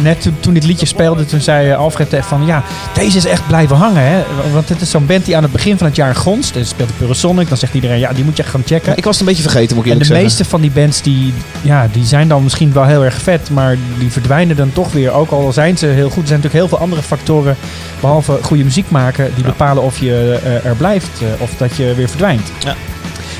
net 0.00 0.28
toen, 0.40 0.54
dit 0.54 0.64
liedje 0.64 0.86
speelde, 0.86 1.24
toen 1.24 1.40
zei 1.40 1.70
eh, 1.70 1.78
Alfred 1.78 2.16
van 2.20 2.46
ja, 2.46 2.62
deze 2.94 3.16
is 3.16 3.24
echt 3.24 3.46
blijven 3.46 3.76
hangen. 3.76 4.02
Hè? 4.02 4.22
Want 4.52 4.68
het 4.68 4.80
is 4.80 4.90
zo'n 4.90 5.06
band 5.06 5.24
die 5.24 5.36
aan 5.36 5.42
het 5.42 5.52
begin 5.52 5.78
van 5.78 5.86
het 5.86 5.96
jaar 5.96 6.14
gonst. 6.14 6.56
En 6.56 6.66
speelt 6.66 6.88
de 6.88 6.94
Purosonic. 6.94 7.48
Dan 7.48 7.56
zegt 7.56 7.74
iedereen, 7.74 7.98
ja, 7.98 8.12
die 8.12 8.24
moet 8.24 8.36
je 8.36 8.42
echt 8.42 8.52
gaan 8.52 8.62
checken. 8.66 8.96
Ik 8.96 9.04
was 9.04 9.18
het 9.18 9.20
een 9.20 9.34
beetje 9.34 9.50
vergeten, 9.50 9.76
moet 9.76 9.86
ik 9.86 9.92
En 9.92 9.98
de 9.98 10.04
eerlijk 10.04 10.20
zeggen. 10.20 10.24
meeste 10.24 10.44
van 10.44 10.60
die 10.60 10.70
bands 10.70 11.02
die, 11.02 11.34
ja, 11.62 11.88
die 11.92 12.04
zijn 12.04 12.28
dan 12.28 12.42
misschien 12.42 12.72
wel 12.72 12.84
heel 12.84 13.04
erg 13.04 13.22
vet, 13.22 13.50
maar 13.50 13.76
die 13.98 14.10
verdwijnen 14.10 14.56
dan 14.56 14.72
toch 14.72 14.92
weer. 14.92 15.12
Ook 15.12 15.30
al 15.30 15.52
zijn 15.52 15.78
ze 15.78 15.86
heel 15.86 16.10
goed. 16.10 16.22
Er 16.22 16.28
zijn 16.28 16.40
natuurlijk 16.40 16.54
heel 16.54 16.68
veel 16.68 16.78
andere 16.78 17.02
factoren, 17.02 17.56
behalve 18.00 18.38
goede 18.42 18.64
muziek 18.64 18.90
maken, 18.90 19.30
die 19.34 19.44
bepalen 19.44 19.82
of 19.82 19.98
je 19.98 20.40
eh, 20.44 20.64
er 20.64 20.76
blijft 20.76 21.20
eh, 21.20 21.42
of 21.42 21.54
dat 21.56 21.76
je 21.76 21.94
weer 21.94 22.08
verdwijnt. 22.08 22.52
Ja. 22.64 22.74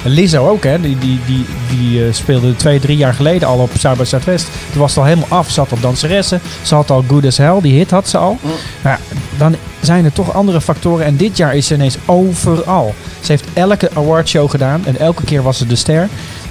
Lizzo 0.05 0.49
ook, 0.49 0.65
hè? 0.65 0.81
Die, 0.81 0.99
die, 0.99 1.21
die, 1.27 1.47
die 1.71 2.07
eh, 2.07 2.13
speelde 2.13 2.57
twee, 2.57 2.81
drie 2.81 2.97
jaar 2.97 3.15
geleden 3.15 3.49
al 3.49 3.59
op 3.59 3.71
Zuid 3.79 3.97
bij 3.97 4.07
Zuidwest. 4.07 4.47
Toen 4.71 4.81
was 4.81 4.91
het 4.91 4.99
al 4.99 5.05
helemaal 5.05 5.39
af. 5.39 5.51
Ze 5.51 5.61
had 5.61 5.71
al 5.73 5.81
danseressen. 5.81 6.41
Ze 6.63 6.75
had 6.75 6.91
al 6.91 7.05
Good 7.09 7.25
as 7.27 7.37
Hell. 7.39 7.61
Die 7.61 7.79
hit 7.79 7.91
had 7.91 8.09
ze 8.09 8.19
al. 8.19 8.39
Nou, 8.43 8.55
ja, 8.83 8.99
dan 9.39 9.57
zijn 9.81 10.05
er 10.05 10.13
toch 10.13 10.35
andere 10.35 10.61
factoren. 10.61 11.07
En 11.07 11.17
dit 11.17 11.37
jaar 11.37 11.55
is 11.57 11.67
ze 11.67 11.75
ineens 11.75 11.97
overal. 12.05 12.95
Ze 13.21 13.33
heeft 13.33 13.45
elke 13.53 13.91
awardshow 13.95 14.51
gedaan. 14.51 14.83
En 14.87 14.99
elke 14.99 15.25
keer 15.25 15.43
was 15.43 15.59
ze 15.59 15.67
de 15.67 15.77
ster. 15.77 16.09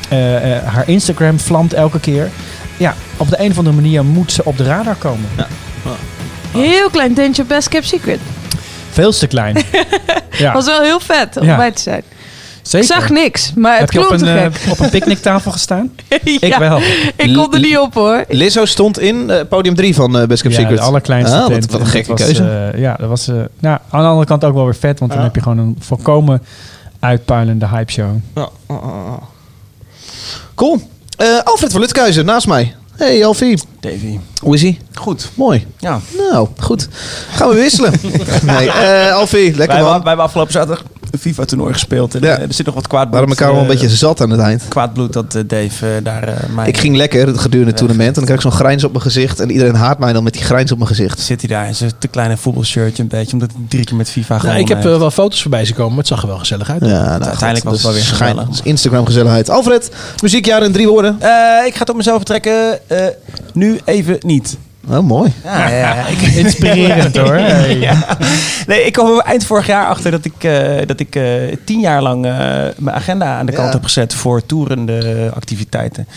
Eh, 0.09 0.55
eh, 0.57 0.63
haar 0.65 0.87
Instagram 0.89 1.39
vlamt 1.39 1.73
elke 1.73 1.99
keer. 1.99 2.29
Ja, 2.77 2.95
op 3.17 3.29
de 3.29 3.39
een 3.39 3.51
of 3.51 3.57
andere 3.57 3.75
manier 3.75 4.05
moet 4.05 4.31
ze 4.31 4.45
op 4.45 4.57
de 4.57 4.63
radar 4.63 4.95
komen. 4.95 5.29
Heel 6.51 6.89
klein 6.89 7.13
tentje 7.13 7.43
Best 7.43 7.67
Kept 7.67 7.87
Secret. 7.87 8.19
Veel 8.91 9.11
te 9.11 9.27
klein. 9.27 9.57
ja, 10.37 10.53
Was 10.53 10.65
wel 10.65 10.81
heel 10.81 10.99
vet 10.99 11.37
om 11.37 11.45
Ja. 11.45 11.55
bij 11.57 11.71
te 11.71 11.81
zijn. 11.81 12.03
Zeker. 12.61 12.79
Ik 12.87 12.93
zag 12.95 13.09
niks, 13.09 13.53
maar 13.55 13.71
het 13.71 13.79
Heb 13.79 13.91
je 13.91 14.05
op 14.05 14.11
een, 14.21 14.27
eh, 14.27 14.41
gek. 14.41 14.71
op 14.71 14.79
een 14.79 14.89
picknicktafel 14.89 15.51
gestaan? 15.51 15.91
ja, 16.09 16.17
Ik 16.41 16.55
wel. 16.55 16.79
Ik 17.15 17.33
kon 17.33 17.53
er 17.53 17.59
niet 17.59 17.77
op 17.77 17.93
hoor. 17.93 18.25
Lizzo 18.29 18.65
stond 18.65 18.99
in 18.99 19.29
eh, 19.29 19.39
podium 19.49 19.75
3 19.75 19.95
van 19.95 20.19
eh 20.19 20.27
Best 20.27 20.41
Kept 20.41 20.53
Ja, 20.55 20.61
Secret. 20.61 20.77
de 20.79 20.83
allerkleinste 20.85 21.35
Ah, 21.35 21.41
wat, 21.41 21.51
tent. 21.51 21.65
wat 21.71 21.79
een 21.79 21.85
En 21.85 21.91
gekke 21.91 22.11
was, 22.11 22.21
keuze. 22.21 22.73
ja, 22.75 22.95
dat 22.99 23.09
was... 23.09 23.27
eh, 23.27 23.35
nou, 23.59 23.77
aan 23.89 24.01
de 24.01 24.07
andere 24.07 24.25
kant 24.25 24.43
ook 24.43 24.53
wel 24.53 24.63
weer 24.63 24.75
vet. 24.75 24.99
Want 24.99 25.11
dan 25.11 25.21
heb 25.23 25.35
je 25.35 25.41
gewoon 25.41 25.57
een 25.57 25.75
volkomen 25.79 26.41
uitpuilende 26.99 27.67
hype 27.67 27.91
show. 27.91 28.09
Ja. 28.35 28.49
Cool. 30.55 30.81
Eh, 31.17 31.27
Alfred 31.43 31.71
van 31.71 31.81
Lutkuizen, 31.81 32.25
naast 32.25 32.47
mij. 32.47 32.75
Hey 32.95 33.25
Alfie. 33.25 33.59
Davy. 33.79 34.19
Hoe 34.41 34.55
is 34.55 34.63
ie? 34.63 34.79
Goed. 34.93 35.29
Mooi. 35.33 35.65
Ja. 35.79 35.99
Nou, 36.31 36.47
goed. 36.57 36.87
Gaan 37.31 37.49
we 37.49 37.55
wisselen. 37.55 37.93
nee, 38.43 38.71
eh 38.71 39.13
Alfie, 39.13 39.41
lekker 39.43 39.57
Wij, 39.57 39.65
hebben- 39.75 39.83
man. 39.91 39.99
wij 39.99 40.07
hebben 40.07 40.25
afgelopen 40.25 40.51
zaterdag 40.53 40.83
FIFA-toernooi 41.19 41.73
gespeeld. 41.73 42.15
En, 42.15 42.21
Ja. 42.21 42.37
eh, 42.37 42.41
er 42.47 42.53
zit 42.53 42.65
nog 42.65 42.75
wat 42.75 42.87
kwaad 42.87 43.05
We 43.05 43.11
waren 43.11 43.27
elkaar 43.29 43.51
wel 43.51 43.61
een 43.61 43.67
beetje 43.67 43.89
zat 43.89 44.21
aan 44.21 44.29
het 44.29 44.39
eind. 44.39 44.63
Kwaad 44.67 44.93
bloed 44.93 45.13
dat 45.13 45.35
eh, 45.35 45.41
Dave 45.47 45.87
eh, 45.87 46.03
daar 46.03 46.23
eh 46.23 46.33
mij... 46.55 46.67
Ik 46.67 46.77
ging 46.77 46.95
lekker 46.95 47.19
gedurende 47.39 47.67
het 47.69 47.77
tournament 47.77 48.07
en 48.07 48.13
dan 48.13 48.23
krijg 48.23 48.39
ik 48.43 48.49
zo'n 48.51 48.59
grijns 48.59 48.83
op 48.83 48.91
mijn 48.91 49.03
gezicht. 49.03 49.39
En 49.39 49.51
iedereen 49.51 49.75
haat 49.75 49.99
mij 49.99 50.13
dan 50.13 50.23
met 50.23 50.33
die 50.33 50.41
grijns 50.41 50.71
op 50.71 50.77
mijn 50.77 50.89
gezicht. 50.89 51.19
Zit 51.19 51.41
hij 51.41 51.49
daar 51.49 51.67
in 51.67 51.75
zijn 51.75 51.91
te 51.99 52.07
kleine 52.07 52.37
voetbalshirtje 52.37 53.03
een 53.03 53.09
beetje, 53.09 53.33
omdat 53.33 53.49
hij 53.51 53.61
drie 53.67 53.83
keer 53.85 53.95
met 53.95 54.09
FIFA 54.09 54.27
Nou, 54.27 54.39
gewonnen 54.39 54.61
ik 54.61 54.67
heb 54.67 54.77
heeft. 54.83 54.93
eh, 54.93 54.99
wel 54.99 55.11
foto's 55.11 55.41
voorbij 55.41 55.65
zien 55.65 55.75
komen, 55.75 55.89
maar 55.89 55.99
het 55.99 56.07
zag 56.07 56.21
er 56.21 56.27
wel 56.27 56.37
gezellig 56.37 56.69
uit. 56.69 56.81
Ja, 56.81 56.87
nou, 56.87 57.09
uiteindelijk 57.23 57.53
goed, 57.57 57.63
was 57.63 57.73
het 57.73 57.83
wel 57.83 57.93
weer 57.93 58.03
schijn- 58.03 58.37
gezellig. 58.37 58.65
Instagram 58.65 59.05
gezelligheid. 59.05 59.49
Alfred, 59.49 59.89
muziekjaar 60.21 60.63
in 60.63 60.71
drie 60.71 60.87
woorden. 60.87 61.15
Eh, 61.19 61.29
ik 61.65 61.73
ga 61.73 61.79
het 61.79 61.89
op 61.89 61.95
mezelf 61.95 62.19
betrekken. 62.19 62.89
eh, 62.89 63.05
nu 63.53 63.79
even 63.85 64.17
niet. 64.19 64.57
Oh, 64.89 64.99
mooi. 64.99 65.33
Ja, 65.43 65.67
ja, 65.69 65.77
ja. 65.77 66.05
Ik, 66.13 66.21
Inspirerend 66.21 67.17
hoor. 67.17 67.35
Hey. 67.51 67.77
Ja. 67.79 68.17
Nee, 68.67 68.83
ik 68.85 68.93
kwam 68.93 69.07
er 69.17 69.23
eind 69.23 69.45
vorig 69.45 69.67
jaar 69.67 69.85
achter 69.87 70.11
dat 70.11 70.25
ik, 70.25 70.43
eh, 70.43 70.77
dat 70.85 70.99
ik 70.99 71.15
eh, 71.15 71.23
tien 71.65 71.79
jaar 71.79 72.01
lang 72.01 72.25
eh, 72.25 72.31
mijn 72.77 72.95
agenda 72.95 73.37
aan 73.37 73.45
de 73.45 73.51
kant 73.51 73.67
Ja. 73.67 73.73
heb 73.73 73.83
gezet 73.83 74.13
voor 74.13 74.45
toerende 74.45 75.31
activiteiten 75.35 76.07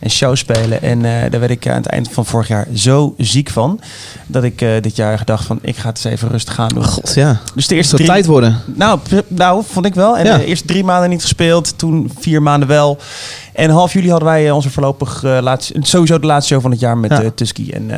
en 0.00 0.10
showspelen. 0.10 0.82
En 0.82 1.04
eh, 1.04 1.30
daar 1.30 1.40
werd 1.40 1.52
ik 1.52 1.68
aan 1.68 1.76
het 1.76 1.86
eind 1.86 2.08
van 2.12 2.26
vorig 2.26 2.48
jaar 2.48 2.66
zo 2.74 3.14
ziek 3.18 3.50
van 3.50 3.80
dat 4.26 4.44
ik 4.44 4.60
eh, 4.62 4.68
dit 4.80 4.96
jaar 4.96 5.18
gedacht 5.18 5.46
van 5.46 5.58
ik 5.62 5.76
ga 5.76 5.88
het 5.88 6.04
eens 6.04 6.14
even 6.14 6.28
rustig 6.28 6.54
gaan 6.54 6.68
doen. 6.68 6.84
God, 6.84 7.12
ja. 7.14 7.40
Dus 7.54 7.66
de 7.66 7.74
eerste 7.74 7.94
drie, 7.96 8.08
tijd 8.08 8.26
worden. 8.26 8.58
nou, 8.74 8.98
nou, 9.28 9.62
vond 9.68 9.86
ik 9.86 9.94
wel. 9.94 10.18
En 10.18 10.24
Ja. 10.26 10.36
de 10.36 10.44
eerste 10.44 10.66
drie 10.66 10.84
maanden 10.84 11.10
niet 11.10 11.22
gespeeld, 11.22 11.78
toen 11.78 12.10
vier 12.18 12.42
maanden 12.42 12.68
wel. 12.68 12.98
En 13.58 13.70
half 13.70 13.92
juli 13.92 14.10
hadden 14.10 14.28
wij 14.28 14.46
eh, 14.46 14.54
onze 14.54 14.70
voorlopig 14.70 15.24
eh, 15.24 15.38
laatste, 15.40 15.74
sowieso 15.80 16.18
de 16.18 16.26
laatste 16.26 16.52
show 16.52 16.62
van 16.62 16.70
het 16.70 16.80
jaar 16.80 16.98
met 16.98 17.10
Ja. 17.10 17.22
eh, 17.22 17.30
Tusky. 17.34 17.70
En 17.70 17.90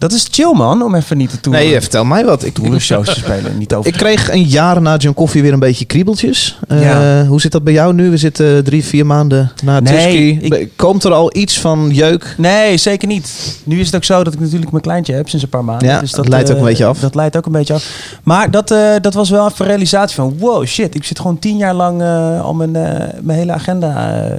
dat 0.00 0.12
is 0.12 0.26
chill 0.30 0.52
man, 0.54 0.82
om 0.82 0.94
even 0.94 1.16
niet 1.16 1.30
te 1.30 1.40
toeren. 1.40 1.62
Nee, 1.62 1.74
eh, 1.74 1.80
vertel 1.80 2.04
mij 2.04 2.24
wat. 2.24 2.44
Ik, 2.44 2.56
shows 2.78 3.06
te 3.06 3.14
spelen, 3.14 3.58
niet 3.58 3.74
over. 3.74 3.90
ik 3.92 3.98
kreeg 3.98 4.30
een 4.30 4.42
jaar 4.44 4.82
na 4.82 4.96
John 4.96 5.14
Coffee 5.14 5.42
weer 5.42 5.52
een 5.52 5.58
beetje 5.58 5.84
kriebeltjes. 5.84 6.58
Eh, 6.68 6.82
Ja. 6.82 7.24
Hoe 7.26 7.40
zit 7.40 7.52
dat 7.52 7.64
bij 7.64 7.72
jou 7.72 7.94
nu? 7.94 8.10
We 8.10 8.16
zitten 8.16 8.64
drie, 8.64 8.84
vier 8.84 9.06
maanden 9.06 9.52
na 9.64 9.80
Nee, 9.80 10.38
ik- 10.40 10.68
Komt 10.76 11.04
er 11.04 11.12
al 11.12 11.36
iets 11.36 11.58
van 11.60 11.88
jeuk? 11.92 12.34
Nee, 12.38 12.76
zeker 12.76 13.08
niet. 13.08 13.58
Nu 13.64 13.80
is 13.80 13.86
het 13.86 13.94
ook 13.96 14.04
zo 14.04 14.24
dat 14.24 14.32
ik 14.34 14.40
natuurlijk 14.40 14.70
mijn 14.70 14.82
kleintje 14.82 15.14
heb 15.14 15.28
sinds 15.28 15.44
een 15.44 15.50
paar 15.50 15.64
maanden. 15.64 15.88
Ja, 15.88 16.00
dus 16.00 16.10
dat 16.10 16.28
leidt 16.28 16.48
ook 16.50 16.54
eh, 16.56 16.62
een 16.62 16.68
beetje 16.68 16.84
af. 16.84 16.98
Dat 16.98 17.14
leidt 17.14 17.36
ook 17.36 17.46
een 17.46 17.52
beetje 17.52 17.74
af. 17.74 18.18
Maar 18.22 18.50
dat, 18.50 18.70
eh, 18.70 18.78
dat 19.00 19.14
was 19.14 19.30
wel 19.30 19.46
even 19.46 19.60
een 19.60 19.66
realisatie 19.66 20.14
van... 20.16 20.36
wow, 20.38 20.66
shit, 20.66 20.94
ik 20.94 21.04
zit 21.04 21.18
gewoon 21.20 21.38
tien 21.38 21.56
jaar 21.56 21.74
lang 21.74 22.02
eh, 22.02 22.40
al 22.44 22.54
mijn, 22.54 22.76
eh, 22.76 23.08
mijn 23.20 23.38
hele 23.38 23.52
agenda 23.52 24.14
eh, 24.24 24.34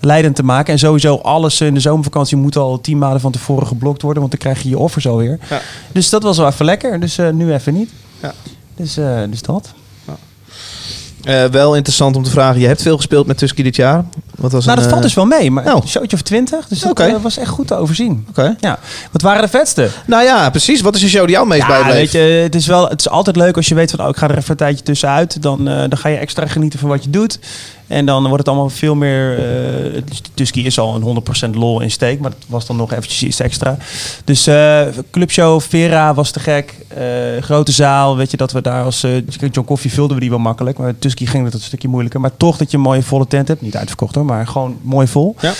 leidend 0.00 0.36
te 0.36 0.42
maken. 0.42 0.72
En 0.72 0.78
sowieso 0.78 1.16
alles 1.16 1.60
in 1.60 1.74
de 1.74 1.80
zomervakantie 1.80 2.36
moet 2.36 2.56
al 2.56 2.80
tien 2.80 2.98
maanden 2.98 3.20
van 3.20 3.32
tevoren 3.32 3.66
geblokt 3.66 4.02
worden. 4.02 4.20
Want 4.20 4.32
dan 4.32 4.40
krijg 4.40 4.62
je 4.62 4.68
je 4.68 4.78
offers 4.78 5.08
alweer. 5.08 5.38
Ja. 5.50 5.60
Dus 5.92 6.10
dat 6.10 6.22
was 6.22 6.38
wel 6.38 6.46
even 6.46 6.64
lekker. 6.64 7.00
Dus 7.00 7.18
eh, 7.18 7.30
nu 7.30 7.52
even 7.52 7.74
niet. 7.74 7.90
Ja. 8.22 8.34
Dus, 8.76 8.96
eh, 8.96 9.22
dus 9.30 9.42
dat. 9.42 9.74
Eh, 11.26 11.44
wel 11.44 11.74
interessant 11.74 12.16
om 12.16 12.22
te 12.22 12.30
vragen. 12.30 12.60
Je 12.60 12.66
hebt 12.66 12.82
veel 12.82 12.96
gespeeld 12.96 13.26
met 13.26 13.38
Tusky 13.38 13.62
dit 13.62 13.76
jaar. 13.76 14.04
Wat 14.36 14.52
was 14.52 14.64
nou, 14.64 14.76
een, 14.76 14.82
dat 14.82 14.92
valt 14.92 15.04
eh, 15.04 15.06
dus 15.06 15.14
wel 15.14 15.24
mee. 15.24 15.50
Maar 15.50 15.74
oh. 15.74 15.82
een 15.82 15.88
showtje 15.88 16.16
of 16.16 16.22
twintig. 16.22 16.68
Dus 16.68 16.78
dat 16.78 17.00
eh, 17.00 17.22
was 17.22 17.38
echt 17.38 17.48
goed 17.48 17.66
te 17.66 17.74
overzien. 17.74 18.26
Oké. 18.28 18.56
Ja. 18.60 18.78
Wat 19.12 19.22
waren 19.22 19.42
de 19.42 19.48
vetste? 19.48 19.88
Nou 20.06 20.24
ja, 20.24 20.50
precies. 20.50 20.80
Wat 20.80 20.94
is 20.94 21.02
een 21.02 21.08
show 21.08 21.24
die 21.24 21.34
jou 21.34 21.46
meest 21.46 21.62
Ja, 21.62 21.68
bijbleef? 21.68 21.94
weet 21.94 22.12
je, 22.12 22.18
het 22.18 22.54
is, 22.54 22.66
wel, 22.66 22.88
het 22.88 23.00
is 23.00 23.08
altijd 23.08 23.36
leuk 23.36 23.56
als 23.56 23.68
je 23.68 23.74
weet 23.74 23.90
van, 23.90 24.00
oh, 24.00 24.08
ik 24.08 24.16
ga 24.16 24.28
er 24.28 24.36
even 24.36 24.50
een 24.50 24.56
tijdje 24.56 24.84
tussenuit. 24.84 25.42
Dan, 25.42 25.68
eh, 25.68 25.76
dan 25.76 25.98
ga 25.98 26.08
je 26.08 26.16
extra 26.16 26.46
genieten 26.46 26.78
van 26.78 26.88
wat 26.88 27.04
je 27.04 27.10
doet. 27.10 27.38
En 27.86 28.06
dan 28.06 28.22
wordt 28.22 28.38
het 28.38 28.48
allemaal 28.48 28.68
veel 28.70 28.94
meer... 28.94 29.38
eh 29.38 30.02
Tusky 30.34 30.60
is 30.60 30.78
al 30.78 30.94
een 30.94 31.22
100% 31.52 31.56
lol 31.56 31.80
in 31.80 31.90
steek, 31.90 32.20
maar 32.20 32.30
het 32.30 32.44
was 32.48 32.66
dan 32.66 32.76
nog 32.76 32.92
eventjes 32.92 33.22
iets 33.22 33.40
extra. 33.40 33.76
Dus 34.24 34.46
eh, 34.46 34.80
clubshow 35.10 35.60
Vera 35.60 36.14
was 36.14 36.30
te 36.30 36.40
gek. 36.40 36.74
Eh, 36.88 37.02
grote 37.40 37.72
zaal, 37.72 38.16
weet 38.16 38.30
je, 38.30 38.36
dat 38.36 38.52
we 38.52 38.60
daar 38.60 38.84
als... 38.84 39.02
eh, 39.02 39.10
John 39.50 39.66
Coffee 39.66 39.90
vulden 39.92 40.14
we 40.14 40.20
die 40.20 40.30
wel 40.30 40.38
makkelijk, 40.38 40.78
maar 40.78 40.98
Tusky 40.98 41.26
ging 41.26 41.44
het 41.44 41.54
een 41.54 41.60
stukje 41.60 41.88
moeilijker. 41.88 42.20
Maar 42.20 42.36
toch 42.36 42.56
dat 42.56 42.70
je 42.70 42.76
een 42.76 42.82
mooie 42.82 43.02
volle 43.02 43.26
tent 43.26 43.48
hebt. 43.48 43.60
Niet 43.62 43.76
uitverkocht 43.76 44.14
hoor, 44.14 44.24
maar 44.24 44.46
gewoon 44.46 44.76
mooi 44.82 45.06
vol. 45.06 45.34
Ja. 45.40 45.52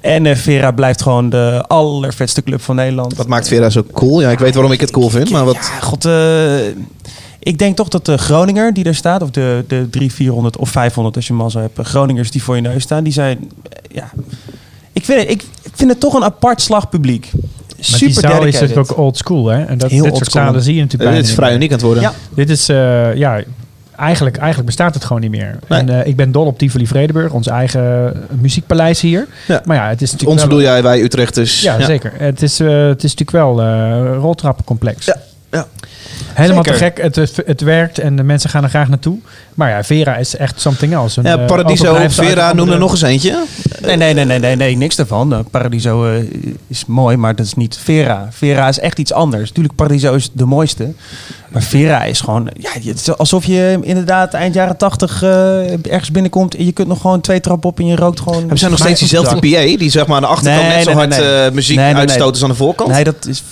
En 0.00 0.26
eh, 0.26 0.36
Vera 0.36 0.70
blijft 0.70 1.02
gewoon 1.02 1.30
de 1.30 1.64
allervetste 1.68 2.42
club 2.42 2.60
van 2.62 2.76
Nederland. 2.76 3.16
Wat 3.16 3.26
maakt 3.26 3.48
Vera 3.48 3.70
zo 3.70 3.84
cool? 3.92 4.20
Ja, 4.20 4.30
ik 4.30 4.38
weet 4.38 4.54
waarom 4.54 4.72
ik 4.72 4.80
het 4.80 4.90
cool 4.90 5.08
vind, 5.08 5.30
maar 5.30 5.44
wat... 5.44 5.54
Ja, 5.54 5.80
god, 5.80 6.04
eh, 6.04 6.12
ik 7.42 7.58
denk 7.58 7.76
toch 7.76 7.88
dat 7.88 8.06
de 8.06 8.18
Groninger 8.18 8.74
die 8.74 8.84
daar 8.84 8.94
staat, 8.94 9.22
of 9.22 9.30
de, 9.30 9.64
de 9.68 9.88
300, 9.90 10.12
400 10.12 10.56
of 10.56 10.68
500 10.70 11.16
als 11.16 11.26
je 11.26 11.32
mazzel 11.32 11.60
hebt, 11.60 11.78
eh, 11.78 11.84
Groningers 11.84 12.30
die 12.30 12.42
voor 12.42 12.54
je 12.56 12.62
neus 12.62 12.82
staan, 12.82 13.04
die 13.04 13.12
zijn, 13.12 13.38
eh, 13.38 13.96
ja, 13.96 14.10
ik 14.92 15.04
vind 15.04 15.20
het, 15.20 15.30
ik 15.30 15.44
vind 15.74 15.90
het 15.90 16.00
toch 16.00 16.14
een 16.14 16.24
apart 16.24 16.60
slagpubliek. 16.60 17.30
Maar 17.32 17.98
Super 17.98 18.06
die 18.22 18.30
zaal 18.30 18.44
is 18.44 18.60
natuurlijk 18.60 18.90
ook 18.90 18.98
old 18.98 19.16
school, 19.16 19.48
hè? 19.48 19.64
En 19.64 19.78
dat, 19.78 19.90
Heel 19.90 20.02
dit 20.02 20.12
old 20.12 20.18
soort 20.20 20.30
zalen 20.32 20.62
zie 20.62 20.74
je 20.74 20.80
natuurlijk 20.80 21.04
bijna 21.10 21.20
dit 21.20 21.28
is 21.30 21.34
vrij 21.36 21.48
meer. 21.48 21.56
uniek 21.56 21.68
aan 21.70 21.76
het 21.76 21.84
worden. 21.86 22.02
Ja. 22.02 22.12
Dit 22.34 22.50
is, 22.50 22.68
eh, 22.68 23.14
ja, 23.14 23.42
eigenlijk, 23.96 24.36
eigenlijk 24.36 24.66
bestaat 24.66 24.94
het 24.94 25.04
gewoon 25.04 25.22
niet 25.22 25.30
meer. 25.30 25.58
Nee. 25.68 25.78
En 25.80 25.88
eh, 25.88 26.06
ik 26.06 26.16
ben 26.16 26.32
dol 26.32 26.46
op 26.46 26.58
Tivoli 26.58 26.86
Vredenburg, 26.86 27.32
ons 27.32 27.46
eigen 27.46 28.14
muziekpaleis 28.40 29.00
hier. 29.00 29.26
Ja. 29.48 29.62
Maar 29.64 29.76
ja, 29.76 29.88
het 29.88 30.02
is 30.02 30.10
natuurlijk 30.12 30.30
Ons 30.30 30.48
wel- 30.48 30.48
bedoel 30.58 30.72
jij, 30.72 30.82
wij 30.82 31.02
Utrechters. 31.02 31.60
Ja, 31.60 31.84
zeker. 31.84 32.12
Het 32.16 32.42
is, 32.42 32.60
eh, 32.60 32.68
het 32.68 33.04
is 33.04 33.14
natuurlijk 33.14 33.30
wel 33.30 33.60
eh, 33.62 33.66
een 33.88 34.14
roltrappencomplex. 34.14 35.06
Ja, 35.06 35.16
ja. 35.50 35.66
Helemaal 36.32 36.64
Zeker. 36.64 36.78
te 36.78 36.84
gek. 36.84 37.02
Het, 37.02 37.16
het, 37.16 37.42
het 37.46 37.60
werkt 37.60 37.98
en 37.98 38.16
de 38.16 38.22
mensen 38.22 38.50
gaan 38.50 38.62
er 38.62 38.68
graag 38.68 38.88
naartoe. 38.88 39.18
Maar 39.54 39.70
ja, 39.70 39.84
Vera 39.84 40.16
is 40.16 40.36
echt 40.36 40.60
something 40.60 40.92
else. 40.92 41.20
Een, 41.20 41.26
Ja, 41.26 41.38
eh, 41.38 41.46
Paradiso, 41.46 41.96
Vera, 42.08 42.52
noem 42.52 42.68
er 42.70 42.78
nog 42.78 42.90
eens 42.90 43.02
eentje. 43.02 43.44
Nee, 43.80 43.96
nee, 43.96 44.14
nee, 44.14 44.24
nee, 44.24 44.38
nee, 44.38 44.56
nee, 44.56 44.76
niks 44.76 44.96
daarvan. 44.96 45.32
Eh, 45.34 45.38
Paradiso 45.50 46.06
eh, 46.06 46.22
is 46.66 46.84
mooi, 46.86 47.16
maar 47.16 47.34
dat 47.34 47.46
is 47.46 47.54
niet 47.54 47.78
Vera. 47.82 48.28
Vera 48.30 48.68
is 48.68 48.78
echt 48.78 48.98
iets 48.98 49.12
anders. 49.12 49.48
Natuurlijk, 49.48 49.74
Paradiso 49.74 50.14
is 50.14 50.30
de 50.32 50.44
mooiste. 50.44 50.92
Maar 51.48 51.62
Vera 51.62 52.04
is 52.04 52.20
gewoon... 52.20 52.48
Ja, 52.58 52.70
het 52.72 52.84
is 53.00 53.16
alsof 53.16 53.44
je 53.44 53.78
inderdaad 53.82 54.34
eind 54.34 54.54
jaren 54.54 54.76
tachtig 54.76 55.22
eh, 55.22 55.86
ergens 55.86 56.10
binnenkomt... 56.10 56.54
en 56.54 56.64
je 56.64 56.72
kunt 56.72 56.88
nog 56.88 57.00
gewoon 57.00 57.20
twee 57.20 57.40
trappen 57.40 57.68
op 57.70 57.78
en 57.78 57.86
je 57.86 57.96
rookt 57.96 58.20
gewoon... 58.20 58.38
Hebben 58.38 58.58
zij 58.58 58.68
nog 58.68 58.78
steeds 58.78 58.98
diezelfde 58.98 59.34
PA? 59.34 59.78
Die 59.78 59.90
zeg 59.90 60.06
maar 60.06 60.16
aan 60.16 60.22
de 60.22 60.28
achterkant 60.28 60.62
Nee, 60.66 60.74
net 60.74 60.84
zo 60.84 60.90
nee, 60.90 60.98
hard 60.98 61.08
nee, 61.08 61.40
nee. 61.40 61.50
muziek 61.50 61.76
Nee, 61.76 61.84
nee, 61.84 61.94
nee. 61.94 62.02
uitstoot 62.02 62.32
als 62.32 62.42
aan 62.42 62.48
de 62.48 62.54
voorkant? 62.54 62.90
Nee, 62.90 63.04
dat 63.04 63.26
is... 63.26 63.42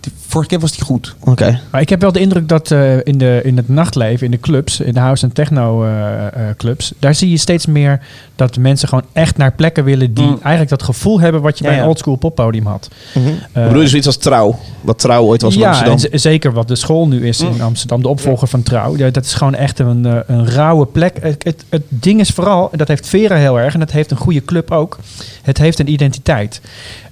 die- 0.00 0.12
Vorige 0.30 0.48
keer 0.48 0.58
was 0.58 0.72
die 0.72 0.84
goed. 0.84 1.14
Oké. 1.24 1.60
Maar 1.70 1.80
ik 1.80 1.88
heb 1.88 2.00
wel 2.00 2.12
de 2.12 2.20
indruk 2.20 2.48
dat 2.48 2.70
eh, 2.70 2.96
in, 3.02 3.18
de, 3.18 3.40
in 3.44 3.56
het 3.56 3.68
nachtleven, 3.68 4.24
in 4.24 4.30
de 4.30 4.40
clubs, 4.40 4.80
in 4.80 4.94
de 4.94 5.00
house- 5.00 5.26
en 5.26 5.32
techno-clubs, 5.32 6.92
daar 6.98 7.14
zie 7.14 7.30
je 7.30 7.36
steeds 7.36 7.66
meer 7.66 8.00
dat 8.36 8.56
mensen 8.56 8.88
gewoon 8.88 9.04
echt 9.12 9.36
naar 9.36 9.52
plekken 9.52 9.84
willen 9.84 10.14
die 10.14 10.24
Mm. 10.24 10.30
eigenlijk 10.40 10.68
dat 10.68 10.82
gevoel 10.82 11.20
hebben 11.20 11.40
wat 11.42 11.58
je 11.58 11.64
Ja, 11.64 11.68
bij 11.70 11.78
een 11.78 11.84
ja. 11.84 11.88
oldschool 11.90 12.16
poppodium 12.16 12.66
had. 12.66 12.88
Mhm. 13.14 13.28
Eh, 13.52 13.66
bedoel 13.66 13.82
je 13.82 13.88
zoiets 13.88 14.06
als 14.06 14.16
Trouw? 14.16 14.58
Wat 14.80 14.98
Trouw 14.98 15.22
ooit 15.24 15.42
was 15.42 15.54
in 15.54 15.60
ja, 15.60 15.66
Amsterdam? 15.68 15.98
z- 15.98 16.08
zeker 16.10 16.52
wat 16.52 16.68
de 16.68 16.76
school 16.76 17.08
nu 17.08 17.26
is 17.26 17.40
in 17.40 17.52
Mm. 17.52 17.60
Amsterdam, 17.60 18.02
de 18.02 18.08
opvolger 18.08 18.48
van 18.48 18.62
Trouw. 18.62 18.96
Ja, 18.96 19.10
dat 19.10 19.24
is 19.24 19.34
gewoon 19.34 19.54
echt 19.54 19.78
een, 19.78 20.06
eh, 20.06 20.16
een 20.26 20.46
rauwe 20.50 20.86
plek. 20.86 21.16
Het, 21.20 21.44
het, 21.44 21.64
het 21.68 21.82
ding 21.88 22.20
is 22.20 22.30
vooral, 22.30 22.68
en 22.72 22.78
dat 22.78 22.88
heeft 22.88 23.06
Vera 23.08 23.36
heel 23.36 23.60
erg, 23.60 23.74
en 23.74 23.80
dat 23.80 23.90
heeft 23.90 24.10
een 24.10 24.16
goede 24.16 24.44
club 24.44 24.70
ook, 24.70 24.98
het 25.42 25.58
heeft 25.58 25.78
een 25.78 25.90
identiteit. 25.90 26.60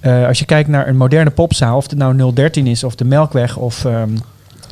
Eh, 0.00 0.26
als 0.26 0.38
je 0.38 0.44
kijkt 0.44 0.68
naar 0.68 0.88
een 0.88 0.96
moderne 0.96 1.30
popzaal, 1.30 1.76
of 1.76 1.90
het 1.90 1.98
nou 1.98 2.32
013 2.34 2.66
is, 2.66 2.84
of 2.84 2.94
de 2.94 3.04
Melkweg, 3.06 3.56
of 3.56 3.84
ehm 3.84 4.10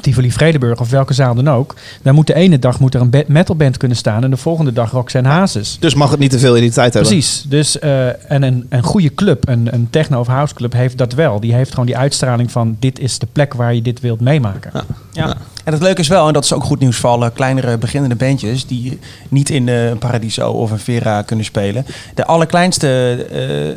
Tivoli 0.01 0.33
Vredenburg, 0.33 0.81
of 0.81 0.91
welke 0.91 1.15
zaal 1.15 1.35
dan 1.35 1.49
ook, 1.51 1.75
dan 2.03 2.15
moet 2.15 2.27
de 2.27 2.35
ene 2.35 2.59
dag 2.59 2.81
moet 2.81 2.95
er 2.95 3.01
een 3.01 3.11
ba- 3.11 3.23
metalband 3.27 3.77
kunnen 3.77 3.97
staan 3.97 4.25
en 4.25 4.31
de 4.31 4.37
volgende 4.37 4.73
dag 4.73 4.91
Roxanne 4.91 5.29
Hazes. 5.29 5.77
Dus 5.81 5.95
mag 5.95 6.11
het 6.11 6.19
niet 6.19 6.31
te 6.31 6.39
veel 6.39 6.57
identiteit 6.57 6.95
hebben? 6.95 7.13
Precies. 7.13 7.45
Dus, 7.49 7.79
eh, 7.79 8.31
en 8.31 8.43
een, 8.43 8.67
een 8.69 8.83
goede 8.83 9.15
club, 9.15 9.49
een, 9.49 9.75
een 9.75 9.87
techno- 9.91 10.21
of 10.21 10.27
house 10.27 10.55
club, 10.55 10.73
heeft 10.73 10.99
dat 10.99 11.13
wel. 11.13 11.41
Die 11.41 11.55
heeft 11.55 11.71
gewoon 11.71 11.87
die 11.87 11.97
uitstraling 11.97 12.51
van 12.51 12.77
dit 12.79 12.99
is 12.99 13.19
de 13.19 13.27
plek 13.33 13.55
waar 13.55 13.75
je 13.75 13.83
dit 13.83 14.01
wilt 14.01 14.21
meemaken. 14.21 14.71
Ja. 15.13 15.37
En 15.65 15.73
het 15.73 15.83
leuke 15.83 16.01
is 16.01 16.09
wel, 16.09 16.27
en 16.27 16.33
dat 16.33 16.45
is 16.45 16.53
ook 16.53 16.65
goed 16.65 16.81
nieuws 16.81 16.97
voor 16.97 17.11
alle 17.11 17.31
kleinere 17.33 17.79
beginnende 17.79 18.15
bandjes 18.17 18.67
die 18.67 18.99
niet 19.29 19.51
in 19.51 19.69
eh, 19.69 19.89
een 19.89 19.99
Paradiso 19.99 20.51
of 20.51 20.71
een 20.71 20.79
Vera 20.79 21.23
kunnen 21.23 21.45
spelen. 21.45 21.87
De 22.15 22.25
allerkleinste 22.25 22.87
eh, 23.31 23.71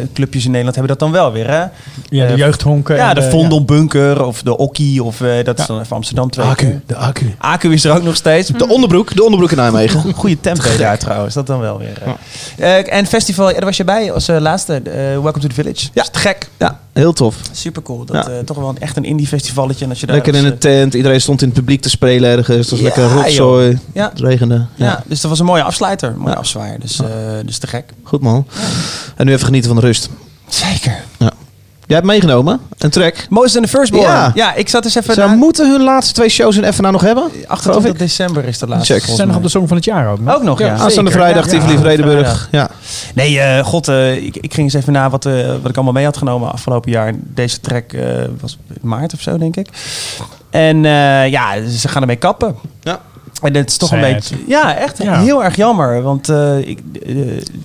eh, 0.00 0.06
clubjes 0.14 0.44
in 0.44 0.50
Nederland 0.50 0.76
hebben 0.76 0.96
dat 0.98 1.08
dan 1.08 1.12
wel 1.20 1.32
weer. 1.32 1.50
Hè? 1.50 1.58
Ja, 1.58 1.68
de 2.10 2.22
Eh, 2.24 2.36
jeugdhonken. 2.36 2.96
Ja, 2.96 3.14
de 3.14 3.22
Vondelbunker 3.30 4.24
of 4.24 4.42
de 4.42 4.56
Okkie 4.56 5.02
of 5.02 5.20
eh, 5.20 5.44
dat 5.44 5.58
is 5.58 5.66
dan 5.66 5.80
even 5.80 5.96
Amsterdam 5.96 6.30
twee 6.30 6.54
keer. 6.54 6.80
de 6.86 6.96
accu. 6.96 7.34
Acu 7.38 7.72
is 7.72 7.84
er 7.84 7.94
ook 7.94 8.02
nog 8.02 8.16
steeds. 8.16 8.48
De 8.48 8.68
onderbroek, 8.68 9.14
de 9.14 9.22
onderbroek 9.24 9.50
in 9.50 9.56
Nijmegen. 9.56 10.12
Goede 10.14 10.40
tempo 10.40 10.76
daar 10.78 10.98
trouwens, 10.98 11.34
dat 11.34 11.46
dan 11.46 11.60
wel 11.60 11.78
weer. 11.78 12.02
eh. 12.56 12.78
Eh, 12.78 12.92
en 12.92 13.06
festival, 13.06 13.48
ja, 13.48 13.54
daar 13.54 13.64
was 13.64 13.76
je 13.76 13.84
bij 13.84 14.12
als 14.12 14.28
eh, 14.28 14.36
laatste. 14.40 14.74
eh, 14.74 14.92
Welcome 14.94 15.38
to 15.40 15.48
the 15.48 15.54
Village. 15.54 15.88
Ja. 15.92 16.02
Is 16.02 16.08
te 16.10 16.18
gek. 16.18 16.48
Ja, 16.56 16.80
heel 16.96 17.12
tof. 17.12 17.36
Super 17.52 17.82
cool. 17.82 18.04
Dat, 18.04 18.26
Ja. 18.26 18.32
eh, 18.32 18.38
toch 18.44 18.56
wel 18.56 18.68
een, 18.68 18.78
echt 18.78 18.96
een 18.96 19.04
indie 19.04 19.26
festivalletje. 19.26 19.84
En 19.84 19.90
als 19.90 20.00
je 20.00 20.06
daar 20.06 20.14
Lekker 20.16 20.34
in 20.34 20.44
eh, 20.44 20.50
een 20.50 20.58
tent. 20.58 20.94
Iedereen 20.94 21.20
stond 21.20 21.42
in 21.42 21.48
het 21.48 21.56
publiek 21.58 21.80
te 21.80 21.88
spelen 21.88 22.30
ergens. 22.30 22.56
Het 22.56 22.70
was 22.70 22.78
Ja, 22.78 22.84
lekker 22.84 23.08
rotzooi. 23.22 23.68
joh. 23.70 23.78
Ja. 23.94 24.08
Het 24.08 24.20
regende. 24.20 24.54
Ja. 24.74 24.84
Ja. 24.86 25.02
dus 25.06 25.20
dat 25.20 25.30
was 25.30 25.40
een 25.40 25.46
mooie 25.46 25.62
afsluiter, 25.62 26.08
een 26.10 26.18
mooie 26.18 26.30
Ja. 26.30 26.36
afzwaaier. 26.36 26.80
Dus, 26.80 27.00
eh, 27.00 27.06
dus 27.44 27.58
te 27.58 27.66
gek. 27.66 27.92
Goed 28.02 28.20
man. 28.20 28.46
En 29.16 29.26
nu 29.26 29.32
even 29.32 29.44
genieten 29.46 29.70
van 29.70 29.80
de 29.80 29.86
rust. 29.86 30.08
Zeker. 30.48 31.04
Jij 31.86 31.96
hebt 31.96 32.08
meegenomen 32.08 32.60
een 32.78 32.90
track. 32.90 33.26
Moses 33.30 33.56
and 33.56 33.64
the 33.64 33.70
Firstborn. 33.76 34.06
Ja. 34.06 34.32
Ja, 34.34 34.54
ik 34.54 34.68
zat 34.68 34.84
eens 34.84 34.94
even... 34.94 35.14
Ze 35.14 35.20
na- 35.20 35.26
moeten 35.34 35.70
hun 35.70 35.82
laatste 35.82 36.12
twee 36.14 36.28
shows 36.28 36.56
in 36.56 36.64
Effena 36.64 36.90
nog 36.90 37.00
hebben. 37.00 37.30
28 37.46 37.92
ik. 37.92 37.98
december 37.98 38.44
is 38.44 38.58
de 38.58 38.66
laatste. 38.66 38.92
Check. 38.94 39.02
Ze 39.04 39.14
zijn 39.14 39.28
nog 39.28 39.36
op 39.36 39.42
de 39.42 39.48
Song 39.48 39.66
van 39.66 39.76
het 39.76 39.84
Jaar 39.84 40.08
ook. 40.10 40.18
Ook 40.28 40.42
nog, 40.42 40.58
ja. 40.58 40.74
Aanstaande 40.76 41.10
vrijdag. 41.10 41.46
Tivoli 41.46 41.72
Ja, 41.72 41.78
Vredenburg. 41.78 42.48
Ja. 42.50 42.70
Nee, 43.14 43.40
eh, 43.40 43.64
god, 43.64 43.88
eh, 43.88 44.16
ik, 44.16 44.36
ik 44.36 44.54
ging 44.54 44.66
eens 44.66 44.74
even 44.74 44.92
na 44.92 45.10
wat, 45.10 45.26
eh, 45.26 45.46
wat 45.46 45.68
ik 45.70 45.74
allemaal 45.74 45.92
mee 45.92 46.04
had 46.04 46.16
genomen 46.16 46.52
afgelopen 46.52 46.90
jaar. 46.90 47.12
Deze 47.16 47.60
track 47.60 47.92
eh, 47.92 48.02
was 48.40 48.58
maart 48.80 49.14
of 49.14 49.20
zo, 49.20 49.38
denk 49.38 49.56
ik. 49.56 49.68
En 50.50 50.84
eh, 50.84 51.28
ja, 51.28 51.68
ze 51.68 51.88
gaan 51.88 52.00
ermee 52.02 52.16
kappen. 52.16 52.56
Ja. 52.80 53.00
En 53.42 53.54
het 53.54 53.70
is 53.70 53.76
toch 53.76 53.92
een 53.92 54.02
Sad. 54.02 54.12
beetje... 54.12 54.34
Ja, 54.46 54.76
echt 54.76 55.02
Ja. 55.02 55.20
heel 55.20 55.44
erg 55.44 55.56
jammer. 55.56 56.02
Want 56.02 56.28
eh, 56.28 56.58
ik, 56.58 56.78
eh, 57.06 57.14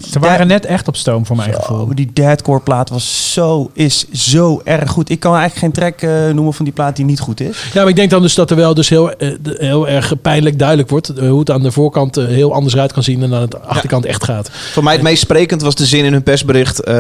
Ze 0.10 0.20
waren 0.20 0.48
net 0.48 0.66
echt 0.66 0.88
op 0.88 0.96
stoom 0.96 1.26
voor 1.26 1.36
mijn 1.36 1.54
Zo, 1.54 1.60
gevoel. 1.60 1.96
die 1.96 2.10
deadcore 2.14 2.60
plaat 2.60 2.90
was 2.90 3.34
zo, 3.34 3.70
is 3.74 4.10
zo 4.12 4.62
erg 4.64 4.90
goed. 4.92 5.10
Ik 5.10 5.20
kan 5.20 5.36
eigenlijk 5.36 5.60
geen 5.76 5.84
track 5.84 6.02
eh, 6.02 6.34
noemen 6.34 6.54
van 6.54 6.66
die 6.66 6.74
plaat 6.74 6.96
die 6.96 7.06
niet 7.06 7.20
goed 7.20 7.40
is. 7.40 7.58
Ja, 7.74 7.80
maar 7.82 7.90
ik 7.90 7.96
denk 7.96 8.10
dan 8.10 8.22
dus 8.22 8.36
dat 8.36 8.50
er 8.50 8.56
wel 8.56 8.74
dus 8.74 8.90
heel, 8.90 9.12
de- 9.18 9.56
heel 9.58 9.88
erg 9.88 10.22
pijnlijk 10.22 10.60
duidelijk 10.60 10.90
wordt 10.90 11.08
hoe 11.20 11.40
het 11.40 11.52
aan 11.52 11.64
de 11.64 11.72
voorkant 11.72 12.16
heel 12.16 12.54
anders 12.54 12.78
uit 12.78 12.94
kan 12.94 13.04
zien 13.04 13.20
dan 13.20 13.34
aan 13.36 13.46
de 13.50 13.60
achterkant 13.60 14.06
echt 14.06 14.24
gaat. 14.24 14.50
Voor 14.72 14.84
mij 14.84 14.94
het 14.94 15.02
meest 15.02 15.22
sprekend 15.22 15.62
was 15.62 15.76
de 15.76 15.86
zin 15.86 16.06
in 16.06 16.12
hun 16.14 16.24
persbericht. 16.24 16.80
eh, 16.80 16.94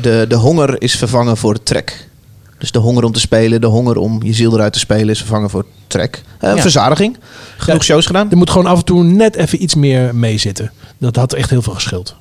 de, 0.00 0.24
de 0.28 0.36
honger 0.36 0.82
is 0.82 0.96
vervangen 0.96 1.36
voor 1.36 1.62
trek. 1.62 2.08
Dus 2.58 2.70
de 2.70 2.78
honger 2.78 3.04
om 3.04 3.12
te 3.12 3.20
spelen, 3.20 3.60
de 3.60 3.66
honger 3.66 3.96
om 3.96 4.22
je 4.22 4.32
ziel 4.32 4.54
eruit 4.54 4.72
te 4.72 4.78
spelen 4.78 5.08
is 5.08 5.18
vervangen 5.18 5.50
voor 5.50 5.66
trek. 5.86 6.22
Eh, 6.40 6.54
Ja. 6.54 6.60
Verzadiging. 6.60 7.16
Genoeg 7.56 7.78
Ja. 7.80 7.84
shows 7.86 8.06
gedaan. 8.06 8.30
Er 8.30 8.36
moet 8.36 8.50
gewoon 8.50 8.66
af 8.66 8.78
en 8.78 8.84
toe 8.84 9.02
net 9.04 9.34
even 9.36 9.62
iets 9.62 9.74
meer 9.74 10.14
meezitten. 10.14 10.72
Dat 10.98 11.16
had 11.16 11.32
echt 11.32 11.50
heel 11.50 11.62
veel 11.62 11.72
geschild. 11.74 12.16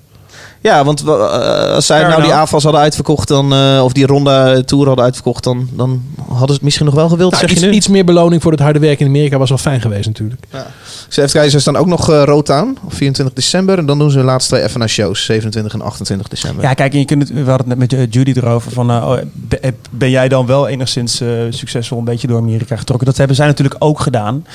Ja, 0.65 0.83
want 0.83 1.01
eh, 1.03 1.73
als 1.73 1.85
zij 1.85 1.97
Fair 1.99 2.09
nou 2.09 2.21
die. 2.21 2.33
AFAS 2.33 2.63
hadden 2.63 2.81
uitverkocht, 2.81 3.27
dan, 3.27 3.53
eh, 3.53 3.81
of 3.83 3.93
die 3.93 4.05
Ronda 4.05 4.61
Tour 4.63 4.85
hadden 4.87 5.05
uitverkocht, 5.05 5.43
dan, 5.43 5.69
dan 5.73 6.01
hadden 6.27 6.47
ze 6.47 6.53
het 6.53 6.61
misschien 6.61 6.85
nog 6.85 6.95
wel 6.95 7.09
gewild, 7.09 7.31
Nou, 7.31 7.43
zeg 7.43 7.51
iets, 7.51 7.61
je 7.61 7.67
nu? 7.67 7.73
iets 7.73 7.87
meer 7.87 8.05
beloning 8.05 8.41
voor 8.41 8.51
het 8.51 8.61
harde 8.61 8.79
werk 8.79 8.99
in 8.99 9.07
Amerika 9.07 9.37
was 9.37 9.49
wel 9.49 9.57
fijn 9.57 9.81
geweest 9.81 10.05
natuurlijk. 10.07 10.41
Kijken, 11.09 11.51
ze 11.51 11.59
staan 11.59 11.75
ook 11.75 11.85
nog 11.85 12.11
eh 12.11 12.23
rood 12.23 12.51
aan 12.51 12.77
op 12.83 12.93
24 12.93 13.35
december. 13.35 13.77
En 13.77 13.85
dan 13.85 13.97
doen 13.99 14.11
ze 14.11 14.17
hun 14.17 14.25
laatste 14.25 14.55
twee 14.55 14.69
FNA 14.69 14.87
shows, 14.87 15.25
27 15.25 15.73
en 15.73 15.81
28 15.81 16.27
december. 16.27 16.63
Ja, 16.63 16.73
kijk, 16.73 16.93
en 16.93 16.99
je 16.99 17.05
kunt 17.05 17.21
het, 17.21 17.31
we 17.43 17.49
hadden 17.49 17.69
het 17.69 17.79
net 17.79 17.91
met 17.99 18.13
Judy 18.13 18.33
erover. 18.35 18.71
Van, 18.71 18.91
oh, 18.91 19.17
be- 19.33 19.73
ben 19.91 20.09
jij 20.09 20.27
dan 20.27 20.45
wel 20.45 20.67
enigszins 20.67 21.21
succesvol 21.49 21.97
een 21.97 22.03
beetje 22.03 22.27
door 22.27 22.37
Amerika 22.37 22.75
getrokken? 22.75 23.07
Dat 23.07 23.17
hebben 23.17 23.35
zij 23.35 23.45
natuurlijk 23.45 23.75
ook 23.83 23.99
gedaan. 23.99 24.45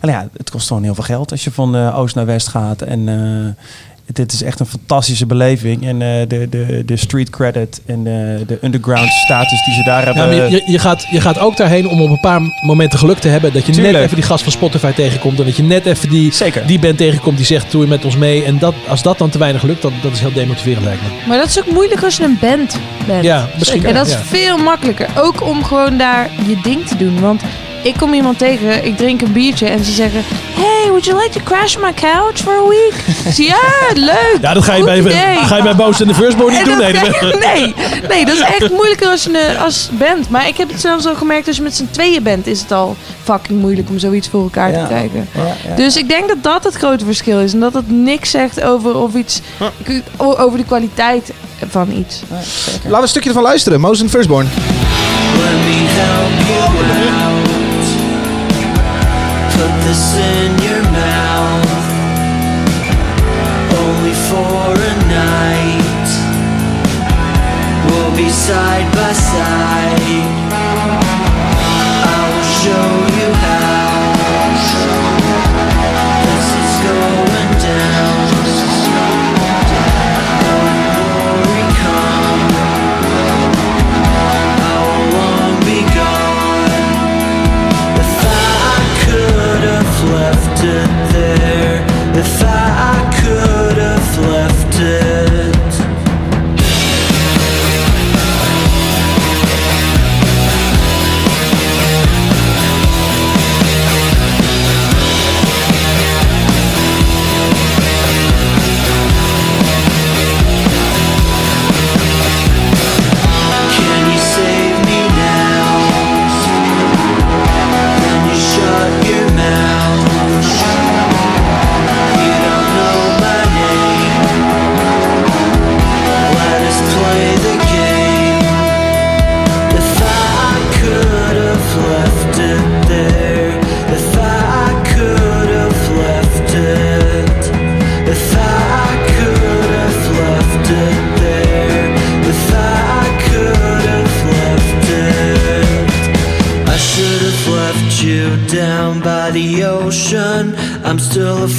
En 0.00 0.08
ja, 0.08 0.28
het 0.36 0.50
kost 0.50 0.66
gewoon 0.68 0.82
heel 0.82 0.94
veel 0.94 1.04
geld 1.04 1.30
als 1.30 1.44
je 1.44 1.50
van 1.50 1.92
oost 1.92 2.14
naar 2.14 2.26
west 2.26 2.48
gaat. 2.48 2.82
En 2.82 3.08
eh, 3.08 3.64
dit 4.12 4.32
is 4.32 4.42
echt 4.42 4.60
een 4.60 4.66
fantastische 4.66 5.26
beleving. 5.26 5.86
En 5.86 6.02
eh, 6.02 6.28
de, 6.28 6.48
de, 6.48 6.82
de 6.86 6.96
street 6.96 7.30
credit 7.30 7.80
en 7.86 8.04
de, 8.04 8.42
de 8.46 8.58
underground 8.62 9.10
status 9.10 9.64
die 9.64 9.74
ze 9.74 9.82
daar 9.82 9.98
Ja, 9.98 10.04
hebben. 10.12 10.38
maar 10.38 10.50
je, 10.50 10.62
je, 10.66 10.78
gaat, 10.78 11.06
je 11.10 11.20
gaat 11.20 11.38
ook 11.38 11.56
daarheen 11.56 11.88
om 11.88 12.00
op 12.02 12.10
een 12.10 12.20
paar 12.20 12.40
momenten 12.62 12.98
geluk 12.98 13.18
te 13.18 13.28
hebben. 13.28 13.52
Dat 13.52 13.66
je 13.66 13.72
Tuurlijk. 13.72 13.94
net 13.94 14.02
even 14.04 14.16
die 14.16 14.24
gast 14.24 14.42
van 14.42 14.52
Spotify 14.52 14.92
tegenkomt. 14.92 15.38
En 15.38 15.44
dat 15.44 15.56
je 15.56 15.62
net 15.62 15.86
even 15.86 16.10
die, 16.10 16.32
Zeker. 16.32 16.66
die 16.66 16.78
band 16.78 16.96
tegenkomt 16.96 17.36
die 17.36 17.46
zegt: 17.46 17.70
Doe 17.70 17.82
je 17.82 17.88
met 17.88 18.04
ons 18.04 18.16
mee. 18.16 18.44
En 18.44 18.58
dat, 18.58 18.74
als 18.88 19.02
dat 19.02 19.18
dan 19.18 19.30
te 19.30 19.38
weinig 19.38 19.62
lukt, 19.62 19.82
dan 19.82 19.92
dat 20.02 20.12
is 20.12 20.20
heel 20.20 20.32
demotiverend, 20.32 20.84
lijkt 20.84 21.02
me. 21.02 21.08
Maar 21.28 21.38
dat 21.38 21.48
is 21.48 21.58
ook 21.58 21.70
moeilijk 21.70 22.02
als 22.02 22.16
je 22.16 22.24
een 22.24 22.38
band 22.40 22.76
bent. 23.06 23.24
Ja, 23.24 23.48
misschien. 23.58 23.84
En 23.84 23.94
dat 23.94 24.06
is 24.06 24.12
ja. 24.12 24.18
veel 24.22 24.56
makkelijker. 24.58 25.08
Ook 25.16 25.42
om 25.46 25.64
gewoon 25.64 25.98
daar 25.98 26.30
je 26.46 26.58
ding 26.62 26.86
te 26.86 26.96
doen. 26.96 27.20
Want 27.20 27.42
ik 27.82 27.94
kom 27.96 28.12
iemand 28.14 28.38
tegen, 28.38 28.84
ik 28.84 28.96
drink 28.96 29.20
een 29.20 29.32
biertje 29.32 29.66
en 29.66 29.84
ze 29.84 29.92
zeggen... 29.92 30.20
Hey, 30.82 30.90
would 30.90 31.04
you 31.04 31.16
like 31.22 31.32
to 31.38 31.40
crash 31.44 31.76
my 31.76 31.92
couch 31.94 32.42
for 32.42 32.52
a 32.52 32.68
week? 32.68 32.94
Ja, 33.36 33.56
leuk. 33.94 34.38
Ja, 34.40 34.54
dat 34.54 34.64
ga 34.64 34.74
je, 34.74 34.84
bij, 34.84 35.02
ga 35.44 35.56
je 35.56 35.62
bij 35.62 35.76
Boos 35.76 36.00
in 36.00 36.06
de 36.08 36.14
Firstborn 36.14 36.50
niet 36.52 36.60
En 36.60 36.64
doen. 36.68 36.78
dat- 36.78 36.92
Nee, 37.40 37.40
nee, 37.46 37.74
nee, 38.08 38.24
dat 38.24 38.34
is 38.34 38.40
echt 38.40 38.70
moeilijker 38.70 39.08
als 39.08 39.24
je 39.24 39.48
een- 39.50 39.58
als 39.58 39.88
band. 39.92 40.30
Maar 40.30 40.48
ik 40.48 40.56
heb 40.56 40.68
het 40.70 40.80
zelfs 40.80 41.06
al 41.06 41.14
gemerkt, 41.14 41.46
als 41.46 41.56
je 41.56 41.62
met 41.62 41.76
z'n 41.76 41.88
tweeën 41.90 42.22
bent, 42.22 42.46
is 42.46 42.60
het 42.60 42.72
al 42.72 42.96
fucking 43.22 43.60
moeilijk 43.60 43.88
om 43.88 43.98
zoiets 43.98 44.28
voor 44.28 44.42
elkaar 44.42 44.70
Ja. 44.72 44.80
te 44.80 44.86
krijgen. 44.86 45.28
Ja, 45.34 45.42
ja. 45.68 45.74
Dus 45.74 45.96
ik 45.96 46.08
denk 46.08 46.28
dat 46.28 46.42
dat 46.42 46.64
het 46.64 46.74
grote 46.74 47.04
verschil 47.04 47.40
is. 47.40 47.52
En 47.52 47.60
dat 47.60 47.74
het 47.74 47.90
niks 47.90 48.30
zegt 48.30 48.62
over 48.62 48.96
of 48.96 49.14
iets, 49.14 49.40
over 50.18 50.58
de 50.58 50.64
kwaliteit 50.64 51.32
van 51.68 51.90
iets. 51.92 52.20
Laten 52.30 52.90
we 52.90 52.96
een 53.02 53.08
stukje 53.08 53.28
ervan 53.28 53.42
luisteren. 53.44 53.80
Moses 53.80 54.00
en 54.02 54.10
Firstborn. 54.10 54.48
Let 55.38 55.52
me 55.52 55.86
help 55.88 56.48
you 56.48 56.60
out. 57.24 57.46
Put 59.56 59.86
this 59.86 59.98
in 60.14 60.57
side 68.48 68.90
by 68.94 69.12
side. 69.12 70.37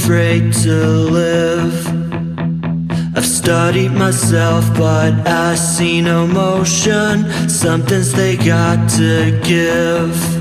Afraid 0.10 0.52
to 0.52 0.74
live. 0.74 1.88
I've 3.16 3.28
studied 3.28 3.92
myself, 3.92 4.66
but 4.74 5.14
I 5.28 5.54
see 5.54 6.02
no 6.02 6.26
motion. 6.26 7.30
Something's 7.48 8.12
they 8.14 8.36
got 8.36 8.90
to 8.98 9.40
give. 9.44 10.39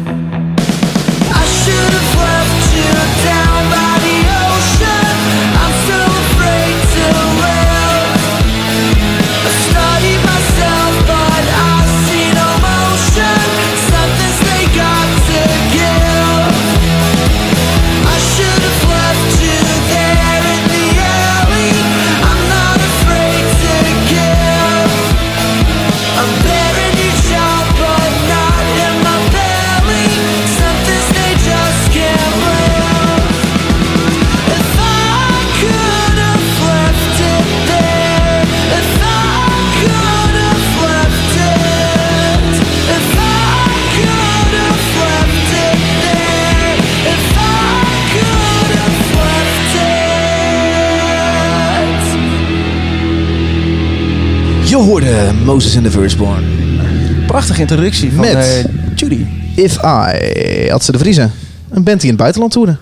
Moses 55.49 55.74
en 55.74 55.82
the 55.82 55.90
Firstborn. 55.90 56.44
Prachtige 57.26 57.61
introductie 57.61 58.12
van 58.12 58.20
Met- 58.20 58.34
eh, 58.34 58.64
Judy. 58.94 59.26
If 59.55 59.76
I, 59.76 60.70
had 60.70 60.84
ze 60.84 60.92
de 60.92 60.99
Vriezen. 60.99 61.32
Een 61.70 61.82
band 61.82 62.01
die 62.01 62.11
in 62.11 62.14
het 62.14 62.16
buitenland 62.16 62.53
toerde. 62.53 62.76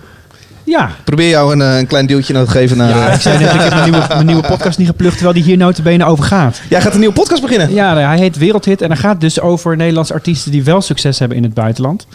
Ja. 0.63 0.91
Probeer 1.03 1.29
jou 1.29 1.53
een, 1.53 1.61
eh, 1.61 1.77
een 1.77 1.87
klein 1.87 2.05
duwtje 2.05 2.33
nou 2.33 2.45
te 2.45 2.51
geven 2.51 2.77
naar... 2.77 2.89
Ja, 2.89 3.07
eh, 3.07 3.13
ik 3.13 3.21
zei 3.21 3.37
net, 3.39 3.53
ik 3.53 3.59
heb 3.59 3.69
mijn 3.69 3.89
nieuwe, 3.89 4.05
mijn 4.13 4.25
nieuwe 4.25 4.47
podcast 4.47 4.77
niet 4.77 4.87
geplukt, 4.87 5.13
terwijl 5.13 5.33
die 5.33 5.43
hier 5.43 5.57
notabene 5.57 6.05
over 6.05 6.23
gaat. 6.23 6.61
Jij 6.69 6.81
gaat 6.81 6.93
een 6.93 6.99
nieuwe 6.99 7.13
podcast 7.13 7.41
beginnen. 7.41 7.73
Ja, 7.73 7.95
hij 7.95 8.17
heet 8.17 8.37
Wereldhit 8.37 8.81
en 8.81 8.87
hij 8.87 8.97
gaat 8.97 9.21
dus 9.21 9.39
over 9.39 9.75
Nederlandse 9.75 10.13
artiesten 10.13 10.51
die 10.51 10.63
wel 10.63 10.81
succes 10.81 11.19
hebben 11.19 11.37
in 11.37 11.43
het 11.43 11.53
buitenland. 11.53 12.07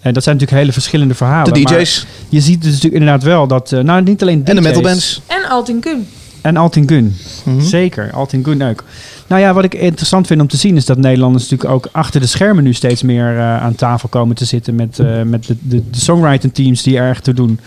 En 0.00 0.12
dat 0.12 0.22
zijn 0.22 0.34
natuurlijk 0.34 0.62
hele 0.62 0.72
verschillende 0.72 1.14
verhalen. 1.14 1.54
De 1.54 1.60
maar 1.60 1.78
DJ's 1.78 2.06
Je 2.28 2.40
ziet 2.40 2.62
dus 2.62 2.72
natuurlijk 2.72 3.00
inderdaad 3.00 3.22
wel 3.22 3.46
dat, 3.46 3.70
nou 3.70 4.02
niet 4.02 4.22
alleen 4.22 4.38
DJ's. 4.40 4.48
en 4.48 4.54
de 4.54 4.60
metalbands. 4.62 5.20
En 5.26 5.48
Altin 5.48 5.80
Kun. 5.80 6.06
En 6.42 6.56
Altin 6.56 6.88
Gun. 6.88 7.16
Mhm. 7.44 7.60
Zeker, 7.60 8.12
Altin 8.12 8.44
Gun 8.44 8.62
ook. 8.62 8.84
Nou 9.26 9.40
ja, 9.40 9.52
wat 9.52 9.64
ik 9.64 9.74
interessant 9.74 10.26
vind 10.26 10.40
om 10.40 10.48
te 10.48 10.56
zien 10.56 10.76
is 10.76 10.84
dat 10.84 10.98
Nederlanders 10.98 11.48
natuurlijk 11.48 11.70
ook 11.70 11.88
achter 11.92 12.20
de 12.20 12.26
schermen 12.26 12.64
nu 12.64 12.72
steeds 12.72 13.02
meer 13.02 13.36
eh, 13.36 13.62
aan 13.62 13.74
tafel 13.74 14.08
komen 14.08 14.36
te 14.36 14.44
zitten 14.44 14.74
met, 14.74 14.98
eh, 14.98 15.22
met 15.22 15.46
de, 15.46 15.56
de, 15.60 15.90
de 15.90 16.00
songwriting 16.00 16.54
teams 16.54 16.82
die 16.82 16.96
erg 16.96 17.20
te 17.20 17.34
doen. 17.34 17.60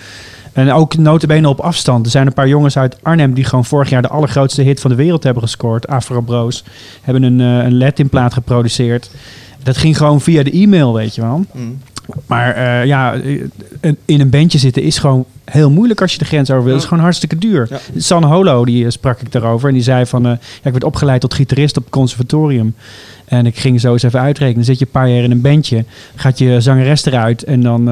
En 0.54 0.72
ook 0.72 0.98
notabene 0.98 1.50
op 1.50 1.60
afstand. 1.60 2.06
Er 2.06 2.12
zijn 2.12 2.28
een 2.28 2.34
paar 2.34 2.48
jongens 2.48 2.78
uit 2.78 2.98
Arnhem 3.04 3.34
die 3.34 3.44
gewoon 3.44 3.66
vorig 3.66 3.90
jaar 3.90 4.02
de 4.02 4.08
allergrootste 4.08 4.62
hit 4.62 4.80
van 4.80 4.90
de 4.90 4.96
wereld 4.98 5.24
hebben 5.24 5.44
gescoord. 5.44 5.88
Afro 5.88 6.22
Bros. 6.22 6.64
Hebben 7.02 7.24
een, 7.24 7.42
eh, 7.42 7.66
een 7.66 7.78
Latin-plaat 7.78 8.34
geproduceerd. 8.34 9.10
Dat 9.64 9.78
ging 9.78 9.98
gewoon 9.98 10.22
via 10.22 10.44
de 10.44 10.52
e-mail, 10.52 10.94
weet 10.94 11.16
je 11.16 11.22
wel. 11.22 11.46
Maar 12.26 12.56
eh, 12.56 12.86
ja, 12.86 13.14
in 14.06 14.20
een 14.20 14.30
bandje 14.30 14.58
zitten 14.58 14.84
is 14.84 14.98
gewoon 14.98 15.26
heel 15.44 15.72
moeilijk 15.72 16.02
als 16.02 16.12
je 16.12 16.18
de 16.18 16.26
grens 16.26 16.52
over 16.52 16.64
wil. 16.64 16.74
Het 16.74 16.82
is 16.82 16.88
gewoon 16.88 17.04
hartstikke 17.04 17.38
duur. 17.38 17.70
San 17.98 18.24
Holo, 18.24 18.66
die 18.66 18.86
eh, 18.86 18.92
sprak 18.92 19.22
ik 19.22 19.32
daarover. 19.32 19.68
En 19.68 19.74
die 19.74 19.84
zei 19.84 20.06
van, 20.06 20.26
eh, 20.26 20.32
ja, 20.32 20.38
ik 20.64 20.72
werd 20.72 20.84
opgeleid 20.84 21.22
tot 21.22 21.34
gitarist 21.34 21.78
op 21.78 21.84
het 21.84 21.92
conservatorium. 21.92 22.76
En 23.26 23.46
ik 23.46 23.58
ging 23.58 23.82
zo 23.82 23.92
eens 23.92 24.04
even 24.04 24.20
uitrekenen. 24.20 24.56
Dan 24.56 24.66
zit 24.66 24.80
je 24.80 24.86
een 24.86 24.92
paar 24.92 25.10
jaar 25.10 25.24
in 25.24 25.32
een 25.32 25.42
bandje. 25.42 25.86
Gaat 26.16 26.38
je 26.38 26.62
zangeres 26.62 27.06
eruit. 27.06 27.44
En 27.44 27.62
dan 27.62 27.84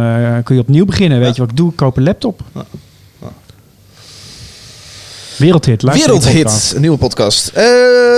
kun 0.43 0.55
je 0.55 0.61
opnieuw 0.61 0.85
beginnen. 0.85 1.19
Weet 1.19 1.35
je 1.35 1.41
wat 1.41 1.51
ik 1.51 1.57
doe? 1.57 1.69
Ik 1.69 1.75
koop 1.75 1.97
een 1.97 2.03
laptop. 2.03 2.41
Wereldhit. 5.37 5.77
podcast. 5.77 6.05
Wereldhit, 6.05 6.71
een 6.75 6.81
nieuwe 6.81 6.97
podcast. 6.97 7.47
Eh, 7.47 7.63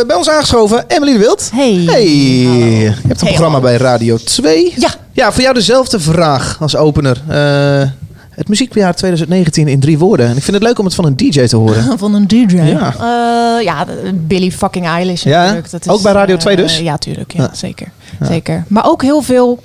bij 0.08 0.16
ons 0.16 0.30
aangeschoven, 0.30 0.84
Emily 0.88 1.12
de 1.14 1.20
Wild. 1.20 1.50
Hey. 1.54 1.74
Hey, 1.86 2.08
je 2.08 2.86
hebt 2.86 2.98
een 3.02 3.04
Hey, 3.08 3.16
programma 3.18 3.46
hallo. 3.48 3.60
bij 3.62 3.78
Radio 3.78 4.18
2. 4.18 4.74
Ja. 4.78 4.90
Ja, 5.12 5.32
voor 5.32 5.42
jou 5.42 5.54
dezelfde 5.54 6.00
vraag 6.00 6.58
als 6.62 6.76
opener. 6.76 7.22
Eh, 7.28 7.90
het 8.30 8.48
muziekjaar 8.48 8.96
2019 8.96 9.68
in 9.68 9.80
drie 9.80 9.98
woorden. 9.98 10.26
En 10.30 10.38
ik 10.38 10.44
vind 10.44 10.56
het 10.58 10.66
leuk 10.66 10.80
om 10.80 10.86
het 10.86 10.96
van 10.96 11.06
een 11.06 11.16
DJ 11.18 11.46
te 11.48 11.56
horen. 11.56 11.98
Van 12.00 12.14
een 12.14 12.28
DJ. 12.28 12.56
Ja. 12.56 12.94
Ja, 13.00 13.60
ja 13.60 13.86
Billy 14.14 14.52
fucking 14.52 14.86
Eilish 14.86 15.24
Ja? 15.24 15.40
natuurlijk. 15.42 15.72
Dat 15.72 15.88
Ook 15.90 16.02
bij 16.02 16.14
Radio 16.14 16.36
eh, 16.36 16.42
2 16.42 16.56
dus? 16.56 16.80
Ja, 16.80 16.98
tuurlijk. 16.98 17.34
Ja, 17.34 17.44
Ja. 17.44 17.50
Zeker. 17.54 17.88
zeker. 18.22 18.64
Maar 18.68 18.86
ook 18.90 19.02
heel 19.02 19.22
veel 19.22 19.60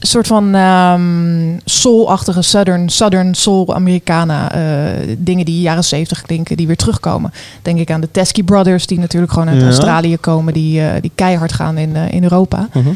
soort 0.00 0.26
van 0.26 0.54
ehm 0.54 1.58
soul-achtige 1.64 2.42
southern, 2.42 2.88
southern 2.88 3.34
soul 3.34 3.74
Americana 3.74 4.52
eh, 4.54 5.16
dingen 5.18 5.44
die 5.44 5.60
jaren 5.60 5.84
70 5.84 6.22
klinken, 6.22 6.56
die 6.56 6.66
weer 6.66 6.76
terugkomen. 6.76 7.32
Denk 7.62 7.78
ik 7.78 7.90
aan 7.90 8.00
de 8.00 8.08
Teskey 8.10 8.42
Brothers, 8.44 8.86
die 8.86 8.98
natuurlijk 8.98 9.32
gewoon 9.32 9.48
uit 9.48 9.60
Ja. 9.60 9.66
Australië 9.66 10.16
komen, 10.16 10.52
die, 10.52 10.80
eh, 10.80 11.00
die 11.00 11.10
keihard 11.14 11.52
gaan 11.52 11.78
in, 11.78 11.96
eh, 11.96 12.10
in 12.12 12.22
Europa. 12.22 12.68
Mhm. 12.74 12.88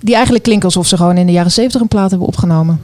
Die 0.00 0.14
eigenlijk 0.14 0.44
klinken 0.44 0.66
alsof 0.66 0.86
ze 0.86 0.96
gewoon 0.96 1.16
in 1.16 1.26
de 1.26 1.32
jaren 1.32 1.50
70 1.52 1.80
een 1.80 1.88
plaat 1.88 2.10
hebben 2.10 2.28
opgenomen. 2.28 2.80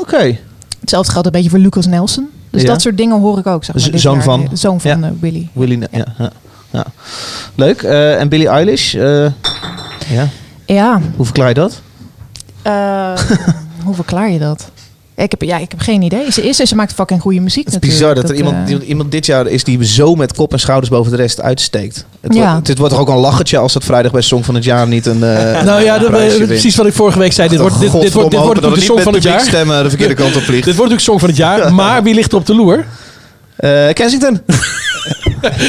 Oké. 0.00 0.36
Hetzelfde 0.80 1.12
geldt 1.12 1.26
een 1.26 1.32
beetje 1.32 1.50
voor 1.50 1.58
Lucas 1.58 1.86
Nelson. 1.86 2.28
Dus 2.50 2.62
Ja. 2.62 2.68
dat 2.68 2.80
soort 2.80 2.96
dingen 2.96 3.20
hoor 3.20 3.38
ik 3.38 3.46
ook. 3.46 3.64
Zeg 3.64 3.74
maar, 3.74 3.90
dit 3.90 4.00
zoon 4.00 4.22
van? 4.22 4.46
De 4.50 4.56
zoon 4.56 4.80
van 4.80 5.00
Ja. 5.00 5.12
Willy. 5.20 5.48
Willy, 5.52 5.86
ja. 6.70 6.84
Leuk. 7.54 7.82
En 7.82 8.28
Billie 8.28 8.48
Eilish. 8.48 8.92
ja. 8.92 9.32
Ja, 10.66 11.00
Hoe 11.16 11.24
verklaar 11.24 11.48
je 11.48 11.54
dat? 11.54 11.80
Eh, 12.72 13.18
hoe 13.84 13.94
verklaar 13.94 14.30
je 14.30 14.38
dat? 14.38 14.70
Ik 15.16 15.30
heb, 15.30 15.42
ja, 15.42 15.56
ik 15.58 15.70
heb 15.70 15.80
geen 15.80 16.02
idee. 16.02 16.32
Ze 16.32 16.48
is 16.48 16.60
en 16.60 16.66
ze 16.66 16.74
maakt 16.74 16.92
fucking 16.92 17.20
goede 17.20 17.40
muziek 17.40 17.64
Het 17.64 17.74
is 17.74 17.80
natuurlijk. 17.80 18.00
bizar 18.00 18.14
dat 18.22 18.30
er 18.30 18.36
iemand, 18.36 18.82
eh, 18.82 18.88
iemand 18.88 19.10
dit 19.10 19.26
jaar 19.26 19.46
is 19.46 19.64
die 19.64 19.84
zo 19.84 20.14
met 20.14 20.32
kop 20.34 20.52
en 20.52 20.60
schouders 20.60 20.90
boven 20.90 21.10
de 21.10 21.16
rest 21.16 21.40
uitsteekt. 21.40 22.04
Het, 22.20 22.34
Ja. 22.34 22.52
wordt, 22.52 22.68
het 22.68 22.78
wordt 22.78 22.92
toch 22.92 23.02
ook 23.02 23.08
een 23.08 23.16
lachertje 23.16 23.58
als 23.58 23.74
het 23.74 23.84
vrijdag 23.84 24.12
bij 24.12 24.20
Song 24.20 24.42
van 24.44 24.54
het 24.54 24.64
Jaar 24.64 24.86
niet 24.88 25.06
een. 25.06 25.22
eh, 25.22 25.62
Nou 25.70 25.82
ja, 25.82 25.98
dat, 25.98 26.10
eh, 26.12 26.36
precies 26.46 26.76
wat 26.76 26.86
ik 26.86 26.92
vorige 26.92 27.18
week 27.18 27.32
zei. 27.32 27.48
Dit 27.48 27.58
wordt, 27.58 27.74
dit, 27.80 27.92
dit, 27.92 28.12
wordt, 28.12 28.30
dit 28.30 28.40
wordt 28.40 28.62
de 28.62 28.68
dat 28.68 28.80
song 28.80 29.00
van 29.00 29.14
het 29.14 29.22
jaar. 29.22 29.40
stemmen 29.40 29.82
de 29.82 29.88
verkeerde 29.88 30.14
kant 30.14 30.36
op 30.36 30.42
vliegt. 30.42 30.64
Dit 30.64 30.76
wordt 30.76 30.92
natuurlijk 30.92 31.00
song 31.00 31.18
van 31.18 31.28
het 31.28 31.38
jaar. 31.38 31.74
Maar 31.82 32.02
wie 32.02 32.14
ligt 32.14 32.32
er 32.32 32.38
op 32.38 32.46
de 32.46 32.54
loer? 32.54 32.84
Eh, 33.56 33.88
Kensington. 33.92 34.40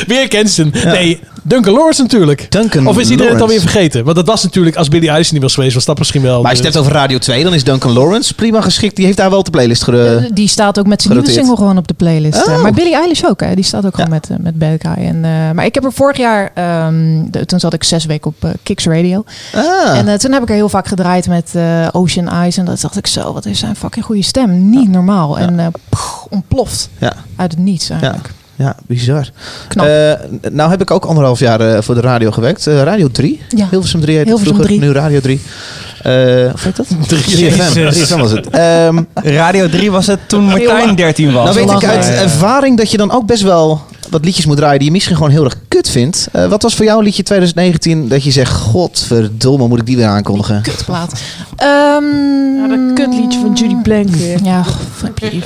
Weer 0.08 0.28
Kensington. 0.28 0.82
Nee, 0.92 1.20
Duncan 1.44 1.74
Lawrence 1.74 2.02
natuurlijk. 2.02 2.52
Duncan 2.52 2.88
Of 2.88 2.98
is 3.00 3.10
iedereen 3.10 3.32
het 3.34 3.42
alweer 3.42 3.60
vergeten? 3.60 4.04
Want 4.04 4.16
dat 4.16 4.26
was 4.28 4.44
natuurlijk, 4.44 4.76
als 4.76 4.88
Billy 4.88 5.08
Eilish 5.08 5.32
niet 5.32 5.42
was 5.42 5.54
geweest, 5.54 5.74
was 5.74 5.86
dat 5.86 5.98
misschien 5.98 6.22
wel... 6.22 6.42
Maar 6.42 6.50
als 6.52 6.60
je 6.60 6.66
het 6.66 6.74
hebt 6.74 6.86
over 6.86 6.98
Radio 6.98 7.18
2, 7.18 7.44
dan 7.44 7.54
is 7.54 7.64
Duncan 7.64 7.92
Lawrence 7.92 8.34
prima 8.34 8.62
geschikt. 8.62 8.96
Die 8.96 9.06
heeft 9.06 9.18
daar 9.18 9.30
wel 9.30 9.40
op 9.40 9.46
de 9.46 9.52
playlist 9.52 9.84
ge... 9.84 10.22
eh, 10.26 10.30
die 10.34 10.48
staat 10.48 10.80
ook 10.80 10.88
met 10.88 11.02
zijn 11.02 11.14
nieuwe 11.14 11.32
single 11.32 11.56
gewoon 11.56 11.78
op 11.78 11.88
de 11.88 11.94
playlist. 11.94 12.46
eh. 12.48 12.54
Oh. 12.54 12.62
Maar 12.62 12.72
Billie 12.74 12.96
Eilish 12.96 13.24
ook, 13.24 13.42
hè? 13.42 13.56
Die 13.56 13.64
staat 13.64 13.86
ook 13.86 13.96
gewoon 13.96 14.10
met, 14.10 14.30
eh, 14.30 14.38
met 14.40 14.58
Bad 14.58 14.78
Guy. 14.82 15.06
En, 15.06 15.16
eh, 15.26 15.52
maar 15.52 15.66
ik 15.66 15.74
heb 15.76 15.84
er 15.84 15.94
vorig 15.94 16.18
jaar, 16.18 16.52
ehm, 16.54 17.22
de- 17.32 17.46
toen 17.46 17.60
zat 17.60 17.74
ik 17.74 17.84
zes 17.84 18.06
weken 18.06 18.28
op 18.38 18.44
eh, 18.44 18.52
Kicks 18.64 18.86
Radio. 18.86 19.24
Ah. 19.56 19.98
En 19.98 20.20
toen 20.20 20.32
heb 20.32 20.42
ik 20.42 20.50
er 20.50 20.56
heel 20.56 20.70
vaak 20.70 20.88
gedraaid 20.88 21.28
met 21.28 21.52
eh, 21.56 21.88
Ocean 21.92 22.28
Eyes. 22.30 22.58
En 22.58 22.66
dat 22.66 22.82
dacht 22.82 22.98
ik 22.98 23.08
zo, 23.08 23.34
wat 23.34 23.46
is 23.46 23.60
zijn 23.60 23.76
fucking 23.76 24.06
goede 24.06 24.24
stem. 24.24 24.70
Niet 24.70 24.90
normaal. 24.90 25.38
En 25.40 25.60
eh, 25.60 25.66
pff, 25.90 26.26
ontploft 26.30 26.90
Ja. 26.98 27.14
uit 27.36 27.52
het 27.52 27.60
niets 27.60 27.88
Ja. 27.88 27.94
eigenlijk. 28.02 28.30
Ja, 28.60 28.76
bizar. 28.88 29.30
Knap. 29.68 29.86
Eh, 29.86 30.14
nou 30.52 30.70
heb 30.70 30.82
ik 30.82 30.92
ook 30.92 31.06
anderhalf 31.06 31.40
jaar 31.40 31.62
eh, 31.62 31.82
voor 31.82 31.96
de 31.96 32.02
radio 32.02 32.32
gewerkt. 32.32 32.68
Eh, 32.68 32.84
radio 32.84 33.08
3. 33.12 33.42
Ja. 33.50 33.68
Hilversum 33.70 34.02
3 34.02 34.18
heet 34.18 34.28
het 34.28 34.38
Hilversum 34.38 34.56
vroeger. 34.56 34.78
3. 34.78 34.88
Nu 34.88 35.00
Radio 35.00 35.20
3. 35.20 35.42
Eh 36.02 36.54
of 36.54 36.64
heet 36.64 36.76
dat? 36.76 36.88
3FM. 36.88 37.74
3FM 37.74 38.20
was 38.20 38.32
het. 38.32 38.50
Ehm, 38.50 39.04
Radio 39.14 39.70
3 39.70 39.92
was 39.92 40.08
het 40.08 40.20
toen 40.28 40.44
Martijn 40.44 40.96
13 40.96 41.32
was. 41.32 41.44
nou 41.56 41.68
weet 41.68 41.82
ik 41.84 41.90
uit 41.90 42.10
ervaring 42.10 42.78
dat 42.78 42.92
je 42.92 42.98
dan 42.98 43.12
ook 43.12 43.26
best 43.26 43.44
wel 43.44 43.82
wat 44.10 44.26
liedjes 44.26 44.46
moet 44.46 44.58
draaien 44.58 44.78
die 44.78 44.88
je 44.88 44.94
misschien 44.94 45.16
gewoon 45.16 45.32
heel 45.32 45.44
erg 45.44 45.56
kut 45.68 45.90
vindt. 45.90 46.28
Eh, 46.32 46.46
wat 46.48 46.62
was 46.62 46.76
voor 46.76 46.86
jou 46.86 46.98
een 46.98 47.04
liedje 47.06 47.24
2019 47.24 48.08
dat 48.08 48.24
je 48.24 48.32
zegt, 48.32 48.54
godverdomme 48.54 49.68
moet 49.68 49.80
ik 49.80 49.86
die 49.86 49.98
weer 49.98 50.06
aankondigen? 50.08 50.62
Kutplaat. 50.62 51.22
Ehm 51.56 52.04
Ja, 52.60 52.68
dat 52.68 52.94
kutliedje 52.94 53.40
van 53.40 53.54
Judy 53.54 53.76
Blank 53.76 54.10
weer. 54.10 54.40
Ja, 54.44 54.64
fuck 54.96 55.20
you. 55.32 55.42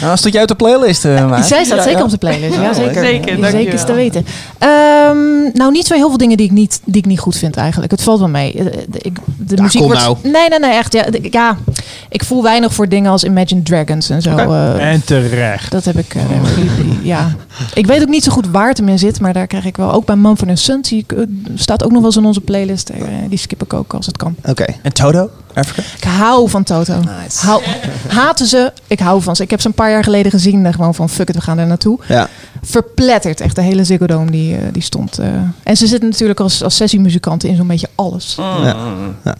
Nou, 0.00 0.16
stond 0.16 0.32
jij 0.32 0.40
uit 0.40 0.48
de 0.48 0.54
playlist, 0.54 1.04
eh 1.04 1.28
Maat? 1.28 1.46
Zij 1.46 1.64
staat 1.64 1.76
Ja, 1.76 1.82
zeker 1.82 1.98
ja. 1.98 2.04
op 2.04 2.10
de 2.10 2.16
playlist. 2.18 2.54
Ja, 2.54 2.74
zeker. 2.74 3.04
zeker, 3.04 3.50
Zeker, 3.50 3.74
is 3.74 3.84
te 3.84 3.92
weten. 3.92 4.24
Ehm, 4.58 5.42
nou, 5.52 5.70
niet 5.70 5.86
zo 5.86 5.94
heel 5.94 6.08
veel 6.08 6.18
dingen 6.18 6.36
die 6.36 6.46
ik 6.46 6.52
niet, 6.52 6.80
die 6.84 6.96
ik 7.00 7.06
niet 7.06 7.18
goed 7.20 7.36
vind 7.36 7.56
eigenlijk. 7.56 7.90
Het 7.90 8.02
valt 8.02 8.18
wel 8.18 8.28
mee. 8.28 8.52
Eh, 8.54 8.64
de- 8.64 8.98
Ik, 8.98 9.16
de 9.36 9.56
Ja, 9.56 9.62
muziek 9.62 9.80
kom 9.80 9.90
wordt... 9.90 10.04
nou. 10.04 10.16
Nee, 10.22 10.48
nee, 10.48 10.58
nee, 10.58 10.70
echt. 10.72 10.92
Ja, 10.92 11.06
ja, 11.30 11.56
ik 12.08 12.24
voel 12.24 12.42
weinig 12.42 12.74
voor 12.74 12.88
dingen 12.88 13.10
als 13.10 13.24
Imagine 13.24 13.62
Dragons 13.62 14.10
en 14.10 14.22
zo. 14.22 14.36
eh, 14.36 14.92
En 14.92 15.04
terecht. 15.04 15.70
dat 15.70 15.84
heb 15.84 15.98
ik, 15.98 16.14
eh, 16.14 16.22
daar 16.28 16.38
heb 16.40 16.56
ik- 16.56 16.92
ja. 17.02 17.34
Ik 17.74 17.86
weet 17.86 18.02
ook 18.02 18.08
niet 18.08 18.24
zo 18.24 18.32
goed 18.32 18.46
waar 18.50 18.68
het 18.68 18.76
hem 18.78 18.88
in 18.88 18.98
zit, 18.98 19.20
maar 19.20 19.32
daar 19.32 19.46
krijg 19.46 19.64
ik 19.64 19.76
wel. 19.76 19.92
Ook 19.92 20.04
bij 20.06 20.16
Mumford 20.16 20.58
Sons 20.58 20.88
zie 20.88 20.98
ik, 20.98 21.12
eh, 21.12 21.24
staat 21.54 21.84
ook 21.84 21.90
nog 21.90 21.98
wel 21.98 22.06
eens 22.06 22.16
in 22.16 22.24
onze 22.24 22.40
playlist. 22.40 22.88
Eh, 22.88 23.02
die 23.28 23.38
skip 23.38 23.62
ik 23.62 23.72
ook 23.72 23.94
als 23.94 24.06
het 24.06 24.16
kan. 24.16 24.34
Oké. 24.44 24.64
En 24.82 24.92
Toto? 24.92 25.30
Africa? 25.54 25.82
Ik 25.96 26.04
hou 26.04 26.48
van 26.48 26.62
Toto. 26.64 26.94
Hou, 27.34 27.62
haten 28.08 28.46
ze, 28.46 28.72
ik 28.86 29.00
hou 29.00 29.22
van 29.22 29.36
ze. 29.36 29.42
Ik 29.42 29.50
heb 29.50 29.60
ze 29.60 29.66
een 29.66 29.74
paar 29.74 29.90
jaar 29.90 30.04
geleden 30.04 30.30
gezien. 30.30 30.72
Gewoon 30.72 30.94
van 30.94 31.08
fuck 31.08 31.28
it, 31.28 31.34
we 31.34 31.40
gaan 31.40 31.58
er 31.58 31.66
naartoe. 31.66 31.98
Ja. 32.08 32.28
Verpletterd. 32.62 33.40
Echt 33.40 33.54
de 33.56 33.62
hele 33.62 33.84
Ziggo 33.84 34.06
Dome 34.06 34.30
die, 34.30 34.54
eh, 34.56 34.62
die 34.72 34.82
stond. 34.82 35.18
eh. 35.18 35.26
En 35.62 35.76
ze 35.76 35.86
zitten 35.86 36.08
natuurlijk 36.08 36.40
als, 36.40 36.62
als 36.62 36.76
sessiemuzikanten 36.76 37.48
in 37.48 37.56
zo'n 37.56 37.66
beetje 37.66 37.88
alles. 37.94 38.34
Ja. 38.36 38.66
Ja. 38.66 38.74
Wij 39.24 39.34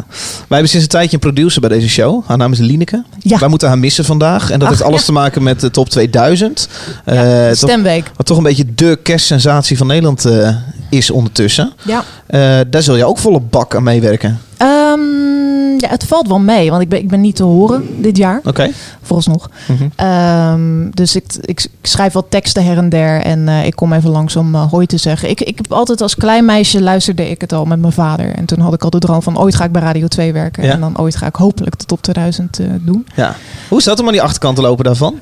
hebben 0.48 0.68
sinds 0.68 0.84
een 0.84 0.90
tijdje 0.90 1.14
een 1.14 1.20
producer 1.20 1.60
bij 1.60 1.70
deze 1.70 1.88
show. 1.88 2.22
Haar 2.26 2.36
naam 2.36 2.52
is 2.52 2.58
Lineke. 2.58 3.04
Ja. 3.18 3.38
Wij 3.38 3.48
moeten 3.48 3.68
haar 3.68 3.78
missen 3.78 4.04
vandaag. 4.04 4.50
En 4.50 4.58
dat 4.58 4.68
Ach, 4.68 4.74
heeft 4.74 4.86
alles 4.86 5.00
ja. 5.00 5.06
te 5.06 5.12
maken 5.12 5.42
met 5.42 5.60
de 5.60 5.70
top 5.70 5.88
2000. 5.88 6.68
Eh, 7.04 7.50
toch, 7.50 7.70
Wat 8.16 8.26
toch 8.26 8.36
een 8.36 8.42
beetje 8.42 8.74
de 8.74 8.98
kerstsensatie 9.02 9.76
van 9.76 9.86
Nederland 9.86 10.24
eh, 10.24 10.56
is 10.90 11.10
ondertussen. 11.10 11.72
Ja. 11.82 12.04
Eh, 12.26 12.60
daar 12.70 12.82
zul 12.82 12.96
je 12.96 13.04
ook 13.04 13.18
volle 13.18 13.40
bak 13.40 13.74
aan 13.74 13.82
meewerken. 13.82 14.40
Ehm, 14.56 15.78
ja, 15.78 15.88
het 15.88 16.04
valt 16.04 16.28
wel 16.28 16.38
mee, 16.38 16.70
want 16.70 16.82
ik 16.82 16.88
ben, 16.88 16.98
ik 16.98 17.08
ben 17.08 17.20
niet 17.20 17.36
te 17.36 17.42
horen 17.42 18.02
dit 18.02 18.16
jaar, 18.16 18.40
Oké. 18.44 18.70
vooralsnog. 19.02 19.50
Mhm. 19.66 19.88
Ehm, 19.96 20.90
dus 20.90 21.16
ik, 21.16 21.24
ik, 21.40 21.62
ik 21.80 21.86
schrijf 21.88 22.12
wel 22.12 22.26
teksten 22.28 22.64
her 22.64 22.76
en 22.76 22.88
der 22.88 23.22
en 23.22 23.48
eh, 23.48 23.66
ik 23.66 23.76
kom 23.76 23.92
even 23.92 24.10
langs 24.10 24.36
om 24.36 24.54
hoi 24.54 24.86
te 24.86 24.96
zeggen. 24.96 25.30
Ik, 25.30 25.40
ik 25.40 25.56
heb 25.56 25.72
altijd 25.72 26.00
als 26.00 26.14
klein 26.14 26.44
meisje 26.44 26.80
luisterde 26.80 27.30
ik 27.30 27.40
het 27.40 27.52
al 27.52 27.64
met 27.64 27.80
mijn 27.80 27.92
vader. 27.92 28.34
En 28.34 28.44
toen 28.44 28.60
had 28.60 28.74
ik 28.74 28.84
al 28.84 28.90
de 28.90 28.98
droom 28.98 29.22
van 29.22 29.38
ooit 29.38 29.54
ga 29.54 29.64
ik 29.64 29.72
bij 29.72 29.82
Radio 29.82 30.06
2 30.06 30.32
werken. 30.32 30.64
Ja. 30.64 30.72
En 30.72 30.80
dan 30.80 30.98
ooit 30.98 31.16
ga 31.16 31.26
ik 31.26 31.36
hopelijk 31.36 31.78
de 31.78 31.84
top 31.84 32.02
2000 32.02 32.58
eh, 32.58 32.66
doen. 32.80 33.06
Ja. 33.14 33.36
Hoe 33.68 33.78
is 33.78 33.84
dat 33.84 34.00
om 34.00 34.06
aan 34.06 34.12
die 34.12 34.22
achterkant 34.22 34.56
te 34.56 34.62
lopen 34.62 34.84
daarvan? 34.84 35.18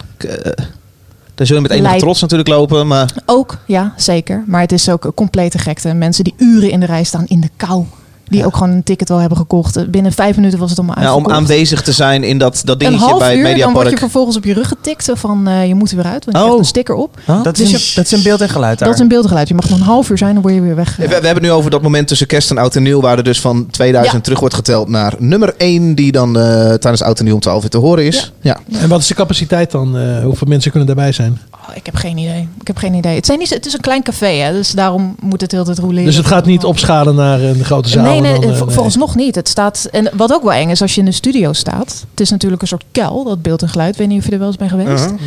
Daar 1.38 1.46
zul 1.46 1.56
je 1.56 1.62
met 1.62 1.70
enige 1.70 1.88
Lijp. 1.88 2.00
trots 2.00 2.20
natuurlijk 2.20 2.48
lopen. 2.48 2.86
Maar 2.86 3.14
Ook, 3.26 3.58
ja, 3.66 3.92
zeker. 3.96 4.44
Maar 4.46 4.60
het 4.60 4.72
is 4.72 4.88
ook 4.88 5.04
een 5.04 5.14
complete 5.14 5.58
gekte. 5.58 5.94
Mensen 5.94 6.24
die 6.24 6.34
uren 6.36 6.70
in 6.70 6.80
de 6.80 6.86
rij 6.86 7.04
staan 7.04 7.26
in 7.26 7.40
de 7.40 7.50
kou. 7.56 7.84
Die 8.28 8.38
Ja. 8.40 8.44
ook 8.46 8.56
gewoon 8.56 8.72
een 8.72 8.82
ticket 8.82 9.08
wel 9.08 9.18
hebben 9.18 9.38
gekocht. 9.38 9.90
Binnen 9.90 10.12
vijf 10.12 10.36
minuten 10.36 10.58
was 10.58 10.70
het 10.70 10.78
allemaal 10.78 11.00
ja, 11.00 11.14
om 11.14 11.30
aanwezig 11.30 11.82
te 11.82 11.92
zijn 11.92 12.24
in 12.24 12.38
dat, 12.38 12.60
dat 12.64 12.74
een 12.74 12.78
dingetje 12.88 13.06
half 13.06 13.18
bij 13.18 13.28
het 13.28 13.38
uur, 13.38 13.44
dan 13.44 13.52
word 13.54 13.58
je 13.58 13.72
Mediapark. 13.74 13.98
vervolgens 13.98 14.36
op 14.36 14.44
je 14.44 14.52
rug 14.52 14.68
getikt. 14.68 15.10
Van 15.14 15.48
eh, 15.48 15.66
je 15.66 15.74
moet 15.74 15.90
er 15.90 15.96
weer 15.96 16.04
uit, 16.04 16.24
want 16.24 16.36
je 16.36 16.42
Oh. 16.42 16.42
krijgt 16.42 16.58
een 16.58 16.64
sticker 16.64 16.94
op. 16.94 17.18
Huh? 17.26 17.42
Dat 17.42 17.56
Dus 17.56 17.72
is, 17.72 17.94
dat 17.94 18.04
is 18.04 18.12
een 18.12 18.22
beeld 18.22 18.40
en 18.40 18.48
geluid 18.48 18.78
daar. 18.78 18.88
Dat 18.88 18.96
is 18.96 19.02
een 19.02 19.08
beeldgeluid. 19.08 19.48
Je 19.48 19.54
mag 19.54 19.68
nog 19.68 19.78
een 19.78 19.84
half 19.84 20.10
uur 20.10 20.18
zijn, 20.18 20.32
dan 20.32 20.42
word 20.42 20.54
je 20.54 20.60
weer 20.60 20.74
weg. 20.76 20.96
We, 20.96 21.06
we 21.06 21.12
hebben 21.12 21.32
het 21.34 21.42
nu 21.42 21.50
over 21.50 21.70
dat 21.70 21.82
moment 21.82 22.08
tussen 22.08 22.26
kerst 22.26 22.50
en 22.50 22.58
oud 22.58 22.76
en 22.76 22.82
nieuw... 22.82 23.00
waar 23.00 23.16
er 23.16 23.24
dus 23.24 23.40
van 23.40 23.66
2000 23.70 24.16
Ja. 24.16 24.22
terug 24.22 24.40
wordt 24.40 24.54
geteld 24.54 24.88
naar 24.88 25.14
nummer 25.18 25.54
1... 25.56 25.94
die 25.94 26.12
dan 26.12 26.38
eh, 26.38 26.42
tijdens 26.74 27.02
oud 27.02 27.18
en 27.18 27.24
nieuw 27.24 27.34
om 27.34 27.40
12 27.40 27.62
uur 27.62 27.68
te 27.70 27.78
horen 27.78 28.04
is. 28.04 28.32
Ja. 28.40 28.58
En 28.72 28.88
wat 28.88 29.00
is 29.00 29.06
de 29.06 29.14
capaciteit 29.14 29.70
dan? 29.70 29.98
Eh, 29.98 30.22
hoeveel 30.24 30.46
mensen 30.48 30.70
kunnen 30.70 30.88
daarbij 30.88 31.12
zijn? 31.12 31.40
Oh, 31.68 31.76
ik 31.76 31.86
heb 31.86 31.94
geen 31.94 32.18
idee. 32.18 32.48
Ik 32.60 32.66
heb 32.66 32.76
geen 32.76 32.94
idee. 32.94 33.14
Het, 33.14 33.26
zijn 33.26 33.38
niet, 33.38 33.50
het 33.50 33.66
is 33.66 33.72
een 33.72 33.80
klein 33.80 34.02
café, 34.02 34.26
hè, 34.26 34.52
dus 34.52 34.70
daarom 34.70 35.14
moet 35.20 35.40
het 35.40 35.52
heel 35.52 35.64
tijd 35.64 35.78
roleren. 35.78 36.04
Dus 36.04 36.16
het 36.16 36.26
gaat 36.26 36.46
niet 36.46 36.64
opschalen 36.64 37.14
naar 37.14 37.40
een 37.40 37.64
grote 37.64 37.88
zaal? 37.88 38.04
Nee, 38.04 38.16
en 38.16 38.22
nee, 38.22 38.32
dan, 38.32 38.42
eh, 38.42 38.60
nee. 38.60 38.74
volgens 38.74 38.96
nog 38.96 39.14
niet. 39.14 39.34
Het 39.34 39.48
staat, 39.48 39.88
en 39.90 40.10
wat 40.12 40.32
ook 40.32 40.42
wel 40.42 40.52
eng 40.52 40.70
is 40.70 40.82
als 40.82 40.94
je 40.94 41.00
in 41.00 41.06
de 41.06 41.12
studio 41.12 41.52
staat. 41.52 42.04
Het 42.10 42.20
is 42.20 42.30
natuurlijk 42.30 42.62
een 42.62 42.68
soort 42.68 42.84
kel, 42.92 43.24
dat 43.24 43.42
beeld 43.42 43.62
en 43.62 43.68
geluid. 43.68 43.92
Ik 43.92 43.98
weet 43.98 44.08
niet 44.08 44.18
of 44.18 44.24
je 44.26 44.32
er 44.32 44.38
wel 44.38 44.46
eens 44.46 44.56
bent 44.56 44.70
geweest. 44.70 45.04
Uh-huh. 45.04 45.20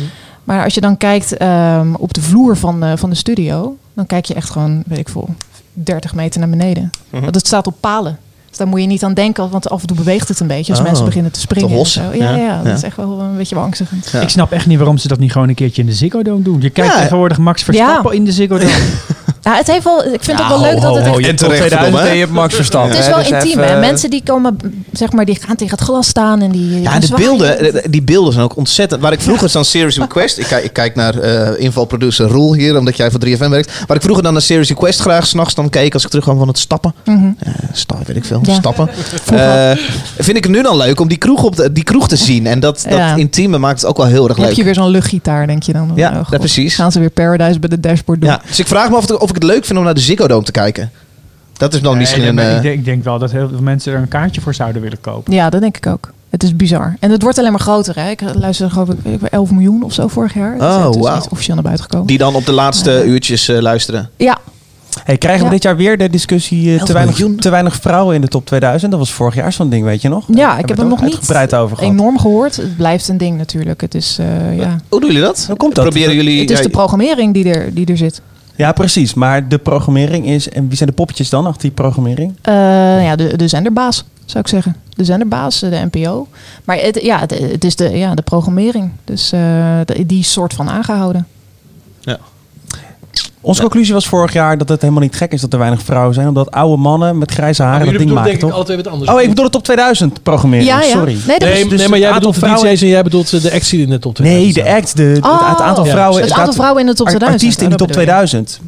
Maar 0.44 0.64
als 0.64 0.74
je 0.74 0.80
dan 0.80 0.96
kijkt 0.96 1.36
ehm, 1.36 1.94
op 1.94 2.14
de 2.14 2.22
vloer 2.22 2.56
van, 2.56 2.82
eh, 2.82 2.92
van 2.96 3.10
de 3.10 3.16
studio, 3.16 3.76
dan 3.94 4.06
kijk 4.06 4.24
je 4.24 4.34
echt 4.34 4.50
gewoon, 4.50 4.82
weet 4.86 4.98
ik 4.98 5.08
veel, 5.08 5.28
30 5.72 6.14
meter 6.14 6.40
naar 6.40 6.48
beneden. 6.48 6.90
Mhm. 7.10 7.22
Want 7.22 7.34
het 7.34 7.46
staat 7.46 7.66
op 7.66 7.74
palen. 7.80 8.18
Dus 8.52 8.60
daar 8.60 8.70
moet 8.70 8.80
je 8.80 8.86
niet 8.86 9.04
aan 9.04 9.14
denken, 9.14 9.50
want 9.50 9.68
af 9.70 9.80
en 9.80 9.86
toe 9.86 9.96
beweegt 9.96 10.28
het 10.28 10.40
een 10.40 10.46
beetje 10.46 10.72
als 10.72 10.80
Oh, 10.80 10.86
mensen 10.86 11.04
beginnen 11.04 11.32
te 11.32 11.40
springen. 11.40 11.68
te 11.68 11.74
en 11.74 11.78
hossen. 11.80 12.04
zo. 12.04 12.18
Ja, 12.18 12.30
ja, 12.30 12.36
Ja, 12.36 12.56
dat 12.56 12.66
ja. 12.66 12.72
is 12.72 12.82
echt 12.82 12.96
wel 12.96 13.20
een 13.20 13.36
beetje 13.36 13.54
beangstigend. 13.54 14.08
Ja. 14.12 14.20
Ik 14.20 14.28
snap 14.28 14.52
echt 14.52 14.66
niet 14.66 14.78
waarom 14.78 14.98
ze 14.98 15.08
dat 15.08 15.18
niet 15.18 15.32
gewoon 15.32 15.48
een 15.48 15.54
keertje 15.54 15.82
in 15.82 15.88
de 15.88 15.94
Ziggo 15.94 16.22
Dome 16.22 16.42
doen. 16.42 16.60
Je 16.60 16.70
kijkt 16.70 16.92
Ja. 16.94 17.00
tegenwoordig 17.00 17.38
Max 17.38 17.62
Verstappen 17.62 18.12
in 18.14 18.24
de 18.24 18.32
Ziggo 18.32 18.58
Dome. 18.58 18.70
Ja, 19.42 19.56
het 19.56 19.66
heeft 19.66 19.84
wel, 19.84 20.04
ik 20.04 20.22
vind 20.24 20.38
Ja, 20.38 20.44
het 20.48 20.48
wel 20.60 20.60
leuk 20.72 20.80
dat 20.80 20.94
het 20.94 21.06
echt 21.06 21.16
En 21.16 21.20
je 21.22 21.28
tot 21.28 21.38
terecht, 21.38 21.56
2000 21.58 21.70
verdomme, 21.80 22.00
hè? 22.00 22.08
en 22.08 22.14
je 22.14 22.20
hebt 22.20 22.32
Max 22.32 22.54
Verstappen. 22.54 22.90
Het 22.90 22.98
is 23.00 23.06
wel 23.06 23.16
dus 23.18 23.28
intiem, 23.30 23.50
even, 23.50 23.64
hè? 23.64 23.74
eh, 23.74 23.80
Mensen 23.80 24.10
die 24.10 24.22
komen, 24.24 24.56
zeg 24.92 25.12
maar, 25.12 25.24
die 25.24 25.38
gaan 25.40 25.56
tegen 25.56 25.76
het 25.78 25.86
glas 25.86 26.06
staan 26.08 26.40
en 26.42 26.50
die. 26.50 26.80
Ja, 26.82 26.98
de 26.98 27.06
zwaaien. 27.06 27.26
beelden, 27.28 27.74
eh, 27.74 27.84
die 27.90 28.02
beelden 28.02 28.32
zijn 28.32 28.44
ook 28.44 28.56
ontzettend. 28.56 29.00
Waar 29.02 29.12
ik 29.12 29.20
vroeger 29.20 29.52
dan 29.52 29.64
Series 29.64 29.98
Request. 29.98 30.38
Ik 30.38 30.46
kijk, 30.46 30.64
ik 30.64 30.72
kijk 30.72 30.94
naar 30.94 31.18
eh 31.18 31.60
invalproducer 31.64 32.26
Roel 32.28 32.54
hier, 32.54 32.78
omdat 32.78 32.96
jij 32.96 33.10
voor 33.10 33.20
3FM 33.20 33.48
werkt. 33.50 33.84
Waar 33.86 33.96
ik 33.96 34.02
vroeger 34.02 34.22
dan 34.24 34.32
naar 34.32 34.42
Series 34.42 34.68
Request 34.68 35.00
graag 35.00 35.26
s'nachts 35.26 35.54
dan 35.54 35.68
keek 35.68 35.94
als 35.94 36.02
ik 36.04 36.08
terugkwam 36.08 36.38
van 36.38 36.48
het 36.48 36.58
stappen. 36.58 36.94
Mhm. 37.04 37.24
Eh, 37.38 37.52
stappen, 37.72 38.06
weet 38.06 38.16
ik 38.16 38.24
veel. 38.24 38.40
Ja. 38.42 38.54
Stappen. 38.54 38.88
Eh, 39.32 39.70
vind 40.18 40.36
ik 40.36 40.42
het 40.44 40.52
nu 40.52 40.62
dan 40.62 40.76
leuk 40.76 41.00
om 41.00 41.08
die 41.08 41.18
kroeg, 41.18 41.42
op 41.42 41.56
de, 41.56 41.72
die 41.72 41.84
kroeg 41.84 42.08
te 42.08 42.16
zien. 42.16 42.46
En 42.46 42.60
dat, 42.60 42.84
dat 42.88 42.98
Ja. 42.98 43.14
intieme 43.16 43.58
maakt 43.58 43.80
het 43.80 43.90
ook 43.90 43.96
wel 43.96 44.06
heel 44.06 44.24
erg 44.28 44.36
Dan 44.36 44.36
heb 44.38 44.46
leuk. 44.48 44.56
je 44.56 44.64
weer 44.64 44.74
zo'n 44.74 44.88
luchtgitaar, 44.88 45.46
denk 45.46 45.62
je 45.62 45.72
dan. 45.72 45.92
Ja, 45.94 46.10
Oh, 46.10 46.26
god. 46.26 46.38
precies. 46.38 46.74
Gaan 46.74 46.92
ze 46.92 46.98
weer 46.98 47.10
Paradise 47.10 47.58
bij 47.58 47.68
de 47.68 47.80
dashboard 47.80 48.20
doen? 48.20 48.30
Ja, 48.30 48.40
dus 48.46 48.58
ik 48.58 48.66
vraag 48.66 48.90
me 48.90 48.96
af, 48.96 49.10
of 49.10 49.30
ik 49.36 49.42
het 49.42 49.50
leuk 49.50 49.64
vind 49.64 49.78
om 49.78 49.84
naar 49.84 49.94
de 49.94 50.00
Ziggo 50.00 50.26
Dome 50.28 50.44
te 50.44 50.52
kijken. 50.52 50.90
Dat 51.52 51.74
is 51.74 51.80
dan 51.80 51.98
misschien 51.98 52.20
Nee, 52.20 52.30
een... 52.30 52.38
eh, 52.38 52.56
ik, 52.56 52.62
denk, 52.62 52.78
ik 52.78 52.84
denk 52.84 53.04
wel 53.04 53.18
dat 53.18 53.30
heel 53.30 53.48
veel 53.48 53.60
mensen 53.62 53.92
er 53.92 53.98
een 53.98 54.08
kaartje 54.08 54.40
voor 54.40 54.54
zouden 54.54 54.82
willen 54.82 55.00
kopen. 55.00 55.32
Ja, 55.32 55.50
dat 55.50 55.60
denk 55.60 55.76
ik 55.76 55.86
ook. 55.86 56.12
Het 56.30 56.42
is 56.42 56.56
bizar. 56.56 56.96
En 57.00 57.10
het 57.10 57.22
wordt 57.22 57.38
alleen 57.38 57.50
maar 57.50 57.60
groter. 57.60 57.94
Hè? 57.96 58.10
Ik 58.10 58.20
luister 58.34 58.70
geloof 58.70 58.88
ik 58.88 58.96
ik 59.02 59.20
weet 59.20 59.30
11 59.30 59.50
miljoen 59.50 59.82
of 59.82 59.92
zo 59.92 60.08
vorig 60.08 60.34
jaar. 60.34 60.54
Oh, 60.60 60.84
het 60.86 60.94
is 60.94 61.00
wauw. 61.00 61.14
niet 61.14 61.28
officieel 61.30 61.54
naar 61.54 61.64
buiten 61.64 61.84
gekomen. 61.84 62.06
die 62.06 62.18
dan 62.18 62.34
op 62.34 62.46
de 62.46 62.52
laatste 62.52 63.04
uurtjes 63.04 63.48
eh, 63.48 63.58
luisteren. 63.60 64.10
Ja, 64.16 64.38
Hey, 65.04 65.18
krijgen 65.18 65.40
we 65.40 65.46
Ja. 65.46 65.52
dit 65.52 65.62
jaar 65.62 65.76
weer 65.76 65.98
de 65.98 66.10
discussie 66.10 66.74
eh, 66.78 66.82
te, 66.82 66.92
weinig, 66.92 67.18
miljoen. 67.18 67.36
te 67.36 67.50
weinig 67.50 67.74
vrouwen 67.74 68.14
in 68.14 68.20
de 68.20 68.28
top 68.28 68.46
2000? 68.46 68.90
Dat 68.90 69.00
was 69.00 69.12
vorig 69.12 69.34
jaar 69.34 69.52
zo'n 69.52 69.68
ding, 69.68 69.84
weet 69.84 70.02
je 70.02 70.08
nog? 70.08 70.24
ja 70.34 70.52
ik 70.52 70.58
heb 70.58 70.68
het 70.68 70.78
hem 70.78 70.88
nog 70.88 71.00
niet 71.02 71.12
uitgebreid 71.14 71.54
over 71.54 71.76
gehad. 71.76 71.92
enorm 71.92 72.18
gehoord. 72.18 72.56
Het 72.56 72.76
blijft 72.76 73.08
een 73.08 73.18
ding 73.18 73.36
natuurlijk. 73.38 73.80
Het 73.80 73.94
is, 73.94 74.16
eh, 74.20 74.56
ja. 74.58 74.76
Hoe 74.88 75.00
doen 75.00 75.08
jullie 75.10 75.24
dat? 75.24 75.44
Hoe 75.46 75.56
komt 75.56 75.74
dat? 75.74 75.84
Proberen 75.84 76.14
jullie... 76.14 76.40
het 76.40 76.50
is 76.50 76.56
ja, 76.56 76.62
de 76.62 76.68
programmering 76.70 77.34
die 77.34 77.52
er, 77.54 77.74
die 77.74 77.86
er 77.86 77.96
zit. 77.96 78.20
Ja, 78.56 78.72
precies. 78.72 79.14
Maar 79.14 79.48
de 79.48 79.58
programmering 79.58 80.26
is... 80.26 80.48
En 80.48 80.68
wie 80.68 80.76
zijn 80.76 80.88
de 80.88 80.94
poppetjes 80.94 81.30
dan 81.30 81.46
achter 81.46 81.62
die 81.62 81.70
programmering? 81.70 82.34
Eh, 82.42 82.54
ja, 83.04 83.16
de, 83.16 83.36
de 83.36 83.48
zenderbaas, 83.48 84.04
zou 84.24 84.38
ik 84.38 84.48
zeggen. 84.48 84.76
De 84.96 85.04
zenderbaas, 85.04 85.60
de 85.60 85.88
NPO. 85.90 86.28
Maar 86.64 86.76
het, 86.76 87.02
ja, 87.02 87.18
het, 87.18 87.38
het 87.38 87.64
is 87.64 87.76
de, 87.76 87.90
ja, 87.90 88.14
de 88.14 88.22
programmering. 88.22 88.90
Dus 89.04 89.32
eh, 89.32 89.80
die 90.06 90.18
is 90.18 90.32
soort 90.32 90.54
van 90.54 90.70
aangehouden. 90.70 91.26
Onze 93.40 93.60
conclusie 93.60 93.94
was 93.94 94.06
vorig 94.08 94.32
jaar 94.32 94.58
dat 94.58 94.68
het 94.68 94.80
helemaal 94.80 95.02
niet 95.02 95.16
gek 95.16 95.32
is 95.32 95.40
dat 95.40 95.52
er 95.52 95.58
weinig 95.58 95.82
vrouwen 95.82 96.14
zijn. 96.14 96.28
Omdat 96.28 96.50
oude 96.50 96.76
mannen 96.82 97.18
met 97.18 97.30
grijze 97.32 97.62
haren 97.62 97.86
dat 97.86 97.96
ding 97.98 98.08
maken, 98.10 98.22
denk 98.24 98.34
ik 98.34 98.40
toch? 98.40 98.50
altijd 98.52 98.68
weer 98.68 98.84
wat 98.84 98.92
anders. 98.92 99.10
Oh, 99.12 99.20
ik 99.20 99.28
bedoel 99.28 99.44
de 99.44 99.50
top 99.50 99.64
2000 99.64 100.22
programmering. 100.22 100.68
Ja, 100.70 100.82
ja. 100.82 100.90
Sorry. 100.90 101.16
Nee, 101.26 101.36
is, 101.52 101.68
dus 101.68 101.78
nee, 101.80 101.88
maar 101.88 101.98
jij 101.98 102.08
het 102.08 102.18
bedoelt 102.18 102.40
de 102.40 102.46
DJ's 102.68 102.82
en 102.82 102.88
jij 102.88 103.02
bedoelt 103.02 103.42
de 103.42 103.52
actie 103.52 103.80
in 103.82 103.88
de 103.90 103.98
top 103.98 104.14
2000. 104.14 104.54
Nee, 104.56 104.64
de 104.64 104.70
act. 104.76 104.96
De, 104.96 105.02
het- 105.02 105.24
Oh, 105.24 105.48
het 105.50 105.60
aantal 105.60 105.84
ja. 105.84 105.90
vrouwen. 105.90 106.22
het 106.22 106.32
aantal 106.32 106.54
vrouwen 106.54 106.80
in 106.80 106.86
de 106.86 106.94
top 106.94 107.06
ar- 107.06 107.12
2000. 107.12 107.42
Artiesten 107.42 107.70
in 107.70 107.76
de 107.76 107.84
Oh, 107.84 107.88
top 107.88 107.96
dat 107.96 108.06
bedoel 108.06 108.22
je. 108.22 108.36
2000. 108.36 108.60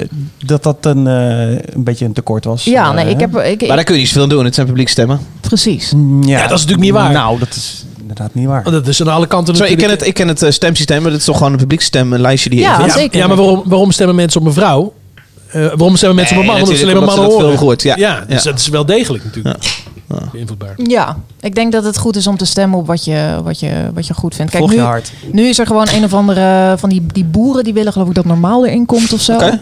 eh, 0.00 0.46
dat 0.46 0.62
dat 0.62 0.76
een, 0.80 1.06
eh, 1.06 1.74
een 1.74 1.84
beetje 1.84 2.04
een 2.04 2.12
tekort 2.12 2.44
was. 2.44 2.64
Ja, 2.64 2.88
Eh, 2.88 2.94
nee, 2.94 3.08
ik 3.14 3.20
heb... 3.20 3.36
Ik, 3.38 3.66
Maar 3.66 3.76
daar 3.76 3.84
kun 3.84 3.94
je 3.94 4.00
niet 4.00 4.08
zoveel 4.08 4.22
aan 4.22 4.28
doen. 4.28 4.44
Het 4.44 4.54
zijn 4.54 4.66
publiekstemmen. 4.66 5.20
precies. 5.40 5.92
Mm, 5.92 6.22
Ja, 6.22 6.28
Ja, 6.30 6.42
dat 6.48 6.58
is 6.58 6.64
natuurlijk 6.64 6.80
niet 6.82 6.92
waar. 6.92 7.12
Nou, 7.12 7.38
dat 7.38 7.48
is 7.48 7.85
inderdaad 8.18 8.34
niet 8.34 8.46
waar. 8.46 8.62
Want 8.62 8.74
dat 8.84 8.86
is 8.86 9.00
aan 9.00 9.08
alle 9.08 9.26
kanten 9.26 9.56
Sorry, 9.56 9.72
ik 9.72 9.78
ken 9.78 9.90
het, 9.90 10.06
ik 10.06 10.14
ken 10.14 10.28
het 10.28 10.42
eh, 10.42 10.50
stemsysteem, 10.50 11.02
maar 11.02 11.10
dat 11.10 11.20
is 11.20 11.26
toch 11.26 11.36
gewoon 11.36 11.52
een 11.52 11.58
publieksstem, 11.58 12.12
een 12.12 12.20
lijstje 12.20 12.50
die 12.50 12.58
je 12.58 12.64
Ja. 12.64 12.78
Ja, 12.80 12.88
zeker. 12.88 13.18
ja, 13.18 13.26
maar 13.26 13.36
waarom, 13.36 13.62
waarom 13.64 13.90
stemmen 13.92 14.16
mensen 14.16 14.40
op 14.40 14.46
een 14.46 14.52
vrouw? 14.52 14.94
Eh, 15.46 15.60
waarom 15.66 15.96
stemmen 15.96 16.16
mensen 16.16 16.36
op 16.36 16.42
een 16.42 16.48
man? 16.48 16.60
Omdat 16.60 16.76
ze 16.76 16.82
alleen 16.82 16.96
maar 16.96 17.04
mannen 17.04 17.24
horen. 17.24 17.38
dat 17.38 17.48
veel 17.48 17.58
gehoord, 17.58 17.82
ja. 17.82 17.94
dus 17.94 18.42
Ja. 18.44 18.50
dat 18.50 18.60
is 18.60 18.68
wel 18.68 18.86
degelijk 18.86 19.24
natuurlijk. 19.24 19.64
Beïnvloedbaar. 20.32 20.74
Ja, 20.76 21.16
ik 21.40 21.54
denk 21.54 21.72
dat 21.72 21.84
het 21.84 21.98
goed 21.98 22.16
is 22.16 22.26
om 22.26 22.36
te 22.36 22.44
stemmen 22.46 22.78
op 22.78 22.86
wat 22.86 23.04
je, 23.04 23.40
wat 23.44 23.60
je, 23.60 23.70
wat 23.94 24.06
je 24.06 24.14
goed 24.14 24.34
vindt. 24.34 24.50
Kijk, 24.50 24.62
Volg 24.62 24.74
je 24.76 24.80
nu, 24.80 24.86
hart. 24.86 25.12
nu 25.32 25.48
is 25.48 25.58
er 25.58 25.66
gewoon 25.66 25.86
een 25.92 26.04
of 26.04 26.14
andere 26.14 26.74
van 26.78 26.88
die, 26.88 27.06
die 27.12 27.24
boeren 27.24 27.64
die 27.64 27.72
willen 27.72 27.92
geloof 27.92 28.08
ik 28.08 28.14
dat 28.14 28.24
normaal 28.24 28.66
erin 28.66 28.86
komt 28.86 29.12
of 29.12 29.20
zo. 29.20 29.34
Oké. 29.34 29.60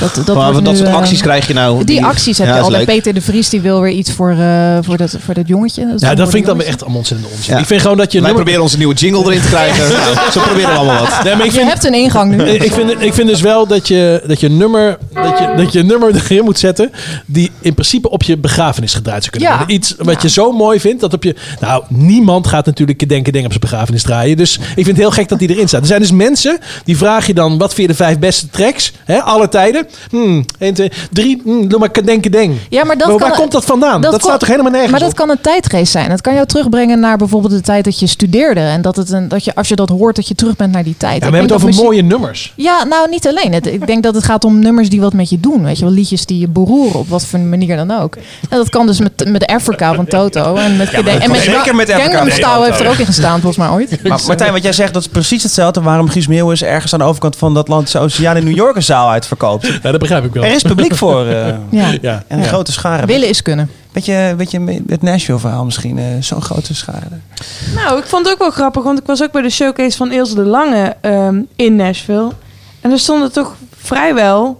Dat, 0.00 0.20
dat, 0.26 0.36
Maar 0.36 0.62
dat 0.62 0.76
soort 0.76 0.88
eh, 0.88 0.94
acties 0.94 1.20
krijg 1.20 1.46
je 1.46 1.54
nou. 1.54 1.84
Die 1.84 2.04
acties 2.04 2.38
heb 2.38 2.46
Ja, 2.46 2.56
je 2.56 2.60
al. 2.62 2.70
leuk. 2.70 2.84
Peter 2.86 3.14
de 3.14 3.20
Vries 3.20 3.48
die 3.48 3.60
wil 3.60 3.80
weer 3.80 3.92
iets 3.92 4.12
voor, 4.12 4.30
eh, 4.30 4.78
voor, 4.80 4.96
dat, 4.96 5.16
voor 5.18 5.34
dat 5.34 5.48
jongetje. 5.48 5.86
Dat 5.86 6.00
Ja, 6.00 6.14
dat 6.14 6.28
vind 6.28 6.40
ik 6.42 6.46
dan 6.46 6.56
weer 6.58 6.66
echt 6.66 6.80
allemaal 6.80 6.98
ontzettend 6.98 7.30
onzin. 7.32 7.54
Ja. 7.54 7.60
Ik 7.60 7.66
vind 7.66 7.80
gewoon 7.80 7.96
dat 7.96 8.12
je... 8.12 8.18
Wij 8.18 8.20
nummer- 8.26 8.42
proberen 8.42 8.62
onze 8.62 8.76
nieuwe 8.78 8.94
jingle 8.94 9.24
erin 9.24 9.40
te 9.40 9.46
krijgen. 9.48 9.88
nou, 10.14 10.30
zo 10.30 10.40
proberen 10.40 10.70
we 10.70 10.76
allemaal 10.76 10.98
wat. 11.00 11.24
Nee, 11.24 11.34
maar 11.36 11.46
ik 11.46 11.52
jongetje. 11.52 11.60
Je 11.60 11.66
hebt 11.66 11.84
een 11.84 11.94
ingang 11.94 12.36
nu. 12.36 12.44
ik, 12.44 12.72
vind, 12.72 13.02
ik 13.02 13.14
vind 13.14 13.28
dus 13.28 13.40
wel 13.40 13.66
dat 13.66 13.88
je, 13.88 14.22
dat 14.26 14.40
je 14.40 14.48
nummer 14.48 14.98
dat 15.14 15.38
je, 15.38 15.52
dat 15.56 15.72
je 15.72 15.78
een 15.78 15.86
nummer 15.86 16.14
erin 16.30 16.44
moet 16.44 16.58
zetten 16.58 16.90
die 17.26 17.50
in 17.60 17.74
principe 17.74 18.10
op 18.10 18.22
je 18.22 18.36
begrafenis 18.38 18.94
gedraaid 18.94 19.20
zou 19.22 19.30
kunnen 19.30 19.50
Ja. 19.50 19.56
worden. 19.58 19.74
Iets 19.82 19.94
wat 19.98 20.14
Ja. 20.14 20.18
je 20.22 20.28
zo 20.28 20.52
mooi 20.52 20.80
vindt 20.80 21.00
dat 21.00 21.12
op 21.14 21.24
je... 21.24 21.36
Nou, 21.60 21.82
niemand 21.88 22.46
gaat 22.46 22.66
natuurlijk 22.66 23.08
denken 23.08 23.32
denk 23.32 23.44
op 23.44 23.50
zijn 23.50 23.60
begrafenis 23.70 24.02
draaien. 24.02 24.36
Dus 24.36 24.56
ik 24.58 24.62
vind 24.74 24.86
het 24.86 24.96
heel 24.96 25.10
gek 25.10 25.28
dat 25.28 25.38
die 25.38 25.48
erin 25.48 25.68
staat. 25.68 25.80
Er 25.80 25.86
zijn 25.86 26.00
dus 26.00 26.12
mensen 26.12 26.58
die 26.84 26.96
vraag 26.96 27.26
je 27.26 27.34
dan 27.34 27.58
wat 27.58 27.74
vind 27.74 27.86
je 27.88 27.96
de 27.96 28.02
vijf 28.04 28.18
beste 28.18 28.48
tracks? 28.50 28.92
Hè, 29.04 29.22
alle 29.22 29.48
tijden. 29.48 29.86
Hmm, 30.10 30.44
1, 30.58 30.74
2, 30.74 30.90
3. 31.12 31.40
Hmm, 31.44 31.68
doe 31.68 31.78
maar 31.78 32.04
denken 32.04 32.30
denk. 32.30 32.56
Ja, 32.68 32.84
maar 32.84 32.98
dat 32.98 33.08
Maar 33.08 33.16
kan, 33.18 33.28
waar 33.28 33.38
komt 33.38 33.52
dat 33.52 33.64
vandaan? 33.64 34.00
Dat, 34.00 34.12
dat 34.12 34.20
staat 34.22 34.38
toch 34.40 34.48
helemaal 34.48 34.70
nergens 34.70 34.90
Maar 34.90 35.00
dat 35.00 35.10
op? 35.10 35.16
kan 35.16 35.30
een 35.30 35.40
tijdgeest 35.40 35.92
zijn. 35.92 36.10
Het 36.10 36.20
kan 36.20 36.34
jou 36.34 36.46
terugbrengen 36.46 37.00
naar 37.00 37.16
bijvoorbeeld 37.16 37.52
de 37.52 37.60
tijd 37.60 37.84
dat 37.84 37.98
je 38.00 38.06
studeerde. 38.06 38.60
En 38.60 38.82
dat, 38.82 38.96
het 38.96 39.10
een, 39.10 39.28
dat 39.28 39.44
je, 39.44 39.54
als 39.54 39.68
je 39.68 39.76
dat 39.76 39.88
hoort, 39.88 40.16
dat 40.16 40.28
je 40.28 40.34
terug 40.34 40.56
bent 40.56 40.72
naar 40.72 40.84
die 40.84 40.96
tijd. 40.96 41.12
Ja, 41.12 41.18
we 41.18 41.24
hebben 41.36 41.42
het 41.42 41.52
over 41.52 41.66
dat 41.66 41.76
muziek- 41.76 41.84
mooie 41.84 42.02
nummers. 42.02 42.52
Ja, 42.56 42.84
nou 42.84 43.08
niet 43.10 43.26
alleen. 43.26 43.52
Het, 43.52 43.66
ik 43.66 43.86
denk 43.86 44.02
dat 44.02 44.14
het 44.14 44.24
gaat 44.24 44.44
om 44.44 44.58
nummers 44.58 44.88
die 44.88 45.00
wat 45.00 45.12
met 45.12 45.30
je 45.30 45.40
doen. 45.40 45.64
Weet 45.64 45.78
je 45.78 45.84
wel, 45.84 45.94
liedjes 45.94 46.26
die 46.26 46.38
je 46.38 46.48
beroeren 46.48 46.98
op 47.00 47.08
wat 47.08 47.26
voor 47.26 47.40
manier 47.40 47.76
dan 47.76 47.90
ook. 47.90 48.16
En 48.48 48.56
dat 48.58 48.68
kan 48.68 48.86
dus 48.86 49.00
met, 49.00 49.24
met 49.26 49.44
Afrika 49.72 49.94
van 49.94 50.06
Toto. 50.06 50.54
En 50.56 50.76
met, 50.76 50.90
en 50.90 51.04
met, 51.30 51.40
zeker 51.40 51.74
met 51.74 51.90
Gangnam 51.90 52.30
Style 52.30 52.64
heeft 52.64 52.80
er 52.80 52.88
ook 52.88 52.96
in 52.96 53.06
gestaan, 53.06 53.40
volgens 53.40 53.56
mij 53.56 53.68
ooit. 53.68 54.02
Maar 54.02 54.20
Martijn, 54.26 54.52
wat 54.52 54.62
jij 54.62 54.72
zegt, 54.72 54.92
dat 54.94 55.02
is 55.02 55.08
precies 55.08 55.42
hetzelfde 55.42 55.80
waarom 55.80 56.08
Guus 56.08 56.26
Meeuwis 56.26 56.62
ergens 56.62 56.92
aan 56.92 56.98
de 56.98 57.04
overkant 57.04 57.36
van 57.36 57.52
de 57.54 57.58
Atlantische 57.60 57.98
Oceaan 57.98 58.36
in 58.36 58.44
New 58.44 58.56
York 58.56 58.76
een 58.76 58.82
zaal 58.82 59.10
uitverkoopt. 59.10 59.66
Ja, 59.82 59.90
dat 59.90 59.98
begrijp 60.00 60.24
ik 60.24 60.32
wel. 60.32 60.44
Er 60.44 60.52
is 60.54 60.62
publiek 60.62 60.94
voor. 60.96 61.26
eh, 61.26 61.46
Ja. 61.70 61.92
Ja. 62.00 62.22
en 62.28 62.38
een 62.38 62.44
grote 62.44 62.72
schare. 62.72 63.06
Willen 63.06 63.28
is 63.28 63.42
kunnen. 63.42 63.70
Beetje, 63.92 64.34
beetje 64.36 64.82
het 64.86 65.02
Nashville 65.02 65.38
verhaal 65.38 65.64
misschien. 65.64 65.98
eh, 65.98 66.04
Zo'n 66.20 66.42
grote 66.42 66.74
schare. 66.74 67.06
Nou, 67.74 67.98
ik 67.98 68.04
vond 68.04 68.24
het 68.24 68.32
ook 68.34 68.38
wel 68.40 68.50
grappig, 68.50 68.82
want 68.82 68.98
ik 68.98 69.06
was 69.06 69.22
ook 69.22 69.32
bij 69.32 69.42
de 69.42 69.50
showcase 69.50 69.96
van 69.96 70.12
Ilse 70.12 70.34
de 70.34 70.44
Lange 70.44 70.96
ehm, 71.00 71.40
in 71.56 71.76
Nashville. 71.76 72.28
En 72.80 72.90
er 72.90 72.98
stonden 72.98 73.32
toch 73.32 73.54
vrijwel 73.76 74.58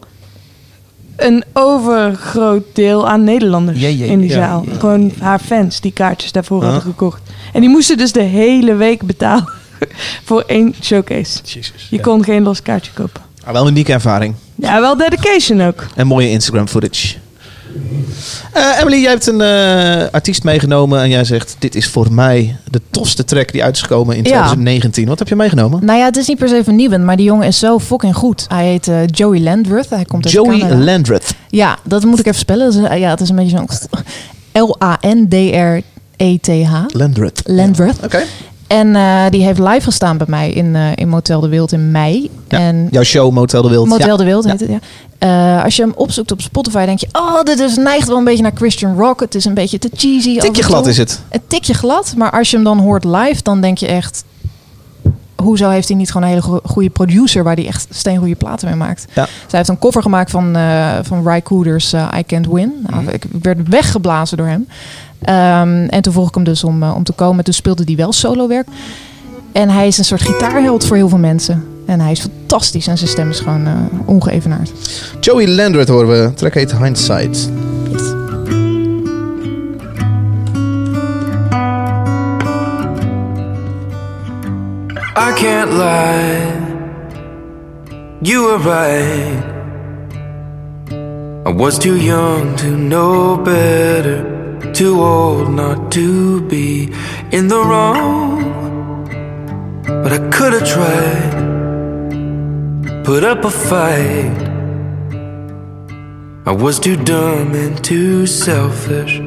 een 1.25 1.45
overgroot 1.53 2.65
deel 2.73 3.09
aan 3.09 3.25
Nederlanders 3.25 3.83
in 3.83 4.21
die 4.21 4.31
zaal. 4.31 4.65
Gewoon 4.79 5.13
haar 5.21 5.39
fans 5.39 5.81
die 5.81 5.93
kaartjes 5.93 6.33
daarvoor 6.33 6.63
hadden 6.65 6.83
gekocht. 6.83 7.23
En 7.53 7.61
die 7.61 7.71
moesten 7.71 7.97
dus 7.97 8.13
de 8.13 8.23
hele 8.23 8.75
week 8.75 9.03
betalen 9.03 9.49
voor 10.25 10.45
één 10.47 10.75
showcase. 10.83 11.41
Jezus. 11.45 11.87
Je 11.91 12.01
kon 12.01 12.25
geen 12.25 12.43
los 12.43 12.63
kaartje 12.63 12.93
kopen. 12.93 13.23
Maar 13.45 13.53
wel 13.53 13.63
een 13.63 13.69
unieke 13.71 13.93
ervaring. 13.93 14.35
Ja, 14.55 14.81
wel 14.81 14.97
dedication 14.97 15.61
ook. 15.61 15.87
En 15.95 16.07
mooie 16.07 16.31
Instagram 16.31 16.69
footage. 16.69 17.15
Eh, 18.53 18.81
Emily, 18.81 19.01
jij 19.01 19.11
hebt 19.11 19.27
een 19.27 19.41
eh, 19.41 20.05
artiest 20.13 20.45
meegenomen 20.45 21.01
en 21.03 21.09
jij 21.09 21.25
zegt: 21.25 21.57
Dit 21.59 21.75
is 21.75 21.87
voor 21.89 22.13
mij 22.13 22.57
de 22.71 22.81
tofste 22.91 23.25
track 23.25 23.53
die 23.53 23.63
uit 23.65 23.77
is 23.77 23.83
gekomen 23.83 24.17
in 24.17 24.25
Ja. 24.25 24.29
2019. 24.31 25.07
Wat 25.09 25.19
heb 25.19 25.29
je 25.29 25.37
meegenomen? 25.37 25.85
Nou 25.85 25.99
ja, 25.99 26.05
het 26.05 26.17
is 26.17 26.27
niet 26.27 26.39
per 26.39 26.49
se 26.49 26.65
vernieuwend, 26.65 27.05
maar 27.05 27.17
die 27.17 27.25
jongen 27.27 27.47
is 27.47 27.59
zo 27.59 27.79
fucking 27.79 28.15
goed. 28.15 28.45
Hij 28.49 28.67
heet 28.67 28.89
eh, 28.89 28.97
Joey 29.07 29.41
Landreth. 29.41 29.91
Hij 29.91 30.05
komt 30.05 30.25
uit 30.25 30.35
Joey 30.35 30.59
Canada. 30.59 30.85
Landreth. 30.85 31.35
Ja, 31.49 31.79
dat 31.85 32.05
moet 32.05 32.19
ik 32.19 32.27
even 32.27 32.39
spellen. 32.39 32.99
Ja, 32.99 33.11
het 33.11 33.21
is 33.21 33.29
een 33.29 33.37
beetje 33.37 33.57
zo'n 33.57 33.69
L-A-N-D-R-E-T-H. 35.63 36.75
Landreth. 36.89 37.43
Landreth. 37.45 38.05
Oké. 38.05 38.23
En 38.73 38.97
eh, 38.97 39.25
die 39.31 39.45
heeft 39.45 39.59
live 39.59 39.81
gestaan 39.81 40.17
bij 40.17 40.27
mij 40.31 40.51
in, 40.51 40.77
eh, 40.77 40.83
in 40.95 41.09
Motel 41.09 41.41
de 41.41 41.49
Wild 41.49 41.73
in 41.73 41.91
mei. 41.91 42.31
Ja, 42.49 42.59
En 42.59 42.89
Jouw 42.91 43.03
show 43.03 43.33
Motel 43.33 43.63
de 43.63 43.69
Wild. 43.69 43.87
Motel 43.89 44.07
Ja. 44.09 44.17
de 44.17 44.25
Wild 44.25 44.45
Ja. 44.45 44.51
heet 44.51 44.61
het, 44.61 44.69
ja. 44.71 44.79
Eh, 45.19 45.65
als 45.65 45.77
je 45.77 45.83
hem 45.83 45.93
opzoekt 45.97 46.33
op 46.33 46.41
Spotify, 46.41 46.85
denk 46.87 46.99
je... 46.99 47.09
Oh, 47.13 47.43
dit 47.43 47.59
is, 47.59 47.77
neigt 47.77 48.09
wel 48.09 48.17
een 48.19 48.25
beetje 48.25 48.43
naar 48.43 48.53
Christian 48.55 48.97
Rock. 48.99 49.21
Het 49.21 49.35
is 49.35 49.45
een 49.45 49.55
beetje 49.55 49.79
te 49.79 49.91
cheesy. 49.95 50.39
Tikje 50.39 50.63
glad 50.63 50.87
is 50.87 50.97
het. 50.99 51.21
Een 51.31 51.41
tikje 51.47 51.75
glad. 51.75 52.15
Maar 52.17 52.31
als 52.31 52.51
je 52.51 52.57
hem 52.57 52.65
dan 52.65 52.79
hoort 52.79 53.05
live, 53.05 53.43
dan 53.43 53.61
denk 53.61 53.79
je 53.79 53.87
echt... 53.87 54.25
Hoezo 55.37 55.69
heeft 55.69 55.89
hij 55.89 55.97
niet 55.97 56.11
gewoon 56.13 56.23
een 56.23 56.35
hele 56.35 56.43
go- 56.47 56.61
goede 56.65 56.91
producer... 56.91 57.45
waar 57.45 57.55
hij 57.55 57.67
echt 57.67 57.87
steengoede 57.91 58.35
platen 58.35 58.69
mee 58.69 58.77
maakt? 58.77 59.07
Ja. 59.15 59.25
Zij 59.47 59.59
heeft 59.59 59.69
een 59.69 59.79
cover 59.79 60.03
gemaakt 60.03 60.31
van, 60.31 60.57
van 61.03 61.29
Ry 61.29 61.43
Cooders 61.43 61.93
I 61.93 62.23
Can't 62.27 62.47
Win. 62.47 62.73
Nou, 62.89 63.03
Mhm. 63.03 63.13
Ik 63.13 63.25
werd 63.43 63.69
weggeblazen 63.69 64.37
door 64.37 64.47
hem. 64.47 64.69
Ehm, 65.25 65.87
en 65.89 66.03
toen 66.03 66.13
vroeg 66.13 66.29
ik 66.29 66.35
hem 66.35 66.45
dus 66.45 66.65
om, 66.65 66.83
eh, 66.83 66.95
om 66.95 67.05
te 67.05 67.13
komen. 67.13 67.45
Toen 67.45 67.55
speelde 67.55 67.83
hij 67.87 67.97
wel 67.97 68.13
solo 68.13 68.49
werk. 68.49 68.69
En 69.53 69.71
hij 69.71 69.87
is 69.87 69.99
een 69.99 70.05
soort 70.05 70.23
gitaarheld 70.23 70.87
voor 70.87 70.97
heel 70.97 71.09
veel 71.09 71.19
mensen. 71.19 71.65
En 71.87 72.01
hij 72.01 72.13
is 72.13 72.21
fantastisch 72.21 72.87
en 72.87 72.99
zijn 72.99 73.11
stem 73.11 73.31
is 73.31 73.41
gewoon 73.41 73.67
eh, 73.67 73.73
ongeëvenaard. 74.05 74.73
Joey 75.21 75.49
Landred 75.49 75.89
horen 75.89 76.09
we. 76.09 76.35
Track 76.35 76.55
heet 76.55 76.79
Hindsight. 76.79 77.51
I 85.17 85.33
can't 85.35 85.73
lie. 85.73 86.63
You 88.23 88.43
were 88.43 88.59
right. 88.59 89.53
I 91.45 91.51
was 91.51 91.77
too 91.77 91.97
young 91.97 92.57
to 92.57 92.71
know 92.77 93.37
better, 93.37 94.23
too 94.75 95.01
old 95.01 95.51
not 95.51 95.93
to 95.93 96.41
be 96.49 96.93
in 97.33 97.49
the 97.49 97.59
wrong. 97.59 98.43
But 99.85 100.13
I 100.13 100.19
could 100.31 100.53
have 100.53 100.67
tried, 100.67 101.33
put 103.05 103.25
up 103.25 103.45
a 103.45 103.51
fight. 103.51 104.51
I 106.47 106.53
was 106.53 106.79
too 106.81 106.97
dumb 106.97 107.55
and 107.55 107.85
too 107.85 108.27
selfish, 108.27 109.19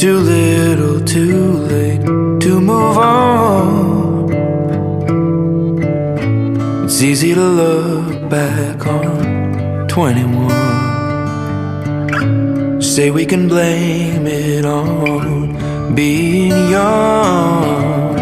too 0.00 0.18
little, 0.18 1.00
too 1.04 1.52
late 1.72 2.04
to 2.40 2.60
move 2.60 2.98
on. 2.98 4.32
It's 6.84 7.02
easy 7.02 7.34
to 7.34 7.40
look 7.40 8.28
back 8.30 8.86
on 8.86 9.88
21. 9.88 12.43
Say 12.94 13.10
we 13.10 13.26
can 13.26 13.48
blame 13.48 14.24
it 14.28 14.64
on 14.64 15.96
being 15.96 16.52
young. 16.70 18.16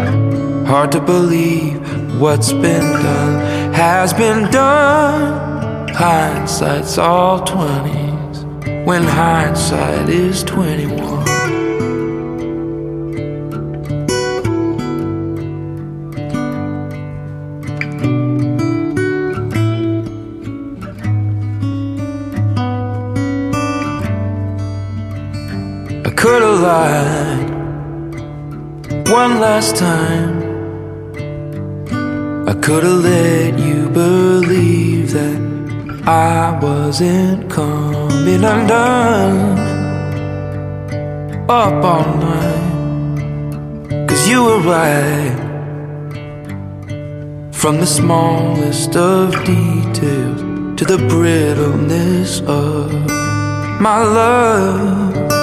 Hard 0.65 0.91
to 0.93 0.99
believe 0.99 1.79
what's 2.19 2.51
been 2.51 2.81
done 2.81 3.73
has 3.75 4.13
been 4.13 4.49
done. 4.49 5.89
Hindsight's 5.89 6.97
all 6.97 7.45
20s 7.45 8.83
when 8.83 9.03
hindsight 9.03 10.09
is 10.09 10.43
21. 10.43 11.32
I 26.13 26.15
could 26.15 26.43
have 26.43 26.59
lied 26.59 27.49
one 29.09 29.39
last 29.39 29.75
time. 29.75 30.43
I 32.47 32.53
could 32.53 32.83
have 32.83 33.03
let 33.03 33.57
you 33.57 33.89
believe 33.89 35.11
that 35.13 35.41
I 36.05 36.59
wasn't 36.61 37.49
coming 37.49 38.43
undone. 38.43 39.57
Up 41.49 41.83
all 41.83 42.05
night, 42.29 44.07
cause 44.07 44.27
you 44.29 44.43
were 44.43 44.59
right. 44.59 45.35
From 47.51 47.77
the 47.79 47.87
smallest 47.87 48.95
of 48.95 49.31
details 49.43 50.41
to 50.77 50.85
the 50.85 50.99
brittleness 51.09 52.39
of 52.41 52.91
my 53.81 54.03
love. 54.03 55.42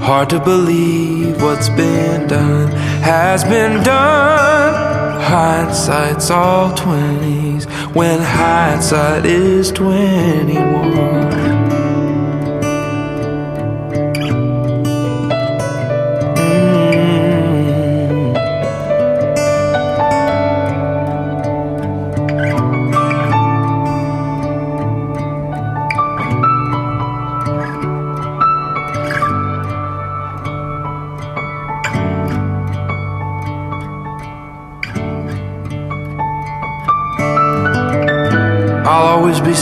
Hard 0.00 0.30
to 0.30 0.38
believe 0.38 1.42
what's 1.42 1.68
been 1.70 2.28
done 2.28 2.70
has 3.02 3.42
been 3.42 3.82
done. 3.82 5.20
Hindsight's 5.20 6.30
all 6.30 6.70
20s 6.76 7.66
when 7.94 8.20
hindsight 8.20 9.26
is 9.26 9.72
21. 9.72 11.51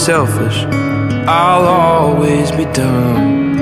Selfish. 0.01 0.65
I'll 1.29 1.67
always 1.67 2.51
be 2.53 2.65
dumb. 2.73 3.61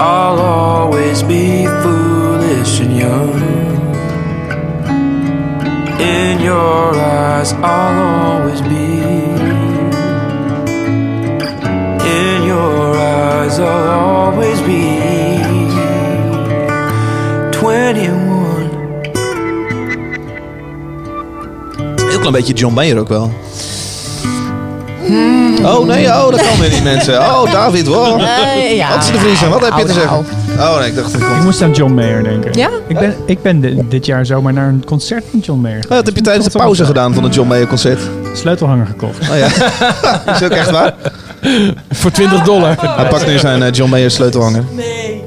I'll 0.00 0.40
always 0.40 1.22
be 1.22 1.64
foolish 1.82 2.80
and 2.80 2.96
young. 2.98 3.40
In 6.00 6.40
your 6.40 6.94
eyes, 6.96 7.52
I'll 7.52 8.40
always 8.40 8.60
be. 8.62 9.00
In 12.18 12.42
your 12.52 12.96
eyes, 12.96 13.60
I'll 13.60 13.90
always 13.90 14.60
be. 14.62 14.98
21. 17.52 18.70
Heel 22.08 22.18
klein 22.18 22.32
beetje 22.32 22.54
John 22.54 22.74
Mayer 22.74 22.98
ook 22.98 23.08
wel. 23.08 23.30
Hmm. 25.06 25.49
Oh 25.64 25.86
nee, 25.86 26.06
oh, 26.06 26.30
dat 26.30 26.42
kan 26.48 26.58
weer 26.60 26.70
niet 26.70 26.82
mensen. 26.84 27.18
Oh, 27.18 27.52
David, 27.52 27.86
wow. 27.86 28.20
Eh, 28.20 28.76
ja. 28.76 28.88
Wat 28.94 29.02
is 29.02 29.10
de 29.10 29.18
Vries, 29.18 29.40
wat 29.48 29.64
heb 29.64 29.72
je 29.78 29.84
te 29.84 29.92
zeggen? 29.92 30.24
Oh 30.58 30.78
nee, 30.78 30.88
ik 30.88 30.94
dacht 30.96 31.12
dat 31.12 31.20
Ik 31.20 31.26
komt. 31.26 31.42
moest 31.42 31.62
aan 31.62 31.70
John 31.72 31.92
Mayer 31.92 32.22
denken. 32.22 32.52
Ja? 32.58 32.68
Ik 32.88 32.98
ben, 32.98 33.16
ik 33.26 33.42
ben 33.42 33.60
di- 33.60 33.82
dit 33.88 34.06
jaar 34.06 34.26
zomaar 34.26 34.52
naar 34.52 34.68
een 34.68 34.82
concert 34.86 35.24
van 35.30 35.38
John 35.40 35.60
Mayer. 35.60 35.82
Oh, 35.84 35.88
dat 35.90 36.06
heb 36.06 36.16
je 36.16 36.22
tijdens 36.22 36.48
de 36.48 36.58
pauze 36.58 36.84
gedaan 36.84 37.14
van 37.14 37.22
het 37.24 37.34
John 37.34 37.48
Mayer 37.48 37.66
concert. 37.66 38.00
Sleutelhanger 38.34 38.86
gekocht. 38.86 39.18
Oh 39.30 39.36
ja, 39.38 39.46
is 40.34 40.42
ook 40.42 40.50
echt 40.50 40.70
waar. 40.70 40.94
Voor 41.90 42.10
20 42.10 42.42
dollar. 42.42 42.76
Hij 42.96 43.08
pakt 43.08 43.26
nu 43.26 43.38
zijn 43.38 43.62
eh, 43.62 43.72
John 43.72 43.90
Mayer 43.90 44.10
sleutelhanger. 44.10 44.64
Nee. 44.76 45.22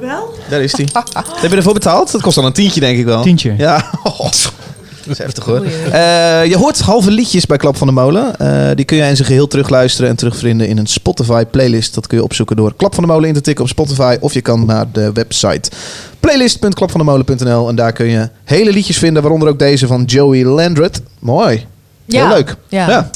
Wel? 0.00 0.34
Daar 0.48 0.60
is 0.60 0.76
hij. 0.76 0.88
Heb 1.40 1.50
je 1.50 1.56
ervoor 1.56 1.72
betaald? 1.72 2.12
Dat 2.12 2.20
kost 2.20 2.34
dan 2.34 2.44
een 2.44 2.52
tientje, 2.52 2.80
denk 2.80 2.98
ik 2.98 3.04
wel. 3.04 3.22
Tientje. 3.22 3.54
Ja. 3.58 3.84
Dat 5.08 5.18
is 5.18 5.24
heftig 5.24 5.44
hoor. 5.44 5.64
Eh, 5.64 6.44
je 6.46 6.56
hoort 6.56 6.80
halve 6.80 7.10
liedjes 7.10 7.46
bij 7.46 7.56
Klap 7.56 7.76
van 7.76 7.86
de 7.86 7.92
Molen. 7.92 8.38
Eh, 8.38 8.76
die 8.76 8.84
kun 8.84 8.96
je 8.96 9.02
in 9.02 9.16
zijn 9.16 9.28
geheel 9.28 9.46
terugluisteren 9.46 10.10
en 10.10 10.16
terugvinden 10.16 10.68
in 10.68 10.78
een 10.78 10.86
Spotify 10.86 11.44
playlist. 11.44 11.94
Dat 11.94 12.06
kun 12.06 12.18
je 12.18 12.24
opzoeken 12.24 12.56
door 12.56 12.74
Klap 12.76 12.94
van 12.94 13.04
de 13.04 13.10
Molen 13.12 13.28
in 13.28 13.34
te 13.34 13.40
tikken 13.40 13.64
op 13.64 13.70
Spotify. 13.70 14.16
Of 14.20 14.34
je 14.34 14.40
kan 14.40 14.66
naar 14.66 14.86
de 14.92 15.12
website 15.12 15.70
playlist.klapvandemolen.nl 16.20 17.68
En 17.68 17.76
daar 17.76 17.92
kun 17.92 18.06
je 18.06 18.28
hele 18.44 18.72
liedjes 18.72 18.98
vinden, 18.98 19.22
waaronder 19.22 19.48
ook 19.48 19.58
deze 19.58 19.86
van 19.86 20.04
Joey 20.04 20.44
Landred. 20.44 21.00
Mooi. 21.18 21.66
Heel 22.06 22.20
Ja. 22.20 22.28
leuk. 22.28 22.56
Ja. 22.68 22.88
Ja. 22.88 23.10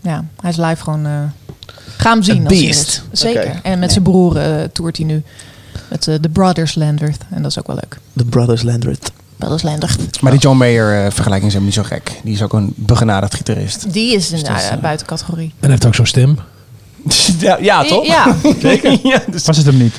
Ja, 0.00 0.24
hij 0.40 0.50
is 0.50 0.56
live 0.56 0.82
gewoon... 0.82 1.06
eh 1.06 1.12
ga 1.96 2.10
hem 2.12 2.22
zien. 2.22 2.46
Als 2.46 2.58
beest. 2.58 3.02
Zeker. 3.12 3.60
En 3.62 3.78
met 3.78 3.90
zijn 3.92 4.04
broer 4.04 4.36
toert 4.72 4.96
hij 4.96 5.06
nu. 5.06 5.22
Met 5.88 6.08
eh, 6.08 6.14
de 6.20 6.28
Brothers 6.28 6.74
Landert. 6.74 7.22
En 7.30 7.42
dat 7.42 7.50
is 7.50 7.58
ook 7.58 7.66
wel 7.66 7.76
leuk. 7.76 7.98
The 8.16 8.24
Brothers 8.24 8.62
Landred. 9.42 9.60
Brothers 9.90 10.00
Landert. 10.00 10.20
Maar 10.20 10.32
die 10.32 10.40
John 10.40 10.56
Mayer 10.56 11.04
eh, 11.04 11.10
vergelijking 11.12 11.52
is 11.52 11.58
helemaal 11.58 11.74
niet 11.76 11.88
zo 11.88 11.96
gek. 11.96 12.20
Die 12.24 12.34
is 12.34 12.42
ook 12.42 12.52
een 12.52 12.72
begenadigd 12.76 13.34
gitarist. 13.34 13.92
Die 13.92 14.14
is 14.14 14.30
een 14.30 14.38
Dus 14.38 14.48
dat 14.48 14.56
is, 14.56 14.62
ja, 14.64 14.70
eh, 14.70 14.80
buiten 14.80 15.06
categorie. 15.06 15.44
En 15.46 15.52
hij 15.60 15.70
heeft 15.70 15.86
ook 15.86 15.94
zo'n 15.94 16.06
stem. 16.06 16.38
ja, 17.38 17.58
ja, 17.60 17.84
toch? 17.84 18.06
Ja. 18.06 18.36
ja, 19.02 19.22
dus 19.30 19.44
Was 19.44 19.56
het 19.56 19.66
hem 19.66 19.76
niet? 19.76 19.94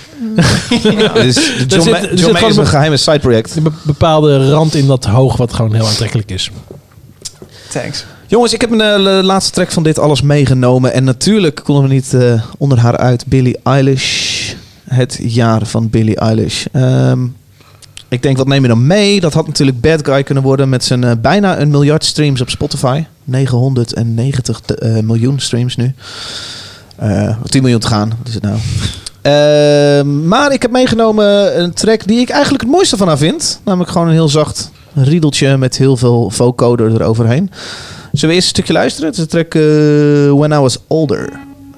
Dus 1.14 1.36
de 1.36 1.66
John, 1.68 1.82
zit- 1.82 1.92
Ma- 1.92 1.98
er 1.98 2.04
John 2.08 2.18
zit 2.18 2.26
Mayer 2.26 2.36
gewoon 2.36 2.50
is 2.50 2.56
een 2.56 2.62
een 2.64 2.68
geheime 2.68 2.98
sideproject. 2.98 3.56
Een 3.56 3.64
be- 3.64 3.72
bepaalde 3.84 4.50
rand 4.50 4.76
in 4.76 4.88
dat 4.88 5.06
hoog 5.06 5.38
wat 5.38 5.54
gewoon 5.54 5.74
heel 5.74 5.88
aantrekkelijk 5.88 6.32
is. 6.32 6.52
thanks. 7.70 8.06
Jongens, 8.28 8.54
ik 8.54 8.62
heb 8.62 8.72
een 8.72 9.02
laatste 9.24 9.52
track 9.52 9.72
van 9.72 9.84
dit 9.84 10.00
alles 10.00 10.22
meegenomen. 10.22 10.94
En 10.94 11.04
natuurlijk 11.04 11.62
konden 11.64 11.84
we 11.88 11.94
niet 11.94 12.14
eh, 12.14 12.44
onder 12.58 12.80
haar 12.80 12.98
uit. 12.98 13.26
Billie 13.26 13.58
Eilish. 13.64 14.54
Het 14.88 15.20
jaar 15.22 15.66
van 15.66 15.90
Billie 15.90 16.16
Eilish. 16.16 16.66
Ehm, 16.72 17.20
ik 18.14 18.22
denk, 18.22 18.38
wat 18.38 18.48
neem 18.48 18.62
je 18.62 18.68
dan 18.68 18.88
mee? 18.88 19.20
Dat 19.20 19.34
had 19.34 19.48
natuurlijk 19.48 19.82
Bad 19.82 20.06
Guy 20.06 20.24
kunnen 20.24 20.44
worden 20.44 20.70
met 20.70 20.84
zijn 20.84 21.04
eh, 21.04 21.12
bijna 21.22 21.60
een 21.60 21.70
miljard 21.70 22.06
streams 22.06 22.42
op 22.42 22.50
Spotify. 22.50 23.04
990 23.24 24.60
te- 24.60 24.76
eh, 24.76 25.00
miljoen 25.04 25.40
streams 25.40 25.76
nu. 25.76 25.94
Eh 26.96 27.38
10 27.46 27.62
miljoen 27.62 27.80
te 27.80 27.88
gaan. 27.88 28.10
Wat 28.18 28.28
is 28.28 28.34
het 28.34 28.44
nou? 28.44 28.58
Ehm, 29.22 30.28
maar 30.28 30.52
ik 30.54 30.62
heb 30.62 30.72
meegenomen 30.72 31.60
een 31.62 31.74
track 31.74 32.08
die 32.08 32.20
ik 32.20 32.30
eigenlijk 32.30 32.64
het 32.64 32.72
mooiste 32.72 32.98
van 32.98 33.08
haar 33.08 33.18
vind. 33.18 33.60
Namelijk 33.66 33.92
gewoon 33.92 34.08
een 34.08 34.14
heel 34.14 34.30
zacht 34.30 34.72
riedeltje 34.94 35.58
met 35.58 35.78
heel 35.78 35.98
veel 35.98 36.30
vocoder 36.30 36.92
eroverheen. 37.02 37.50
Zullen 38.12 38.30
we 38.30 38.34
eerst 38.36 38.48
een 38.48 38.56
stukje 38.56 38.74
luisteren? 38.74 39.10
Het 39.10 39.18
is 39.18 39.24
de 39.24 39.30
track 39.30 39.54
When 40.40 40.52
I 40.52 40.62
Was 40.62 40.78
Older. 40.88 41.30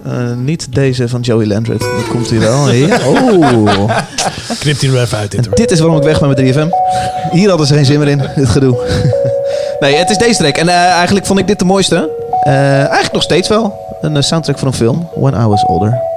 Eh, 0.06 0.34
niet 0.36 0.74
deze 0.74 1.10
van 1.10 1.22
Joey 1.22 1.46
Landred. 1.46 1.80
Dat 1.80 2.08
komt 2.10 2.30
hier 2.30 2.40
wel. 2.40 2.72
Ja. 2.72 3.00
Oh. 3.08 3.90
Knipt 4.60 4.82
hij 4.82 4.90
er 4.90 5.02
even 5.02 5.18
uit 5.18 5.32
dit. 5.32 5.56
Dit 5.56 5.72
is 5.72 5.80
waarom 5.80 5.98
ik 5.98 6.04
weg 6.04 6.20
ben 6.20 6.30
met 6.30 6.40
3FM. 6.40 6.68
Hier 7.32 7.50
hadden 7.50 7.68
ze 7.68 7.74
geen 7.74 7.86
zin 7.86 8.00
meer 8.00 8.08
in, 8.08 8.22
dit 8.36 8.50
gedoe. 8.50 8.78
nee, 9.80 9.96
het 9.96 10.10
is 10.10 10.18
deze 10.18 10.38
track. 10.38 10.58
En 10.58 10.68
eh, 10.68 10.76
eigenlijk 10.76 11.26
vond 11.26 11.40
ik 11.40 11.48
dit 11.48 11.60
de 11.60 11.66
mooiste. 11.66 12.10
Eh, 12.42 12.78
eigenlijk 12.78 13.14
nog 13.14 13.24
steeds 13.24 13.48
wel. 13.48 13.74
Een 14.02 14.24
soundtrack 14.24 14.60
van 14.60 14.68
een 14.68 14.74
film. 14.74 15.08
When 15.16 15.34
I 15.34 15.46
Was 15.46 15.66
Older. 15.66 16.15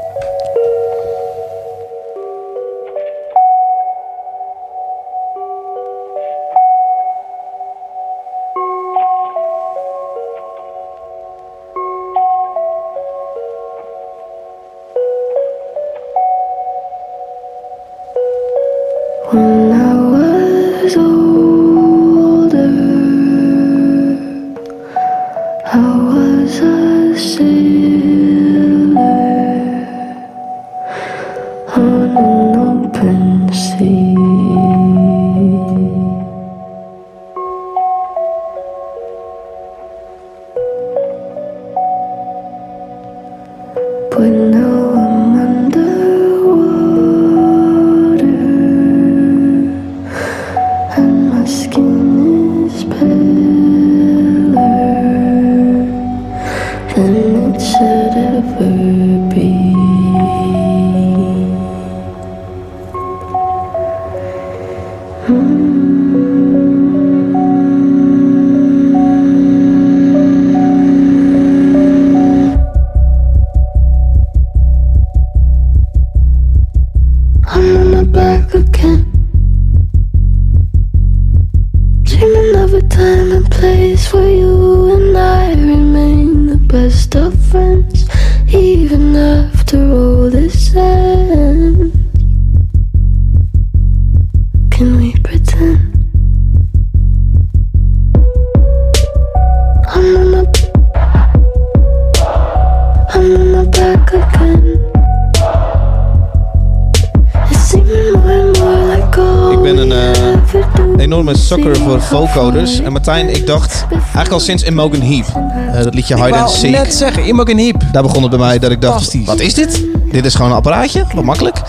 Vocoders. 112.26 112.80
En 112.80 112.92
Martijn, 112.92 113.28
ik 113.28 113.46
dacht 113.46 113.86
eigenlijk 113.90 114.30
al 114.30 114.40
sinds 114.40 114.62
Imogen 114.62 115.02
Heap. 115.02 115.26
eh, 115.74 115.82
dat 115.82 115.94
liedje 115.94 116.24
Hide 116.24 116.36
and 116.36 116.50
Seek. 116.50 116.70
net 116.70 116.94
zeggen, 116.94 117.26
Imogen 117.26 117.58
Heap. 117.58 117.82
Daar 117.92 118.02
begon 118.02 118.22
het 118.22 118.30
bij 118.30 118.38
mij 118.40 118.58
dat 118.58 118.70
ik 118.70 118.80
dacht, 118.80 119.24
wat 119.24 119.40
is 119.40 119.54
dit? 119.54 119.84
Dit 120.12 120.24
is 120.24 120.34
gewoon 120.34 120.50
een 120.50 120.56
apparaatje, 120.56 121.04
wat 121.14 121.24
makkelijk. 121.24 121.62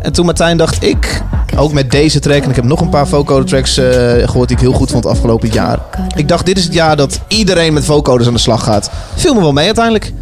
En 0.00 0.12
toen 0.12 0.24
Martijn 0.24 0.56
dacht 0.56 0.82
ik, 0.84 1.22
ook 1.56 1.72
met 1.72 1.90
deze 1.90 2.18
track... 2.20 2.42
en 2.42 2.50
ik 2.50 2.56
heb 2.56 2.64
nog 2.64 2.80
een 2.80 2.88
paar 2.88 3.06
vocoder 3.08 3.44
tracks 3.48 3.78
eh, 3.78 3.86
gehoord 4.28 4.48
die 4.48 4.56
ik 4.56 4.62
heel 4.62 4.72
goed 4.72 4.90
vond 4.90 5.06
afgelopen 5.06 5.48
jaar. 5.48 5.78
Ik 6.14 6.28
dacht, 6.28 6.46
dit 6.46 6.58
is 6.58 6.64
het 6.64 6.72
jaar 6.74 6.96
dat 6.96 7.20
iedereen 7.28 7.72
met 7.72 7.84
vocoders 7.84 8.28
aan 8.28 8.34
de 8.34 8.40
slag 8.40 8.64
gaat. 8.64 8.90
Viel 9.14 9.34
me 9.34 9.40
wel 9.40 9.52
mee 9.52 9.66
uiteindelijk. 9.66 10.12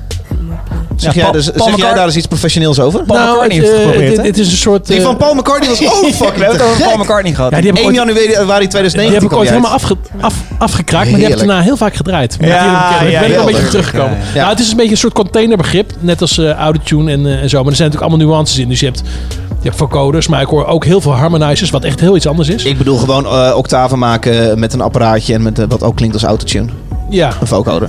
Zeg, 1.04 1.14
Ja, 1.14 1.20
jij, 1.20 1.30
Paul- 1.30 1.42
dus, 1.42 1.50
Paul 1.50 1.58
zeg 1.58 1.66
jij 1.68 1.76
McCart- 1.76 1.96
daar 1.96 2.04
eens 2.06 2.16
iets 2.16 2.26
professioneels 2.26 2.80
over? 2.80 3.02
Paul 3.02 3.18
McCartney 3.32 3.56
heeft 3.56 3.66
het 3.68 3.76
eh, 3.76 3.82
geprobeerd, 3.84 4.08
dit, 4.08 4.16
hè? 4.16 4.22
dit 4.22 4.38
is 4.38 4.50
een 4.50 4.56
soort... 4.56 4.86
Die 4.86 4.96
eh, 4.96 5.02
van 5.02 5.16
Paul 5.16 5.34
McCartney 5.34 5.68
was 5.68 5.80
ook 5.86 5.88
fucking 6.04 6.16
We 6.18 6.24
hebben 6.44 6.52
het 6.60 6.62
over 6.62 6.82
Paul. 6.84 6.96
McCartney 6.98 7.34
gehad. 7.34 7.50
Ja, 7.50 7.56
die 7.60 7.66
heb 7.66 7.78
ik 7.78 7.84
1 7.84 7.86
ooit, 8.00 8.16
januari 8.16 8.58
die 8.60 8.68
2019 8.68 9.12
heb 9.12 9.22
ik 9.22 9.28
kwam 9.28 9.38
ooit 9.40 9.48
die 9.48 9.56
helemaal 9.58 9.72
uit. 9.72 9.82
afge, 9.82 9.96
af, 10.20 10.34
afgekraakt, 10.58 10.92
maar 10.92 11.04
die 11.04 11.12
heb 11.12 11.20
ik 11.20 11.20
Heerlijk. 11.28 11.48
daarna 11.48 11.62
heel 11.62 11.76
vaak 11.76 11.94
gedraaid. 11.94 12.40
Met 12.40 12.48
Ja, 12.48 12.88
die 12.88 12.98
keer. 12.98 13.10
ja, 13.10 13.20
ik 13.20 13.26
ben 13.26 13.34
er 13.36 13.40
een 13.40 13.46
beetje 13.52 13.68
teruggekomen. 13.68 14.18
Ja. 14.34 14.40
Nou, 14.40 14.48
het 14.50 14.60
is 14.60 14.70
een 14.70 14.76
beetje 14.76 14.90
een 14.90 14.96
soort 14.96 15.12
containerbegrip, 15.12 15.92
net 16.00 16.20
als 16.20 16.38
eh 16.38 16.50
autotune 16.50 17.12
en, 17.12 17.26
eh, 17.26 17.42
en 17.42 17.48
zo. 17.48 17.62
Maar 17.62 17.70
er 17.70 17.76
zijn 17.76 17.88
natuurlijk 17.90 18.12
allemaal 18.12 18.34
nuances 18.36 18.58
in. 18.58 18.68
Dus 18.68 18.80
je 18.80 18.86
hebt, 18.86 19.02
je 19.48 19.68
hebt 19.70 19.76
vocoders, 19.76 20.28
maar 20.28 20.40
ik 20.40 20.48
hoor 20.48 20.66
ook 20.66 20.84
heel 20.84 21.00
veel 21.00 21.12
harmonizers, 21.14 21.70
wat 21.70 21.84
echt 21.84 22.00
heel 22.00 22.16
iets 22.16 22.26
anders 22.26 22.48
is. 22.48 22.64
Ik 22.64 22.78
bedoel 22.78 22.96
gewoon 22.98 23.26
eh, 23.26 23.52
octaven 23.56 23.98
maken 23.98 24.58
met 24.58 24.72
een 24.72 24.80
apparaatje 24.80 25.34
en 25.34 25.42
met 25.42 25.58
eh, 25.58 25.64
wat 25.68 25.82
ook 25.82 25.96
klinkt 25.96 26.14
als 26.14 26.24
autotune. 26.24 26.68
ja. 27.10 27.32
Een 27.40 27.46
vocoder. 27.46 27.88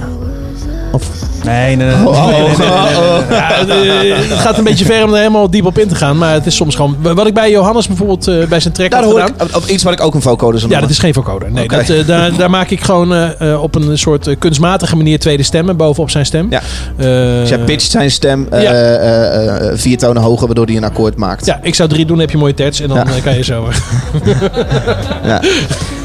Nee, 0.91 0.99
nee, 1.45 1.75
nee. 1.75 1.87
nee, 1.87 2.07
Oh, 2.07 2.27
nee, 2.27 2.41
nee, 2.41 2.47
nee, 2.57 3.65
nee, 3.67 3.87
nee, 3.87 3.97
nee. 3.97 4.07
Ja, 4.07 4.15
het 4.15 4.39
gaat 4.39 4.57
een 4.57 4.63
beetje 4.63 4.85
ver 4.85 5.03
om 5.03 5.11
er 5.11 5.17
helemaal 5.17 5.49
diep 5.49 5.65
op 5.65 5.77
in 5.77 5.87
te 5.87 5.95
gaan. 5.95 6.17
Maar 6.17 6.33
het 6.33 6.45
is 6.45 6.55
soms 6.55 6.75
gewoon... 6.75 6.97
Wat 7.01 7.27
ik 7.27 7.33
bij 7.33 7.51
Johannes 7.51 7.87
bijvoorbeeld 7.87 8.27
eh, 8.27 8.45
bij 8.45 8.59
zijn 8.59 8.73
track 8.73 8.91
Daar 8.91 9.03
had 9.03 9.11
hoor 9.11 9.21
gedaan... 9.21 9.47
ik 9.47 9.55
op 9.55 9.65
iets 9.65 9.83
waar 9.83 9.93
ik 9.93 10.01
ook 10.01 10.13
een 10.13 10.21
vocoder 10.21 10.59
zou 10.59 10.71
Ja, 10.71 10.79
dat 10.79 10.89
is 10.89 10.99
geen 10.99 11.13
vocoder. 11.13 11.51
Nee, 11.51 11.67
dat, 11.67 11.89
eh, 11.89 12.07
daar, 12.07 12.35
daar 12.37 12.49
maak 12.49 12.69
ik 12.69 12.81
gewoon 12.81 13.13
eh, 13.13 13.61
op 13.61 13.75
een 13.75 13.97
soort 13.97 14.35
kunstmatige 14.39 14.95
manier 14.95 15.19
tweede 15.19 15.43
stemmen 15.43 15.77
bovenop 15.77 16.09
zijn 16.09 16.25
stem. 16.25 16.47
Ja. 16.49 16.59
Eh, 16.97 17.05
Dus 17.05 17.49
jij 17.49 17.57
pitcht 17.59 17.91
zijn 17.91 18.11
stem 18.11 18.47
eh, 18.49 18.61
Ja. 18.63 18.71
eh, 18.71 19.47
eh, 19.69 19.77
vier 19.77 19.97
tonen 19.97 20.21
hoger, 20.21 20.45
waardoor 20.45 20.65
hij 20.65 20.75
een 20.75 20.83
akkoord 20.83 21.15
maakt. 21.17 21.45
Ja, 21.45 21.59
ik 21.61 21.75
zou 21.75 21.89
drie 21.89 22.05
doen, 22.05 22.19
heb 22.19 22.29
je 22.31 22.37
mooie 22.37 22.53
terts 22.53 22.79
en 22.79 22.87
dan 22.87 22.97
Ja. 22.97 23.03
kan 23.23 23.35
je 23.35 23.43
zo... 23.43 23.67
Ja. 25.23 25.41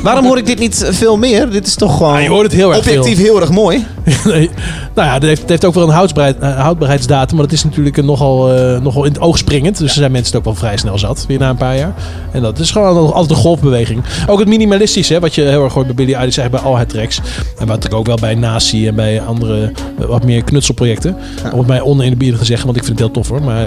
Waarom 0.03 0.24
hoor 0.24 0.38
ik 0.38 0.47
dit 0.47 0.59
niet 0.59 0.84
veel 0.91 1.16
meer? 1.16 1.51
Dit 1.51 1.66
is 1.66 1.74
toch 1.74 1.97
gewoon 1.97 2.14
Ah, 2.14 2.22
je 2.22 2.28
hoort 2.28 2.43
het 2.43 2.53
heel 2.53 2.68
erg 2.68 2.78
objectief 2.78 3.18
heel 3.18 3.41
erg 3.41 3.51
mooi. 3.51 3.86
nee. 4.24 4.51
Nou 4.95 5.09
ja, 5.09 5.14
het 5.14 5.22
heeft, 5.30 5.40
het 5.40 5.50
heeft 5.50 5.64
ook 5.64 5.74
wel 5.74 5.88
een 5.88 5.94
houdbaarheid, 5.94 6.38
eh, 6.38 6.60
houdbaarheidsdatum. 6.60 7.36
Maar 7.36 7.46
dat 7.46 7.54
is 7.54 7.64
natuurlijk 7.64 7.96
een 7.96 8.04
nogal, 8.04 8.52
eh, 8.52 8.80
nogal 8.80 9.04
in 9.04 9.12
het 9.12 9.20
oog 9.20 9.38
springend. 9.38 9.78
Dus 9.78 9.88
er 9.90 9.96
zijn 9.96 10.12
mensen 10.12 10.28
het 10.30 10.38
ook 10.38 10.44
wel 10.52 10.54
vrij 10.62 10.76
snel 10.76 10.98
zat. 10.98 11.24
Weer 11.28 11.38
na 11.38 11.50
een 11.50 11.56
paar 11.56 11.76
jaar. 11.76 11.94
En 12.30 12.42
dat 12.42 12.58
is 12.58 12.70
gewoon 12.70 12.96
al- 12.96 13.12
altijd 13.14 13.30
een 13.30 13.36
golfbeweging. 13.44 14.02
Ook 14.26 14.38
het 14.38 14.48
minimalistische, 14.48 15.20
wat 15.20 15.34
je 15.34 15.42
heel 15.42 15.64
erg 15.64 15.72
hoort 15.72 15.86
bij 15.86 15.94
Billy 15.94 16.12
Eilish. 16.14 16.38
Eigenlijk 16.38 16.62
bij 16.64 16.72
al 16.72 16.76
haar 16.76 16.86
tracks. 16.86 17.20
En 17.58 17.66
wat 17.66 17.84
ik 17.84 17.94
ook 17.94 18.06
wel 18.06 18.16
bij 18.20 18.34
Nasi 18.34 18.86
en 18.86 18.94
bij 18.94 19.20
andere 19.20 19.72
eh, 19.98 20.06
wat 20.06 20.24
meer 20.24 20.44
knutselprojecten. 20.44 21.16
Om 21.52 21.58
het 21.58 21.66
mij 21.66 21.80
oneerbiedig 21.80 22.38
te 22.38 22.44
zeggen, 22.44 22.66
want 22.66 22.78
ik 22.78 22.84
vind 22.84 22.98
het 22.98 23.06
heel 23.06 23.22
tof 23.22 23.28
hoor. 23.28 23.42
Maar 23.42 23.66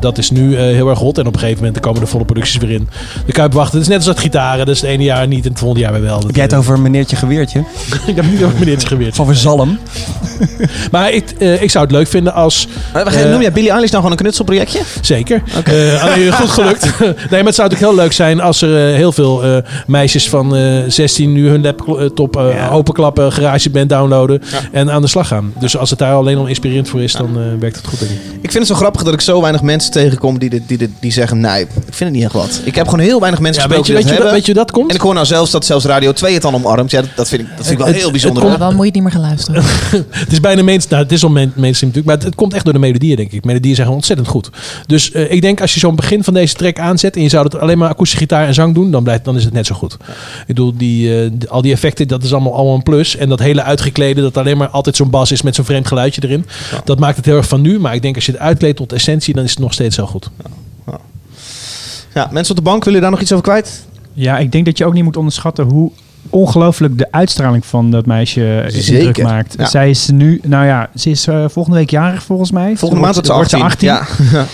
dat 0.00 0.18
is 0.18 0.30
nu 0.30 0.56
heel 0.56 0.88
erg 0.88 0.98
hot. 0.98 1.18
En 1.18 1.26
op 1.26 1.32
een 1.34 1.40
gegeven 1.40 1.64
moment 1.64 1.80
komen 1.80 2.00
de 2.00 2.06
volle 2.06 2.24
producties 2.24 2.56
weer 2.56 2.70
in. 2.70 2.88
De 3.26 3.32
Kuip 3.32 3.52
wachten. 3.52 3.72
Het 3.78 3.82
is 3.82 3.88
net 3.88 3.96
als 3.96 4.06
dat 4.06 4.18
gitaren. 4.20 4.66
Dat 4.66 4.74
is 4.74 4.80
het 4.80 4.90
ene 4.90 5.02
jaar 5.02 5.26
niet 5.26 5.44
en 5.44 5.50
het 5.50 5.58
volgende 5.58 5.84
jaar 5.84 5.92
weer 5.92 6.02
wel. 6.02 6.20
Heb 6.26 6.34
jij 6.34 6.44
het 6.44 6.54
over 6.54 6.80
meneertje 6.80 7.16
Geweertje? 7.16 7.58
ik 8.06 8.16
heb 8.16 8.30
niet 8.30 8.44
over 8.44 8.58
meneertje 8.58 8.88
geweerd. 8.88 9.18
Over 9.18 9.36
Zalm? 9.36 9.78
Maar 10.92 10.97
ik, 11.06 11.30
eh, 11.38 11.62
ik 11.62 11.70
zou 11.70 11.84
het 11.84 11.92
leuk 11.94 12.06
vinden 12.08 12.32
als... 12.34 12.68
Uh, 12.96 13.30
Noem 13.30 13.40
jij 13.40 13.52
Billie 13.52 13.70
Eilish 13.70 13.90
nou 13.90 14.02
gewoon 14.02 14.10
een 14.10 14.22
knutselprojectje? 14.22 14.80
Zeker. 15.00 15.42
Eh, 15.64 16.02
alleen 16.04 16.32
goed 16.32 16.48
gelukt. 16.50 16.82
nee, 17.00 17.14
maar 17.30 17.44
het 17.44 17.54
zou 17.54 17.68
natuurlijk 17.68 17.78
heel 17.80 17.94
leuk 17.94 18.12
zijn 18.12 18.40
als 18.40 18.62
er 18.62 18.94
heel 18.94 19.12
veel 19.12 19.44
eh, 19.44 19.56
meisjes 19.86 20.28
van 20.28 20.56
eh 20.56 20.76
16 20.88 21.32
nu 21.32 21.48
hun 21.48 21.62
laptop 21.62 22.36
eh, 22.36 22.52
Ja. 22.54 22.68
openklappen, 22.68 23.32
garageband 23.32 23.88
downloaden 23.88 24.42
en 24.72 24.90
aan 24.90 25.02
de 25.02 25.08
slag 25.08 25.28
gaan. 25.28 25.52
Dus 25.58 25.76
als 25.76 25.90
het 25.90 25.98
daar 25.98 26.14
alleen 26.14 26.36
al 26.38 26.46
inspirerend 26.46 26.88
voor 26.88 27.02
is, 27.02 27.12
dan 27.12 27.28
eh, 27.36 27.42
werkt 27.60 27.76
het 27.76 27.86
goed. 27.86 27.98
Denk 27.98 28.10
ik. 28.10 28.18
Ik 28.40 28.50
vind 28.50 28.54
het 28.54 28.66
zo 28.66 28.74
grappig 28.74 29.02
dat 29.02 29.14
ik 29.14 29.20
zo 29.20 29.40
weinig 29.40 29.62
mensen 29.62 29.90
tegenkom 29.90 30.38
die, 30.38 30.50
dit, 30.50 30.62
die, 30.68 30.78
dit, 30.78 30.90
die 31.00 31.12
zeggen... 31.12 31.40
Nee, 31.40 31.60
ik 31.62 31.68
vind 31.84 31.98
het 31.98 32.12
niet 32.12 32.22
echt 32.24 32.32
wat. 32.32 32.60
Ik 32.64 32.74
heb 32.74 32.88
gewoon 32.88 33.04
heel 33.04 33.20
weinig 33.20 33.40
mensen 33.40 33.62
Ja, 33.62 33.68
weet, 33.68 33.86
je, 33.86 33.92
weet, 33.92 34.08
je, 34.08 34.14
dat 34.16 34.30
weet 34.30 34.46
je 34.46 34.64
komt? 34.72 34.88
En 34.90 34.94
ik 34.96 35.00
hoor 35.00 35.14
nou 35.14 35.26
zelfs 35.26 35.50
dat 35.50 35.64
zelfs 35.64 35.84
Radio 35.84 36.12
2 36.12 36.32
het 36.32 36.42
dan 36.42 36.54
omarmt. 36.54 36.90
Ja, 36.90 37.00
dat, 37.00 37.10
dat, 37.16 37.28
vind, 37.28 37.40
ik, 37.42 37.48
dat 37.56 37.66
vind 37.66 37.70
ik 37.70 37.76
wel 37.78 37.86
Het- 37.86 37.94
heel 37.96 38.04
het 38.04 38.12
bijzonder. 38.12 38.44
Nou, 38.44 38.58
dan 38.58 38.68
moet 38.74 38.78
je 38.78 38.84
het 38.84 38.94
niet 38.94 39.02
meer 39.02 39.12
gaan 39.12 39.20
luisteren. 39.20 39.62
Het 40.10 40.32
is 40.32 40.40
bijna 40.40 40.62
mainstream. 40.62 40.87
Nou, 40.88 41.02
het 41.02 41.12
is 41.12 41.22
al 41.24 41.30
main- 41.30 41.52
mainstream 41.56 41.92
natuurlijk. 41.92 42.04
Maar 42.06 42.14
het, 42.14 42.24
het 42.24 42.34
komt 42.34 42.54
echt 42.54 42.64
door 42.64 42.72
de 42.72 42.78
melodieën, 42.78 43.16
denk 43.16 43.32
ik. 43.32 43.44
Melodieën 43.44 43.74
zijn 43.74 43.86
gewoon 43.86 44.00
ontzettend 44.00 44.28
goed. 44.28 44.50
Dus 44.86 45.10
eh, 45.12 45.32
ik 45.32 45.40
denk 45.42 45.60
als 45.60 45.74
je 45.74 45.80
zo'n 45.80 45.96
begin 45.96 46.24
van 46.24 46.34
deze 46.34 46.54
track 46.54 46.78
aanzet. 46.78 47.16
en 47.16 47.22
je 47.22 47.28
zou 47.28 47.44
het 47.44 47.58
alleen 47.58 47.78
maar 47.78 47.88
akoestische 47.88 48.18
gitaar 48.24 48.46
en 48.46 48.54
zang 48.54 48.74
doen. 48.74 48.90
dan, 48.90 49.02
blijft, 49.02 49.24
dan 49.24 49.36
is 49.36 49.44
het 49.44 49.52
net 49.52 49.66
zo 49.66 49.74
goed. 49.74 49.92
Ik 50.40 50.46
bedoel, 50.46 50.76
die, 50.76 51.22
eh, 51.24 51.30
die- 51.32 51.48
al 51.48 51.62
die 51.62 51.72
effecten, 51.72 52.08
dat 52.08 52.22
is 52.22 52.32
allemaal, 52.32 52.54
allemaal 52.54 52.74
een 52.74 52.82
plus. 52.82 53.16
En 53.16 53.28
dat 53.28 53.38
hele 53.38 53.62
uitgeklede, 53.62 54.20
dat 54.20 54.36
alleen 54.36 54.56
maar 54.56 54.68
altijd 54.68 54.96
zo'n 54.96 55.10
bas 55.10 55.32
is 55.32 55.42
met 55.42 55.54
zo'n 55.54 55.64
vreemd 55.64 55.86
geluidje 55.86 56.22
erin. 56.24 56.46
Dat 56.84 56.98
maakt 56.98 57.16
het 57.16 57.24
heel 57.24 57.36
erg 57.36 57.48
van 57.48 57.60
nu. 57.60 57.78
Maar 57.80 57.94
ik 57.94 58.02
denk 58.02 58.14
als 58.14 58.26
je 58.26 58.32
het 58.32 58.40
uitkleedt 58.40 58.76
tot 58.76 58.92
essentie. 58.92 59.34
dan 59.34 59.44
is 59.44 59.50
het 59.50 59.58
nog 59.58 59.72
steeds 59.72 59.94
zo 59.96 60.06
goed. 60.06 60.30
Ja, 62.14 62.28
mensen 62.32 62.50
op 62.50 62.64
de 62.64 62.70
bank, 62.70 62.84
willen 62.84 63.00
jullie 63.00 63.00
daar 63.00 63.10
nog 63.10 63.20
iets 63.20 63.32
over 63.32 63.44
kwijt? 63.44 63.86
Ja, 64.12 64.38
ik 64.38 64.52
denk 64.52 64.64
dat 64.64 64.78
je 64.78 64.84
ook 64.84 64.92
niet 64.92 65.04
moet 65.04 65.16
onderschatten 65.16 65.64
hoe 65.64 65.90
ongelooflijk 66.30 66.98
de 66.98 67.06
uitstraling 67.10 67.66
van 67.66 67.90
dat 67.90 68.06
meisje 68.06 68.64
Zeker, 68.68 68.94
indruk 68.94 69.22
maakt. 69.22 69.54
ja. 69.58 69.66
Zij 69.66 69.90
is 69.90 70.08
nu, 70.08 70.40
nou 70.46 70.66
ja, 70.66 70.90
ze 70.94 71.10
is 71.10 71.26
eh, 71.26 71.44
volgende 71.48 71.78
week 71.78 71.90
jarig 71.90 72.22
volgens 72.22 72.50
mij. 72.50 72.76
Volgende 72.76 73.02
maand 73.02 73.14
wordt 73.14 73.28
wordt 73.28 73.50
ze 73.50 73.56
18. 73.56 73.88
Ja. 73.88 74.06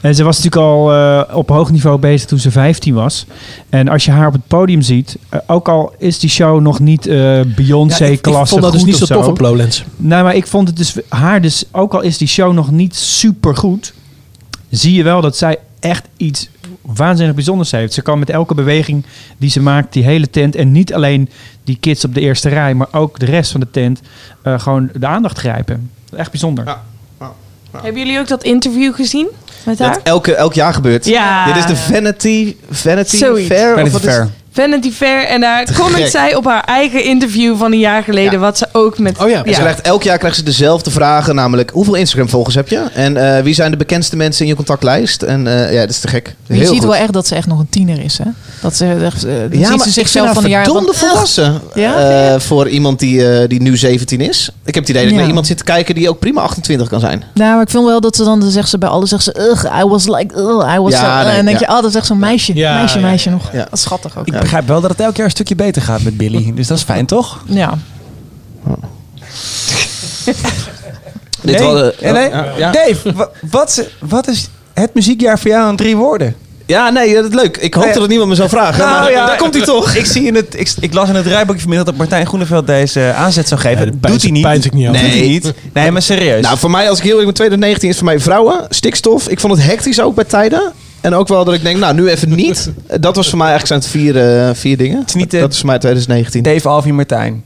En 0.00 0.14
ze 0.14 0.24
was 0.24 0.36
natuurlijk 0.36 0.62
al 0.66 0.92
eh, 0.92 1.36
op 1.36 1.48
hoog 1.48 1.70
niveau 1.70 1.98
bezig 1.98 2.28
toen 2.28 2.38
ze 2.38 2.50
15 2.50 2.94
was. 2.94 3.26
En 3.68 3.88
als 3.88 4.04
je 4.04 4.10
haar 4.10 4.26
op 4.26 4.32
het 4.32 4.46
podium 4.46 4.82
ziet, 4.82 5.16
eh, 5.28 5.40
ook 5.46 5.68
al 5.68 5.92
is 5.98 6.18
die 6.18 6.30
show 6.30 6.60
nog 6.60 6.80
niet 6.80 7.06
eh 7.06 7.16
Ja, 7.16 7.40
ik- 7.40 7.46
ik 7.46 7.54
Beyoncé-klasse 7.56 8.46
vond 8.48 8.62
dat 8.62 8.72
dus 8.72 8.84
niet 8.84 8.96
zo 8.96 9.02
of 9.04 9.08
tof 9.10 9.26
op 9.26 9.40
Lowlands. 9.40 9.84
Nee, 9.96 10.22
maar 10.22 10.34
ik 10.36 10.46
vond 10.46 10.68
het 10.68 10.76
dus 10.76 10.94
haar 11.08 11.40
dus, 11.40 11.64
ook 11.72 11.94
al 11.94 12.00
is 12.00 12.18
die 12.18 12.28
show 12.28 12.52
nog 12.52 12.70
niet 12.70 12.96
super 12.96 13.56
goed, 13.56 13.92
zie 14.70 14.94
je 14.94 15.02
wel 15.02 15.20
dat 15.20 15.36
zij 15.36 15.56
echt 15.80 16.04
iets 16.16 16.48
waanzinnig 16.94 17.34
bijzonders 17.34 17.70
heeft. 17.70 17.92
Ze 17.92 18.02
kan 18.02 18.18
met 18.18 18.30
elke 18.30 18.54
beweging 18.54 19.04
die 19.38 19.50
ze 19.50 19.60
maakt, 19.60 19.92
die 19.92 20.04
hele 20.04 20.30
tent 20.30 20.54
en 20.56 20.72
niet 20.72 20.94
alleen 20.94 21.28
die 21.64 21.76
kids 21.80 22.04
op 22.04 22.14
de 22.14 22.20
eerste 22.20 22.48
rij, 22.48 22.74
maar 22.74 22.88
ook 22.92 23.18
de 23.18 23.26
rest 23.26 23.50
van 23.50 23.60
de 23.60 23.70
tent 23.70 24.00
eh, 24.42 24.60
gewoon 24.60 24.90
de 24.94 25.06
aandacht 25.06 25.38
grijpen. 25.38 25.90
Echt 26.16 26.30
bijzonder. 26.30 26.76
Hebben 27.82 28.02
jullie 28.02 28.18
ook 28.18 28.28
dat 28.28 28.42
interview 28.42 28.94
gezien 28.94 29.28
met 29.64 29.78
haar? 29.78 29.92
Dat 29.94 30.02
elke, 30.02 30.34
elk 30.34 30.54
jaar 30.54 30.74
gebeurt. 30.74 31.04
Ja. 31.06 31.44
Dit 31.46 31.56
is 31.56 31.66
de 31.66 31.76
Vanity, 31.76 32.56
Vanity 32.70 33.16
Zoiets. 33.16 33.46
Fair. 33.48 33.72
of 33.72 33.78
Vanity 33.78 33.96
is- 33.96 34.02
Fair. 34.02 34.28
Vanity 34.60 34.92
Fair. 34.92 35.26
En 35.26 35.40
daar 35.40 35.64
Te 35.64 35.72
comment 35.72 35.96
gek. 36.02 36.10
zij 36.10 36.34
op 36.34 36.44
haar 36.44 36.64
eigen 36.64 37.04
interview 37.04 37.56
van 37.58 37.72
een 37.72 37.78
jaar 37.78 38.02
geleden. 38.02 38.32
Ja. 38.32 38.38
Wat 38.38 38.58
ze 38.58 38.66
ook 38.72 38.98
met... 38.98 39.18
Oh 39.22 39.28
ja. 39.28 39.44
En 39.44 39.54
ze 39.54 39.60
krijgt, 39.60 39.80
elk 39.80 40.02
jaar 40.02 40.18
krijgt 40.18 40.36
ze 40.36 40.42
dezelfde 40.42 40.90
vragen, 40.90 41.34
namelijk 41.34 41.70
hoeveel 41.70 41.94
Instagram-volgers 41.94 42.54
heb 42.54 42.68
je? 42.68 42.78
En 42.94 43.36
eh, 43.36 43.42
wie 43.42 43.54
zijn 43.54 43.70
de 43.70 43.76
bekendste 43.76 44.16
mensen 44.16 44.42
in 44.42 44.48
je 44.50 44.56
contactlijst? 44.56 45.22
En 45.22 45.46
eh, 45.46 45.72
ja, 45.72 45.80
dat 45.80 45.90
is 45.90 45.98
te 46.00 46.08
gek. 46.08 46.34
Je 46.46 46.54
Heel 46.54 46.62
ziet 46.66 46.72
goed. 46.78 46.82
wel 46.82 46.94
echt 46.96 47.12
dat 47.12 47.26
ze 47.26 47.34
echt 47.34 47.46
nog 47.46 47.58
een 47.58 47.68
tiener 47.70 48.00
is, 48.04 48.18
hè? 48.18 48.24
Dat 48.62 48.76
ze 48.76 48.96
echt, 49.04 49.26
Ja, 49.50 49.70
ziet 49.70 49.82
ze 49.82 49.90
zichzelf 49.90 50.28
ik 50.28 50.34
van 50.34 50.44
een 50.44 50.50
jaar 50.50 50.64
van, 50.66 50.88
volwassen. 50.94 51.60
Ja, 51.74 51.94
eh, 52.34 52.40
voor 52.40 52.68
iemand 52.68 52.98
die, 52.98 53.28
eh, 53.28 53.48
die 53.48 53.62
nu 53.62 53.76
17 53.76 54.20
is. 54.20 54.50
Ik 54.64 54.74
heb 54.74 54.82
het 54.82 54.88
idee 54.88 54.94
dat 54.94 55.02
ik 55.02 55.10
Ja. 55.10 55.18
naar 55.18 55.28
iemand 55.28 55.46
zit 55.46 55.56
te 55.56 55.64
kijken 55.64 55.94
die 55.94 56.08
ook 56.08 56.18
prima 56.18 56.40
28 56.40 56.88
kan 56.88 57.00
zijn. 57.00 57.22
Nou, 57.34 57.52
maar 57.52 57.62
ik 57.62 57.70
vind 57.70 57.84
wel 57.84 58.00
dat 58.00 58.16
ze 58.16 58.24
dan, 58.24 58.40
dan 58.40 58.50
zegt 58.50 58.68
ze 58.68 58.78
bij 58.78 58.88
alles, 58.88 59.08
zegt 59.08 59.22
ze, 59.24 59.48
ugh, 59.50 59.78
I 59.80 59.84
was 59.84 60.06
like, 60.08 60.34
ugh, 60.38 60.74
I 60.74 60.78
was 60.78 60.92
Ja, 60.92 60.98
so- 60.98 61.24
nee, 61.24 61.28
En 61.30 61.36
dan 61.36 61.44
denk 61.44 61.58
je, 61.58 61.68
oh, 61.68 61.74
dat 61.74 61.84
is 61.84 61.94
echt 61.94 62.06
zo'n 62.06 62.18
meisje, 62.18 62.54
Ja, 62.54 62.74
meisje, 62.78 62.98
ja, 62.98 63.06
meisje 63.06 63.30
nog. 63.30 63.50
Ja. 63.52 63.58
Dat 63.58 63.72
is 63.72 63.80
schattig 63.80 64.18
ook. 64.18 64.26
Ik 64.26 64.32
begrijp 64.50 64.68
wel 64.68 64.80
dat 64.80 64.90
het 64.90 65.00
elk 65.00 65.16
jaar 65.16 65.24
een 65.24 65.30
stukje 65.30 65.54
beter 65.54 65.82
gaat 65.82 66.02
met 66.02 66.16
Billy. 66.16 66.52
Dus 66.54 66.66
dat 66.66 66.76
is 66.78 66.84
fijn, 66.84 67.06
toch? 67.06 67.42
Ja. 67.46 67.78
Dit 71.42 71.58
nee, 71.58 71.68
was, 71.68 71.94
eh, 71.96 72.12
nee, 72.12 72.12
nee. 72.12 72.30
ja, 72.30 72.52
ja. 72.56 72.70
Dave, 72.72 73.12
wa- 73.12 73.30
wat, 73.50 73.78
is- 73.78 74.08
wat 74.08 74.28
is 74.28 74.48
het 74.74 74.94
muziekjaar 74.94 75.38
voor 75.38 75.50
jou 75.50 75.70
in 75.70 75.76
drie 75.76 75.96
woorden? 75.96 76.34
Ja, 76.66 76.90
nee, 76.90 77.14
dat 77.14 77.24
is 77.24 77.34
leuk. 77.34 77.56
Ik 77.56 77.74
hoopte 77.74 77.88
Nee. 77.90 77.98
dat 77.98 78.08
niemand 78.08 78.28
me 78.28 78.34
zou 78.34 78.48
vragen. 78.48 78.78
Nou 78.86 79.00
maar 79.00 79.10
ja, 79.10 79.26
daar 79.26 79.36
komt 79.36 79.54
hij 79.54 79.64
toch. 79.64 79.94
Ik, 79.94 80.06
zie 80.06 80.22
in 80.26 80.34
het, 80.34 80.54
ik, 80.60 80.72
ik 80.80 80.94
las 80.94 81.08
in 81.08 81.14
het 81.14 81.26
rijboekje 81.26 81.60
vanmiddag 81.60 81.86
dat 81.86 81.96
Martijn 81.96 82.26
Groeneveld 82.26 82.66
deze 82.66 83.00
eh, 83.00 83.22
aanzet 83.22 83.48
zou 83.48 83.60
geven. 83.60 83.98
Dat 84.00 84.10
Doet 84.10 84.22
hij 84.22 84.30
niet. 84.30 84.42
pijns 84.42 84.64
ik 84.66 84.72
niet 84.72 84.88
over. 84.88 85.00
Doet 85.00 85.10
hij 85.10 85.20
Nee. 85.20 85.28
niet. 85.28 85.52
Nee, 85.72 85.90
maar 85.90 86.02
serieus. 86.02 86.42
Nou, 86.42 86.58
voor 86.58 86.70
mij, 86.70 86.88
als 86.88 86.98
ik 86.98 87.04
heel 87.04 87.18
eerlijk 87.18 87.36
ben, 87.38 87.46
2019 87.48 87.88
is 87.88 87.96
voor 87.96 88.04
mij 88.06 88.20
vrouwen, 88.20 88.66
stikstof. 88.68 89.28
Ik 89.28 89.40
vond 89.40 89.52
het 89.56 89.64
hectisch 89.66 90.00
ook 90.00 90.14
bij 90.14 90.24
tijden. 90.24 90.72
En 91.00 91.14
ook 91.14 91.28
wel 91.28 91.44
dat 91.44 91.54
ik 91.54 91.62
denk, 91.62 91.78
nou, 91.78 91.94
nu 91.94 92.08
even 92.08 92.28
niet. 92.34 92.70
Dat 93.00 93.16
was 93.16 93.28
voor 93.28 93.38
mij 93.38 93.48
eigenlijk 93.48 93.82
zijn 93.84 94.04
het 94.04 94.14
vier, 94.14 94.46
eh, 94.46 94.54
vier 94.54 94.76
dingen. 94.76 95.02
is 95.06 95.14
niet, 95.14 95.34
eh, 95.34 95.40
dat 95.40 95.52
is 95.52 95.58
voor 95.58 95.66
mij 95.66 95.78
2019. 95.78 96.42
Dave, 96.42 96.68
Alfie, 96.68 96.92
Martijn. 96.92 97.42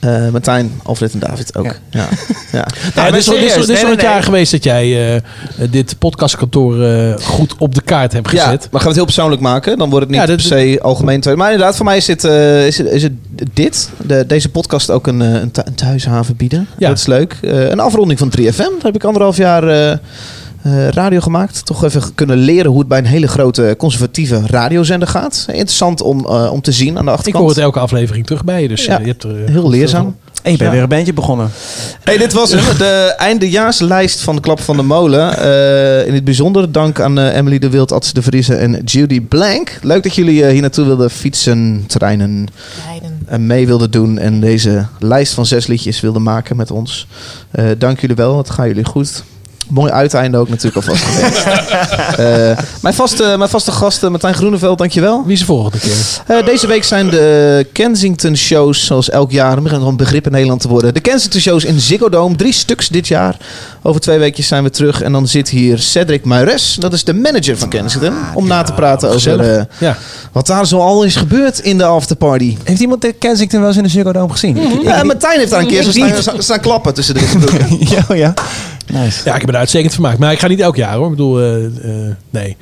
Eh, 0.00 0.28
Martijn, 0.28 0.72
Alfred 0.82 1.12
en 1.12 1.18
David 1.18 1.56
ook. 1.56 1.64
Ja. 1.64 1.74
Ja. 1.90 2.08
Ja. 2.52 2.66
Nou, 2.94 3.10
dit 3.12 3.20
is 3.20 3.28
al- 3.28 3.34
nee, 3.34 3.48
het 3.50 3.86
nee, 3.86 3.96
jaar 3.96 4.22
geweest 4.22 4.52
dat 4.52 4.64
jij 4.64 5.22
dit 5.70 5.98
podcastkantoor 5.98 6.82
eh, 6.84 7.16
goed 7.18 7.54
op 7.58 7.74
de 7.74 7.80
kaart 7.82 8.12
hebt 8.12 8.30
Ja, 8.30 8.44
gezet. 8.44 8.60
maar 8.60 8.68
gaan 8.70 8.80
we 8.80 8.86
het 8.86 8.94
heel 8.94 9.04
persoonlijk 9.04 9.42
maken? 9.42 9.78
Dan 9.78 9.90
wordt 9.90 10.04
het 10.06 10.10
niet 10.14 10.20
Ja, 10.20 10.26
dat- 10.26 10.36
per 10.36 10.44
se 10.44 10.78
algemeen. 10.82 11.22
Maar 11.36 11.50
inderdaad, 11.52 11.76
voor 11.76 11.84
mij 11.84 11.96
is, 11.96 12.04
dit, 12.04 12.24
is, 12.24 12.78
het, 12.78 12.86
is 12.90 13.02
het 13.02 13.12
dit, 13.52 13.90
de, 14.06 14.24
deze 14.26 14.48
podcast 14.48 14.90
ook 14.90 15.06
een, 15.06 15.20
een, 15.20 15.50
thu- 15.50 15.62
een 15.64 15.74
thuishaven 15.74 16.36
bieden. 16.36 16.68
Ja. 16.78 16.88
Dat 16.88 16.98
is 16.98 17.06
leuk. 17.06 17.36
Eh, 17.42 17.68
een 17.70 17.80
afronding 17.80 18.18
van 18.18 18.32
3FM. 18.38 18.56
Daar 18.56 18.70
heb 18.82 18.94
ik 18.94 19.04
anderhalf 19.04 19.36
jaar 19.36 19.98
eh, 20.64 20.88
radio 20.88 21.20
gemaakt. 21.20 21.66
Toch 21.66 21.84
even 21.84 22.14
kunnen 22.14 22.36
leren 22.36 22.70
hoe 22.70 22.78
het 22.78 22.88
bij 22.88 22.98
een 22.98 23.04
hele 23.06 23.28
grote 23.28 23.74
conservatieve 23.78 24.42
radiozender 24.46 25.08
gaat. 25.08 25.44
Interessant 25.48 26.00
om, 26.02 26.26
eh, 26.26 26.52
om 26.52 26.60
te 26.60 26.72
zien 26.72 26.98
aan 26.98 27.04
de 27.04 27.10
Ik 27.10 27.16
achterkant. 27.16 27.44
hoor 27.44 27.52
het 27.54 27.62
elke 27.62 27.78
aflevering 27.78 28.26
terug 28.26 28.44
bij 28.44 28.62
je, 28.62 28.68
dus 28.68 28.84
Ja, 28.84 28.94
eh, 28.98 29.04
je 29.04 29.10
hebt 29.10 29.22
er... 29.22 29.34
Heel 29.50 29.70
leerzaam. 29.70 30.16
En 30.42 30.50
je 30.52 30.56
bent 30.58 30.68
Ja. 30.70 30.74
weer 30.74 30.82
een 30.82 30.88
bandje 30.88 31.12
begonnen. 31.12 31.50
Hey, 32.02 32.16
dit 32.18 32.32
was 32.32 32.50
hem. 32.52 32.76
De 32.78 33.14
eindejaarslijst 33.16 34.20
van 34.20 34.34
de 34.34 34.40
Klap 34.40 34.60
van 34.60 34.76
de 34.76 34.82
Molen. 34.82 35.38
Eh, 35.38 36.06
in 36.06 36.14
het 36.14 36.24
bijzonder 36.24 36.72
dank 36.72 37.00
aan 37.00 37.18
Emily 37.18 37.58
de 37.58 37.70
Wild, 37.70 37.92
Ats 37.92 38.12
de 38.12 38.22
Vriezen 38.22 38.58
en 38.58 38.82
Judy 38.84 39.20
Blank. 39.22 39.78
Leuk 39.82 40.02
dat 40.02 40.14
jullie 40.14 40.46
hier 40.50 40.60
naartoe 40.60 40.84
wilden 40.86 41.10
fietsen, 41.10 41.84
treinen 41.86 42.46
en 43.26 43.46
mee 43.46 43.66
wilden 43.66 43.90
doen. 43.90 44.18
En 44.18 44.40
deze 44.40 44.86
lijst 44.98 45.32
van 45.32 45.46
zes 45.46 45.66
liedjes 45.66 46.00
wilden 46.00 46.22
maken 46.22 46.56
met 46.56 46.70
ons. 46.70 47.06
Eh, 47.50 47.64
dank 47.78 48.00
jullie 48.00 48.16
wel, 48.16 48.38
het 48.38 48.50
gaat 48.50 48.66
jullie 48.66 48.84
goed. 48.84 49.24
Mooi 49.68 49.90
uiteinde 49.92 50.38
ook 50.38 50.48
natuurlijk 50.48 50.76
alvast 50.76 51.04
geweest. 51.04 51.42
Eh, 52.14 52.58
mijn, 52.82 52.94
vaste, 52.94 53.34
mijn 53.38 53.50
vaste 53.50 53.72
gasten, 53.72 54.10
Martijn 54.10 54.34
Groeneveld, 54.34 54.78
dankjewel. 54.78 55.22
Wie 55.24 55.32
is 55.32 55.38
de 55.38 55.44
volgende 55.44 55.78
keer? 55.78 55.96
Eh, 56.26 56.46
deze 56.46 56.66
week 56.66 56.84
zijn 56.84 57.10
de 57.10 57.66
Kensington 57.72 58.36
shows, 58.36 58.86
zoals 58.86 59.10
elk 59.10 59.30
jaar. 59.30 59.62
Begint 59.62 59.80
nog 59.80 59.90
een 59.90 59.96
begrip 59.96 60.26
in 60.26 60.32
Nederland 60.32 60.60
te 60.60 60.68
worden. 60.68 60.94
De 60.94 61.00
Kensington 61.00 61.40
shows 61.40 61.64
in 61.64 61.80
Ziggo 61.80 62.08
Dome. 62.08 62.36
Drie 62.36 62.52
stuks 62.52 62.88
dit 62.88 63.08
jaar. 63.08 63.36
Over 63.82 64.00
twee 64.00 64.18
weekjes 64.18 64.46
zijn 64.46 64.62
we 64.62 64.70
terug. 64.70 65.02
En 65.02 65.12
dan 65.12 65.28
zit 65.28 65.48
hier 65.48 65.78
Cedric 65.78 66.24
Muires. 66.24 66.76
Dat 66.80 66.92
is 66.92 67.04
de 67.04 67.14
manager 67.14 67.58
van 67.58 67.68
Kensington. 67.68 68.14
Om 68.34 68.46
na 68.46 68.62
te 68.62 68.72
praten 68.72 69.08
over 69.10 69.40
eh, 69.58 69.62
Ja. 69.78 69.96
wat 70.32 70.46
daar 70.46 70.66
zo 70.66 70.78
al 70.78 71.02
is 71.04 71.16
gebeurd 71.16 71.58
in 71.58 71.78
de 71.78 71.84
afterparty. 71.84 72.56
Heeft 72.64 72.80
iemand 72.80 73.02
de 73.02 73.12
Kensington 73.12 73.58
wel 73.58 73.68
eens 73.68 73.76
in 73.76 73.82
de 73.82 73.88
Ziggo 73.88 74.12
Dome 74.12 74.32
gezien? 74.32 74.80
Ja, 74.82 75.02
Martijn 75.02 75.38
heeft 75.38 75.50
daar 75.50 75.60
een 75.60 75.66
keer 75.66 75.84
niet. 75.94 76.30
staan, 76.38 76.60
klappen 76.60 76.94
tussen 76.94 77.14
de 77.14 77.20
broeken. 77.38 77.66
ja, 77.78 78.04
oh 78.08 78.16
ja. 78.16 78.34
Nice. 78.94 79.20
ja, 79.24 79.34
ik 79.34 79.40
heb 79.40 79.50
er 79.50 79.56
uitstekend 79.56 79.92
vermaakt. 79.92 80.18
Maar 80.18 80.32
ik 80.32 80.38
ga 80.40 80.46
niet 80.46 80.60
elk 80.60 80.76
jaar 80.76 80.94
hoor. 80.94 81.04
Ik 81.04 81.10
bedoel, 81.10 81.40
eh, 81.40 81.64
eh, 81.64 81.70
nee. 82.30 82.56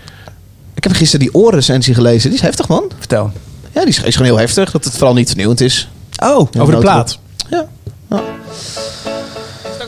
Ik 0.75 0.83
heb 0.85 0.93
gisteren 0.93 1.27
die 1.27 1.35
oorrecensie 1.35 1.95
gelezen. 1.95 2.29
Die 2.31 2.39
is 2.39 2.45
heftig, 2.45 2.69
man. 2.69 2.85
Vertel. 2.99 3.31
Ja, 3.73 3.81
die 3.81 3.89
is, 3.89 4.03
is 4.03 4.17
gewoon 4.17 4.31
heel 4.33 4.41
heftig. 4.41 4.71
Dat 4.71 4.85
het 4.85 4.93
vooral 4.97 5.15
niet 5.15 5.29
vernieuwend 5.29 5.61
is. 5.61 5.89
Oh, 6.23 6.29
Ja, 6.29 6.35
Over 6.35 6.51
de 6.55 6.59
noodrop. 6.61 6.81
plaat. 6.81 7.19
Ja. 7.51 7.67
ja. 8.11 8.23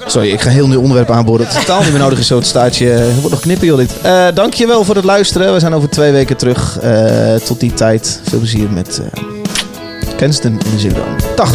Sorry, 0.06 0.30
ik 0.30 0.40
ga 0.40 0.46
een 0.48 0.54
heel 0.54 0.68
nieuw 0.68 0.80
onderwerp 0.80 1.10
aanboren. 1.10 1.46
Het 1.46 1.54
is 1.54 1.60
totaal 1.60 1.82
niet 1.82 1.90
meer 1.90 2.00
nodig 2.00 2.18
in 2.18 2.24
zo'n 2.24 2.42
staartje. 2.42 2.90
Er 2.90 3.14
wordt 3.14 3.30
nog 3.30 3.40
knippen, 3.40 3.66
joh, 3.66 3.76
dit. 3.78 4.00
Eh, 4.02 4.26
dankjewel 4.34 4.84
voor 4.84 4.94
het 4.94 5.04
luisteren. 5.04 5.52
We 5.52 5.60
zijn 5.60 5.74
over 5.74 5.88
twee 5.88 6.12
weken 6.12 6.36
terug. 6.36 6.78
Eh, 6.78 7.34
tot 7.34 7.60
die 7.60 7.74
tijd, 7.74 8.20
veel 8.24 8.38
plezier 8.38 8.70
met 8.70 9.00
eh 9.14 9.22
Kensington 10.16 10.52
in 10.64 10.70
de 10.74 10.78
Ziggo 10.78 10.96
Dome. 10.98 11.16
Dag. 11.36 11.52